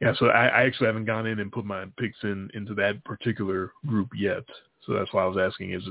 yeah, 0.00 0.12
so 0.18 0.26
I, 0.26 0.46
I 0.48 0.62
actually 0.64 0.88
haven't 0.88 1.06
gone 1.06 1.26
in 1.26 1.38
and 1.38 1.50
put 1.50 1.64
my 1.64 1.86
picks 1.98 2.18
in 2.22 2.50
into 2.54 2.74
that 2.74 3.02
particular 3.04 3.72
group 3.86 4.10
yet. 4.14 4.44
So 4.86 4.92
that's 4.92 5.12
why 5.12 5.22
I 5.22 5.26
was 5.26 5.38
asking: 5.38 5.72
Is 5.72 5.84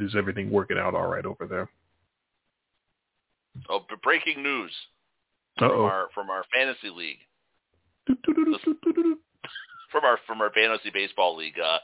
is 0.00 0.16
everything 0.16 0.50
working 0.50 0.78
out 0.78 0.94
all 0.94 1.08
right 1.08 1.26
over 1.26 1.46
there? 1.46 1.68
Oh, 3.68 3.84
breaking 4.02 4.42
news 4.42 4.72
Uh 5.58 5.68
from 5.68 5.80
our 5.80 6.06
from 6.14 6.30
our 6.30 6.44
fantasy 6.54 6.90
league, 6.90 7.18
from 9.90 10.04
our 10.04 10.18
from 10.26 10.40
our 10.40 10.50
fantasy 10.52 10.90
baseball 10.92 11.36
league. 11.36 11.58
Uh, 11.58 11.78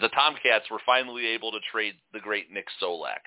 the, 0.00 0.08
Tomcats 0.08 0.70
were 0.70 0.80
finally 0.84 1.26
able 1.26 1.50
to 1.52 1.58
trade 1.72 1.94
the 2.12 2.20
great 2.20 2.50
Nick 2.52 2.66
Solak. 2.82 3.20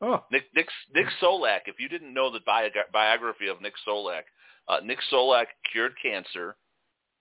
Oh, 0.00 0.24
Nick 0.32 0.44
Nick 0.54 0.68
Nick 0.94 1.06
Solak. 1.22 1.60
If 1.66 1.78
you 1.78 1.88
didn't 1.88 2.12
know 2.12 2.30
the 2.32 2.40
bio, 2.44 2.68
biography 2.92 3.48
of 3.48 3.60
Nick 3.60 3.74
Solak, 3.86 4.22
uh, 4.68 4.80
Nick 4.84 4.98
Solak 5.10 5.46
cured 5.70 5.94
cancer, 6.02 6.56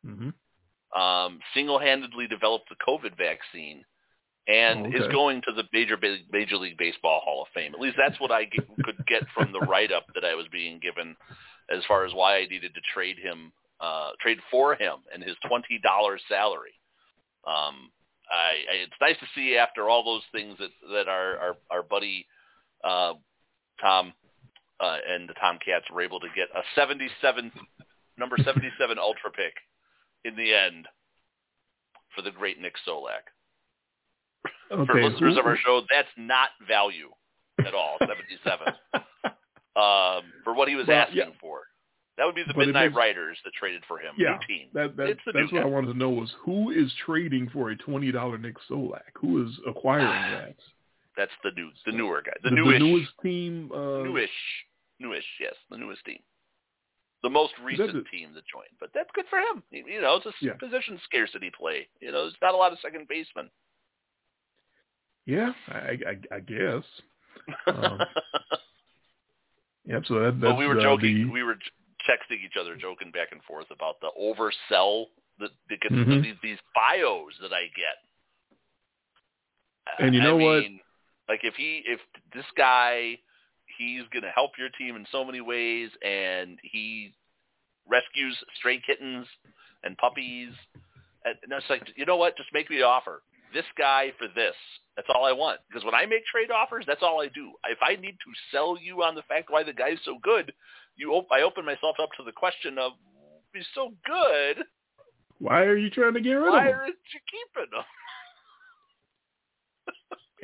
hmm 0.06 0.30
um, 0.96 1.40
single-handedly 1.54 2.28
developed 2.28 2.68
the 2.68 2.76
COVID 2.86 3.16
vaccine, 3.18 3.86
and 4.48 4.88
Oh, 4.88 5.00
is 5.00 5.08
going 5.12 5.42
to 5.44 5.54
the 5.54 5.64
major 5.72 5.98
Major 6.32 6.58
League 6.58 6.78
Baseball 6.78 7.22
Hall 7.24 7.44
of 7.44 7.48
Fame. 7.54 7.74
At 7.74 7.80
least 7.80 7.96
that's 7.98 8.20
what 8.20 8.32
I 8.32 8.44
get, 8.46 8.68
could 8.84 9.06
get 9.08 9.24
from 9.34 9.54
the 9.54 9.60
write-up 9.60 10.08
that 10.16 10.26
I 10.26 10.36
was 10.36 10.48
being 10.52 10.80
given, 10.80 11.16
as 11.70 11.84
far 11.88 12.06
as 12.06 12.14
why 12.14 12.38
I 12.40 12.48
needed 12.48 12.74
to 12.74 12.82
trade 12.94 13.18
him, 13.20 13.54
uh, 13.80 14.12
trade 14.20 14.40
for 14.50 14.76
him 14.76 14.96
and 15.14 15.24
his 15.24 15.36
twenty 15.48 15.80
dollars 15.82 16.22
salary. 16.28 16.74
Um, 17.48 17.92
I, 18.32 18.72
I, 18.72 18.76
it's 18.84 18.94
nice 19.02 19.18
to 19.20 19.28
see 19.36 19.58
after 19.58 19.90
all 19.90 20.04
those 20.04 20.24
things 20.32 20.58
that 20.60 20.72
that 20.94 21.08
our 21.08 21.38
our, 21.38 21.56
our 21.70 21.84
buddy 21.84 22.26
uh, 22.84 23.14
Tom 23.80 24.14
uh, 24.80 24.98
and 25.10 25.30
the 25.30 25.34
Tomcats 25.34 25.86
were 25.94 26.02
able 26.02 26.20
to 26.20 26.28
get 26.36 26.48
a 26.56 26.62
77 26.76 27.52
number 28.18 28.38
77 28.44 28.98
ultra 28.98 29.32
pick 29.32 29.54
in 30.26 30.36
the 30.36 30.54
end 30.54 30.88
for 32.16 32.22
the 32.22 32.32
great 32.32 32.60
Nick 32.60 32.76
Solak. 32.88 33.26
okay. 34.72 34.86
For 34.86 35.04
listeners 35.10 35.38
of 35.38 35.46
our 35.46 35.58
show, 35.58 35.82
that's 35.90 36.10
not 36.18 36.50
value 36.68 37.10
at 37.66 37.74
all, 37.74 37.98
77. 38.00 38.68
um, 39.76 40.32
for 40.44 40.54
what 40.54 40.68
he 40.68 40.76
was 40.76 40.88
Well, 40.88 40.98
asking 40.98 41.18
yeah. 41.18 41.26
for. 41.40 41.62
That 42.22 42.28
would 42.28 42.36
be 42.36 42.44
the 42.44 42.54
But 42.54 42.68
Midnight 42.68 42.90
makes- 42.92 42.98
Riders 42.98 43.38
that 43.46 43.54
traded 43.56 43.82
for 43.88 43.98
him. 43.98 44.14
Yeah, 44.16 44.38
team. 44.48 44.68
That, 44.76 44.96
that, 44.96 45.18
the 45.26 45.32
that's 45.32 45.52
what 45.52 45.64
I 45.64 45.66
wanted 45.66 45.88
to 45.94 45.98
know 45.98 46.12
was 46.12 46.32
who 46.46 46.70
is 46.70 46.94
trading 47.04 47.50
for 47.52 47.72
a 47.72 47.76
twenty 47.76 48.12
dollar 48.12 48.38
Nick 48.38 48.58
Solak? 48.70 49.02
Who 49.16 49.44
is 49.44 49.52
acquiring 49.68 50.06
that? 50.06 50.56
That's 51.18 51.32
the 51.44 51.50
new, 51.56 51.72
the 51.88 51.92
newer 51.94 52.22
guy, 52.24 52.34
the, 52.44 52.52
the, 52.52 52.56
newish, 52.58 52.80
newest 52.80 53.12
team. 53.24 53.72
Uh, 53.74 54.04
newish, 54.04 54.30
newish. 55.00 55.26
Yes, 55.40 55.56
the 55.72 55.78
newest 55.80 56.06
team, 56.06 56.20
the 57.24 57.30
most 57.32 57.54
recent 57.64 57.92
the- 57.92 58.04
team 58.16 58.36
that 58.36 58.44
joined. 58.46 58.70
But 58.80 58.92
that's 58.94 59.10
good 59.16 59.26
for 59.28 59.40
him. 59.40 59.64
You 59.72 60.00
know, 60.02 60.18
it's 60.18 60.28
a 60.28 60.32
Yeah. 60.42 60.54
position 60.54 61.00
scarcity 61.06 61.50
play. 61.50 61.88
You 62.02 62.12
know, 62.12 62.22
there's 62.26 62.36
not 62.40 62.54
a 62.54 62.58
lot 62.58 62.72
of 62.72 62.78
second 62.84 63.08
basemen. 63.08 63.50
Yeah, 65.26 65.54
I, 65.70 65.98
I, 66.32 66.36
I 66.36 66.40
guess. 66.42 66.84
Um, 67.66 68.00
Yep. 69.86 70.04
So 70.08 70.14
that, 70.20 70.40
that's 70.40 70.52
But 70.52 70.58
we 70.60 70.68
were 70.68 70.80
uh, 70.80 70.84
joking. 70.84 71.26
the- 71.26 71.32
We 71.34 71.42
were 71.42 71.56
texting 72.10 72.44
each 72.46 72.58
other, 72.60 72.76
joking 72.76 73.12
back 73.12 73.32
and 73.32 73.42
forth 73.44 73.68
about 73.72 74.00
the 74.02 74.12
oversell 74.20 75.06
that, 75.40 75.52
that 75.70 75.82
gets 75.82 75.96
Mhm. 75.96 76.22
these, 76.22 76.36
these 76.42 76.60
bios 76.74 77.38
that 77.42 77.54
I 77.54 77.68
get. 77.76 77.98
And 80.00 80.16
you 80.16 80.22
I 80.22 80.24
know 80.26 80.38
what? 80.38 80.66
Like 81.28 81.44
if 81.44 81.56
he, 81.56 81.84
if 81.86 82.00
this 82.34 82.46
guy, 82.58 83.18
he's 83.78 84.04
going 84.12 84.24
to 84.24 84.32
help 84.32 84.52
your 84.58 84.70
team 84.70 84.96
in 84.96 85.06
so 85.12 85.24
many 85.24 85.42
ways, 85.42 85.90
and 86.04 86.60
he 86.62 87.14
rescues 87.88 88.38
stray 88.58 88.80
kittens 88.80 89.28
and 89.84 89.98
puppies. 89.98 90.54
And 91.26 91.36
and 91.44 91.52
it's 91.54 91.70
like, 91.70 91.84
you 91.96 92.06
know 92.06 92.18
what? 92.18 92.38
Just 92.38 92.54
make 92.54 92.70
me 92.70 92.78
an 92.78 92.84
offer. 92.84 93.24
This 93.54 93.66
guy 93.78 94.12
for 94.18 94.28
this. 94.28 94.56
That's 94.96 95.08
all 95.14 95.26
I 95.26 95.32
want. 95.32 95.60
Because 95.68 95.84
when 95.84 95.96
I 95.96 96.06
make 96.06 96.26
trade 96.26 96.52
offers, 96.52 96.86
that's 96.86 97.04
all 97.04 97.22
I 97.22 97.28
do. 97.28 97.52
If 97.70 97.80
I 97.82 97.96
need 97.96 98.14
to 98.14 98.32
sell 98.52 98.78
you 98.82 99.04
on 99.04 99.16
the 99.16 99.24
fact 99.24 99.50
why 99.50 99.64
the 99.64 99.74
guy's 99.74 100.00
so 100.06 100.18
good, 100.22 100.54
you 100.96 101.12
op- 101.14 101.32
I 101.32 101.42
open 101.42 101.66
myself 101.66 101.96
up 102.02 102.10
to 102.18 102.24
the 102.24 102.32
question 102.32 102.78
of, 102.78 102.94
he's 103.54 103.66
so 103.76 103.94
good, 104.06 104.64
why 105.40 105.62
are 105.64 105.78
you 105.78 105.90
trying 105.90 106.14
to 106.14 106.22
get 106.22 106.34
rid 106.34 106.48
of 106.54 106.54
him? 106.54 106.66
Why 106.68 106.72
aren't 106.72 106.96
you 107.14 107.20
keeping 107.32 107.78
him? 107.78 107.84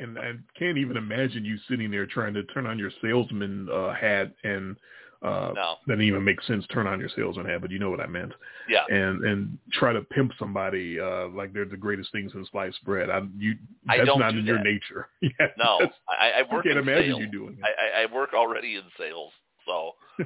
and 0.00 0.18
I 0.18 0.32
can't 0.58 0.78
even 0.78 0.96
imagine 0.96 1.44
you 1.44 1.56
sitting 1.68 1.90
there 1.90 2.06
trying 2.06 2.34
to 2.34 2.42
turn 2.44 2.66
on 2.66 2.78
your 2.78 2.90
salesman 3.02 3.68
uh, 3.72 3.94
hat 3.94 4.32
and 4.44 4.76
uh, 5.20 5.50
No. 5.54 5.74
that 5.86 5.94
didn't 5.94 6.04
even 6.04 6.22
make 6.24 6.40
sense. 6.42 6.64
Turn 6.72 6.86
on 6.86 7.00
your 7.00 7.08
salesman 7.16 7.46
hat, 7.46 7.60
but 7.60 7.70
you 7.72 7.80
know 7.80 7.90
what 7.90 7.98
I 8.00 8.06
meant. 8.06 8.32
Yeah. 8.68 8.84
And 8.88 9.24
and 9.24 9.58
try 9.72 9.92
to 9.92 10.00
pimp 10.02 10.32
somebody 10.38 11.00
uh, 11.00 11.28
like 11.30 11.52
they're 11.52 11.64
the 11.64 11.76
greatest 11.76 12.12
things 12.12 12.30
in 12.34 12.46
sliced 12.52 12.84
bread. 12.84 13.10
I 13.10 13.22
you 13.36 13.54
I 13.88 13.96
that's 13.98 14.06
don't 14.08 14.20
not 14.20 14.32
do 14.32 14.38
in 14.38 14.46
your 14.46 14.62
nature. 14.62 15.08
yeah, 15.20 15.48
No, 15.56 15.80
I, 16.08 16.30
I 16.30 16.40
I 16.40 16.42
can't 16.44 16.66
in 16.66 16.78
imagine 16.78 17.10
sales. 17.10 17.20
you 17.20 17.26
doing 17.32 17.58
I, 17.64 18.00
I, 18.00 18.02
I 18.02 18.14
work 18.14 18.30
already 18.34 18.76
in 18.76 18.82
sales, 18.96 19.32
so 19.68 19.92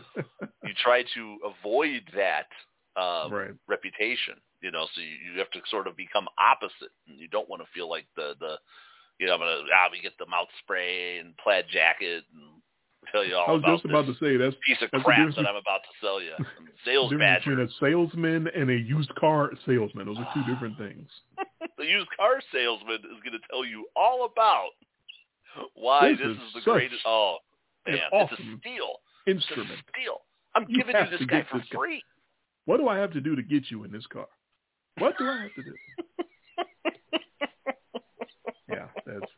you 0.64 0.73
try 0.82 1.02
to 1.14 1.39
avoid 1.44 2.02
that 2.14 2.47
um, 2.97 3.32
right. 3.32 3.51
reputation. 3.69 4.35
You 4.62 4.70
know, 4.70 4.86
so 4.94 5.01
you, 5.01 5.32
you 5.35 5.39
have 5.40 5.51
to 5.51 5.60
sort 5.70 5.89
of 5.89 5.97
become 5.97 6.27
opposite, 6.39 6.94
and 7.09 7.19
you 7.19 7.27
don't 7.28 7.48
want 7.51 7.62
to 7.62 7.69
feel 7.74 7.90
like 7.90 8.06
the 8.16 8.35
the 8.39 8.55
you 9.19 9.27
know 9.27 9.35
I'm 9.35 9.40
gonna 9.40 9.66
ah 9.74 9.89
we 9.90 10.01
get 10.01 10.16
the 10.19 10.27
mouth 10.27 10.48
spray 10.62 11.19
and 11.19 11.36
plaid 11.36 11.64
jacket 11.73 12.24
and 12.32 12.62
tell 13.10 13.24
you 13.24 13.35
all 13.35 13.48
I 13.48 13.52
was 13.52 13.62
about 13.62 13.74
just 13.74 13.85
about 13.85 14.06
to 14.06 14.14
say 14.23 14.36
that's 14.36 14.55
piece 14.64 14.78
of 14.81 14.89
that's 14.93 15.02
crap 15.02 15.35
that 15.35 15.47
I'm 15.47 15.56
about 15.56 15.82
to 15.82 15.94
sell 16.01 16.23
you. 16.23 16.32
Sales 16.85 17.12
badger. 17.19 17.56
between 17.56 17.66
a 17.66 17.70
salesman 17.81 18.48
and 18.55 18.70
a 18.70 18.78
used 18.78 19.12
car 19.16 19.51
salesman. 19.66 20.06
Those 20.06 20.19
are 20.19 20.28
two 20.35 20.44
different 20.52 20.78
things. 20.78 21.09
the 21.78 21.85
used 21.85 22.09
car 22.16 22.40
salesman 22.52 23.02
is 23.02 23.19
going 23.23 23.35
to 23.35 23.44
tell 23.51 23.64
you 23.64 23.86
all 23.97 24.31
about 24.31 24.70
why 25.74 26.10
This 26.10 26.19
this, 26.19 26.36
is 26.36 26.36
is, 26.36 26.55
the 26.55 26.60
greatest. 26.62 27.02
Oh 27.05 27.39
an 27.86 27.94
man, 27.94 28.09
it's 28.12 28.32
a 28.32 28.59
steal. 28.60 29.02
Instrument. 29.27 29.81
steal. 29.94 30.19
I'm 30.55 30.66
You 30.69 30.78
giving 30.78 30.94
you 30.97 31.19
this 31.19 31.27
guy 31.27 31.47
for 31.51 31.59
this 31.59 31.69
guy. 31.70 31.78
free. 31.78 32.03
What 32.66 32.77
do 32.78 32.89
I 32.89 32.99
have 32.99 33.12
to 33.12 33.20
do 33.20 33.35
to 33.36 33.43
get 33.43 33.70
you 33.70 33.85
in 33.85 33.93
this 33.93 34.07
car? 34.07 34.27
What 34.99 35.16
do 35.19 35.27
I 35.28 35.43
have 35.43 35.55
to 35.55 35.62
do? 35.62 35.74
yeah, 38.69 38.86
that's 39.07 39.31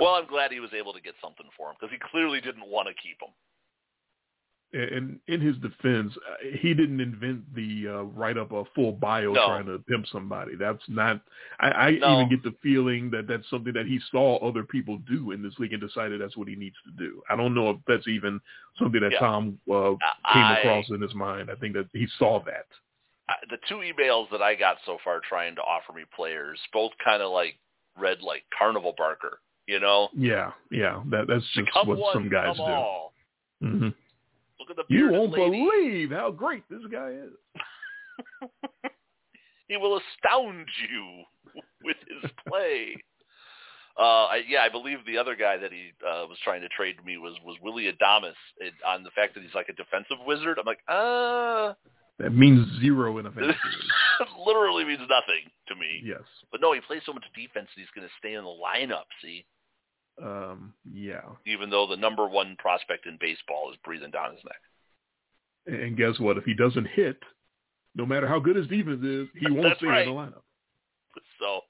Well, 0.00 0.14
uh, 0.14 0.20
I'm 0.20 0.26
glad 0.26 0.52
he 0.52 0.60
was 0.60 0.72
able 0.72 0.92
to 0.92 1.00
get 1.00 1.14
something 1.20 1.46
for 1.56 1.68
him 1.70 1.76
because 1.78 1.92
he 1.92 1.98
clearly 2.10 2.40
didn't 2.40 2.66
want 2.66 2.88
to 2.88 2.94
keep 2.94 3.20
him. 3.20 3.34
And 4.72 5.18
in 5.28 5.40
his 5.40 5.56
defense, 5.58 6.14
uh, 6.28 6.34
he 6.60 6.72
didn't 6.72 7.00
invent 7.00 7.54
the 7.54 7.86
uh, 7.88 8.02
write 8.04 8.38
up 8.38 8.52
a 8.52 8.64
full 8.74 8.92
bio 8.92 9.32
No. 9.32 9.46
trying 9.46 9.66
to 9.66 9.78
pimp 9.80 10.06
somebody. 10.10 10.56
That's 10.56 10.82
not. 10.88 11.20
I, 11.60 11.68
I 11.70 11.90
No. 11.92 12.16
even 12.22 12.30
get 12.30 12.42
the 12.42 12.54
feeling 12.62 13.10
that 13.10 13.26
that's 13.26 13.48
something 13.50 13.72
that 13.74 13.86
he 13.86 14.00
saw 14.10 14.38
other 14.38 14.62
people 14.64 14.98
do 15.10 15.32
in 15.32 15.42
this 15.42 15.52
league 15.58 15.72
and 15.74 15.80
decided 15.82 16.20
that's 16.20 16.36
what 16.36 16.48
he 16.48 16.56
needs 16.56 16.76
to 16.86 16.90
do. 17.04 17.22
I 17.28 17.36
don't 17.36 17.54
know 17.54 17.70
if 17.70 17.76
that's 17.86 18.08
even 18.08 18.40
something 18.78 19.00
that 19.02 19.12
Yeah. 19.12 19.18
Tom 19.18 19.58
uh, 19.70 19.90
came 20.32 20.42
I- 20.44 20.58
across 20.60 20.88
in 20.90 21.00
his 21.02 21.14
mind. 21.14 21.50
I 21.50 21.54
think 21.56 21.74
that 21.74 21.88
he 21.92 22.06
saw 22.18 22.42
that. 22.44 22.66
I, 23.28 23.34
the 23.50 23.58
two 23.68 23.76
emails 23.76 24.30
that 24.30 24.42
I 24.42 24.54
got 24.54 24.78
so 24.86 24.98
far 25.04 25.20
trying 25.28 25.54
to 25.56 25.62
offer 25.62 25.92
me 25.92 26.02
players, 26.16 26.58
both 26.72 26.92
kind 27.04 27.22
of 27.22 27.30
like 27.30 27.56
read 27.98 28.20
like 28.22 28.42
carnival 28.58 28.94
barker. 28.96 29.38
You 29.68 29.78
know, 29.80 30.08
Yeah, 30.12 30.50
yeah. 30.72 31.02
That 31.10 31.28
that's 31.28 31.44
just 31.54 31.68
what 31.86 31.98
one, 31.98 32.12
some 32.14 32.28
guys 32.28 32.56
do. 32.56 32.62
all. 32.62 33.12
Look 34.68 34.70
at 34.70 34.76
the 34.76 34.94
You 34.94 35.10
won't 35.10 35.32
lady. 35.32 35.50
believe 35.50 36.10
how 36.10 36.30
great 36.30 36.62
this 36.70 36.82
guy 36.90 37.10
is. 37.10 38.50
he 39.68 39.76
will 39.76 39.98
astound 39.98 40.66
you 40.88 41.24
with 41.82 41.96
his 42.08 42.30
play. 42.46 42.94
Uh, 43.98 44.24
I, 44.26 44.42
yeah, 44.48 44.60
I 44.60 44.68
believe 44.68 44.98
the 45.06 45.18
other 45.18 45.34
guy 45.36 45.56
that 45.58 45.72
he 45.72 45.92
uh, 46.06 46.26
was 46.26 46.38
trying 46.44 46.62
to 46.62 46.68
trade 46.68 46.96
me 47.04 47.18
was 47.18 47.34
was 47.44 47.56
Willy 47.60 47.92
Adames 47.92 48.32
it, 48.58 48.72
on 48.86 49.02
the 49.02 49.10
fact 49.10 49.34
that 49.34 49.42
he's 49.42 49.54
like 49.54 49.68
a 49.68 49.74
defensive 49.74 50.16
wizard. 50.26 50.58
I'm 50.58 50.64
like, 50.64 50.78
uh, 50.88 51.74
That 52.18 52.30
means 52.34 52.66
zero 52.80 53.18
in 53.18 53.26
a 53.26 53.32
fantasy 53.32 53.58
literally 54.46 54.84
means 54.84 55.00
nothing 55.00 55.44
to 55.68 55.74
me. 55.74 56.00
Yes. 56.04 56.22
But 56.50 56.60
no, 56.60 56.72
he 56.72 56.80
plays 56.80 57.02
so 57.04 57.12
much 57.12 57.24
defense 57.34 57.68
that 57.74 57.80
he's 57.80 57.90
going 57.94 58.06
to 58.06 58.12
stay 58.18 58.34
in 58.34 58.44
the 58.44 58.48
lineup. 58.48 59.04
See, 59.20 59.44
Um, 60.20 60.74
yeah. 60.92 61.22
even 61.46 61.70
though 61.70 61.86
the 61.86 61.96
number 61.96 62.28
one 62.28 62.56
prospect 62.58 63.06
in 63.06 63.16
baseball 63.20 63.70
is 63.70 63.78
breathing 63.84 64.10
down 64.10 64.32
his 64.32 64.44
neck. 64.44 64.60
And 65.66 65.96
guess 65.96 66.18
what? 66.18 66.36
If 66.36 66.44
he 66.44 66.54
doesn't 66.54 66.88
hit, 66.88 67.16
no 67.94 68.04
matter 68.04 68.26
how 68.26 68.38
good 68.38 68.56
his 68.56 68.66
defense 68.66 69.02
is, 69.02 69.28
he 69.38 69.50
won't 69.50 69.76
stay 69.78 69.86
right. 69.86 70.06
in 70.06 70.14
the 70.14 70.20
lineup. 70.20 70.42
So, 71.38 71.60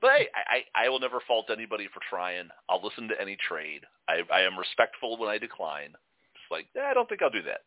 but 0.00 0.10
hey, 0.16 0.26
I, 0.34 0.56
I 0.56 0.86
I 0.86 0.88
will 0.88 0.98
never 0.98 1.20
fault 1.26 1.46
anybody 1.52 1.88
for 1.92 2.00
trying. 2.08 2.48
I'll 2.68 2.82
listen 2.82 3.06
to 3.08 3.20
any 3.20 3.36
trade. 3.48 3.82
I 4.08 4.22
I 4.32 4.40
am 4.40 4.58
respectful 4.58 5.18
when 5.18 5.28
I 5.28 5.38
decline. 5.38 5.90
It's 5.90 6.50
like 6.50 6.66
eh, 6.76 6.80
I 6.82 6.94
don't 6.94 7.08
think 7.08 7.22
I'll 7.22 7.30
do 7.30 7.42
that. 7.42 7.60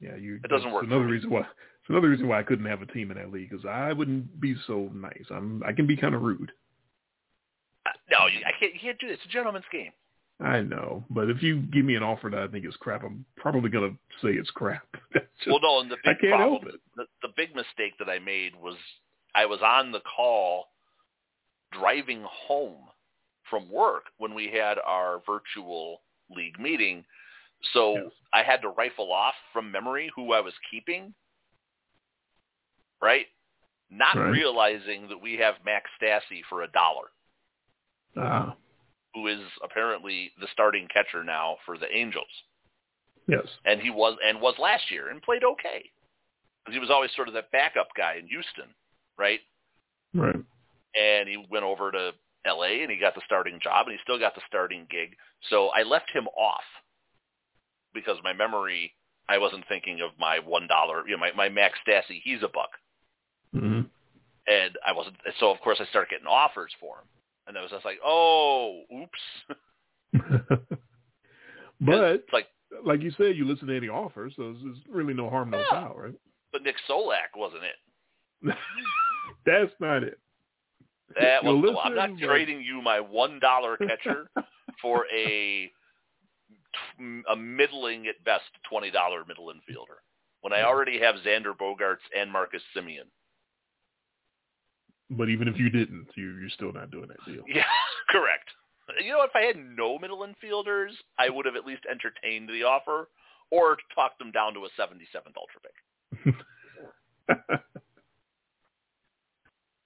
Yeah, 0.00 0.16
you. 0.16 0.40
It 0.44 0.50
doesn't 0.50 0.72
work 0.72 0.84
Another 0.84 1.06
reason 1.06 1.30
why. 1.30 1.40
It's 1.40 1.88
another 1.88 2.08
reason 2.08 2.28
why 2.28 2.40
I 2.40 2.42
couldn't 2.42 2.66
have 2.66 2.82
a 2.82 2.86
team 2.86 3.10
in 3.10 3.16
that 3.16 3.32
league 3.32 3.48
because 3.50 3.64
I 3.64 3.92
wouldn't 3.92 4.40
be 4.40 4.56
so 4.66 4.90
nice. 4.92 5.24
I'm. 5.30 5.62
I 5.64 5.72
can 5.72 5.86
be 5.86 5.96
kind 5.96 6.14
of 6.14 6.22
rude. 6.22 6.52
No, 8.10 8.26
you, 8.26 8.40
I 8.46 8.52
can't. 8.58 8.74
You 8.74 8.80
can't 8.80 8.98
do 8.98 9.08
this. 9.08 9.16
It's 9.22 9.26
a 9.26 9.32
gentleman's 9.32 9.64
game. 9.72 9.92
I 10.38 10.60
know, 10.60 11.02
but 11.08 11.30
if 11.30 11.42
you 11.42 11.60
give 11.62 11.84
me 11.86 11.94
an 11.96 12.02
offer 12.02 12.28
that 12.30 12.38
I 12.42 12.46
think 12.48 12.66
is 12.66 12.76
crap, 12.76 13.02
I'm 13.02 13.24
probably 13.36 13.70
gonna 13.70 13.92
say 14.22 14.30
it's 14.32 14.50
crap. 14.50 14.86
Just, 15.14 15.24
well, 15.46 15.60
no, 15.62 15.80
and 15.80 15.90
the 15.90 15.96
I 16.04 16.12
big 16.12 16.20
can't 16.20 16.34
problem, 16.36 16.60
help 16.62 16.74
it. 16.74 16.80
the, 16.94 17.04
the 17.22 17.32
big 17.36 17.54
mistake 17.56 17.94
that 17.98 18.10
I 18.10 18.18
made 18.18 18.52
was 18.54 18.76
I 19.34 19.46
was 19.46 19.60
on 19.64 19.92
the 19.92 20.00
call 20.00 20.66
driving 21.72 22.22
home 22.28 22.84
from 23.48 23.70
work 23.70 24.04
when 24.18 24.34
we 24.34 24.48
had 24.48 24.76
our 24.86 25.22
virtual 25.26 26.02
league 26.30 26.58
meeting. 26.60 27.04
So 27.72 27.94
Yes. 27.94 28.04
I 28.34 28.42
had 28.42 28.60
to 28.62 28.68
rifle 28.68 29.12
off 29.12 29.34
from 29.52 29.70
memory 29.72 30.10
who 30.14 30.32
I 30.32 30.40
was 30.40 30.52
keeping, 30.70 31.14
right? 33.00 33.26
Not 33.90 34.16
Right. 34.16 34.30
realizing 34.30 35.08
that 35.08 35.18
we 35.20 35.34
have 35.36 35.54
Max 35.64 35.88
Stassi 36.00 36.42
for 36.48 36.62
a 36.62 36.68
dollar, 36.68 37.10
Ah, 38.16 38.54
who 39.14 39.26
is 39.28 39.40
apparently 39.62 40.30
the 40.40 40.46
starting 40.52 40.88
catcher 40.92 41.22
now 41.24 41.56
for 41.64 41.78
the 41.78 41.90
Angels. 41.94 42.26
yes. 43.26 43.46
and 43.64 43.80
he 43.80 43.90
was 43.90 44.16
and 44.26 44.40
was 44.40 44.54
last 44.58 44.90
year 44.90 45.08
and 45.10 45.22
played 45.22 45.42
okay 45.44 45.90
because 46.64 46.74
he 46.74 46.80
was 46.80 46.90
always 46.90 47.10
sort 47.14 47.28
of 47.28 47.34
that 47.34 47.50
backup 47.52 47.88
guy 47.96 48.16
in 48.18 48.26
Houston, 48.28 48.74
right? 49.18 49.40
Right. 50.14 50.36
And 50.94 51.28
he 51.28 51.46
went 51.50 51.64
over 51.64 51.90
to 51.92 52.12
L.A. 52.46 52.82
and 52.82 52.90
he 52.90 52.96
got 52.98 53.14
the 53.14 53.22
starting 53.24 53.58
job 53.62 53.86
and 53.86 53.92
he 53.94 53.98
still 54.02 54.18
got 54.18 54.34
the 54.34 54.40
starting 54.48 54.86
gig. 54.90 55.14
So 55.50 55.68
I 55.68 55.82
left 55.82 56.10
him 56.12 56.26
off 56.28 56.64
because 57.94 58.16
my 58.24 58.32
memory, 58.32 58.92
I 59.28 59.38
wasn't 59.38 59.64
thinking 59.68 60.00
of 60.00 60.10
my 60.18 60.38
one 60.38 60.66
dollar, 60.66 61.06
you 61.06 61.12
know, 61.16 61.18
my 61.20 61.32
my 61.32 61.48
Max 61.48 61.78
Stassi, 61.86 62.20
he's 62.22 62.42
a 62.42 62.48
buck, 62.48 62.70
Mm-hmm. 63.54 63.82
and 64.48 64.78
I 64.86 64.92
wasn't. 64.92 65.16
So 65.40 65.50
of 65.50 65.60
course 65.60 65.78
I 65.80 65.86
started 65.86 66.10
getting 66.10 66.26
offers 66.26 66.72
for 66.80 66.96
him, 66.98 67.06
and 67.46 67.56
I 67.56 67.62
was 67.62 67.70
just 67.70 67.84
like, 67.84 67.98
oh, 68.04 68.82
oops. 68.94 69.18
but 71.80 72.00
it's 72.14 72.32
like, 72.32 72.46
like 72.84 73.02
you 73.02 73.10
said, 73.16 73.36
you 73.36 73.44
listen 73.46 73.68
to 73.68 73.76
any 73.76 73.88
offers, 73.88 74.32
so 74.36 74.54
there's 74.62 74.78
really 74.88 75.14
no 75.14 75.30
harm, 75.30 75.50
no 75.50 75.58
Yeah. 75.58 75.70
foul, 75.70 75.94
right? 75.96 76.14
but 76.52 76.62
Nick 76.62 76.76
Solak 76.88 77.36
wasn't 77.36 77.62
it. 77.64 77.76
That's 79.46 79.72
not 79.80 80.02
it. 80.02 80.18
That 81.20 81.44
was 81.44 81.74
one. 81.74 81.76
I'm 81.84 81.94
not 81.94 82.18
trading 82.18 82.60
you 82.62 82.80
my 82.82 82.98
one 83.00 83.38
dollar 83.40 83.76
catcher 83.76 84.28
for 84.82 85.04
a 85.14 85.70
a 87.30 87.36
middling 87.36 88.06
at 88.06 88.22
best 88.24 88.44
twenty 88.68 88.90
dollar 88.90 89.24
middle 89.26 89.46
infielder 89.48 89.98
when 90.40 90.52
I 90.52 90.62
already 90.62 90.98
have 91.00 91.16
Xander 91.16 91.56
Bogaerts 91.56 92.04
and 92.16 92.30
Marcus 92.30 92.62
Semien. 92.76 93.06
But 95.10 95.28
even 95.28 95.46
if 95.46 95.56
you 95.58 95.70
didn't, 95.70 96.08
you 96.16 96.36
you're 96.38 96.50
still 96.50 96.72
not 96.72 96.90
doing 96.90 97.08
that 97.08 97.24
deal. 97.26 97.44
Yeah, 97.46 97.62
correct. 98.10 98.50
You 99.02 99.12
know, 99.12 99.22
if 99.22 99.30
I 99.34 99.42
had 99.42 99.56
no 99.56 99.98
middle 99.98 100.26
infielders, 100.26 100.90
I 101.18 101.28
would 101.28 101.46
have 101.46 101.56
at 101.56 101.66
least 101.66 101.82
entertained 101.90 102.48
the 102.48 102.62
offer 102.62 103.08
or 103.50 103.76
talked 103.94 104.18
them 104.18 104.30
down 104.32 104.54
to 104.54 104.60
a 104.60 104.68
77th 104.80 105.34
ultra 105.36 105.60
pick. 105.62 106.34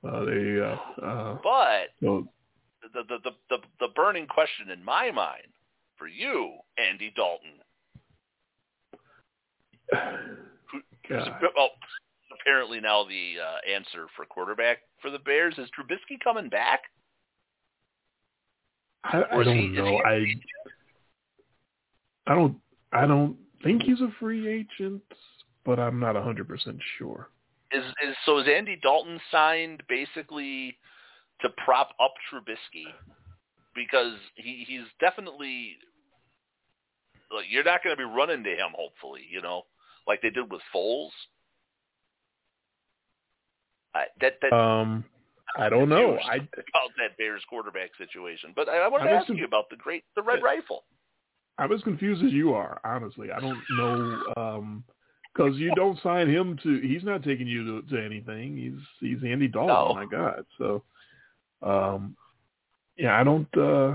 uh, 0.04 0.24
they 0.24 0.60
uh, 0.60 1.06
uh, 1.06 1.38
But 1.42 1.90
the 2.00 2.26
the, 2.94 3.18
the 3.24 3.30
the 3.48 3.58
the 3.78 3.88
burning 3.94 4.26
question 4.26 4.70
in 4.70 4.84
my 4.84 5.10
mind 5.10 5.48
for 5.96 6.06
you, 6.08 6.52
Andy 6.78 7.12
Dalton, 7.14 7.60
who, 10.70 10.80
well, 11.56 11.70
apparently 12.40 12.80
now 12.80 13.04
the 13.04 13.34
uh, 13.40 13.72
answer 13.72 14.06
for 14.16 14.24
quarterback 14.24 14.78
for 15.00 15.10
the 15.10 15.18
Bears 15.18 15.54
is 15.58 15.68
Trubisky 15.78 16.18
coming 16.22 16.48
back. 16.48 16.80
I, 19.04 19.22
I 19.30 19.44
don't 19.44 19.56
he- 19.56 19.68
know. 19.68 19.98
I 20.04 20.24
I 22.26 22.34
don't 22.34 22.56
I 22.92 23.06
don't 23.06 23.36
think 23.62 23.82
he's 23.82 24.00
a 24.00 24.12
free 24.18 24.48
agent, 24.48 25.02
but 25.64 25.78
I'm 25.78 25.98
not 25.98 26.16
a 26.16 26.22
hundred 26.22 26.48
percent 26.48 26.78
sure. 26.98 27.30
Is 27.72 27.84
is 28.06 28.16
so 28.26 28.38
is 28.38 28.46
Andy 28.48 28.78
Dalton 28.82 29.20
signed 29.30 29.82
basically 29.88 30.76
to 31.40 31.48
prop 31.64 31.90
up 32.00 32.12
Trubisky 32.30 32.84
because 33.74 34.14
he 34.34 34.64
he's 34.66 34.84
definitely 35.00 35.76
like 37.34 37.46
you're 37.48 37.64
not 37.64 37.82
going 37.82 37.96
to 37.96 37.98
be 37.98 38.04
running 38.04 38.42
to 38.44 38.50
him 38.50 38.72
hopefully 38.74 39.22
you 39.30 39.40
know 39.40 39.62
like 40.06 40.20
they 40.22 40.30
did 40.30 40.50
with 40.50 40.60
Foles. 40.74 41.10
I, 43.94 44.04
that 44.20 44.34
that 44.42 44.52
Um, 44.52 45.04
I 45.56 45.68
don't 45.68 45.88
know. 45.88 46.18
I 46.24 46.36
about 46.36 46.90
that 46.98 47.16
Bears 47.18 47.42
quarterback 47.48 47.90
situation, 47.98 48.52
but 48.54 48.68
I, 48.68 48.78
I 48.78 48.88
wanted 48.88 49.08
I 49.08 49.12
to 49.12 49.16
ask 49.16 49.28
you 49.28 49.44
about 49.44 49.68
the 49.70 49.76
great 49.76 50.04
the 50.16 50.22
Red 50.22 50.42
Rifle. 50.42 50.84
I'm 51.58 51.72
as 51.72 51.82
confused 51.82 52.24
as 52.24 52.32
you 52.32 52.54
are. 52.54 52.80
Honestly, 52.84 53.30
I 53.30 53.40
don't 53.40 53.58
know. 53.76 54.32
Um, 54.36 54.84
because 55.32 55.56
you 55.56 55.72
don't 55.76 56.00
sign 56.02 56.28
him 56.28 56.58
to. 56.62 56.80
He's 56.80 57.04
not 57.04 57.22
taking 57.22 57.46
you 57.46 57.82
to, 57.82 57.88
to 57.88 58.04
anything. 58.04 58.56
He's 58.56 58.80
he's 59.00 59.24
Andy 59.24 59.48
Dalton. 59.48 59.68
No. 59.68 59.94
My 59.94 60.06
God. 60.06 60.44
So, 60.58 60.82
um, 61.62 62.16
yeah, 62.96 63.18
I 63.18 63.24
don't. 63.24 63.48
uh 63.56 63.94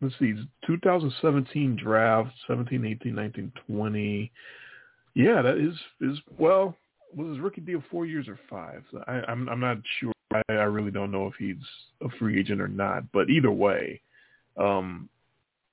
Let's 0.00 0.14
see. 0.20 0.34
2017 0.64 1.76
draft, 1.76 2.30
17, 2.46 2.84
18, 2.84 3.14
19, 3.14 3.52
20. 3.66 4.32
Yeah, 5.14 5.42
that 5.42 5.58
is 5.58 5.74
is 6.00 6.20
well. 6.38 6.76
Was 7.14 7.28
his 7.28 7.40
rookie 7.40 7.60
deal 7.60 7.82
four 7.90 8.06
years 8.06 8.28
or 8.28 8.38
five? 8.50 8.82
So 8.90 9.02
I, 9.06 9.22
I'm 9.28 9.48
I'm 9.48 9.60
not 9.60 9.78
sure. 9.98 10.12
I, 10.32 10.42
I 10.48 10.64
really 10.64 10.90
don't 10.90 11.10
know 11.10 11.26
if 11.26 11.34
he's 11.38 11.56
a 12.02 12.08
free 12.18 12.38
agent 12.38 12.60
or 12.60 12.68
not. 12.68 13.10
But 13.12 13.30
either 13.30 13.50
way, 13.50 14.00
um, 14.58 15.08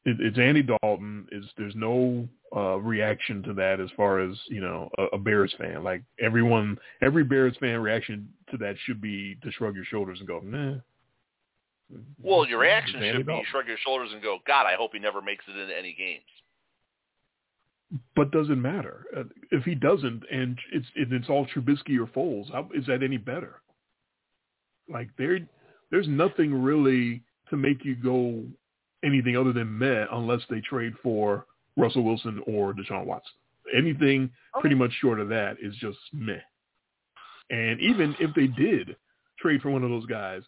it, 0.05 0.17
it's 0.19 0.37
Andy 0.37 0.63
Dalton. 0.63 1.27
Is 1.31 1.45
there's 1.57 1.75
no 1.75 2.27
uh, 2.55 2.77
reaction 2.77 3.43
to 3.43 3.53
that 3.53 3.79
as 3.79 3.89
far 3.97 4.19
as 4.19 4.37
you 4.47 4.61
know 4.61 4.89
a, 4.97 5.03
a 5.15 5.17
Bears 5.17 5.53
fan. 5.57 5.83
Like 5.83 6.03
everyone, 6.19 6.77
every 7.01 7.23
Bears 7.23 7.55
fan 7.59 7.79
reaction 7.81 8.29
to 8.51 8.57
that 8.57 8.75
should 8.85 9.01
be 9.01 9.35
to 9.43 9.51
shrug 9.51 9.75
your 9.75 9.85
shoulders 9.85 10.19
and 10.19 10.27
go, 10.27 10.39
nah. 10.43 10.75
Well, 12.21 12.47
your 12.47 12.59
reaction 12.59 13.01
should 13.01 13.25
be 13.25 13.31
Dalton. 13.31 13.45
shrug 13.51 13.67
your 13.67 13.77
shoulders 13.85 14.09
and 14.11 14.21
go, 14.21 14.39
God, 14.47 14.65
I 14.65 14.75
hope 14.75 14.91
he 14.93 14.99
never 14.99 15.21
makes 15.21 15.45
it 15.47 15.59
into 15.59 15.77
any 15.77 15.93
games. 15.93 16.23
But 18.15 18.31
doesn't 18.31 18.61
matter 18.61 19.05
uh, 19.15 19.23
if 19.51 19.63
he 19.63 19.75
doesn't, 19.75 20.23
and 20.31 20.57
it's 20.73 20.87
if 20.95 21.11
it's 21.11 21.29
all 21.29 21.45
Trubisky 21.45 21.99
or 21.99 22.07
Foles. 22.07 22.51
How 22.51 22.67
is 22.73 22.85
that 22.87 23.03
any 23.03 23.17
better? 23.17 23.61
Like 24.89 25.09
there, 25.17 25.39
there's 25.91 26.07
nothing 26.07 26.53
really 26.53 27.21
to 27.49 27.57
make 27.57 27.85
you 27.85 27.95
go 27.95 28.43
anything 29.03 29.37
other 29.37 29.53
than 29.53 29.77
meh 29.77 30.05
unless 30.11 30.41
they 30.49 30.61
trade 30.61 30.93
for 31.03 31.45
Russell 31.77 32.03
Wilson 32.03 32.41
or 32.47 32.73
Deshaun 32.73 33.05
Watson. 33.05 33.33
Anything 33.75 34.31
pretty 34.59 34.75
much 34.75 34.91
short 34.99 35.19
of 35.19 35.29
that 35.29 35.57
is 35.61 35.75
just 35.75 35.97
meh. 36.11 36.39
And 37.49 37.79
even 37.79 38.15
if 38.19 38.33
they 38.35 38.47
did 38.47 38.95
trade 39.39 39.61
for 39.61 39.69
one 39.69 39.83
of 39.83 39.89
those 39.89 40.05
guys, 40.05 40.41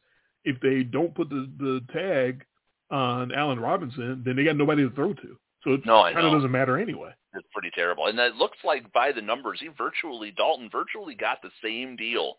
if 0.44 0.60
they 0.62 0.84
don't 0.84 1.14
put 1.14 1.30
the, 1.30 1.50
the 1.60 1.82
tag 1.94 2.44
on 2.90 3.32
Allen 3.32 3.60
Robinson, 3.60 4.24
then 4.26 4.36
they 4.36 4.44
got 4.44 4.56
nobody 4.56 4.88
to 4.88 4.96
throw 4.96 5.14
to. 5.14 5.38
So 5.64 5.74
it 5.74 5.86
No, 5.86 6.04
kind 6.04 6.18
of 6.26 6.32
doesn't 6.34 6.52
matter 6.52 6.78
anyway. 6.78 7.12
It's 7.34 7.48
pretty 7.54 7.72
terrible. 7.76 8.08
And 8.08 8.18
it 8.20 8.36
looks 8.36 8.58
like 8.64 8.92
by 8.94 9.12
the 9.12 9.22
numbers, 9.22 9.60
he 9.60 9.68
virtually, 9.70 10.32
Dalton 10.32 10.70
virtually 10.72 11.16
got 11.16 11.42
the 11.42 11.52
same 11.64 11.96
deal 11.96 12.38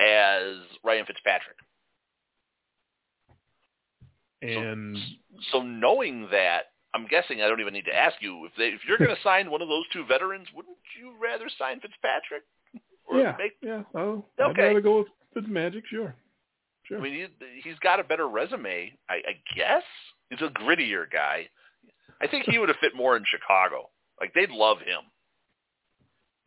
as 0.00 0.56
Ryan 0.84 1.06
Fitzpatrick. 1.06 1.56
And 4.42 4.98
So 5.52 5.62
knowing 5.62 6.28
that, 6.30 6.64
I'm 6.94 7.06
guessing 7.06 7.40
I 7.40 7.48
don't 7.48 7.60
even 7.60 7.72
need 7.72 7.86
to 7.86 7.94
ask 7.94 8.16
you 8.20 8.44
if 8.44 8.52
they 8.58 8.66
if 8.68 8.80
you're 8.86 8.98
going 8.98 9.10
to 9.16 9.22
sign 9.22 9.50
one 9.50 9.62
of 9.62 9.68
those 9.68 9.84
two 9.92 10.04
veterans, 10.06 10.48
wouldn't 10.54 10.76
you 11.00 11.12
rather 11.22 11.48
sign 11.58 11.80
Fitzpatrick? 11.80 12.42
Or 13.04 13.18
yeah, 13.18 13.34
make, 13.36 13.54
yeah. 13.60 13.82
Oh, 13.96 14.24
I'd 14.38 14.52
Okay. 14.52 14.68
rather 14.68 14.80
go 14.80 14.98
with 14.98 15.08
Fitzmagic, 15.44 15.82
sure. 15.90 16.14
Sure. 16.84 16.98
I 16.98 17.02
mean, 17.02 17.12
he, 17.14 17.26
he's 17.68 17.78
got 17.80 17.98
a 17.98 18.04
better 18.04 18.28
resume, 18.28 18.92
I, 19.10 19.14
I 19.14 19.42
guess. 19.56 19.82
He's 20.30 20.40
a 20.40 20.48
grittier 20.50 21.10
guy. 21.12 21.48
I 22.22 22.28
think 22.28 22.46
he 22.48 22.58
would 22.58 22.68
have 22.68 22.78
fit 22.80 22.94
more 22.94 23.16
in 23.16 23.24
Chicago. 23.24 23.90
Like 24.20 24.32
they'd 24.34 24.50
love 24.50 24.78
him. 24.78 25.00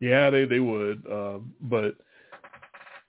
Yeah, 0.00 0.30
they 0.30 0.44
they 0.44 0.60
would, 0.60 1.04
uh, 1.10 1.38
but 1.60 1.96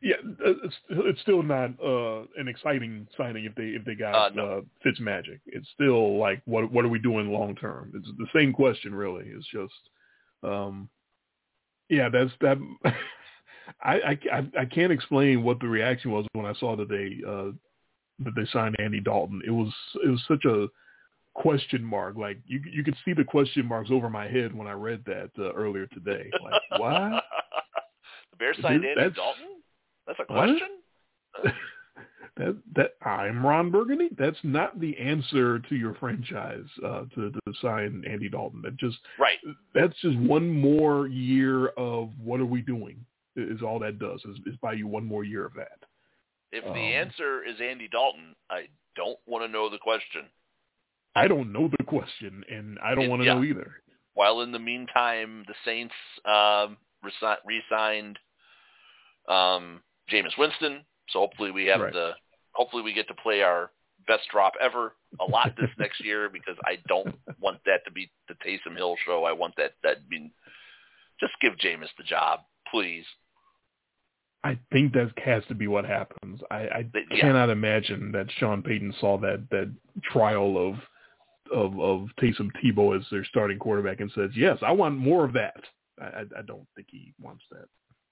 yeah, 0.02 0.16
it's 0.40 0.76
it's 0.90 1.22
still 1.22 1.42
not 1.42 1.72
uh, 1.84 2.22
an 2.38 2.48
exciting 2.48 3.08
signing 3.18 3.46
if 3.46 3.56
they 3.56 3.70
if 3.70 3.84
they 3.84 3.96
got 3.96 4.14
Uh, 4.14 4.30
no. 4.36 4.46
uh, 4.46 4.62
Fitzmagic. 4.86 5.40
It's 5.48 5.68
still 5.74 6.18
like 6.20 6.42
what 6.46 6.72
what 6.72 6.86
are 6.86 6.90
we 6.90 7.00
doing 7.00 7.32
long 7.32 7.56
term? 7.56 7.92
It's 7.96 8.08
the 8.18 8.28
same 8.34 8.54
question 8.54 8.94
really. 8.94 9.26
It's 9.28 9.48
just, 9.48 9.74
um, 10.44 10.90
yeah, 11.90 12.10
that's 12.10 12.32
that. 12.42 12.58
I, 13.82 13.94
I 13.96 14.20
I 14.32 14.62
I 14.62 14.66
can't 14.66 14.94
explain 14.94 15.44
what 15.44 15.60
the 15.60 15.68
reaction 15.68 16.12
was 16.12 16.26
when 16.34 16.46
I 16.46 16.54
saw 16.54 16.76
that 16.76 16.90
they 16.90 17.18
uh, 17.28 17.52
that 18.20 18.36
they 18.36 18.46
signed 18.54 18.76
Andy 18.80 19.00
Dalton. 19.00 19.42
It 19.46 19.52
was 19.52 19.74
it 20.06 20.10
was 20.10 20.24
such 20.28 20.46
a 20.46 20.68
question 21.38 21.84
mark. 21.84 22.16
Like 22.18 22.38
you 22.46 22.60
you 22.70 22.84
could 22.84 22.96
see 23.06 23.14
the 23.14 23.24
question 23.24 23.66
marks 23.66 23.90
over 23.92 24.10
my 24.10 24.28
head 24.28 24.54
when 24.54 24.68
I 24.68 24.74
read 24.74 25.04
that 25.06 25.30
uh, 25.40 25.54
earlier 25.54 25.88
today. 25.88 26.30
Like 26.44 26.62
what? 26.80 27.24
the 28.32 28.38
Bears 28.38 28.58
signed 28.62 28.84
Andy 28.86 28.94
that's- 28.96 29.16
Dalton? 29.16 29.62
That's 30.06 30.20
a 30.20 30.26
question? 30.26 30.68
that 32.38 32.56
that 32.76 32.92
I'm 33.08 33.46
Ron 33.46 33.72
Burgundy. 33.72 34.10
That's 34.18 34.38
not 34.44 34.80
the 34.80 34.98
answer 34.98 35.60
to 35.60 35.76
your 35.76 35.96
franchise 35.96 36.66
uh, 36.86 37.04
to 37.16 37.32
to 37.32 37.40
sign 37.62 38.04
Andy 38.10 38.30
Dalton. 38.30 38.62
That 38.62 38.78
just 38.78 38.98
Right. 39.20 39.38
that's 39.74 40.00
just 40.02 40.18
one 40.18 40.50
more 40.50 41.08
year 41.08 41.68
of 41.70 42.12
what 42.24 42.40
are 42.40 42.46
we 42.46 42.62
doing 42.62 43.04
is 43.36 43.62
all 43.62 43.80
that 43.80 44.00
does 44.00 44.20
is, 44.26 44.38
is 44.48 44.56
buy 44.62 44.74
you 44.74 44.88
one 44.88 45.06
more 45.06 45.24
year 45.24 45.46
of 45.46 45.54
that. 45.56 45.80
If 46.52 46.64
the 46.64 46.70
Um, 46.70 46.78
answer 46.78 47.44
is 47.44 47.56
Andy 47.62 47.88
Dalton, 47.88 48.36
I 48.50 48.68
don't 48.96 49.20
want 49.28 49.44
to 49.44 49.48
know 49.52 49.70
the 49.70 49.78
question. 49.78 50.24
I 51.18 51.28
don't 51.28 51.52
know 51.52 51.70
the 51.78 51.84
question, 51.84 52.44
and 52.50 52.78
I 52.84 52.96
don't 52.96 53.10
want 53.10 53.22
to 53.22 53.26
yeah. 53.26 53.34
know 53.36 53.44
either. 53.44 53.72
While 54.14 54.42
in 54.42 54.52
the 54.52 54.60
meantime, 54.60 55.44
the 55.48 55.54
Saints 55.66 55.94
um, 56.26 56.78
resi- 57.04 57.38
re-signed 57.46 58.20
um, 59.28 59.82
Jameis 60.12 60.38
Winston, 60.38 60.86
so 61.10 61.20
hopefully 61.20 61.52
we 61.52 61.66
have 61.68 61.82
Right. 61.82 61.94
the 61.94 62.12
hopefully 62.54 62.82
we 62.82 62.94
get 62.94 63.08
to 63.08 63.14
play 63.14 63.42
our 63.42 63.72
best 64.08 64.24
drop 64.32 64.54
ever 64.62 64.94
a 65.20 65.26
lot 65.26 65.54
this 65.58 65.70
next 65.78 66.04
year 66.04 66.30
because 66.30 66.56
I 66.66 66.78
don't 66.88 67.16
want 67.40 67.60
that 67.66 67.84
to 67.86 67.92
be 67.92 68.10
the 68.28 68.36
Taysom 68.36 68.76
Hill 68.76 68.96
show. 69.06 69.26
I 69.26 69.34
want 69.34 69.56
that 69.58 69.74
that 69.84 70.10
be 70.10 70.32
just 71.20 71.34
give 71.42 71.54
Jameis 71.54 71.90
the 71.98 72.04
job, 72.04 72.42
please. 72.72 73.06
I 74.44 74.58
think 74.72 74.94
that 74.94 75.12
has 75.24 75.44
to 75.48 75.56
be 75.56 75.68
what 75.68 75.84
happens. 75.86 76.42
I, 76.50 76.56
I 76.56 76.86
yeah. 77.12 77.20
cannot 77.20 77.50
imagine 77.50 78.12
that 78.14 78.28
Sean 78.38 78.62
Payton 78.62 78.94
saw 79.00 79.18
that 79.20 79.48
that 79.52 79.74
trial 80.04 80.58
of 80.58 80.76
of 81.54 81.80
of 81.80 82.08
Taysom 82.22 82.50
Tebow 82.64 82.98
as 82.98 83.06
their 83.12 83.26
starting 83.26 83.60
quarterback 83.60 84.00
and 84.02 84.12
says, 84.14 84.32
"Yes, 84.36 84.58
I 84.62 84.72
want 84.72 84.96
more 84.98 85.26
of 85.26 85.34
that." 85.34 85.64
I, 86.00 86.24
I, 86.38 86.42
don't 86.46 86.68
think 86.76 86.88
he 86.92 87.12
wants 87.20 87.44
that. 87.50 87.66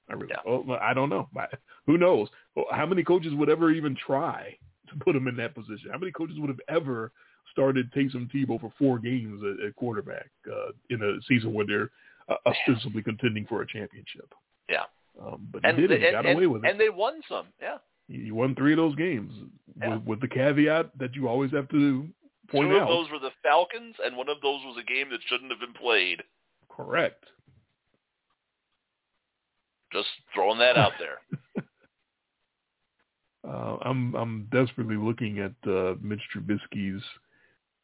I 0.09 0.13
really, 0.13 0.29
Yeah. 0.31 0.41
well, 0.65 0.79
I 0.81 0.93
don't 0.95 1.09
know. 1.09 1.29
I- 1.37 1.45
Who 1.85 1.99
knows? 1.99 2.27
How 2.71 2.85
many 2.87 3.03
coaches 3.03 3.33
would 3.35 3.47
ever 3.49 3.69
even 3.69 3.95
try 3.95 4.57
to 4.89 4.95
put 5.03 5.15
him 5.15 5.27
in 5.27 5.35
that 5.37 5.53
position? 5.53 5.91
How 5.91 5.99
many 5.99 6.11
coaches 6.11 6.37
would 6.39 6.49
have 6.49 6.59
ever 6.67 7.11
started 7.51 7.91
Taysom 7.93 8.27
Tebow 8.31 8.59
for 8.59 8.73
four 8.79 8.97
games 8.97 9.41
at, 9.43 9.63
at 9.67 9.75
quarterback 9.75 10.29
uh, 10.51 10.71
in 10.89 11.01
a 11.03 11.21
season 11.27 11.53
where 11.53 11.65
they're 11.67 11.91
uh, 12.27 12.37
ostensibly 12.47 13.03
contending 13.03 13.45
for 13.45 13.61
a 13.61 13.67
championship? 13.67 14.33
Yeah. 14.67 14.83
Um, 15.21 15.47
but 15.51 15.61
he 15.63 15.69
And 15.69 15.77
did 15.77 15.91
it. 15.91 15.99
He 16.01 16.07
and, 16.07 16.13
got 16.15 16.25
and, 16.25 16.37
away 16.37 16.47
with 16.47 16.65
it. 16.65 16.71
and 16.71 16.79
they 16.79 16.89
won 16.89 17.21
some. 17.29 17.45
Yeah. 17.61 17.77
He 18.07 18.31
won 18.31 18.55
three 18.55 18.73
of 18.73 18.77
those 18.77 18.95
games 18.95 19.31
Yeah. 19.79 19.95
with, 19.97 20.03
with 20.05 20.21
the 20.21 20.27
caveat 20.27 20.97
that 20.97 21.15
you 21.15 21.27
always 21.27 21.51
have 21.51 21.69
to 21.69 22.07
point 22.49 22.69
Two 22.69 22.75
out. 22.77 22.83
of 22.83 22.87
those 22.89 23.09
were 23.11 23.19
the 23.19 23.31
Falcons, 23.43 23.95
and 24.03 24.15
one 24.17 24.29
of 24.29 24.41
those 24.41 24.61
was 24.65 24.77
a 24.79 24.85
game 24.85 25.09
that 25.11 25.19
shouldn't 25.27 25.51
have 25.51 25.59
been 25.59 25.73
played. 25.73 26.21
Correct. 26.69 27.23
Just 29.93 30.07
throwing 30.33 30.59
that 30.59 30.77
out 30.77 30.93
there. 30.99 31.63
Uh, 33.47 33.77
I'm 33.83 34.15
I'm 34.15 34.49
desperately 34.51 34.95
looking 34.95 35.37
at 35.37 35.51
uh, 35.69 35.93
Mitch 36.01 36.21
Trubisky's 36.35 37.03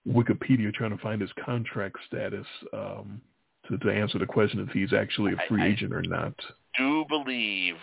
Wikipedia 0.07 0.73
trying 0.73 0.89
to 0.89 0.97
find 1.03 1.21
his 1.21 1.29
contract 1.45 1.97
status 2.07 2.47
um, 2.73 3.21
to, 3.67 3.77
to 3.77 3.91
answer 3.91 4.17
the 4.17 4.25
question 4.25 4.59
if 4.67 4.69
he's 4.69 4.91
actually 4.91 5.33
a 5.33 5.37
free 5.47 5.61
I- 5.61 5.65
I- 5.65 5.69
agent 5.69 5.93
or 5.93 6.01
not. 6.01 6.33
do 6.79 7.05
believe 7.09 7.75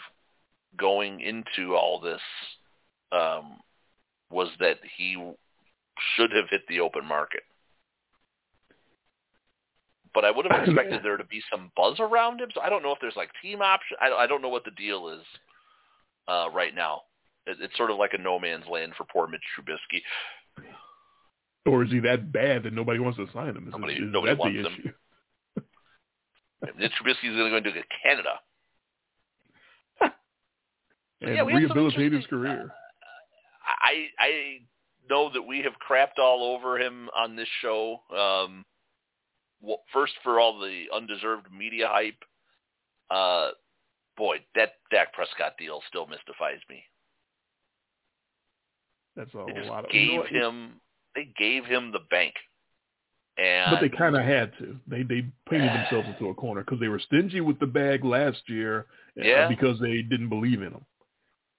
going 0.77 1.21
into 1.21 1.77
all 1.77 2.01
this 2.01 2.21
um, 3.13 3.59
was 4.29 4.49
that 4.59 4.79
he 4.97 5.17
should 6.17 6.33
have 6.33 6.49
hit 6.51 6.67
the 6.69 6.81
open 6.81 7.05
market. 7.05 7.43
But 10.15 10.25
I 10.25 10.31
would 10.31 10.47
have 10.51 10.63
expected 10.67 11.03
there 11.03 11.17
to 11.17 11.25
be 11.25 11.41
some 11.51 11.71
buzz 11.77 11.97
around 12.01 12.41
him. 12.41 12.49
So 12.55 12.61
I 12.61 12.69
don't 12.69 12.83
know 12.83 12.93
if 12.93 12.99
there's 13.01 13.17
like 13.17 13.31
team 13.43 13.61
option. 13.63 13.97
I, 14.01 14.11
I 14.11 14.27
don't 14.27 14.43
know 14.43 14.49
what 14.49 14.65
the 14.65 14.71
deal 14.73 15.09
is 15.09 15.23
uh, 16.27 16.49
right 16.53 16.75
now. 16.75 17.03
It, 17.47 17.59
it's 17.61 17.77
sort 17.77 17.91
of 17.91 17.99
like 17.99 18.15
a 18.15 18.19
no 18.19 18.39
man's 18.39 18.67
land 18.71 18.93
for 18.97 19.05
poor 19.05 19.27
Mitch 19.27 19.41
Trubisky. 19.59 20.03
Or 21.67 21.85
is 21.85 21.91
he 21.91 22.01
that 22.01 22.33
bad 22.33 22.63
that 22.63 22.73
nobody 22.73 22.99
wants 22.99 23.19
to 23.19 23.27
sign 23.33 23.51
him? 23.57 23.67
Is, 23.69 23.73
Nobody- 23.75 23.95
is 23.95 24.01
nobody 24.03 24.35
that 24.35 24.43
the 24.43 24.49
him. 24.61 24.67
issue? 24.67 24.93
Mitch 26.79 26.93
Trubisky 26.93 27.29
is 27.31 27.37
going 27.37 27.53
to 27.53 27.71
go 27.71 27.75
to 27.75 27.83
Canada. 28.03 28.41
And 31.21 31.35
yeah, 31.35 31.43
we 31.43 31.53
have 31.55 31.63
some 31.69 31.77
rehabilitate 31.77 32.13
his 32.13 32.27
career. 32.27 32.71
I 33.67 34.07
I 34.21 34.59
know 35.09 35.31
that 35.33 35.43
we 35.43 35.63
have 35.63 35.75
crapped 35.89 36.19
all 36.19 36.55
over 36.55 36.79
him 36.79 37.09
on 37.17 37.37
this 37.37 37.49
show. 37.63 38.01
Um, 38.11 38.65
well, 39.61 39.83
first 39.93 40.13
for 40.23 40.39
all 40.41 40.59
the 40.59 40.85
undeserved 40.95 41.47
media 41.57 41.89
hype. 41.89 42.23
Uh, 43.11 43.51
boy, 44.17 44.37
that 44.55 44.75
Dak 44.91 45.13
Prescott 45.15 45.55
deal 45.59 45.81
still 45.89 46.07
mystifies 46.07 46.61
me. 46.69 46.83
That's 49.17 49.33
a 49.35 49.45
They 49.53 49.69
lot 49.69 49.85
of. 49.85 49.91
gave 49.91 50.11
you 50.31 50.41
know 50.41 50.49
him 50.49 50.81
they 51.15 51.29
gave 51.39 51.65
him 51.65 51.91
the 51.93 52.01
bank. 52.11 52.35
And 53.37 53.71
But 53.71 53.81
they 53.81 53.89
kind 53.89 54.17
of 54.17 54.25
had 54.25 54.53
to. 54.59 54.77
They 54.87 55.03
they 55.03 55.25
painted 55.49 55.71
themselves 55.71 56.09
into 56.09 56.29
a 56.31 56.35
corner 56.35 56.63
because 56.63 56.81
they 56.81 56.89
were 56.89 56.99
stingy 57.01 57.41
with 57.41 57.59
the 57.59 57.67
bag 57.67 58.05
last 58.05 58.43
year 58.49 58.87
uh, 59.19 59.23
Yeah. 59.25 59.49
because 59.49 59.81
they 59.81 60.03
didn't 60.03 60.29
believe 60.29 60.63
in 60.63 60.73
him. 60.73 60.85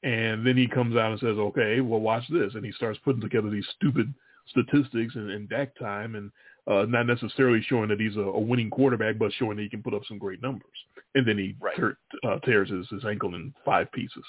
And 0.04 0.46
then 0.46 0.56
he 0.56 0.68
comes 0.68 0.96
out 0.96 1.12
and 1.12 1.20
says, 1.20 1.38
"Okay, 1.38 1.82
well, 1.82 2.00
watch 2.00 2.24
this," 2.30 2.56
and 2.56 2.66
he 2.66 2.72
starts 2.72 3.00
putting 3.04 3.22
together 3.22 3.50
these 3.50 3.68
stupid 3.76 4.14
statistics 4.48 5.16
and, 5.16 5.30
and 5.30 5.50
deck 5.50 5.78
time, 5.78 6.16
and 6.16 6.32
uh, 6.68 6.86
not 6.86 7.06
necessarily 7.06 7.62
showing 7.68 7.90
that 7.90 8.00
he's 8.00 8.16
a, 8.16 8.22
a 8.22 8.40
winning 8.40 8.70
quarterback, 8.70 9.18
but 9.18 9.34
showing 9.34 9.58
that 9.58 9.64
he 9.64 9.70
can 9.70 9.84
put 9.84 9.94
up 9.94 10.04
some 10.08 10.18
great 10.18 10.42
numbers. 10.42 10.70
And 11.16 11.28
then 11.28 11.38
he 11.38 11.56
Right. 11.60 11.76
tear, 11.76 11.98
uh, 12.24 12.40
tears 12.40 12.70
his, 12.70 12.88
his 12.90 13.04
ankle 13.06 13.36
in 13.36 13.54
five 13.66 13.92
pieces, 13.92 14.24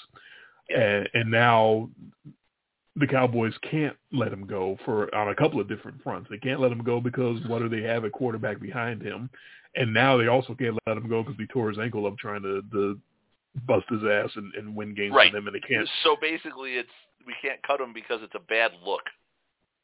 and, 0.75 1.07
and 1.13 1.31
now 1.31 1.89
the 2.97 3.07
Cowboys 3.07 3.53
can't 3.69 3.95
let 4.11 4.33
him 4.33 4.45
go 4.45 4.77
for 4.83 5.13
on 5.15 5.29
a 5.29 5.35
couple 5.35 5.61
of 5.61 5.69
different 5.69 6.01
fronts. 6.03 6.29
They 6.29 6.37
can't 6.37 6.59
let 6.59 6.71
him 6.71 6.83
go 6.83 6.99
because 6.99 7.39
what 7.47 7.59
do 7.59 7.69
they 7.69 7.83
have 7.83 8.03
at 8.03 8.11
quarterback 8.11 8.59
behind 8.59 9.01
him, 9.01 9.29
and 9.75 9.93
now 9.93 10.17
they 10.17 10.27
also 10.27 10.53
can't 10.53 10.77
let 10.85 10.97
him 10.97 11.07
go 11.07 11.23
because 11.23 11.37
he 11.37 11.47
tore 11.47 11.69
his 11.69 11.79
ankle 11.79 12.05
up 12.05 12.17
trying 12.17 12.41
to, 12.41 12.61
to 12.71 12.99
bust 13.65 13.85
his 13.89 14.01
ass 14.03 14.29
and, 14.35 14.53
and 14.55 14.75
win 14.75 14.93
games 14.95 15.13
Right. 15.15 15.31
for 15.31 15.37
them, 15.37 15.47
and 15.47 15.55
they 15.55 15.59
can't. 15.59 15.87
So 16.03 16.15
basically, 16.19 16.73
it's 16.73 16.89
we 17.25 17.33
can't 17.41 17.61
cut 17.63 17.79
him 17.79 17.93
because 17.93 18.19
it's 18.23 18.35
a 18.35 18.39
bad 18.39 18.71
look. 18.85 19.03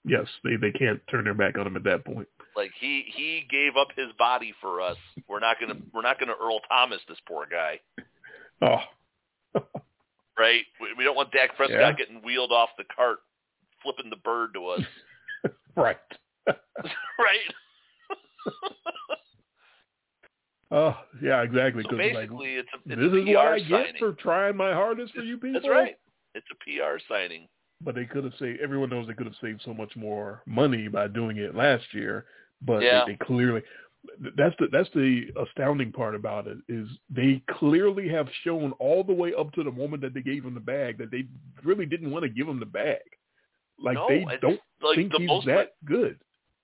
Yes, 0.06 0.26
they 0.44 0.56
they 0.56 0.72
can't 0.72 1.02
turn 1.10 1.26
their 1.26 1.34
back 1.34 1.58
on 1.58 1.68
him 1.68 1.76
at 1.76 1.84
that 1.84 2.06
point. 2.06 2.28
Like 2.56 2.72
he 2.80 3.06
he 3.14 3.46
gave 3.50 3.76
up 3.76 3.90
his 3.96 4.08
body 4.18 4.54
for 4.62 4.82
us. 4.82 4.98
We're 5.28 5.40
not 5.42 5.58
gonna 5.60 5.76
we're 5.94 6.02
not 6.02 6.20
gonna 6.20 6.36
Earl 6.42 6.60
Thomas 6.70 7.02
this 7.08 7.18
poor 7.28 7.46
guy, 7.46 7.80
Oh, 8.62 8.80
right? 10.40 10.64
We, 10.80 10.88
we 10.98 11.04
don't 11.04 11.16
want 11.16 11.32
Dak 11.32 11.56
Prescott 11.58 11.78
Yeah. 11.80 11.92
getting 11.94 12.22
wheeled 12.24 12.52
off 12.52 12.70
the 12.78 12.86
cart, 12.96 13.20
flipping 13.84 14.10
the 14.10 14.16
bird 14.16 14.54
to 14.54 14.68
us, 14.68 14.82
right. 15.76 15.98
right? 16.48 17.54
Oh, 20.72 20.98
yeah, 21.22 21.42
exactly. 21.44 21.84
so 21.84 21.90
'cause 21.90 22.00
like, 22.00 22.14
basically, 22.14 22.56
it's 22.56 22.70
a 22.74 22.78
it's 22.92 23.02
this 23.02 23.14
a 23.14 23.18
is 23.18 23.24
PR 23.26 23.36
what 23.36 23.48
I 23.48 23.60
signing. 23.60 23.70
get 23.94 23.98
for 24.00 24.14
trying 24.14 24.58
my 24.58 24.74
hardest 24.74 25.14
for 25.14 25.22
you 25.22 25.38
people. 25.38 25.54
That's 25.62 25.70
right. 25.72 25.98
It's 26.36 26.48
a 26.52 26.56
PR 26.56 27.00
signing. 27.08 27.48
But 27.82 27.96
they 27.96 28.06
could 28.06 28.24
have 28.24 28.34
saved. 28.40 28.60
Everyone 28.60 28.90
knows 28.90 29.08
they 29.08 29.14
could 29.14 29.28
have 29.28 29.36
saved 29.42 29.62
so 29.64 29.74
much 29.74 29.96
more 29.96 30.42
money 30.46 30.88
by 30.88 31.08
doing 31.08 31.38
it 31.38 31.56
last 31.56 31.86
year. 31.94 32.26
But 32.62 32.82
Yeah. 32.82 33.06
they, 33.06 33.14
they 33.14 33.18
clearly. 33.18 33.62
That's 34.36 34.56
the 34.60 34.68
that's 34.72 34.90
the 34.94 35.32
astounding 35.38 35.92
part 35.92 36.16
about 36.16 36.48
it 36.48 36.58
is 36.70 36.88
they 37.10 37.42
clearly 37.50 38.08
have 38.10 38.28
shown 38.44 38.72
all 38.74 39.04
the 39.04 39.14
way 39.14 39.34
up 39.34 39.52
to 39.54 39.64
the 39.64 39.72
moment 39.72 40.02
that 40.02 40.14
they 40.14 40.22
gave 40.22 40.44
him 40.46 40.54
the 40.54 40.60
bag 40.60 40.98
that 40.98 41.12
they 41.12 41.26
really 41.64 41.86
didn't 41.86 42.12
want 42.12 42.24
to 42.24 42.30
give 42.30 42.48
him 42.48 42.60
the 42.60 42.66
bag. 42.66 43.02
Like 43.80 43.96
no, 43.96 44.08
they 44.08 44.26
don't 44.42 44.60
like 44.82 44.96
think 44.96 45.12
the 45.12 45.20
he's 45.20 45.28
most. 45.28 45.46
that 45.48 45.74
good. 45.86 46.20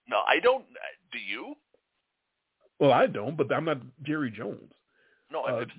No, 0.07 0.19
I 0.27 0.39
don't. 0.39 0.61
Uh, 0.63 0.93
do 1.11 1.19
you? 1.19 1.55
Well, 2.79 2.91
I 2.91 3.07
don't, 3.07 3.37
but 3.37 3.51
I'm 3.53 3.65
not 3.65 3.81
Jerry 4.03 4.31
Jones. 4.31 4.71
No, 5.31 5.41
I 5.41 5.61
Uh, 5.61 5.65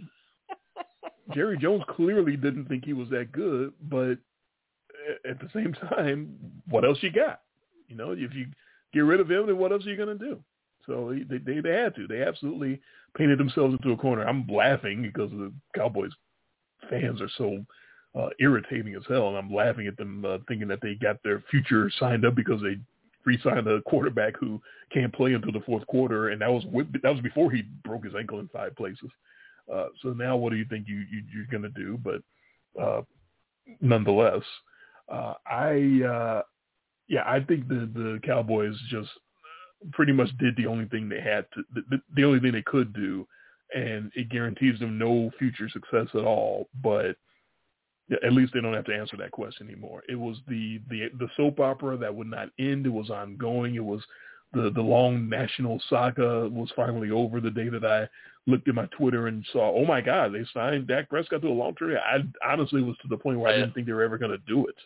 Jerry 1.34 1.58
Jones 1.58 1.82
clearly 1.88 2.36
didn't 2.36 2.66
think 2.66 2.84
he 2.84 2.92
was 2.92 3.08
that 3.10 3.32
good, 3.32 3.72
but 3.82 4.18
at 5.28 5.38
the 5.40 5.48
same 5.52 5.72
time, 5.90 6.36
what 6.68 6.84
else 6.84 6.98
you 7.00 7.10
got? 7.10 7.40
You 7.88 7.96
know, 7.96 8.12
if 8.12 8.34
you 8.34 8.46
get 8.92 9.00
rid 9.00 9.20
of 9.20 9.30
him, 9.30 9.46
then 9.46 9.58
what 9.58 9.72
else 9.72 9.86
are 9.86 9.90
you 9.90 9.96
going 9.96 10.18
to 10.18 10.24
do? 10.24 10.40
So 10.86 11.14
they, 11.28 11.38
they 11.38 11.60
they 11.60 11.70
had 11.70 11.94
to. 11.96 12.06
They 12.06 12.22
absolutely 12.22 12.80
painted 13.16 13.38
themselves 13.38 13.74
into 13.74 13.92
a 13.92 13.96
corner. 13.96 14.26
I'm 14.26 14.46
laughing 14.46 15.02
because 15.02 15.30
the 15.30 15.52
Cowboys 15.74 16.12
fans 16.90 17.22
are 17.22 17.30
so 17.38 17.64
uh, 18.18 18.28
irritating 18.38 18.94
as 18.94 19.02
hell, 19.08 19.28
and 19.28 19.36
I'm 19.36 19.52
laughing 19.52 19.86
at 19.86 19.96
them 19.96 20.24
uh, 20.26 20.38
thinking 20.46 20.68
that 20.68 20.80
they 20.82 20.94
got 20.94 21.16
their 21.24 21.42
future 21.50 21.90
signed 21.98 22.26
up 22.26 22.34
because 22.34 22.60
they 22.60 22.78
re-signed 23.24 23.66
a 23.66 23.80
quarterback 23.82 24.36
who 24.38 24.60
can't 24.92 25.12
play 25.12 25.32
until 25.32 25.52
the 25.52 25.60
fourth 25.60 25.86
quarter, 25.86 26.28
and 26.28 26.40
that 26.40 26.50
was 26.50 26.64
with, 26.66 26.92
that 27.02 27.10
was 27.10 27.20
before 27.20 27.50
he 27.50 27.62
broke 27.84 28.04
his 28.04 28.14
ankle 28.14 28.40
in 28.40 28.48
five 28.48 28.74
places. 28.76 29.10
Uh, 29.72 29.86
so 30.02 30.10
now, 30.10 30.36
what 30.36 30.50
do 30.50 30.56
you 30.56 30.66
think 30.68 30.86
you, 30.86 30.98
you 31.10 31.22
you're 31.34 31.46
going 31.50 31.62
to 31.62 31.68
do? 31.70 31.98
But 32.02 32.22
uh, 32.80 33.02
nonetheless, 33.80 34.42
uh, 35.08 35.34
I 35.46 36.02
uh, 36.06 36.42
yeah, 37.08 37.24
I 37.26 37.40
think 37.40 37.68
the 37.68 37.88
the 37.94 38.20
Cowboys 38.22 38.76
just 38.90 39.10
pretty 39.92 40.12
much 40.12 40.36
did 40.38 40.56
the 40.56 40.66
only 40.66 40.86
thing 40.86 41.08
they 41.08 41.20
had 41.20 41.46
to, 41.54 41.62
the, 41.74 42.00
the 42.16 42.24
only 42.24 42.40
thing 42.40 42.52
they 42.52 42.62
could 42.62 42.92
do, 42.92 43.26
and 43.74 44.10
it 44.14 44.28
guarantees 44.30 44.78
them 44.78 44.98
no 44.98 45.30
future 45.38 45.68
success 45.68 46.08
at 46.14 46.24
all. 46.24 46.68
But 46.82 47.16
at 48.10 48.32
least 48.32 48.52
they 48.52 48.60
don't 48.60 48.74
have 48.74 48.84
to 48.84 48.94
answer 48.94 49.16
that 49.16 49.30
question 49.30 49.68
anymore. 49.68 50.02
It 50.08 50.16
was 50.16 50.36
the 50.46 50.80
the 50.88 51.08
the 51.18 51.28
soap 51.36 51.60
opera 51.60 51.96
that 51.96 52.14
would 52.14 52.30
not 52.30 52.50
end. 52.58 52.86
It 52.86 52.90
was 52.90 53.10
ongoing. 53.10 53.74
It 53.74 53.84
was 53.84 54.02
the 54.52 54.70
the 54.70 54.82
long 54.82 55.28
national 55.28 55.80
saga 55.88 56.48
was 56.48 56.70
finally 56.76 57.10
over 57.10 57.40
the 57.40 57.50
day 57.50 57.68
that 57.68 57.84
I 57.84 58.08
looked 58.46 58.68
at 58.68 58.74
my 58.74 58.86
Twitter 58.86 59.26
and 59.28 59.44
saw, 59.52 59.74
oh 59.74 59.86
my 59.86 60.02
God, 60.02 60.34
they 60.34 60.44
signed 60.52 60.86
Dak 60.86 61.08
Prescott 61.08 61.40
to 61.40 61.48
a 61.48 61.50
long 61.50 61.74
term. 61.76 61.96
I 61.96 62.52
honestly 62.52 62.82
was 62.82 62.96
to 62.98 63.08
the 63.08 63.16
point 63.16 63.38
where 63.38 63.50
I 63.50 63.56
didn't 63.56 63.72
think 63.72 63.86
they 63.86 63.94
were 63.94 64.02
ever 64.02 64.18
going 64.18 64.32
to 64.32 64.38
do 64.46 64.66
it. 64.66 64.76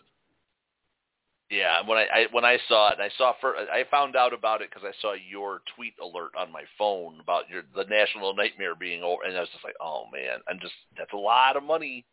Yeah, 1.51 1.81
when 1.87 1.97
I, 1.97 2.07
I 2.15 2.27
when 2.31 2.45
I 2.45 2.59
saw 2.69 2.93
it, 2.93 2.99
I 3.01 3.09
saw 3.17 3.33
for 3.41 3.57
I 3.57 3.83
found 3.91 4.17
out 4.17 4.35
about 4.35 4.61
it 4.61 4.69
because 4.71 4.87
I 4.87 4.93
saw 5.01 5.15
your 5.15 5.63
tweet 5.75 5.95
alert 6.01 6.33
on 6.39 6.53
my 6.53 6.63
phone 6.77 7.19
about 7.21 7.49
your 7.49 7.63
the 7.75 7.85
national 7.85 8.35
nightmare 8.37 8.75
being 8.75 9.03
over, 9.03 9.23
and 9.25 9.37
I 9.37 9.41
was 9.41 9.49
just 9.51 9.65
like, 9.65 9.77
oh 9.81 10.05
man, 10.13 10.41
I'm 10.47 10.61
just 10.61 10.75
that's 10.97 11.13
a 11.15 11.17
lot 11.17 11.57
of 11.57 11.63
money 11.65 12.05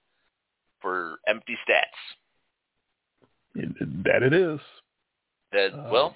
for 0.85 1.17
empty 1.27 1.57
stats. 1.67 1.97
It- 3.55 4.03
that 4.03 4.21
it 4.21 4.33
is. 4.33 4.59
That 5.51 5.73
Uh, 5.73 5.89
well, 5.91 6.15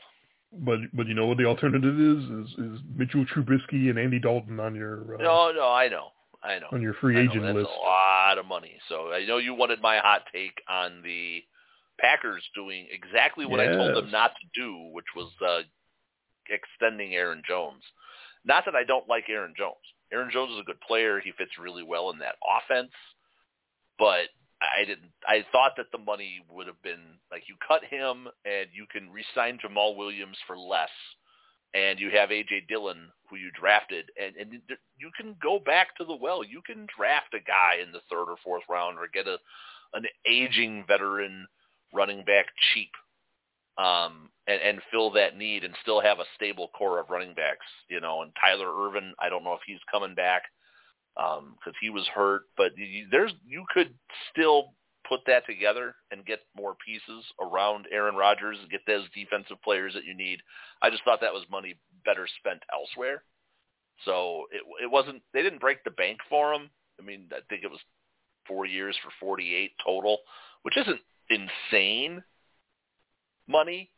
But 0.52 0.80
but 0.94 1.08
you 1.08 1.16
know 1.16 1.26
what 1.26 1.38
the 1.38 1.46
alternative 1.46 2.00
is 2.00 2.24
is, 2.24 2.50
is 2.60 2.80
Mitchell 2.96 3.26
Trubisky 3.26 3.90
and 3.90 3.98
Andy 3.98 4.20
Dalton 4.20 4.60
on 4.60 4.76
your 4.76 5.16
uh, 5.16 5.24
no, 5.24 5.52
no, 5.52 5.68
I 5.72 5.88
know, 5.88 6.12
I 6.44 6.60
know. 6.60 6.68
on 6.72 6.82
your 6.84 6.94
free 6.96 7.18
agent 7.18 7.44
that's 7.44 7.56
list. 7.56 7.70
a 7.70 7.82
lot 7.82 8.38
of 8.38 8.46
money. 8.46 8.78
So 8.90 9.12
I 9.12 9.26
know 9.26 9.38
you 9.38 9.54
wanted 9.56 9.82
my 9.82 9.98
hot 9.98 10.24
take 10.32 10.62
on 10.68 11.02
the 11.02 11.44
Packers 12.00 12.44
doing 12.54 12.88
exactly 12.92 13.46
what 13.46 13.60
I 13.60 13.68
told 13.68 13.96
them 13.96 14.12
not 14.12 14.32
to 14.36 14.62
do, 14.62 14.90
which 14.94 15.06
was 15.16 15.32
uh, 15.42 15.62
extending 16.50 17.16
Aaron 17.16 17.42
Jones. 17.48 17.84
Not 18.46 18.66
that 18.66 18.76
I 18.76 18.84
don't 18.84 19.08
like 19.08 19.30
Aaron 19.30 19.54
Jones. 19.58 19.76
Aaron 20.12 20.32
Jones 20.32 20.52
is 20.54 20.60
a 20.60 20.64
good 20.64 20.82
player. 20.82 21.20
He 21.20 21.32
fits 21.34 21.52
really 21.60 21.84
well 21.84 22.10
in 22.10 22.20
that 22.20 22.36
offense. 22.58 22.92
But 24.00 24.30
I 24.62 24.86
didn't. 24.86 25.12
I 25.26 25.46
thought 25.52 25.74
that 25.78 25.92
the 25.92 25.98
money 25.98 26.42
would 26.50 26.68
have 26.68 26.82
been 26.82 27.18
like 27.32 27.44
you 27.48 27.56
cut 27.66 27.84
him 27.84 28.28
and 28.46 28.68
you 28.74 28.86
can 28.92 29.10
re-sign 29.10 29.58
Jamaal 29.58 29.96
Williams 29.96 30.38
for 30.46 30.58
less, 30.58 30.90
and 31.74 32.00
you 32.00 32.10
have 32.12 32.30
AJ 32.30 32.68
Dillon 32.68 33.08
who 33.30 33.38
you 33.38 33.52
drafted, 33.52 34.12
and 34.22 34.36
and 34.36 34.62
you 34.98 35.12
can 35.16 35.36
go 35.42 35.60
back 35.60 35.96
to 35.98 36.04
the 36.04 36.16
well. 36.16 36.44
You 36.44 36.62
can 36.66 36.88
draft 36.98 37.34
a 37.34 37.40
guy 37.40 37.82
in 37.82 37.92
the 37.92 38.02
third 38.10 38.30
or 38.30 38.36
fourth 38.44 38.64
round, 38.70 38.98
or 38.98 39.08
get 39.08 39.28
a 39.28 39.38
an 39.94 40.04
aging 40.28 40.84
veteran 40.88 41.48
running 41.94 42.24
back 42.26 42.48
cheap, 42.74 42.92
um, 43.78 44.30
and 44.48 44.62
and 44.62 44.82
fill 44.92 45.10
that 45.12 45.38
need, 45.38 45.64
and 45.64 45.74
still 45.82 46.02
have 46.02 46.20
a 46.20 46.26
stable 46.36 46.70
core 46.78 47.00
of 47.00 47.10
running 47.10 47.34
backs. 47.34 47.66
You 47.88 48.02
know, 48.02 48.24
and 48.24 48.32
Tyler 48.42 48.74
Ervin. 48.76 49.14
I 49.20 49.30
don't 49.30 49.44
know 49.46 49.54
if 49.54 49.62
he's 49.66 49.80
coming 49.90 50.16
back 50.16 50.44
Um, 51.18 51.56
because 51.56 51.76
he 51.82 51.90
was 51.90 52.08
hurt, 52.08 52.44
but 52.56 52.78
you, 52.78 53.08
there's 53.12 53.34
you 53.46 53.66
could 53.74 53.94
still 54.32 54.74
put 55.08 55.22
that 55.28 55.46
together 55.46 55.96
and 56.12 56.26
get 56.26 56.40
more 56.56 56.76
pieces 56.86 57.26
around 57.42 57.88
Aaron 57.92 58.16
Rodgers, 58.16 58.58
get 58.72 58.82
those 58.88 59.04
defensive 59.14 59.62
players 59.64 59.94
that 59.96 60.06
you 60.06 60.16
need. 60.16 60.40
I 60.82 60.90
just 60.90 61.04
thought 61.04 61.20
that 61.22 61.34
was 61.34 61.44
money 61.52 61.76
better 62.06 62.28
spent 62.40 62.62
elsewhere. 62.72 63.24
So 64.06 64.46
it 64.52 64.62
it 64.84 64.90
wasn't 64.90 65.22
they 65.34 65.42
didn't 65.42 65.60
break 65.62 65.84
the 65.84 65.92
bank 65.92 66.20
for 66.30 66.54
him. 66.54 66.70
I 67.00 67.04
mean, 67.04 67.28
I 67.32 67.40
think 67.50 67.64
it 67.64 67.72
was 67.72 67.80
four 68.48 68.66
years 68.66 68.96
for 69.04 69.12
48 69.20 69.72
total, 69.86 70.20
which 70.64 70.78
isn't 70.78 71.00
insane 71.30 72.24
money. 73.48 73.90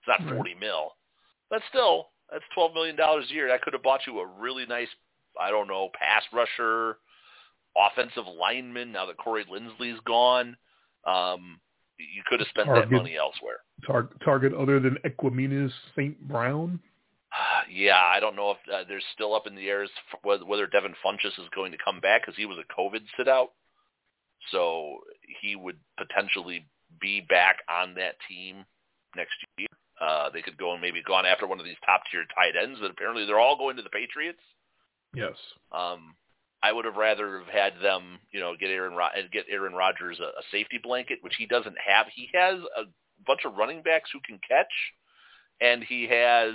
It's 0.00 0.20
not 0.20 0.34
40 0.34 0.54
mil, 0.60 0.92
but 1.50 1.62
still, 1.68 2.08
that's 2.30 2.44
12 2.54 2.74
million 2.74 2.96
dollars 2.96 3.26
a 3.30 3.34
year. 3.34 3.48
That 3.48 3.62
could 3.62 3.72
have 3.72 3.82
bought 3.82 4.06
you 4.06 4.18
a 4.18 4.26
really 4.26 4.66
nice, 4.66 4.88
I 5.40 5.50
don't 5.50 5.68
know, 5.68 5.90
pass 5.98 6.22
rusher, 6.32 6.98
offensive 7.76 8.24
lineman. 8.26 8.92
Now 8.92 9.06
that 9.06 9.16
Corey 9.16 9.44
Linsley's 9.44 10.00
gone, 10.06 10.56
um, 11.06 11.60
you 11.98 12.22
could 12.26 12.40
have 12.40 12.48
spent 12.48 12.68
that 12.68 12.90
money 12.90 13.16
elsewhere. 13.16 13.58
Tar- 13.86 14.10
target 14.24 14.52
other 14.54 14.80
than 14.80 14.96
Equanimeous 15.04 15.72
St. 15.96 16.20
Brown. 16.28 16.80
Yeah, 17.70 17.96
I 17.96 18.20
don't 18.20 18.36
know 18.36 18.50
if 18.50 18.58
uh, 18.70 18.84
there's 18.86 19.04
still 19.14 19.34
up 19.34 19.46
in 19.46 19.54
the 19.54 19.66
air 19.66 19.86
whether, 20.22 20.66
Devin 20.66 20.94
Funchess 21.02 21.38
is 21.38 21.48
going 21.54 21.72
to 21.72 21.78
come 21.82 22.00
back 22.00 22.20
because 22.20 22.36
he 22.36 22.44
was 22.44 22.58
a 22.58 22.80
COVID 22.80 23.00
sit 23.16 23.28
out, 23.28 23.52
so 24.50 24.98
he 25.40 25.56
would 25.56 25.78
potentially 25.96 26.66
be 27.00 27.22
back 27.26 27.58
on 27.70 27.94
that 27.94 28.16
team 28.28 28.66
next 29.16 29.32
year. 29.56 29.68
Uh, 29.98 30.28
they 30.30 30.42
could 30.42 30.58
go 30.58 30.72
and 30.72 30.82
maybe 30.82 31.02
gone 31.02 31.24
after 31.24 31.46
one 31.46 31.58
of 31.58 31.64
these 31.64 31.76
top 31.86 32.02
tier 32.10 32.24
tight 32.34 32.60
ends, 32.60 32.78
but 32.82 32.90
apparently 32.90 33.24
they're 33.24 33.40
all 33.40 33.56
going 33.56 33.76
to 33.76 33.82
the 33.82 33.88
Patriots. 33.88 34.42
Yes. 35.14 35.36
Um, 35.72 36.14
I 36.62 36.72
would 36.72 36.84
have 36.84 36.96
rather 36.96 37.40
have 37.40 37.48
had 37.48 37.72
them, 37.82 38.20
you 38.30 38.40
know, 38.40 38.54
get 38.58 38.70
Aaron 38.70 38.94
Rod- 38.94 39.12
get 39.32 39.46
Aaron 39.50 39.74
Rodgers 39.74 40.20
a, 40.20 40.24
a 40.24 40.42
safety 40.50 40.78
blanket, 40.82 41.18
which 41.22 41.34
he 41.36 41.46
doesn't 41.46 41.76
have. 41.84 42.06
He 42.14 42.30
has 42.34 42.60
a 42.76 42.84
bunch 43.26 43.40
of 43.44 43.56
running 43.56 43.82
backs 43.82 44.10
who 44.12 44.20
can 44.20 44.38
catch, 44.46 44.72
and 45.60 45.82
he 45.82 46.06
has 46.06 46.54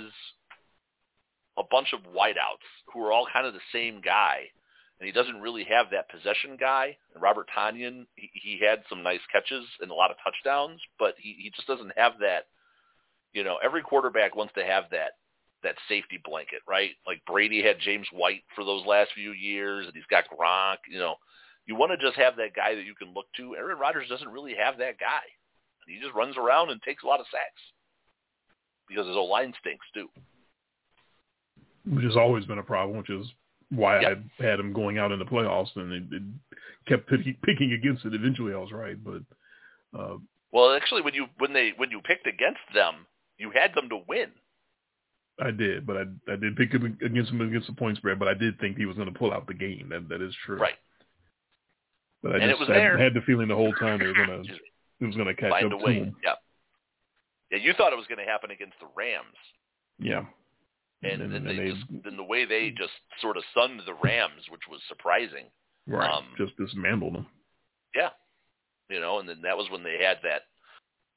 a 1.58 1.62
bunch 1.70 1.92
of 1.92 2.00
wideouts 2.14 2.66
who 2.92 3.02
are 3.02 3.12
all 3.12 3.26
kind 3.30 3.46
of 3.46 3.52
the 3.52 3.60
same 3.72 4.00
guy, 4.00 4.44
and 4.98 5.06
he 5.06 5.12
doesn't 5.12 5.42
really 5.42 5.64
have 5.64 5.90
that 5.90 6.08
possession 6.08 6.56
guy. 6.58 6.96
Robert 7.14 7.48
Tonyan, 7.56 8.06
he, 8.14 8.30
he 8.32 8.60
had 8.64 8.82
some 8.88 9.02
nice 9.02 9.20
catches 9.30 9.64
and 9.80 9.90
a 9.90 9.94
lot 9.94 10.10
of 10.10 10.16
touchdowns, 10.24 10.80
but 10.98 11.14
he, 11.18 11.36
he 11.38 11.50
just 11.50 11.68
doesn't 11.68 11.92
have 11.96 12.12
that. 12.20 12.46
You 13.34 13.44
know, 13.44 13.58
every 13.62 13.82
quarterback 13.82 14.34
wants 14.34 14.54
to 14.54 14.64
have 14.64 14.84
that 14.90 15.12
that 15.62 15.74
safety 15.88 16.20
blanket, 16.24 16.60
right? 16.68 16.90
Like 17.06 17.20
Brady 17.26 17.62
had 17.62 17.80
James 17.80 18.06
White 18.12 18.42
for 18.54 18.64
those 18.64 18.86
last 18.86 19.10
few 19.14 19.32
years, 19.32 19.86
and 19.86 19.94
he's 19.94 20.06
got 20.10 20.24
Gronk. 20.30 20.78
You 20.90 20.98
know, 20.98 21.14
you 21.66 21.74
want 21.74 21.92
to 21.92 22.04
just 22.04 22.16
have 22.16 22.36
that 22.36 22.54
guy 22.54 22.74
that 22.74 22.84
you 22.84 22.94
can 22.94 23.12
look 23.14 23.26
to. 23.36 23.56
Aaron 23.56 23.78
Rodgers 23.78 24.08
doesn't 24.08 24.28
really 24.28 24.54
have 24.54 24.78
that 24.78 24.98
guy. 24.98 25.22
He 25.86 25.98
just 26.00 26.14
runs 26.14 26.36
around 26.36 26.70
and 26.70 26.82
takes 26.82 27.02
a 27.02 27.06
lot 27.06 27.20
of 27.20 27.26
sacks 27.30 27.62
because 28.88 29.06
his 29.06 29.16
old 29.16 29.30
line 29.30 29.54
stinks 29.60 29.86
too. 29.94 30.08
Which 31.86 32.04
has 32.04 32.16
always 32.16 32.44
been 32.44 32.58
a 32.58 32.62
problem, 32.62 32.98
which 32.98 33.10
is 33.10 33.26
why 33.70 34.00
yep. 34.00 34.18
I 34.38 34.42
had 34.42 34.60
him 34.60 34.72
going 34.72 34.98
out 34.98 35.12
in 35.12 35.18
the 35.18 35.24
playoffs, 35.24 35.74
and 35.76 35.92
it, 35.92 36.02
it 36.12 36.22
kept 36.86 37.08
picking, 37.08 37.72
against 37.72 38.04
it. 38.04 38.14
Eventually, 38.14 38.52
I 38.52 38.58
was 38.58 38.72
right, 38.72 38.96
but 39.02 39.22
uh, 39.98 40.16
well, 40.52 40.74
actually, 40.74 41.02
when 41.02 41.14
you 41.14 41.26
when 41.38 41.52
they 41.52 41.72
when 41.76 41.90
you 41.90 42.00
picked 42.00 42.26
against 42.26 42.60
them, 42.74 43.06
you 43.38 43.50
had 43.50 43.74
them 43.74 43.88
to 43.90 44.00
win. 44.08 44.28
I 45.40 45.50
did, 45.50 45.86
but 45.86 45.96
I 45.96 46.32
I 46.32 46.36
did 46.36 46.56
pick 46.56 46.72
him 46.72 46.98
against 47.04 47.30
him 47.30 47.40
against 47.40 47.68
the 47.68 47.74
point 47.74 47.96
spread, 47.96 48.18
but 48.18 48.28
I 48.28 48.34
did 48.34 48.58
think 48.58 48.76
he 48.76 48.86
was 48.86 48.96
going 48.96 49.12
to 49.12 49.18
pull 49.18 49.32
out 49.32 49.46
the 49.46 49.54
game. 49.54 49.88
That 49.90 50.08
that 50.08 50.20
is 50.20 50.34
true. 50.44 50.58
Right. 50.58 50.74
But 52.22 52.32
I 52.32 52.38
and 52.38 52.50
just 52.50 52.54
it 52.54 52.60
was 52.60 52.70
I 52.70 52.74
there. 52.74 52.98
had 52.98 53.14
the 53.14 53.20
feeling 53.20 53.48
the 53.48 53.54
whole 53.54 53.72
time 53.74 53.98
they 53.98 54.06
were 54.06 54.14
going 54.14 54.28
to 54.44 54.54
it 55.00 55.06
was 55.06 55.14
going 55.14 55.28
to 55.28 55.34
catch 55.34 55.50
Find 55.50 55.72
up 55.72 55.80
to 55.80 55.86
him. 55.86 56.16
Yeah. 56.24 56.34
Yeah, 57.50 57.58
you 57.58 57.72
thought 57.72 57.92
it 57.92 57.96
was 57.96 58.06
going 58.08 58.18
to 58.18 58.30
happen 58.30 58.50
against 58.50 58.74
the 58.80 58.88
Rams. 58.94 59.36
Yeah. 59.98 60.24
And, 61.02 61.22
And 61.22 61.32
and, 61.32 61.46
then 61.46 61.56
they, 61.56 61.70
just 61.70 62.06
and 62.06 62.18
the 62.18 62.24
way 62.24 62.44
they 62.44 62.70
just 62.70 62.92
sort 63.20 63.36
of 63.36 63.44
sunned 63.54 63.80
the 63.86 63.94
Rams, 63.94 64.42
which 64.50 64.62
was 64.68 64.80
surprising. 64.88 65.46
Right. 65.86 66.10
Um, 66.10 66.24
just 66.36 66.56
dismantled 66.56 67.14
them. 67.14 67.26
Yeah. 67.94 68.10
You 68.90 69.00
know, 69.00 69.20
and 69.20 69.28
then 69.28 69.42
that 69.42 69.56
was 69.56 69.70
when 69.70 69.82
they 69.82 69.96
had 70.02 70.18
that 70.24 70.42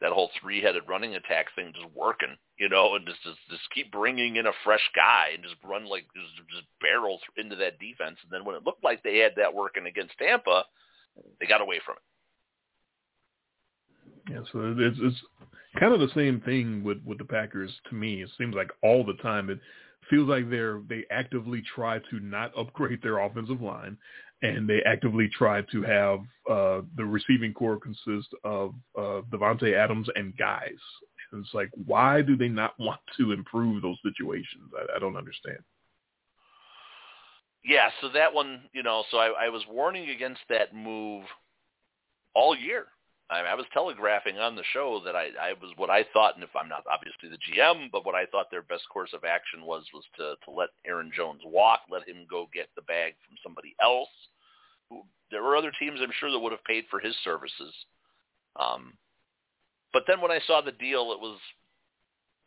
that 0.02 0.12
whole 0.12 0.32
three-headed 0.42 0.84
running 0.88 1.16
attack 1.16 1.46
thing 1.56 1.72
just 1.74 1.96
working, 1.96 2.36
you 2.58 2.68
know, 2.68 2.96
and 2.96 3.06
just 3.06 3.22
just, 3.24 3.38
just 3.50 3.62
keep 3.74 3.92
bringing 3.92 4.36
in 4.36 4.48
a 4.48 4.52
fresh 4.64 4.90
guy 4.96 5.30
and 5.34 5.44
just 5.44 5.56
run 5.64 5.86
like 5.86 6.06
just, 6.16 6.50
just 6.50 6.66
barrel 6.82 7.20
into 7.38 7.56
that 7.56 7.80
defense. 7.80 8.18
And 8.24 8.32
then 8.32 8.44
when 8.44 8.56
it 8.56 8.66
looked 8.66 8.84
like 8.84 9.04
they 9.04 9.20
had 9.20 9.34
that 9.38 9.54
working 9.54 9.86
against 9.86 10.18
Tampa, 10.18 10.64
they 11.40 11.46
got 11.46 11.62
away 11.62 11.80
from 11.86 11.96
it. 11.96 12.04
Yeah, 14.32 14.42
so 14.52 14.76
it's 14.78 14.98
it's 15.02 15.18
kind 15.80 15.94
of 15.94 16.00
the 16.00 16.14
same 16.16 16.42
thing 16.42 16.84
with 16.84 16.98
with 17.06 17.18
the 17.18 17.26
Packers 17.26 17.72
to 17.90 17.96
me. 17.96 18.22
It 18.22 18.30
seems 18.38 18.56
like 18.56 18.72
all 18.84 19.04
the 19.04 19.22
time 19.22 19.50
it 19.50 19.60
feels 20.10 20.30
like 20.30 20.50
they're 20.50 20.82
they 20.90 21.06
actively 21.12 21.62
try 21.76 22.00
to 22.00 22.20
not 22.20 22.58
upgrade 22.58 23.02
their 23.02 23.20
offensive 23.20 23.62
line 23.62 23.98
and 24.42 24.68
they 24.68 24.82
actively 24.86 25.30
try 25.38 25.62
to 25.72 25.82
have 25.84 26.20
uh 26.50 26.82
the 26.98 27.06
receiving 27.06 27.54
core 27.54 27.80
consist 27.80 28.30
of 28.44 28.74
uh 28.98 29.22
Davante 29.32 29.74
Adams 29.74 30.08
and 30.16 30.36
guys. 30.38 30.70
And 31.32 31.44
it's 31.46 31.54
like 31.54 31.70
why 31.86 32.22
do 32.22 32.36
they 32.36 32.50
not 32.50 32.74
want 32.80 33.00
to 33.18 33.32
improve 33.32 33.82
those 33.82 33.98
situations? 34.04 34.72
I, 34.76 34.98
I 34.98 35.00
don't 35.00 35.16
understand. 35.16 35.60
Yeah, 37.64 37.90
so 38.02 38.10
that 38.10 38.34
one, 38.34 38.64
you 38.74 38.82
know, 38.82 39.04
so 39.12 39.18
I, 39.18 39.46
I 39.46 39.50
was 39.50 39.62
warning 39.70 40.10
against 40.10 40.42
that 40.50 40.74
move 40.74 41.24
all 42.34 42.56
year. 42.56 42.88
I, 43.32 43.40
I 43.40 43.56
was 43.56 43.66
telegraphing 43.74 44.38
on 44.38 44.56
the 44.56 44.64
show 44.74 45.02
that 45.06 45.16
I, 45.16 45.30
I 45.42 45.54
was 45.54 45.72
what 45.78 45.90
I 45.90 46.06
thought, 46.12 46.36
and 46.36 46.44
if 46.44 46.54
I'm 46.56 46.68
not 46.68 46.84
obviously 46.92 47.30
the 47.30 47.40
GM, 47.40 47.90
but 47.92 48.06
what 48.06 48.16
I 48.16 48.26
thought 48.26 48.52
their 48.52 48.62
best 48.62 48.84
course 48.92 49.12
of 49.14 49.24
action 49.24 49.64
was 49.66 49.86
was 49.94 50.04
to 50.18 50.36
to 50.44 50.52
let 50.52 50.70
Aaron 50.86 51.12
Jones 51.16 51.42
walk, 51.46 51.82
let 51.90 52.08
him 52.08 52.28
go 52.30 52.50
get 52.54 52.68
the 52.76 52.82
bag 52.84 53.14
from 53.26 53.38
somebody 53.42 53.74
else. 53.82 54.10
There 55.32 55.42
were 55.42 55.56
other 55.56 55.72
teams 55.80 56.00
I'm 56.02 56.12
sure 56.20 56.30
that 56.30 56.40
would 56.40 56.52
have 56.52 56.64
paid 56.66 56.84
for 56.92 57.00
his 57.00 57.16
services. 57.24 57.74
Um, 58.60 58.94
but 59.94 60.04
then 60.08 60.20
when 60.20 60.32
I 60.32 60.40
saw 60.46 60.60
the 60.60 60.74
deal, 60.74 61.14
it 61.14 61.20
was 61.20 61.40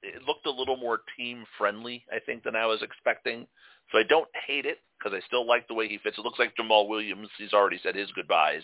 it 0.02 0.22
looked 0.28 0.46
a 0.46 0.50
little 0.50 0.76
more 0.76 1.00
team 1.16 1.44
friendly, 1.56 2.04
I 2.12 2.18
think, 2.18 2.44
than 2.44 2.56
I 2.56 2.66
was 2.66 2.82
expecting. 2.82 3.46
So 3.90 3.98
I 3.98 4.02
don't 4.02 4.28
hate 4.46 4.66
it 4.66 4.78
because 4.98 5.16
I 5.16 5.26
still 5.26 5.46
like 5.46 5.66
the 5.66 5.74
way 5.74 5.88
he 5.88 5.98
fits. 5.98 6.18
It 6.18 6.24
looks 6.24 6.38
like 6.38 6.54
Jamaal 6.56 6.88
Williams. 6.88 7.28
He's 7.38 7.54
already 7.54 7.80
said 7.82 7.94
his 7.94 8.10
goodbyes. 8.12 8.62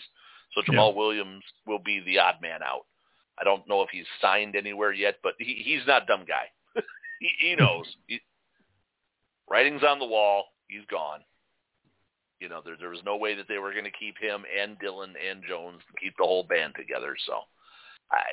So 0.53 0.61
Jamaal 0.61 0.95
Williams 0.95 1.43
will 1.65 1.79
be 1.79 2.01
the 2.05 2.19
odd 2.19 2.35
man 2.41 2.61
out. 2.63 2.85
I 3.39 3.43
don't 3.43 3.67
know 3.67 3.81
if 3.81 3.89
he's 3.89 4.05
signed 4.21 4.55
anywhere 4.55 4.91
yet, 4.91 5.15
but 5.23 5.33
he, 5.39 5.61
he's 5.63 5.85
not 5.87 6.03
a 6.03 6.05
dumb 6.05 6.25
guy. 6.27 6.45
he, 7.19 7.29
he 7.39 7.55
knows. 7.55 7.85
He, 8.07 8.19
writing's 9.49 9.83
on 9.83 9.99
the 9.99 10.05
wall. 10.05 10.45
He's 10.67 10.85
gone. 10.89 11.19
You 12.39 12.49
know, 12.49 12.61
there 12.63 12.75
there 12.79 12.89
was 12.89 13.03
no 13.05 13.17
way 13.17 13.35
that 13.35 13.47
they 13.47 13.59
were 13.59 13.71
going 13.71 13.85
to 13.85 13.91
keep 13.91 14.17
him 14.17 14.43
and 14.59 14.79
Dillon 14.79 15.13
and 15.29 15.43
Jones 15.47 15.79
to 15.87 16.01
keep 16.01 16.15
the 16.17 16.23
whole 16.23 16.43
band 16.43 16.73
together. 16.75 17.15
So, 17.27 17.33
I 18.11 18.23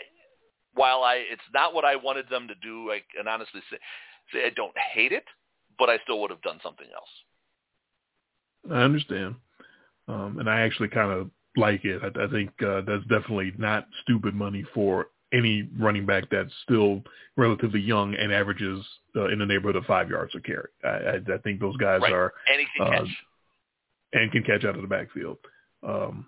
while 0.74 1.02
I 1.02 1.16
it's 1.30 1.42
not 1.52 1.74
what 1.74 1.84
I 1.84 1.96
wanted 1.96 2.28
them 2.30 2.48
to 2.48 2.54
do, 2.62 2.90
I 2.90 3.00
can 3.14 3.28
honestly 3.28 3.60
say, 3.70 3.76
say 4.32 4.46
I 4.46 4.50
don't 4.50 4.76
hate 4.78 5.12
it, 5.12 5.24
but 5.78 5.90
I 5.90 5.98
still 6.04 6.20
would 6.22 6.30
have 6.30 6.42
done 6.42 6.58
something 6.62 6.86
else. 6.94 8.72
I 8.72 8.82
understand. 8.82 9.34
Um, 10.08 10.38
and 10.38 10.48
I 10.48 10.60
actually 10.60 10.88
kind 10.88 11.12
of 11.12 11.30
like 11.58 11.84
it. 11.84 12.00
I, 12.02 12.24
I 12.24 12.28
think 12.30 12.50
uh, 12.62 12.80
that's 12.86 13.02
definitely 13.08 13.52
not 13.58 13.86
stupid 14.02 14.34
money 14.34 14.64
for 14.74 15.08
any 15.32 15.68
running 15.78 16.06
back 16.06 16.24
that's 16.30 16.52
still 16.62 17.02
relatively 17.36 17.80
young 17.80 18.14
and 18.14 18.32
averages 18.32 18.82
uh, 19.14 19.26
in 19.28 19.38
the 19.38 19.44
neighborhood 19.46 19.76
of 19.76 19.84
five 19.84 20.08
yards 20.08 20.34
a 20.34 20.40
carry. 20.40 20.68
I, 20.82 20.88
I, 20.88 21.34
I 21.34 21.38
think 21.44 21.60
those 21.60 21.76
guys 21.76 22.00
Right. 22.00 22.12
are 22.12 22.32
And 22.50 22.60
he 22.60 22.66
can 22.76 22.86
Uh, 22.86 22.90
catch. 23.00 23.08
and 24.14 24.32
can 24.32 24.42
catch 24.44 24.64
out 24.64 24.76
of 24.76 24.82
the 24.82 24.88
backfield. 24.88 25.36
Um, 25.86 26.26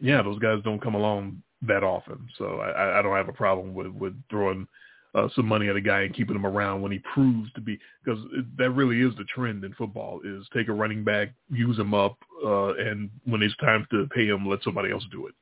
yeah, 0.00 0.22
those 0.22 0.38
guys 0.38 0.60
don't 0.64 0.80
come 0.82 0.94
along 0.94 1.42
that 1.62 1.82
often, 1.84 2.28
so 2.38 2.60
I, 2.60 2.98
I 3.00 3.02
don't 3.02 3.16
have 3.16 3.28
a 3.28 3.32
problem 3.32 3.74
with 3.74 3.88
with 3.88 4.14
throwing 4.30 4.66
uh, 5.14 5.28
some 5.34 5.46
money 5.46 5.68
at 5.68 5.76
a 5.76 5.80
guy 5.80 6.02
and 6.02 6.14
keeping 6.14 6.36
him 6.36 6.46
around 6.46 6.82
when 6.82 6.92
he 6.92 7.00
proves 7.14 7.50
to 7.54 7.60
be 7.60 7.78
because 8.04 8.22
that 8.56 8.70
really 8.70 9.00
is 9.00 9.16
the 9.16 9.24
trend 9.24 9.64
in 9.64 9.72
football 9.74 10.20
is 10.24 10.46
take 10.54 10.68
a 10.68 10.72
running 10.72 11.02
back, 11.02 11.30
use 11.50 11.78
him 11.78 11.94
up, 11.94 12.18
uh, 12.44 12.74
and 12.74 13.10
when 13.24 13.42
it's 13.42 13.56
time 13.56 13.86
to 13.90 14.06
pay 14.14 14.26
him, 14.26 14.48
let 14.48 14.62
somebody 14.62 14.92
else 14.92 15.04
do 15.10 15.26
it, 15.26 15.34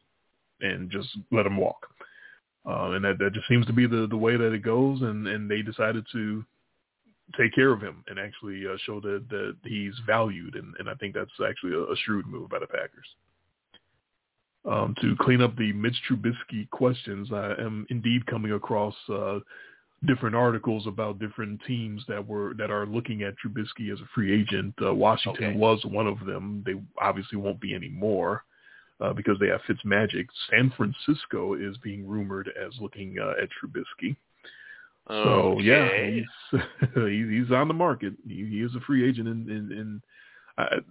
and 0.61 0.91
just 0.91 1.09
let 1.33 1.47
him 1.47 1.57
walk. 1.57 1.87
Uh, 2.65 2.93
and 2.93 3.05
that 3.05 3.19
that 3.19 3.33
just 3.33 3.49
seems 3.49 3.67
to 3.67 3.73
be 3.73 3.87
the 3.87 4.07
the 4.09 4.17
way 4.17 4.37
that 4.37 4.53
it 4.53 4.63
goes, 4.63 5.01
and 5.03 5.27
and 5.27 5.51
they 5.51 5.63
decided 5.63 6.05
to 6.13 6.45
take 7.39 7.55
care 7.55 7.73
of 7.73 7.81
him 7.81 8.05
and 8.09 8.19
actually 8.19 8.65
uh, 8.67 8.77
show 8.85 9.01
that 9.01 9.25
that 9.31 9.57
he's 9.65 9.95
valued, 10.07 10.55
and 10.55 10.75
and 10.79 10.89
I 10.89 10.95
think 10.95 11.15
that's 11.15 11.31
actually 11.49 11.75
a, 11.75 11.81
a 11.81 11.97
shrewd 12.05 12.27
move 12.27 12.51
by 12.51 12.59
the 12.59 12.67
Packers. 12.67 13.07
Um, 14.67 14.97
to 15.01 15.15
clean 15.21 15.43
up 15.43 15.57
the 15.57 15.73
Mitch 15.73 15.97
Trubisky 16.11 16.69
questions, 16.71 17.29
I 17.33 17.55
am 17.59 17.87
indeed 17.89 18.27
coming 18.27 18.53
across 18.53 18.95
uh, 19.09 19.39
different 20.07 20.35
articles 20.35 20.87
about 20.89 21.21
different 21.21 21.61
teams 21.67 22.03
that 22.09 22.27
were 22.27 22.53
that 22.55 22.71
are 22.71 22.85
looking 22.85 23.23
at 23.23 23.35
Trubisky 23.39 23.93
as 23.93 24.01
a 24.01 24.09
free 24.15 24.33
agent. 24.41 24.75
Uh, 24.83 24.93
Washington 24.93 25.51
Okay. 25.51 25.57
was 25.57 25.85
one 25.85 26.07
of 26.09 26.19
them. 26.27 26.65
They 26.67 26.75
obviously 27.01 27.39
won't 27.39 27.61
be 27.61 27.75
anymore 27.75 28.43
uh, 29.01 29.13
because 29.13 29.39
they 29.39 29.49
have 29.49 29.61
Fitzmagic. 29.69 30.27
San 30.51 30.73
Francisco 30.77 31.55
is 31.55 31.77
being 31.79 32.07
rumored 32.07 32.51
as 32.61 32.73
looking 32.81 33.17
uh, 33.21 33.35
at 33.41 33.49
Trubisky. 33.51 34.17
So 35.09 35.61
yeah, 35.61 35.75
Okay. 35.75 36.27
he's, 36.53 36.61
he's 36.95 37.29
he's 37.29 37.53
on 37.53 37.69
the 37.69 37.75
market. 37.75 38.15
He, 38.27 38.47
he 38.47 38.63
is 38.63 38.75
a 38.75 38.81
free 38.81 39.09
agent, 39.09 39.29
and 39.29 39.49
and, 39.49 39.73
and 39.73 40.03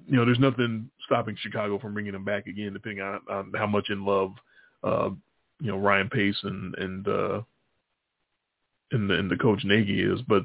you 0.08 0.16
know, 0.16 0.26
there's 0.26 0.40
nothing 0.40 0.90
stopping 1.06 1.36
Chicago 1.40 1.80
from 1.80 1.94
bringing 1.94 2.14
him 2.14 2.24
back 2.24 2.48
again, 2.48 2.74
depending 2.74 3.02
on, 3.02 3.22
on 3.30 3.52
how 3.56 3.68
much 3.68 3.90
in 3.90 4.06
love, 4.06 4.34
uh, 4.84 5.10
you 5.60 5.72
know, 5.72 5.78
Ryan 5.78 6.10
Pace 6.10 6.38
and 6.44 6.76
and 6.76 7.08
uh, 7.08 7.42
and 8.92 9.10
the, 9.10 9.16
and 9.16 9.32
the 9.32 9.38
coach 9.38 9.64
Nagy 9.64 10.02
is. 10.02 10.22
But 10.28 10.44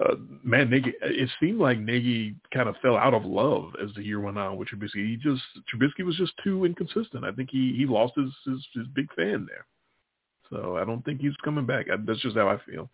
uh, 0.00 0.14
man, 0.42 0.70
Nagy, 0.70 0.94
it 1.02 1.28
seemed 1.40 1.58
like 1.58 1.78
Nagy 1.78 2.34
kind 2.52 2.68
of 2.68 2.76
fell 2.80 2.96
out 2.96 3.14
of 3.14 3.24
love 3.24 3.72
as 3.82 3.92
the 3.94 4.02
year 4.02 4.20
went 4.20 4.38
on 4.38 4.56
with 4.56 4.68
Trubisky. 4.68 5.06
He 5.06 5.16
just 5.16 5.42
Trubisky 5.72 6.04
was 6.04 6.16
just 6.16 6.32
too 6.42 6.64
inconsistent. 6.64 7.24
I 7.24 7.32
think 7.32 7.50
he 7.50 7.74
he 7.76 7.86
lost 7.86 8.14
his 8.16 8.30
his, 8.46 8.66
his 8.74 8.86
big 8.94 9.12
fan 9.14 9.46
there. 9.48 9.66
So 10.50 10.76
I 10.76 10.84
don't 10.84 11.04
think 11.04 11.20
he's 11.20 11.36
coming 11.44 11.66
back. 11.66 11.86
I, 11.92 11.96
that's 12.06 12.20
just 12.20 12.36
how 12.36 12.48
I 12.48 12.58
feel. 12.70 12.90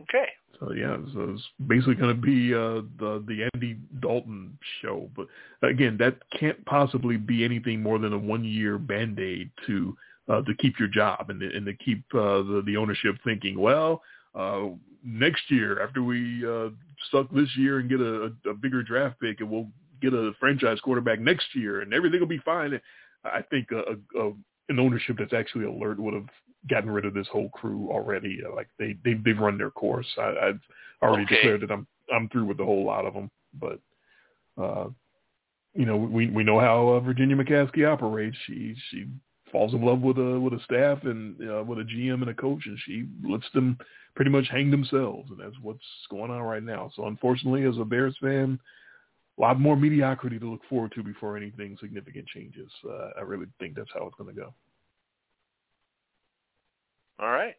Okay. 0.00 0.28
So 0.58 0.72
yeah, 0.72 0.96
so 1.12 1.34
it's 1.34 1.42
basically 1.66 1.96
going 1.96 2.14
to 2.14 2.20
be 2.20 2.54
uh, 2.54 2.82
the 2.98 3.22
the 3.26 3.48
Andy 3.52 3.78
Dalton 4.00 4.58
show. 4.80 5.10
But 5.14 5.26
again, 5.62 5.96
that 5.98 6.18
can't 6.38 6.64
possibly 6.64 7.16
be 7.16 7.44
anything 7.44 7.82
more 7.82 7.98
than 7.98 8.12
a 8.12 8.18
one 8.18 8.44
year 8.44 8.78
band 8.78 9.18
aid 9.18 9.50
to 9.66 9.96
uh, 10.28 10.42
to 10.42 10.54
keep 10.54 10.78
your 10.78 10.88
job 10.88 11.30
and 11.30 11.42
and 11.42 11.66
to 11.66 11.74
keep 11.74 12.04
uh, 12.14 12.42
the 12.42 12.62
the 12.64 12.76
ownership 12.76 13.16
thinking, 13.24 13.58
well, 13.58 14.02
uh, 14.34 14.68
next 15.04 15.50
year 15.50 15.82
after 15.82 16.02
we 16.02 16.46
uh, 16.46 16.68
suck 17.10 17.30
this 17.32 17.48
year 17.56 17.78
and 17.78 17.90
get 17.90 18.00
a, 18.00 18.32
a 18.48 18.54
bigger 18.54 18.82
draft 18.82 19.20
pick, 19.20 19.40
and 19.40 19.50
we'll 19.50 19.68
get 20.00 20.14
a 20.14 20.32
franchise 20.40 20.80
quarterback 20.80 21.20
next 21.20 21.46
year, 21.54 21.80
and 21.80 21.92
everything 21.92 22.20
will 22.20 22.26
be 22.26 22.40
fine. 22.44 22.80
I 23.24 23.42
think 23.42 23.68
a, 23.72 23.96
a, 24.18 24.28
a 24.28 24.32
an 24.68 24.78
ownership 24.78 25.16
that's 25.18 25.32
actually 25.32 25.64
alert 25.64 25.98
would 26.00 26.14
have 26.14 26.28
gotten 26.68 26.90
rid 26.90 27.04
of 27.04 27.14
this 27.14 27.28
whole 27.28 27.48
crew 27.50 27.88
already. 27.90 28.40
Uh, 28.44 28.54
Like 28.54 28.68
they 28.78 28.96
they've, 29.04 29.22
they've 29.22 29.38
run 29.38 29.58
their 29.58 29.70
course. 29.70 30.06
I, 30.18 30.22
I 30.22 30.52
already 31.02 31.24
Okay. 31.24 31.36
declared 31.36 31.60
that 31.62 31.70
I'm 31.70 31.86
I'm 32.14 32.28
through 32.28 32.46
with 32.46 32.58
the 32.58 32.64
whole 32.64 32.84
lot 32.84 33.06
of 33.06 33.14
them. 33.14 33.30
But 33.54 33.80
uh, 34.60 34.88
you 35.74 35.86
know, 35.86 35.96
we 35.96 36.28
we 36.30 36.44
know 36.44 36.58
how 36.60 36.88
uh, 36.88 37.00
Virginia 37.00 37.36
McCaskey 37.36 37.86
operates. 37.90 38.36
She 38.46 38.74
she 38.90 39.06
falls 39.52 39.74
in 39.74 39.84
love 39.84 40.00
with 40.00 40.18
a 40.18 40.40
with 40.40 40.54
a 40.54 40.62
staff 40.64 40.98
and 41.04 41.36
uh, 41.40 41.62
with 41.62 41.78
a 41.78 41.84
GM 41.84 42.22
and 42.22 42.30
a 42.30 42.34
coach, 42.34 42.62
and 42.66 42.78
she 42.84 43.06
lets 43.22 43.46
them 43.54 43.78
pretty 44.14 44.30
much 44.30 44.48
hang 44.48 44.70
themselves, 44.70 45.30
and 45.30 45.38
that's 45.38 45.58
what's 45.60 45.84
going 46.10 46.30
on 46.30 46.42
right 46.42 46.62
now. 46.62 46.90
So 46.96 47.06
unfortunately, 47.06 47.64
as 47.64 47.76
a 47.78 47.84
Bears 47.84 48.16
fan, 48.20 48.58
a 49.36 49.40
lot 49.40 49.60
more 49.60 49.76
mediocrity 49.76 50.38
to 50.38 50.50
look 50.50 50.62
forward 50.68 50.92
to 50.94 51.02
before 51.02 51.36
anything 51.36 51.76
significant 51.80 52.26
changes. 52.28 52.70
Uh, 52.88 53.10
I 53.18 53.22
really 53.22 53.46
think 53.58 53.74
that's 53.76 53.90
how 53.92 54.06
it's 54.06 54.16
going 54.16 54.34
to 54.34 54.40
go. 54.40 54.54
All 57.18 57.30
right. 57.30 57.54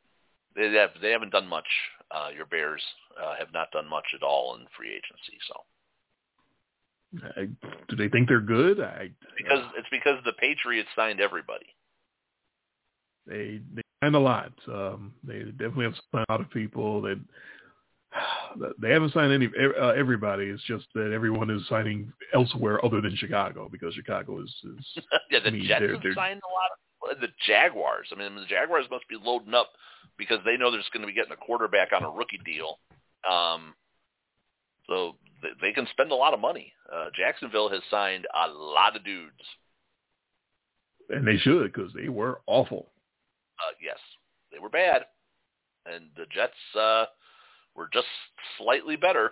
They 0.56 0.72
have 0.74 0.92
they 1.02 1.12
haven't 1.12 1.32
done 1.32 1.48
much. 1.48 1.68
Uh, 2.10 2.30
your 2.36 2.46
Bears 2.46 2.82
uh, 3.22 3.36
have 3.38 3.52
not 3.54 3.70
done 3.72 3.88
much 3.90 4.06
at 4.16 4.24
all 4.24 4.56
in 4.56 4.66
free 4.78 4.90
agency. 4.90 5.38
So 5.48 7.30
I, 7.36 7.46
do 7.90 7.96
they 7.96 8.10
think 8.10 8.28
they're 8.28 8.40
good? 8.42 8.80
I 8.80 9.10
because 9.38 9.64
it's 9.78 9.88
because 9.92 10.18
the 10.26 10.34
Patriots 10.34 10.90
signed 10.96 11.20
everybody. 11.22 11.68
they 13.28 13.62
they 13.74 13.82
signed 14.04 14.16
a 14.16 14.20
lot. 14.20 14.52
Um, 14.68 15.14
they 15.24 15.40
definitely 15.44 15.86
have 15.86 15.96
signed 16.12 16.26
a 16.30 16.32
lot 16.32 16.42
of 16.42 16.50
people. 16.50 17.02
They 17.02 17.14
they 18.80 18.92
haven't 18.92 19.14
signed 19.14 19.32
any 19.34 19.48
uh, 19.80 19.90
everybody. 19.90 20.46
It's 20.46 20.64
just 20.64 20.86
that 20.96 21.12
everyone 21.14 21.50
is 21.50 21.62
signing 21.68 22.12
elsewhere 22.34 22.84
other 22.84 23.02
than 23.02 23.16
Chicago 23.16 23.70
because 23.72 23.94
Chicago 23.94 24.42
is, 24.42 24.54
is 24.64 25.04
yeah, 25.30 25.40
the 25.40 25.48
I 25.48 25.52
mean, 25.52 25.66
Jets 25.68 25.80
they're- 25.82 25.94
have 25.94 26.04
they're- 26.04 26.14
signed 26.16 26.42
a 26.44 26.52
lot. 26.54 26.72
Of, 26.72 26.78
the 27.20 27.28
Jaguars. 27.46 28.08
I 28.12 28.16
mean, 28.20 28.36
the 28.36 28.46
Jaguars 28.46 28.86
must 28.92 29.08
be 29.08 29.18
loading 29.22 29.54
up 29.54 29.70
because 30.18 30.40
they 30.46 30.58
know 30.58 30.72
they're 30.72 30.80
just 30.80 30.92
going 30.92 31.02
to 31.02 31.08
be 31.08 31.14
getting 31.14 31.32
a 31.32 31.36
quarterback 31.36 31.94
on 31.94 32.04
a 32.04 32.10
rookie 32.10 32.40
deal. 32.46 32.80
Um, 33.30 33.74
so 34.88 35.16
th- 35.42 35.56
they 35.62 35.72
can 35.72 35.88
spend 35.92 36.12
a 36.12 36.16
lot 36.16 36.34
of 36.34 36.40
money. 36.40 36.74
Uh, 36.92 37.10
Jacksonville 37.16 37.70
has 37.70 37.82
signed 37.92 38.26
a 38.34 38.48
lot 38.50 38.96
of 38.96 39.04
dudes. 39.04 39.34
and 41.10 41.26
they 41.28 41.38
should 41.38 41.72
because 41.74 41.92
they 41.94 42.10
were 42.10 42.42
awful. 42.48 42.88
Uh, 43.60 43.74
yes, 43.82 43.98
they 44.52 44.60
were 44.60 44.70
bad, 44.70 45.06
and 45.86 46.06
the 46.16 46.26
Jets 46.34 46.54
uh, 46.80 47.06
were 47.76 47.90
just 47.92 48.08
slightly 48.58 48.96
better. 48.96 49.32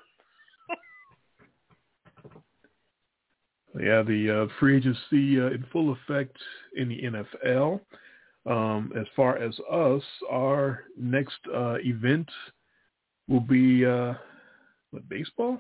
Yeah, 3.79 4.03
the 4.03 4.43
uh, 4.43 4.53
free 4.59 4.77
agency 4.77 5.39
uh, 5.39 5.47
in 5.47 5.65
full 5.71 5.91
effect 5.93 6.37
in 6.75 6.89
the 6.89 7.01
NFL. 7.01 7.81
Um, 8.45 8.93
as 8.97 9.05
far 9.15 9.37
as 9.37 9.57
us, 9.71 10.03
our 10.29 10.83
next 10.97 11.37
uh, 11.53 11.75
event 11.83 12.29
will 13.27 13.41
be 13.41 13.85
uh, 13.85 14.13
what 14.91 15.07
baseball. 15.09 15.59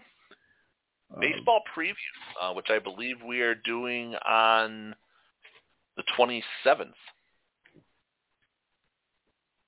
Uh, 1.15 1.19
Baseball 1.19 1.61
preview, 1.75 1.93
uh, 2.41 2.53
which 2.53 2.67
I 2.69 2.79
believe 2.79 3.17
we 3.27 3.41
are 3.41 3.55
doing 3.55 4.15
on 4.27 4.95
the 5.97 6.03
27th. 6.17 6.93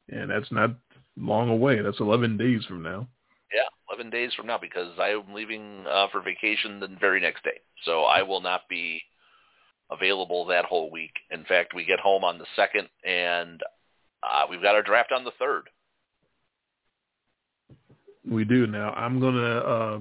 and 0.10 0.30
that's 0.30 0.52
not 0.52 0.72
long 1.18 1.50
away. 1.50 1.82
That's 1.82 2.00
11 2.00 2.38
days 2.38 2.64
from 2.66 2.82
now. 2.82 3.08
Yeah, 3.54 3.68
11 3.90 4.10
days 4.10 4.34
from 4.34 4.48
now 4.48 4.58
because 4.58 4.92
I 5.00 5.10
am 5.10 5.34
leaving 5.34 5.86
uh, 5.90 6.08
for 6.12 6.22
vacation 6.22 6.80
the 6.80 6.90
very 7.00 7.22
next 7.22 7.44
day. 7.44 7.62
So 7.86 8.04
I 8.04 8.22
will 8.22 8.42
not 8.42 8.62
be 8.70 9.02
available 9.90 10.46
that 10.46 10.66
whole 10.66 10.92
week. 10.92 11.14
In 11.32 11.46
fact, 11.46 11.74
we 11.74 11.86
get 11.86 12.00
home 12.00 12.24
on 12.24 12.38
the 12.38 12.46
2nd 12.58 12.88
and 13.06 13.62
uh, 14.24 14.46
we've 14.50 14.62
got 14.62 14.76
our 14.76 14.82
draft 14.82 15.12
on 15.12 15.24
the 15.24 15.32
3rd. 15.42 15.62
We 18.30 18.44
do 18.44 18.68
now. 18.68 18.92
I'm 18.92 19.22
gonna 19.22 19.58
uh, 19.60 20.00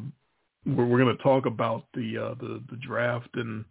we're, 0.67 0.85
we're 0.87 0.99
gonna 0.99 1.15
talk 1.19 1.47
about 1.47 1.85
the 1.95 2.19
uh, 2.19 2.35
the 2.41 2.61
the 2.71 2.77
draft 2.77 3.29
and 3.35 3.65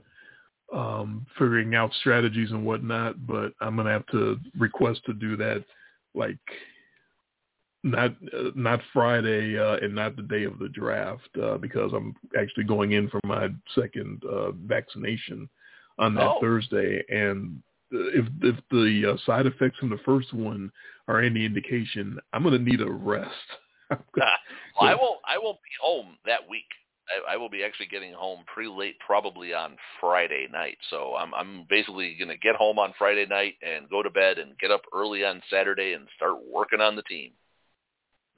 um, 0.73 1.26
figuring 1.38 1.76
out 1.76 1.91
strategies 1.99 2.52
and 2.52 2.65
whatnot. 2.65 3.27
But 3.27 3.52
I'm 3.60 3.76
gonna 3.76 3.91
have 3.91 4.06
to 4.07 4.39
request 4.57 5.02
to 5.07 5.14
do 5.14 5.35
that 5.35 5.65
like 6.14 6.38
not 7.86 8.12
uh, 8.34 8.49
not 8.56 8.82
Friday 8.91 9.57
uh, 9.57 9.78
and 9.78 9.94
not 9.95 10.16
the 10.16 10.24
day 10.24 10.44
of 10.44 10.60
the 10.60 10.70
draft 10.70 11.30
uh, 11.41 11.57
because 11.57 11.91
I'm 11.94 12.16
actually 12.38 12.64
going 12.66 12.94
in 12.94 13.10
for 13.10 13.22
my 13.24 13.49
second 13.74 14.24
uh, 14.26 14.52
vaccination 14.52 15.48
on 15.99 16.16
that 16.16 16.28
Oh. 16.28 16.40
Thursday 16.41 17.03
and. 17.10 17.62
If 17.91 18.26
if 18.41 18.56
the 18.72 19.14
uh, 19.14 19.18
side 19.26 19.45
effects 19.45 19.78
from 19.78 19.91
the 19.91 19.99
first 20.03 20.34
one 20.34 20.72
are 21.07 21.22
any 21.22 21.45
indication, 21.45 22.18
I'm 22.34 22.41
going 22.41 22.57
to 22.57 22.70
need 22.70 22.82
a 22.82 22.91
rest. 22.91 23.30
well, 23.90 23.99
I 24.82 24.95
will 24.95 25.20
I 25.24 25.38
will 25.38 25.53
be 25.53 25.70
home 25.80 26.18
that 26.26 26.49
week. 26.49 26.66
I, 27.07 27.36
I 27.36 27.38
will 27.38 27.48
be 27.48 27.64
actually 27.64 27.86
getting 27.86 28.12
home 28.12 28.40
pretty 28.52 28.70
late, 28.70 28.95
probably 29.06 29.53
on 29.53 29.78
Friday 30.02 30.48
night. 30.52 30.78
So 30.90 31.16
I'm 31.16 31.34
I'm 31.36 31.68
basically 31.70 32.16
going 32.18 32.30
to 32.30 32.38
get 32.38 32.56
home 32.56 32.80
on 32.80 32.94
Friday 32.98 33.28
night 33.28 33.53
and 33.62 33.88
go 33.88 34.02
to 34.02 34.10
bed 34.10 34.40
and 34.40 34.57
get 34.57 34.72
up 34.72 34.82
early 34.94 35.24
on 35.24 35.41
Saturday 35.49 35.94
and 35.94 36.07
start 36.16 36.38
working 36.52 36.82
on 36.82 36.95
the 36.95 37.03
team. 37.03 37.32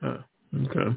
Huh. 0.02 0.18
Okay. 0.66 0.96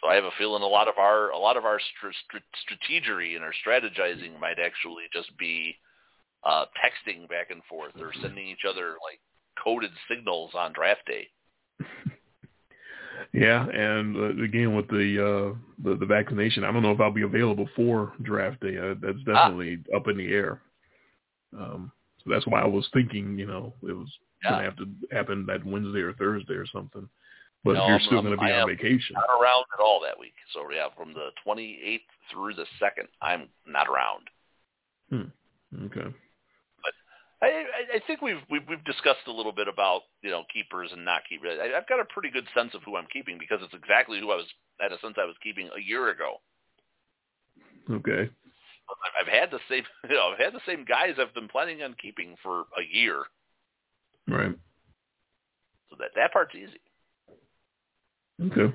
So 0.00 0.08
I 0.08 0.14
have 0.16 0.24
a 0.24 0.30
feeling 0.36 0.62
a 0.62 0.66
lot 0.66 0.88
of 0.88 0.98
our 0.98 1.30
a 1.30 1.38
lot 1.38 1.56
of 1.56 1.64
our 1.64 1.78
str- 1.80 2.10
str- 2.26 2.38
strategery 2.66 3.36
and 3.36 3.44
our 3.44 3.52
strategizing 3.64 4.38
might 4.40 4.58
actually 4.58 5.04
just 5.12 5.36
be 5.38 5.76
uh, 6.44 6.64
texting 6.82 7.28
back 7.28 7.50
and 7.50 7.62
forth 7.68 7.92
or 8.00 8.12
sending 8.20 8.46
each 8.48 8.64
other 8.68 8.96
like 9.08 9.20
coded 9.62 9.90
signals 10.08 10.52
on 10.54 10.72
draft 10.72 11.06
day. 11.06 11.28
Yeah, 13.32 13.66
and 13.68 14.16
uh, 14.16 14.42
again 14.42 14.74
with 14.74 14.88
the, 14.88 15.16
uh, 15.18 15.56
the 15.84 15.96
the 15.96 16.04
vaccination, 16.06 16.64
I 16.64 16.72
don't 16.72 16.82
know 16.82 16.90
if 16.92 17.00
I'll 17.00 17.10
be 17.10 17.22
available 17.22 17.68
for 17.76 18.12
draft 18.22 18.60
day. 18.60 18.76
Uh, 18.76 18.94
that's 19.00 19.18
Ah. 19.28 19.48
definitely 19.48 19.78
up 19.94 20.08
in 20.08 20.16
the 20.18 20.32
air. 20.32 20.60
Um, 21.58 21.92
so 22.22 22.30
that's 22.30 22.46
why 22.46 22.60
I 22.60 22.66
was 22.66 22.88
thinking, 22.92 23.38
you 23.38 23.46
know, 23.46 23.72
it 23.82 23.92
was 23.92 24.08
Yeah. 24.42 24.50
gonna 24.50 24.64
have 24.64 24.76
to 24.76 24.88
happen 25.12 25.46
that 25.46 25.64
Wednesday 25.64 26.00
or 26.00 26.12
Thursday 26.14 26.54
or 26.54 26.66
something. 26.66 27.08
But 27.64 27.74
No, 27.74 27.82
you're 27.86 27.92
I'm- 27.94 28.00
still 28.06 28.22
going 28.22 28.34
to 28.36 28.40
be 28.42 28.50
I 28.52 28.60
on 28.62 28.68
vacation, 28.68 29.14
Not 29.14 29.30
around 29.40 29.64
at 29.72 29.80
all 29.80 30.00
that 30.00 30.18
week. 30.18 30.34
So 30.52 30.68
yeah, 30.72 30.88
from 30.96 31.14
the 31.14 31.30
28th 31.46 32.00
through 32.30 32.54
the 32.54 32.66
second, 32.80 33.08
I'm 33.20 33.48
not 33.66 33.86
around. 33.88 34.28
Hmm. 35.10 35.86
okay. 35.86 36.12
I, 37.40 37.46
I- 37.46 37.96
I 37.96 38.00
think 38.06 38.20
we've, 38.22 38.40
we've 38.50 38.62
we've 38.68 38.84
discussed 38.84 39.26
a 39.26 39.32
little 39.32 39.52
bit 39.52 39.68
about 39.68 40.02
you 40.22 40.30
know 40.30 40.42
keepers 40.52 40.90
and 40.92 41.04
not 41.04 41.22
keepers. 41.28 41.58
I, 41.60 41.76
I've 41.76 41.88
got 41.88 42.00
a 42.00 42.04
pretty 42.04 42.30
good 42.30 42.46
sense 42.54 42.74
of 42.74 42.82
who 42.84 42.96
I'm 42.96 43.06
keeping 43.12 43.38
because 43.38 43.58
it's 43.62 43.74
exactly 43.74 44.18
who 44.20 44.30
I 44.32 44.36
was 44.36 44.46
had 44.80 44.92
a 44.92 44.98
sense 45.00 45.14
I 45.18 45.24
was 45.26 45.36
keeping 45.42 45.68
a 45.76 45.80
year 45.80 46.08
ago. 46.10 46.36
Okay. 47.90 48.22
I've- 48.22 49.14
I've 49.20 49.28
had 49.28 49.50
the 49.50 49.60
same 49.68 49.84
you 50.08 50.14
know 50.16 50.30
I've 50.32 50.38
had 50.38 50.52
the 50.52 50.60
same 50.66 50.84
guys 50.84 51.14
I've 51.18 51.34
been 51.34 51.48
planning 51.48 51.82
on 51.82 51.94
keeping 52.00 52.36
for 52.42 52.60
a 52.78 52.82
year, 52.92 53.22
Right. 54.28 54.54
so 55.90 55.96
that 55.98 56.10
that 56.16 56.32
part's 56.32 56.54
easy. 56.54 56.80
Okay. 58.40 58.74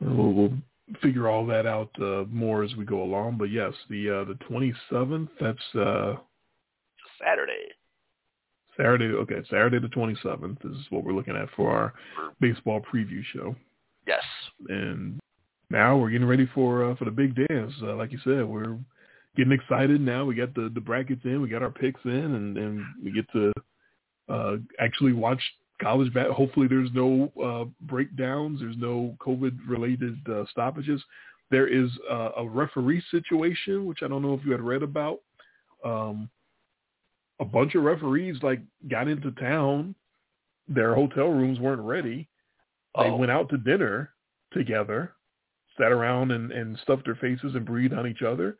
We'll, 0.00 0.32
we'll 0.32 0.52
figure 1.02 1.28
all 1.28 1.46
that 1.46 1.66
out 1.66 1.90
uh, 2.00 2.24
more 2.30 2.62
as 2.62 2.74
we 2.76 2.84
go 2.84 3.02
along. 3.02 3.38
But 3.38 3.50
yes, 3.50 3.72
the 3.88 4.10
uh, 4.10 4.24
the 4.24 4.38
27th. 4.50 5.28
That's 5.40 5.74
uh, 5.74 6.14
Saturday. 7.20 7.72
Saturday. 8.76 9.06
Okay, 9.06 9.42
Saturday 9.48 9.78
the 9.78 9.88
27th 9.88 10.64
is 10.70 10.76
what 10.90 11.02
we're 11.04 11.12
looking 11.14 11.36
at 11.36 11.48
for 11.56 11.70
our 11.70 11.94
baseball 12.40 12.80
preview 12.80 13.22
show. 13.32 13.56
yes, 14.06 14.22
And 14.68 15.18
now 15.70 15.96
we're 15.96 16.10
getting 16.10 16.26
ready 16.26 16.48
for 16.54 16.90
uh, 16.90 16.96
for 16.96 17.06
the 17.06 17.10
big 17.10 17.34
dance. 17.48 17.72
Uh, 17.82 17.96
like 17.96 18.12
you 18.12 18.18
said, 18.22 18.44
we're 18.44 18.76
getting 19.36 19.52
excited 19.52 20.00
now. 20.00 20.24
We 20.24 20.34
got 20.34 20.54
the 20.54 20.70
the 20.74 20.80
brackets 20.80 21.22
in, 21.24 21.40
we 21.40 21.48
got 21.48 21.62
our 21.62 21.70
picks 21.70 22.00
in, 22.04 22.10
and 22.12 22.56
and 22.58 22.84
we 23.02 23.12
get 23.12 23.30
to 23.32 23.52
uh, 24.28 24.56
actually 24.78 25.12
watch 25.12 25.40
college 25.80 26.12
bat. 26.14 26.30
Hopefully, 26.30 26.66
there's 26.68 26.90
no 26.94 27.32
uh, 27.42 27.64
breakdowns. 27.86 28.60
There's 28.60 28.76
no 28.78 29.16
COVID 29.20 29.58
related 29.68 30.16
uh, 30.28 30.44
stoppages. 30.50 31.02
There 31.50 31.66
is 31.68 31.90
uh, 32.10 32.30
a 32.38 32.48
referee 32.48 33.02
situation, 33.10 33.86
which 33.86 34.02
I 34.02 34.08
don't 34.08 34.22
know 34.22 34.34
if 34.34 34.44
you 34.44 34.52
had 34.52 34.60
read 34.60 34.82
about. 34.82 35.20
Um, 35.84 36.28
a 37.38 37.44
bunch 37.44 37.74
of 37.74 37.82
referees 37.84 38.36
like 38.42 38.60
got 38.88 39.08
into 39.08 39.30
town. 39.32 39.94
Their 40.68 40.94
hotel 40.94 41.28
rooms 41.28 41.60
weren't 41.60 41.82
ready. 41.82 42.28
They 42.96 43.10
Oh. 43.10 43.16
went 43.16 43.30
out 43.30 43.48
to 43.50 43.58
dinner 43.58 44.10
together, 44.52 45.12
sat 45.78 45.92
around 45.92 46.30
and, 46.32 46.50
and 46.50 46.78
stuffed 46.82 47.04
their 47.04 47.14
faces 47.16 47.54
and 47.54 47.64
breathed 47.66 47.92
on 47.92 48.06
each 48.06 48.22
other, 48.22 48.56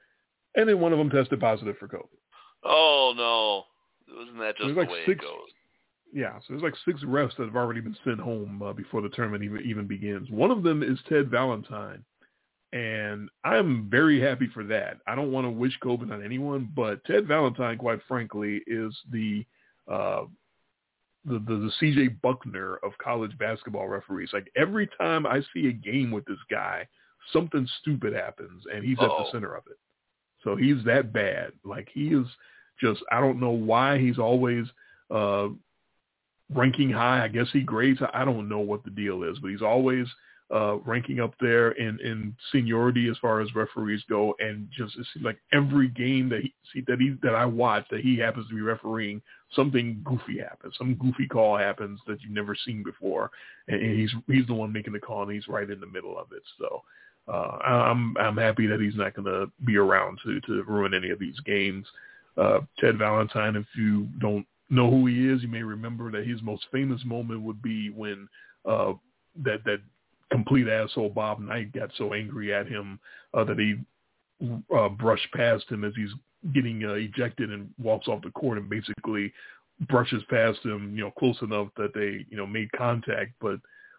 and 0.56 0.68
then 0.68 0.78
one 0.78 0.92
of 0.92 0.98
them 0.98 1.08
tested 1.10 1.40
positive 1.40 1.76
for 1.78 1.88
COVID. 1.88 2.18
Oh 2.64 3.14
no, 3.16 4.22
isn't 4.22 4.38
that 4.38 4.56
just 4.58 4.68
the 4.68 4.74
like 4.80 4.90
way 4.90 5.02
six- 5.06 5.24
it 5.24 5.26
goes? 5.26 5.48
Yeah, 6.16 6.38
so 6.38 6.44
there's 6.48 6.62
like 6.62 6.74
six 6.86 7.02
refs 7.04 7.36
that 7.36 7.44
have 7.44 7.56
already 7.56 7.82
been 7.82 7.96
sent 8.02 8.18
home 8.18 8.62
uh, 8.62 8.72
before 8.72 9.02
the 9.02 9.10
tournament 9.10 9.44
even, 9.44 9.60
even 9.66 9.86
begins. 9.86 10.30
One 10.30 10.50
of 10.50 10.62
them 10.62 10.82
is 10.82 10.98
Ted 11.10 11.30
Valentine, 11.30 12.02
and 12.72 13.28
I'm 13.44 13.90
very 13.90 14.18
happy 14.18 14.48
for 14.54 14.64
that. 14.64 14.96
I 15.06 15.14
don't 15.14 15.30
want 15.30 15.44
to 15.46 15.50
wish 15.50 15.78
COVID 15.84 16.10
on 16.10 16.24
anyone, 16.24 16.70
but 16.74 17.04
Ted 17.04 17.28
Valentine, 17.28 17.76
quite 17.76 17.98
frankly, 18.08 18.62
is 18.66 18.96
the 19.12 19.44
uh, 19.92 20.22
the, 21.26 21.38
the 21.46 21.70
the 21.70 21.72
CB 21.82 22.18
Bucknor 22.24 22.76
of 22.82 22.96
college 22.96 23.36
basketball 23.36 23.86
referees. 23.86 24.30
Like 24.32 24.50
every 24.56 24.88
time 24.98 25.26
I 25.26 25.42
see 25.52 25.68
a 25.68 25.72
game 25.72 26.10
with 26.10 26.24
this 26.24 26.38
guy, 26.50 26.88
something 27.30 27.68
stupid 27.82 28.14
happens, 28.14 28.62
and 28.72 28.82
he's 28.82 28.98
Uh-oh. 28.98 29.04
at 29.04 29.24
the 29.26 29.32
center 29.32 29.54
of 29.54 29.64
it. 29.66 29.76
So 30.42 30.56
he's 30.56 30.82
that 30.86 31.12
bad. 31.12 31.52
Like 31.62 31.90
he 31.92 32.14
is 32.14 32.26
just 32.80 33.02
I 33.12 33.20
don't 33.20 33.38
know 33.38 33.50
why 33.50 33.98
he's 33.98 34.18
always 34.18 34.64
uh 35.10 35.48
ranking 36.54 36.90
high. 36.90 37.24
I 37.24 37.28
guess 37.28 37.48
he 37.52 37.60
grades. 37.60 38.00
I 38.12 38.24
don't 38.24 38.48
know 38.48 38.60
what 38.60 38.84
the 38.84 38.90
deal 38.90 39.22
is, 39.22 39.38
but 39.38 39.50
he's 39.50 39.62
always 39.62 40.06
uh, 40.54 40.76
ranking 40.78 41.20
up 41.20 41.34
there 41.40 41.72
in, 41.72 41.98
in 42.00 42.34
seniority 42.52 43.08
as 43.08 43.16
far 43.18 43.40
as 43.40 43.54
referees 43.54 44.02
go. 44.08 44.34
And 44.38 44.68
just 44.76 44.96
it 44.96 45.06
seems 45.12 45.24
like 45.24 45.38
every 45.52 45.88
game 45.88 46.28
that 46.28 46.42
he 46.72 46.80
that 46.86 47.00
he 47.00 47.16
that 47.22 47.34
I 47.34 47.44
watch 47.44 47.84
that 47.90 48.00
he 48.00 48.16
happens 48.16 48.48
to 48.48 48.54
be 48.54 48.60
refereeing, 48.60 49.20
something 49.52 50.00
goofy 50.04 50.38
happens. 50.38 50.74
Some 50.78 50.94
goofy 50.94 51.26
call 51.26 51.56
happens 51.56 52.00
that 52.06 52.22
you've 52.22 52.32
never 52.32 52.54
seen 52.54 52.82
before, 52.82 53.30
and, 53.68 53.80
and 53.80 53.98
he's 53.98 54.12
he's 54.28 54.46
the 54.46 54.54
one 54.54 54.72
making 54.72 54.92
the 54.92 55.00
call, 55.00 55.22
and 55.22 55.32
he's 55.32 55.48
right 55.48 55.68
in 55.68 55.80
the 55.80 55.86
middle 55.86 56.18
of 56.18 56.28
it. 56.32 56.42
So. 56.58 56.82
Uh, 57.28 57.58
I'm 57.90 58.16
I'm 58.18 58.36
happy 58.36 58.68
that 58.68 58.78
he's 58.78 58.94
not 58.94 59.14
going 59.14 59.24
to 59.24 59.50
be 59.64 59.76
around 59.76 60.20
to 60.24 60.40
to 60.42 60.62
ruin 60.62 60.94
any 60.94 61.10
of 61.10 61.18
these 61.18 61.34
games. 61.40 61.84
Uh, 62.36 62.60
Ted 62.78 62.98
Valentine, 62.98 63.56
if 63.56 63.66
you 63.76 64.06
don't 64.20 64.46
know 64.70 64.90
who 64.90 65.06
he 65.06 65.28
is, 65.28 65.42
you 65.42 65.48
may 65.48 65.62
remember 65.62 66.10
that 66.10 66.26
his 66.26 66.42
most 66.42 66.66
famous 66.72 67.04
moment 67.04 67.42
would 67.42 67.62
be 67.62 67.90
when 67.90 68.28
uh, 68.68 68.92
that 69.44 69.64
that 69.64 69.80
complete 70.30 70.68
asshole 70.68 71.10
Bob 71.10 71.38
Knight 71.40 71.72
got 71.72 71.90
so 71.96 72.12
angry 72.12 72.52
at 72.52 72.66
him 72.66 72.98
uh, 73.34 73.44
that 73.44 73.58
he 73.58 73.76
uh, 74.76 74.88
brushed 74.88 75.28
past 75.32 75.64
him 75.70 75.84
as 75.84 75.92
he's 75.94 76.10
getting 76.52 76.84
uh, 76.84 76.94
ejected 76.94 77.52
and 77.52 77.70
walks 77.78 78.08
off 78.08 78.22
the 78.22 78.30
court 78.30 78.58
and 78.58 78.68
basically 78.68 79.32
brushes 79.88 80.22
past 80.28 80.58
him, 80.64 80.94
you 80.96 81.02
know, 81.02 81.10
close 81.12 81.36
enough 81.42 81.68
that 81.76 81.92
they, 81.94 82.26
you 82.30 82.36
know, 82.36 82.46
made 82.46 82.70
contact. 82.72 83.32
But, 83.40 83.58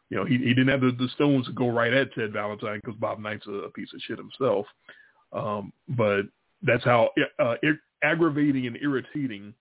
you 0.10 0.18
know, 0.18 0.26
he, 0.26 0.38
he 0.38 0.49
didn't 0.49 0.69
have 0.69 0.81
the, 0.81 0.91
the 0.91 1.10
stones 1.15 1.45
to 1.48 1.53
go 1.53 1.69
right 1.69 1.94
at 1.94 2.14
Ted 2.14 2.34
Valentine 2.34 2.81
because 2.84 2.99
Bob 2.99 3.19
Knight's 3.19 3.48
a, 3.48 3.52
a 3.52 3.69
piece 3.72 3.94
of 3.94 4.02
shit 4.02 4.18
himself. 4.18 4.65
Um, 5.34 5.72
but 5.89 6.22
that's 6.61 6.84
how 6.84 7.10
uh, 7.39 7.56
aggravating 8.03 8.68
and 8.68 8.77
irritating 8.81 9.53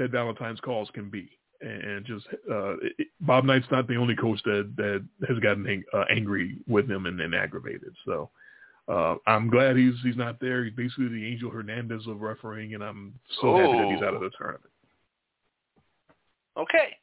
Ted 0.00 0.12
Valentine's 0.12 0.60
calls 0.60 0.88
can 0.94 1.10
be 1.10 1.30
and 1.60 2.06
just 2.06 2.26
uh, 2.50 2.76
it, 2.98 3.08
Bob 3.20 3.44
Knight's 3.44 3.66
not 3.70 3.86
the 3.86 3.96
only 3.96 4.16
coach 4.16 4.40
that 4.44 4.72
that 4.76 5.06
has 5.28 5.38
gotten 5.40 5.84
uh, 5.92 6.04
angry 6.10 6.56
with 6.66 6.90
him 6.90 7.04
and, 7.04 7.20
and 7.20 7.34
aggravated. 7.34 7.94
So 8.06 8.30
uh, 8.88 9.16
I'm 9.26 9.50
glad 9.50 9.76
he's 9.76 9.94
he's 10.02 10.16
not 10.16 10.40
there. 10.40 10.64
He's 10.64 10.74
basically 10.74 11.08
the 11.08 11.26
Angel 11.26 11.50
Hernandez 11.50 12.06
of 12.06 12.22
refereeing, 12.22 12.74
and 12.74 12.82
I'm 12.82 13.14
so 13.42 13.56
happy 13.56 13.76
that 13.76 13.90
he's 13.92 14.02
out 14.02 14.14
of 14.14 14.22
the 14.22 14.30
tournament. 14.38 14.70
Okay, 16.56 16.96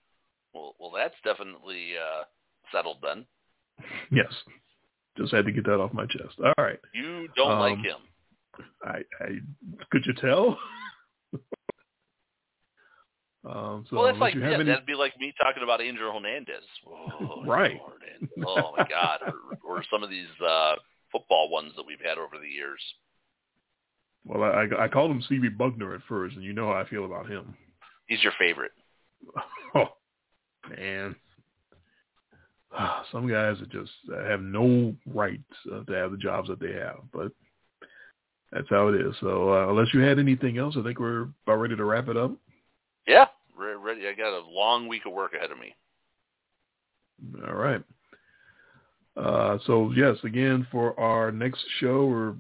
well, 0.54 0.76
well, 0.80 0.92
that's 0.96 1.16
definitely 1.24 1.92
uh, 1.96 2.24
settled 2.72 2.98
then. 3.04 3.26
Yes, 4.12 4.34
just 5.18 5.34
had 5.34 5.46
to 5.46 5.52
get 5.52 5.66
that 5.66 5.80
off 5.80 5.94
my 5.94 6.06
chest. 6.08 6.36
All 6.44 6.54
right. 6.58 6.80
You 6.94 7.28
don't 7.36 7.52
um, 7.52 7.60
like 7.60 7.78
him. 7.78 7.98
I, 8.84 8.98
I 9.24 9.38
could 9.92 10.06
you 10.06 10.14
tell? 10.14 10.58
Um, 13.50 13.86
so 13.90 13.98
well, 13.98 14.06
that's 14.06 14.18
like 14.20 14.36
yeah, 14.36 14.54
any... 14.54 14.66
that'd 14.66 14.86
be 14.86 14.96
like 14.96 15.18
me 15.20 15.34
talking 15.40 15.64
about 15.64 15.82
Angel 15.82 16.12
Hernandez. 16.12 16.64
Oh, 16.86 17.44
right. 17.48 17.80
oh 18.46 18.74
my 18.78 18.86
God, 18.90 19.20
or, 19.64 19.78
or 19.78 19.84
some 19.92 20.04
of 20.04 20.10
these 20.10 20.28
uh, 20.46 20.76
football 21.12 21.50
ones 21.50 21.72
that 21.78 21.86
we've 21.86 22.02
had 22.04 22.18
over 22.18 22.38
the 22.42 22.50
years. 22.50 22.82
Well, 24.26 24.44
I, 24.44 24.68
I 24.84 24.88
called 24.90 25.12
him 25.12 25.24
CB 25.30 25.56
Bucknor 25.56 25.96
at 25.96 26.02
first, 26.10 26.36
and 26.36 26.44
you 26.44 26.52
know 26.52 26.68
how 26.68 26.80
I 26.80 26.90
feel 26.90 27.06
about 27.06 27.30
him. 27.30 27.56
He's 28.08 28.24
your 28.24 28.34
favorite. 28.40 28.72
Oh 29.76 29.90
man, 30.70 31.16
some 33.12 33.28
guys 33.30 33.58
that 33.60 33.70
just 33.70 33.92
have 34.28 34.42
no 34.42 34.96
right 35.06 35.40
uh, 35.72 35.84
to 35.84 35.94
have 35.94 36.12
the 36.12 36.18
jobs 36.18 36.48
that 36.48 36.60
they 36.60 36.74
have, 36.74 37.00
but 37.14 37.32
that's 38.52 38.70
how 38.70 38.88
it 38.88 39.02
is. 39.02 39.14
So 39.20 39.54
uh, 39.54 39.70
unless 39.70 39.94
you 39.94 40.00
had 40.02 40.20
anything 40.20 40.58
else, 40.58 40.76
I 40.78 40.84
think 40.84 41.00
we're 41.00 41.28
about 41.46 41.60
ready 41.60 41.76
to 41.76 41.84
wrap 41.84 42.08
it 42.08 42.18
up. 42.18 42.32
Ready. 43.58 44.08
I 44.08 44.14
got 44.14 44.38
a 44.38 44.44
long 44.48 44.88
week 44.88 45.06
of 45.06 45.14
work 45.14 45.34
ahead 45.34 45.52
of 45.52 45.58
me. 45.58 45.76
All 47.48 47.56
right. 47.56 47.84
Uh, 49.16 49.58
so 49.66 49.92
yes, 49.96 50.16
again 50.24 50.68
for 50.72 50.98
our 51.00 51.32
next 51.32 51.64
show, 51.80 52.06
we're 52.06 52.36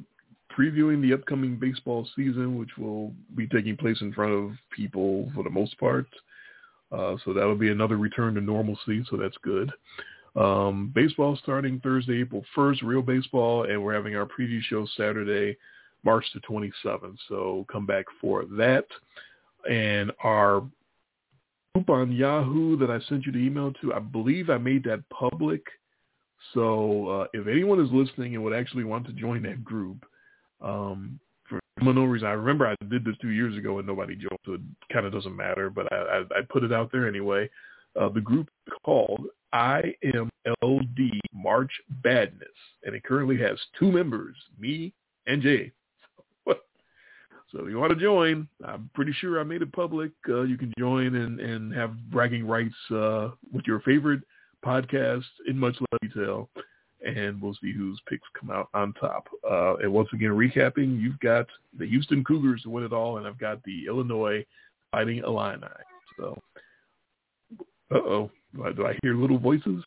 previewing 0.57 1.01
the 1.01 1.13
upcoming 1.13 1.55
baseball 1.55 2.07
season, 2.15 2.57
which 2.57 2.69
will 2.77 3.13
be 3.35 3.47
taking 3.47 3.75
place 3.75 3.99
in 4.01 4.13
front 4.13 4.33
of 4.33 4.51
people 4.71 5.31
for 5.33 5.43
the 5.43 5.49
most 5.49 5.77
part. 5.79 6.07
Uh, 6.91 7.15
so 7.25 7.33
that 7.33 7.45
will 7.45 7.57
be 7.57 7.71
another 7.71 7.97
return 7.97 8.35
to 8.35 8.41
normalcy. 8.41 9.03
So 9.09 9.17
that's 9.17 9.37
good. 9.41 9.71
Um, 10.35 10.91
baseball 10.93 11.37
starting 11.41 11.79
Thursday, 11.79 12.21
April 12.21 12.43
1st, 12.55 12.83
real 12.83 13.01
baseball, 13.01 13.63
and 13.63 13.83
we're 13.83 13.93
having 13.93 14.15
our 14.15 14.27
preview 14.27 14.61
show 14.61 14.85
Saturday, 14.95 15.57
March 16.03 16.25
the 16.33 16.39
27th. 16.41 17.17
So 17.27 17.65
come 17.71 17.85
back 17.85 18.05
for 18.21 18.45
that. 18.57 18.85
And 19.69 20.11
our 20.23 20.63
group 21.77 21.89
on 21.89 22.11
Yahoo 22.11 22.75
that 22.77 22.89
I 22.89 22.99
sent 23.07 23.25
you 23.25 23.31
the 23.31 23.37
email 23.37 23.71
to, 23.81 23.93
I 23.93 23.99
believe 23.99 24.49
I 24.49 24.57
made 24.57 24.83
that 24.85 25.07
public. 25.09 25.61
So 26.53 27.07
uh, 27.07 27.27
if 27.33 27.47
anyone 27.47 27.79
is 27.79 27.91
listening 27.91 28.33
and 28.33 28.43
would 28.43 28.53
actually 28.53 28.83
want 28.83 29.05
to 29.07 29.13
join 29.13 29.43
that 29.43 29.63
group, 29.63 30.03
um, 30.61 31.19
for 31.47 31.59
no 31.81 32.05
reason, 32.05 32.27
I 32.27 32.31
remember 32.31 32.65
I 32.67 32.75
did 32.89 33.05
this 33.05 33.15
two 33.21 33.29
years 33.29 33.55
ago 33.55 33.77
and 33.77 33.87
nobody 33.87 34.15
joined, 34.15 34.39
so 34.45 34.53
it 34.53 34.61
kind 34.91 35.05
of 35.05 35.13
doesn't 35.13 35.35
matter. 35.35 35.69
But 35.69 35.91
I, 35.93 35.95
I, 35.95 36.19
I 36.39 36.41
put 36.49 36.63
it 36.63 36.73
out 36.73 36.91
there 36.91 37.07
anyway. 37.07 37.47
Uh, 37.99 38.09
the 38.09 38.21
group 38.21 38.49
called 38.83 39.25
IMLD 39.53 41.19
March 41.33 41.71
Badness, 42.03 42.47
and 42.83 42.95
it 42.95 43.03
currently 43.03 43.37
has 43.37 43.59
two 43.79 43.91
members, 43.91 44.35
me 44.59 44.93
and 45.27 45.41
Jay. 45.43 45.71
So 47.51 47.63
if 47.63 47.69
you 47.69 47.79
want 47.79 47.93
to 47.93 47.99
join, 47.99 48.47
I'm 48.65 48.89
pretty 48.93 49.13
sure 49.13 49.39
I 49.39 49.43
made 49.43 49.61
it 49.61 49.71
public. 49.71 50.11
Uh, 50.27 50.41
you 50.41 50.57
can 50.57 50.73
join 50.77 51.15
and, 51.15 51.39
and 51.39 51.73
have 51.73 51.97
bragging 52.11 52.45
rights 52.45 52.75
uh, 52.91 53.29
with 53.53 53.65
your 53.65 53.79
favorite 53.81 54.21
podcast 54.65 55.23
in 55.47 55.57
much 55.57 55.75
less 55.79 55.99
detail, 56.01 56.49
and 57.05 57.41
we'll 57.41 57.55
see 57.61 57.71
whose 57.71 57.99
picks 58.09 58.27
come 58.37 58.51
out 58.51 58.67
on 58.73 58.93
top. 58.93 59.27
Uh, 59.49 59.77
and 59.77 59.93
once 59.93 60.09
again, 60.13 60.31
recapping, 60.31 60.99
you've 60.99 61.19
got 61.19 61.45
the 61.77 61.87
Houston 61.87 62.23
Cougars 62.23 62.63
to 62.63 62.69
win 62.69 62.83
it 62.83 62.91
all, 62.91 63.17
and 63.17 63.25
I've 63.25 63.39
got 63.39 63.63
the 63.63 63.85
Illinois 63.87 64.45
Fighting 64.91 65.19
Illini. 65.19 65.67
So, 66.17 66.37
uh-oh, 67.91 68.31
do 68.55 68.63
I, 68.63 68.71
do 68.73 68.87
I 68.87 68.97
hear 69.03 69.15
little 69.15 69.37
voices? 69.37 69.83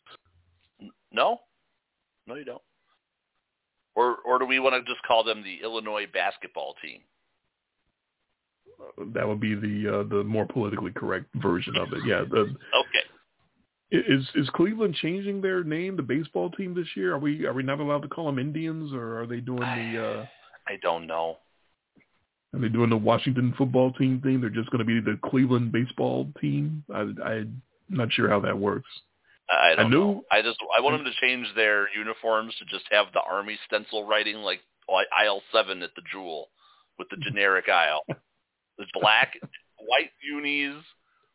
No, 1.11 1.41
no, 2.25 2.35
you 2.35 2.45
don't. 2.45 2.61
Or 3.93 4.17
or 4.25 4.39
do 4.39 4.45
we 4.45 4.59
want 4.59 4.73
to 4.73 4.91
just 4.91 5.03
call 5.05 5.23
them 5.23 5.43
the 5.43 5.59
Illinois 5.61 6.05
basketball 6.11 6.75
team? 6.81 7.01
That 9.13 9.27
would 9.27 9.39
be 9.39 9.55
the 9.55 9.99
uh, 9.99 10.03
the 10.03 10.23
more 10.23 10.45
politically 10.45 10.91
correct 10.91 11.25
version 11.35 11.75
of 11.77 11.93
it. 11.93 11.99
Yeah. 12.05 12.23
The, 12.29 12.41
okay. 12.41 13.05
Is 13.91 14.23
is 14.35 14.49
Cleveland 14.51 14.95
changing 14.95 15.41
their 15.41 15.63
name, 15.63 15.97
the 15.97 16.01
baseball 16.01 16.49
team 16.51 16.73
this 16.73 16.87
year? 16.95 17.13
Are 17.13 17.19
we 17.19 17.45
are 17.45 17.53
we 17.53 17.63
not 17.63 17.79
allowed 17.79 18.03
to 18.03 18.07
call 18.07 18.27
them 18.27 18.39
Indians, 18.39 18.93
or 18.93 19.21
are 19.21 19.27
they 19.27 19.39
doing 19.39 19.59
the? 19.59 20.21
Uh, 20.21 20.25
I 20.67 20.77
don't 20.81 21.07
know. 21.07 21.37
Are 22.53 22.59
they 22.59 22.69
doing 22.69 22.89
the 22.89 22.97
Washington 22.97 23.53
football 23.57 23.91
team 23.93 24.21
thing? 24.21 24.39
They're 24.39 24.49
just 24.49 24.69
going 24.69 24.79
to 24.79 24.85
be 24.85 24.99
the 24.99 25.17
Cleveland 25.25 25.71
baseball 25.71 26.29
team. 26.39 26.83
I, 26.93 26.99
I'm 26.99 27.61
not 27.89 28.11
sure 28.13 28.29
how 28.29 28.39
that 28.41 28.57
works. 28.57 28.89
I 29.49 29.75
don't 29.75 29.87
I 29.87 29.89
know. 29.89 30.23
I 30.31 30.41
just 30.41 30.57
I 30.77 30.81
want 30.81 30.97
them 30.97 31.05
to 31.05 31.25
change 31.25 31.47
their 31.55 31.89
uniforms 31.97 32.53
to 32.59 32.65
just 32.65 32.85
have 32.91 33.07
the 33.13 33.21
army 33.21 33.57
stencil 33.67 34.05
writing 34.05 34.37
like 34.37 34.61
aisle 35.17 35.41
seven 35.51 35.81
at 35.81 35.91
the 35.95 36.01
Jewel 36.11 36.49
with 36.97 37.09
the 37.09 37.17
generic 37.17 37.67
aisle. 37.69 38.03
the 38.81 38.99
black, 38.99 39.37
white 39.77 40.11
unis 40.23 40.83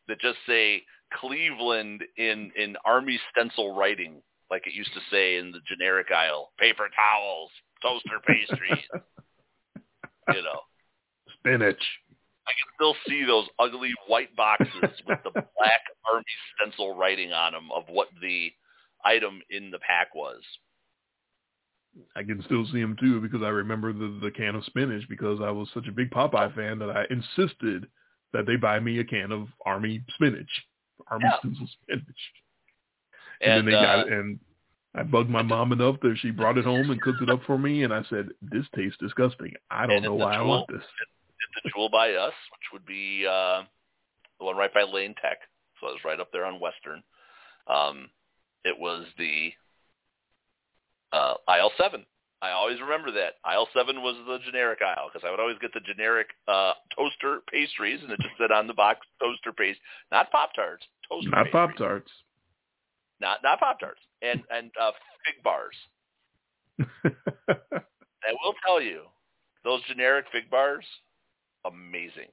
that 0.09 0.21
just 0.21 0.39
say 0.47 0.83
Cleveland 1.15 2.03
in 2.17 2.51
in 2.57 2.77
army 2.85 3.19
stencil 3.31 3.77
writing, 3.77 4.23
like 4.51 4.67
it 4.67 4.75
used 4.75 4.93
to 4.95 5.01
say 5.11 5.37
in 5.37 5.53
the 5.53 5.61
generic 5.67 6.11
aisle, 6.11 6.51
paper 6.59 6.89
towels, 6.95 7.51
toaster 7.83 8.21
pastries, 8.27 8.85
you 10.35 10.43
know, 10.43 10.61
spinach. 11.39 11.83
I 12.49 12.53
can 12.53 12.69
still 12.77 12.95
see 13.09 13.25
those 13.25 13.47
ugly 13.59 13.93
white 14.07 14.35
boxes 14.37 14.71
with 15.07 15.19
the 15.25 15.31
black 15.31 15.83
army 16.09 16.25
stencil 16.55 16.97
writing 16.97 17.33
on 17.33 17.53
them 17.53 17.69
of 17.75 17.85
what 17.89 18.09
the 18.23 18.53
item 19.05 19.41
in 19.51 19.71
the 19.71 19.79
pack 19.79 20.15
was. 20.15 20.41
I 22.15 22.23
can 22.23 22.43
still 22.45 22.67
see 22.73 22.79
him 22.81 22.97
too 22.99 23.21
because 23.21 23.43
I 23.43 23.49
remember 23.49 23.93
the 23.93 24.19
the 24.23 24.31
can 24.31 24.55
of 24.55 24.65
spinach 24.65 25.09
because 25.09 25.41
I 25.43 25.51
was 25.51 25.69
such 25.73 25.87
a 25.89 25.93
big 25.93 26.11
Popeye 26.11 26.55
fan 26.55 26.79
that 26.79 26.91
I 26.91 27.05
insisted 27.11 27.87
that 28.33 28.47
they 28.47 28.57
buy 28.57 28.81
me 28.81 28.99
a 28.99 29.05
can 29.05 29.33
of 29.33 29.49
Army 29.65 30.03
spinach, 30.15 30.51
Army 31.09 31.25
yeah. 31.27 31.39
stencil 31.39 31.69
spinach. 31.83 32.05
And, 33.41 33.53
and 33.53 33.69
then 33.69 33.73
they 33.73 33.79
uh, 33.79 33.83
got 33.83 34.09
and 34.09 34.39
I 34.95 35.03
bugged 35.03 35.29
my 35.29 35.43
mom 35.43 35.73
enough 35.73 35.97
that 36.01 36.17
she 36.21 36.31
brought 36.31 36.57
it 36.57 36.65
home 36.65 36.91
and 36.91 37.01
cooked 37.01 37.21
it 37.21 37.29
up 37.29 37.41
for 37.47 37.59
me, 37.59 37.83
and 37.83 37.93
I 37.93 38.03
said, 38.09 38.31
"This 38.41 38.65
tastes 38.75 38.97
disgusting. 38.99 39.53
I 39.71 39.87
don't 39.87 40.03
know 40.03 40.15
why 40.15 40.35
jewel, 40.35 40.45
I 40.45 40.47
want 40.47 40.69
this." 40.69 40.83
It's 40.83 41.65
the 41.65 41.71
jewel 41.75 41.91
by 41.91 42.13
us, 42.13 42.33
which 42.53 42.73
would 42.73 42.87
be 42.87 43.27
uh, 43.29 43.63
the 44.39 44.45
one 44.45 44.57
right 44.57 44.73
by 44.73 44.83
Lane 44.85 45.15
Tech. 45.21 45.39
so 45.81 45.89
I 45.89 45.91
was 45.91 46.01
right 46.05 46.19
up 46.19 46.33
there 46.33 46.47
on 46.47 46.61
Western. 46.61 47.03
Um, 47.67 48.09
it 48.65 48.79
was 48.79 49.05
the 49.19 49.53
uh, 51.13 51.35
aisle 51.49 51.71
seven. 51.79 52.05
I 52.43 52.51
always 52.51 52.81
remember 52.81 53.11
that 53.13 53.35
aisle 53.45 53.67
seven 53.75 54.03
was 54.03 54.15
the 54.27 54.39
generic 54.45 54.81
aisle 54.83 55.09
because 55.13 55.27
I 55.27 55.31
would 55.31 55.41
always 55.41 55.57
get 55.61 55.73
the 55.73 55.81
generic 55.81 56.29
uh, 56.47 56.73
toaster 56.95 57.41
pastries, 57.51 58.01
and 58.03 58.13
it 58.13 58.21
just 58.21 58.35
said 58.39 58.53
on 58.53 58.67
the 58.67 58.75
box 58.75 59.01
toaster 59.21 59.53
paste, 59.53 59.81
not 60.13 60.31
pop 60.31 60.51
tarts, 60.55 60.85
toaster. 61.09 61.31
Not 61.31 61.51
pop 61.51 61.77
tarts. 61.77 62.11
Not 63.21 63.39
not 63.43 63.59
pop 63.61 63.81
tarts, 63.81 64.01
and 64.23 64.43
and 64.51 64.71
uh, 64.81 64.93
fig 65.25 65.43
bars. 65.43 65.75
I 67.07 68.33
will 68.45 68.55
tell 68.67 68.83
you, 68.83 69.03
those 69.65 69.81
generic 69.89 70.27
fig 70.33 70.51
bars, 70.51 70.85
amazing. 71.65 72.29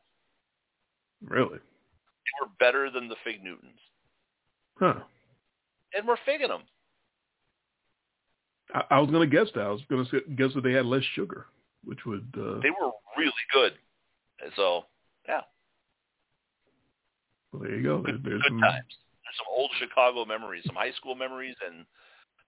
really? 1.26 1.60
They 1.60 2.34
were 2.42 2.50
better 2.60 2.90
than 2.90 3.08
the 3.08 3.16
fig 3.24 3.44
Newtons, 3.44 3.80
Huh. 4.80 4.96
and 5.96 6.06
we're 6.08 6.18
figging 6.26 6.50
them. 6.50 6.64
I, 8.74 8.84
I 8.92 9.00
was 9.00 9.10
going 9.12 9.30
to 9.30 9.36
guess 9.36 9.48
that. 9.56 9.62
I 9.62 9.70
was 9.70 9.82
going 9.90 10.06
to 10.06 10.22
guess 10.36 10.54
that 10.56 10.64
they 10.64 10.74
had 10.74 10.86
less 10.86 11.04
sugar, 11.16 11.46
which 11.84 12.06
would. 12.06 12.28
Uh, 12.38 12.60
They 12.62 12.72
were 12.72 12.92
really 13.18 13.32
good. 13.54 13.74
And 14.44 14.52
so, 14.56 14.86
yeah, 15.28 15.42
well, 17.52 17.62
there 17.62 17.76
you 17.76 17.84
go. 17.84 18.02
There, 18.04 18.14
good, 18.14 18.24
there's 18.24 18.42
good 18.42 18.50
some, 18.50 18.60
times. 18.60 18.84
There's 19.24 19.38
some 19.38 19.48
old 19.56 19.72
Chicago 19.80 20.26
memories, 20.26 20.64
some 20.66 20.76
high 20.76 20.92
school 20.94 21.16
memories, 21.16 21.56
and 21.66 21.86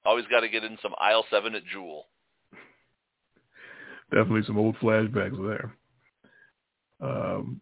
always 0.03 0.26
got 0.27 0.41
to 0.41 0.49
get 0.49 0.64
in 0.64 0.77
some 0.81 0.93
aisle 0.99 1.26
seven 1.30 1.56
at 1.56 1.65
Jewel. 1.72 2.07
definitely 4.11 4.43
some 4.45 4.57
old 4.57 4.76
flashbacks 4.77 5.38
there. 5.47 5.76
Um, 7.02 7.61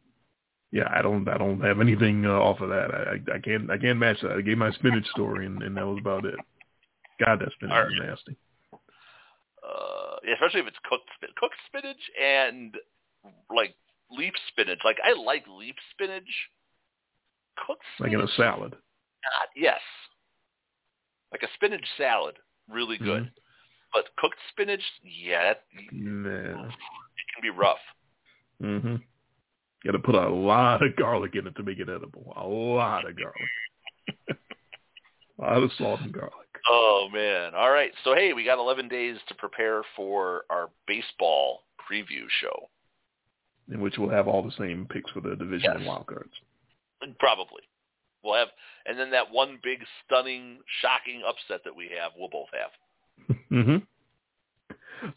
yeah, 0.72 0.90
I 0.90 1.02
don't, 1.02 1.27
I 1.27 1.38
don't 1.38 1.61
have 1.61 1.80
anything 1.80 2.26
uh, 2.26 2.31
off 2.31 2.60
of 2.61 2.69
that. 2.69 2.90
I, 2.91 3.35
I, 3.35 3.40
can't, 3.40 3.69
I 3.69 3.77
can't 3.77 3.99
match 3.99 4.18
that. 4.23 4.31
I 4.31 4.41
gave 4.41 4.57
my 4.57 4.72
spinach 4.72 5.06
story, 5.10 5.45
and, 5.45 5.61
and 5.61 5.77
that 5.77 5.85
was 5.85 5.99
about 5.99 6.26
it. 6.26 6.35
God, 7.23 7.40
that 7.40 7.52
spinach 7.56 7.76
All 7.76 7.84
is 7.84 7.99
right. 7.99 8.10
nasty. 8.10 8.38
Especially 10.32 10.62
if 10.62 10.68
it's 10.68 10.78
cooked 10.86 11.10
cooked 11.38 11.56
spinach 11.68 11.98
and 12.22 12.76
like 13.56 13.76
leaf 14.12 14.34
spinach. 14.50 14.80
Like 14.86 14.98
I 15.04 15.14
like 15.14 15.45
leaf 15.48 15.76
spinach. 15.91 16.30
Cooked 17.68 17.84
Like 18.00 18.12
in 18.14 18.22
a 18.22 18.28
salad. 18.36 18.72
not 18.72 19.50
yes. 19.56 19.80
Like 21.32 21.44
a 21.44 21.48
spinach 21.56 21.86
salad, 21.98 22.36
really 22.70 22.98
good. 22.98 23.24
Mhm. 23.24 23.32
But 23.94 24.06
cooked 24.18 24.40
spinach, 24.50 24.82
yeah, 25.04 25.44
that, 25.54 25.64
it 25.82 25.90
can 25.91 27.41
be 27.41 27.50
rough. 27.52 27.78
Mm-hmm. 28.62 28.95
Got 29.86 29.91
to 29.91 30.00
put 30.00 30.16
a 30.16 30.30
lot 30.30 30.82
of 30.84 30.95
garlic 30.95 31.36
in 31.36 31.45
it 31.45 31.56
to 31.58 31.64
make 31.64 31.78
it 31.80 31.90
edible. 31.90 32.34
A 32.36 32.48
lot 32.48 33.08
of 33.08 33.16
garlic. 33.18 33.50
a 35.38 35.41
lot 35.41 35.64
of 35.64 35.72
salt 35.78 36.00
and 36.02 36.12
garlic. 36.12 36.43
Oh 36.69 37.10
man! 37.11 37.53
All 37.56 37.72
right, 37.72 37.91
so 38.03 38.15
hey, 38.15 38.34
we 38.34 38.45
got 38.45 38.57
11 38.60 38.88
days 38.88 39.18
to 39.27 39.35
prepare 39.35 39.81
for 39.95 40.44
our 40.49 40.69
baseball 40.88 41.64
preview 41.91 42.26
show. 42.41 42.69
In 43.72 43.81
which 43.81 43.98
we'll 43.98 44.10
have 44.10 44.27
all 44.27 44.41
the 44.44 44.52
same 44.57 44.88
picks 44.90 45.11
for 45.11 45.22
the 45.22 45.35
division 45.35 45.72
and 45.72 45.80
Yes. 45.81 45.88
wild 45.88 46.06
cards. 46.07 46.34
Probably. 47.19 47.61
We'll 48.23 48.35
have, 48.35 48.48
and 48.85 48.98
then 48.98 49.11
that 49.11 49.30
one 49.30 49.60
big, 49.61 49.80
stunning, 50.06 50.60
shocking 50.81 51.22
upset 51.27 51.61
that 51.65 51.76
we 51.76 51.90
have, 51.99 52.11
we'll 52.18 52.30
both 52.30 52.48
have. 52.53 53.38
hmm 53.49 53.77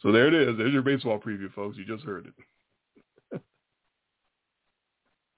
So 0.02 0.10
there 0.10 0.27
it 0.27 0.35
is. 0.35 0.56
There's 0.59 0.73
your 0.73 0.82
baseball 0.82 1.20
preview, 1.20 1.52
folks. 1.55 1.77
You 1.77 1.85
just 1.85 2.05
heard 2.05 2.27
it. 3.32 3.43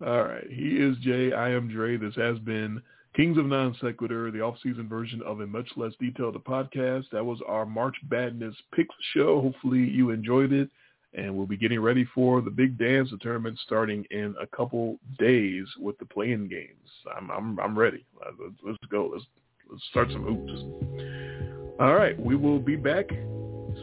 All 0.06 0.22
right. 0.24 0.46
He 0.50 0.76
is 0.76 0.96
Jay. 0.98 1.32
I 1.34 1.50
am 1.50 1.68
Dre. 1.68 1.96
This 1.98 2.14
has 2.16 2.38
been 2.38 2.80
Kings 3.16 3.38
of 3.38 3.46
Non 3.46 3.76
Sequitur, 3.80 4.30
the 4.30 4.40
off-season 4.40 4.88
version 4.88 5.22
of 5.22 5.40
a 5.40 5.46
much 5.46 5.68
less 5.76 5.92
detailed 6.00 6.42
podcast. 6.44 7.04
That 7.10 7.24
was 7.24 7.40
our 7.46 7.66
March 7.66 7.96
Badness 8.04 8.54
picks 8.74 8.94
show. 9.12 9.40
Hopefully 9.40 9.80
you 9.80 10.10
enjoyed 10.10 10.52
it. 10.52 10.70
And 11.14 11.34
we'll 11.34 11.46
be 11.46 11.56
getting 11.56 11.80
ready 11.80 12.06
for 12.14 12.42
the 12.42 12.50
big 12.50 12.78
dance, 12.78 13.08
tournament 13.22 13.58
starting 13.64 14.04
in 14.10 14.34
a 14.40 14.46
couple 14.46 14.98
days 15.18 15.64
with 15.80 15.98
the 15.98 16.04
playing 16.04 16.48
games. 16.48 16.90
I'm 17.16 17.30
I'm 17.30 17.58
I'm 17.58 17.78
ready. 17.78 18.04
Uh, 18.24 18.32
Let's, 18.38 18.56
let's 18.62 18.78
go. 18.90 19.10
Let's 19.14 19.24
let's 19.70 19.82
start 19.90 20.08
some 20.12 20.22
hoops. 20.22 21.80
All 21.80 21.94
right, 21.94 22.18
we 22.20 22.36
will 22.36 22.58
be 22.58 22.76
back 22.76 23.08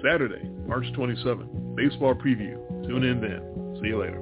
Saturday, 0.03 0.47
March 0.67 0.85
27th. 0.95 1.75
Baseball 1.75 2.13
preview. 2.13 2.57
Tune 2.87 3.03
in 3.03 3.21
then. 3.21 3.79
See 3.81 3.87
you 3.87 3.99
later. 3.99 4.21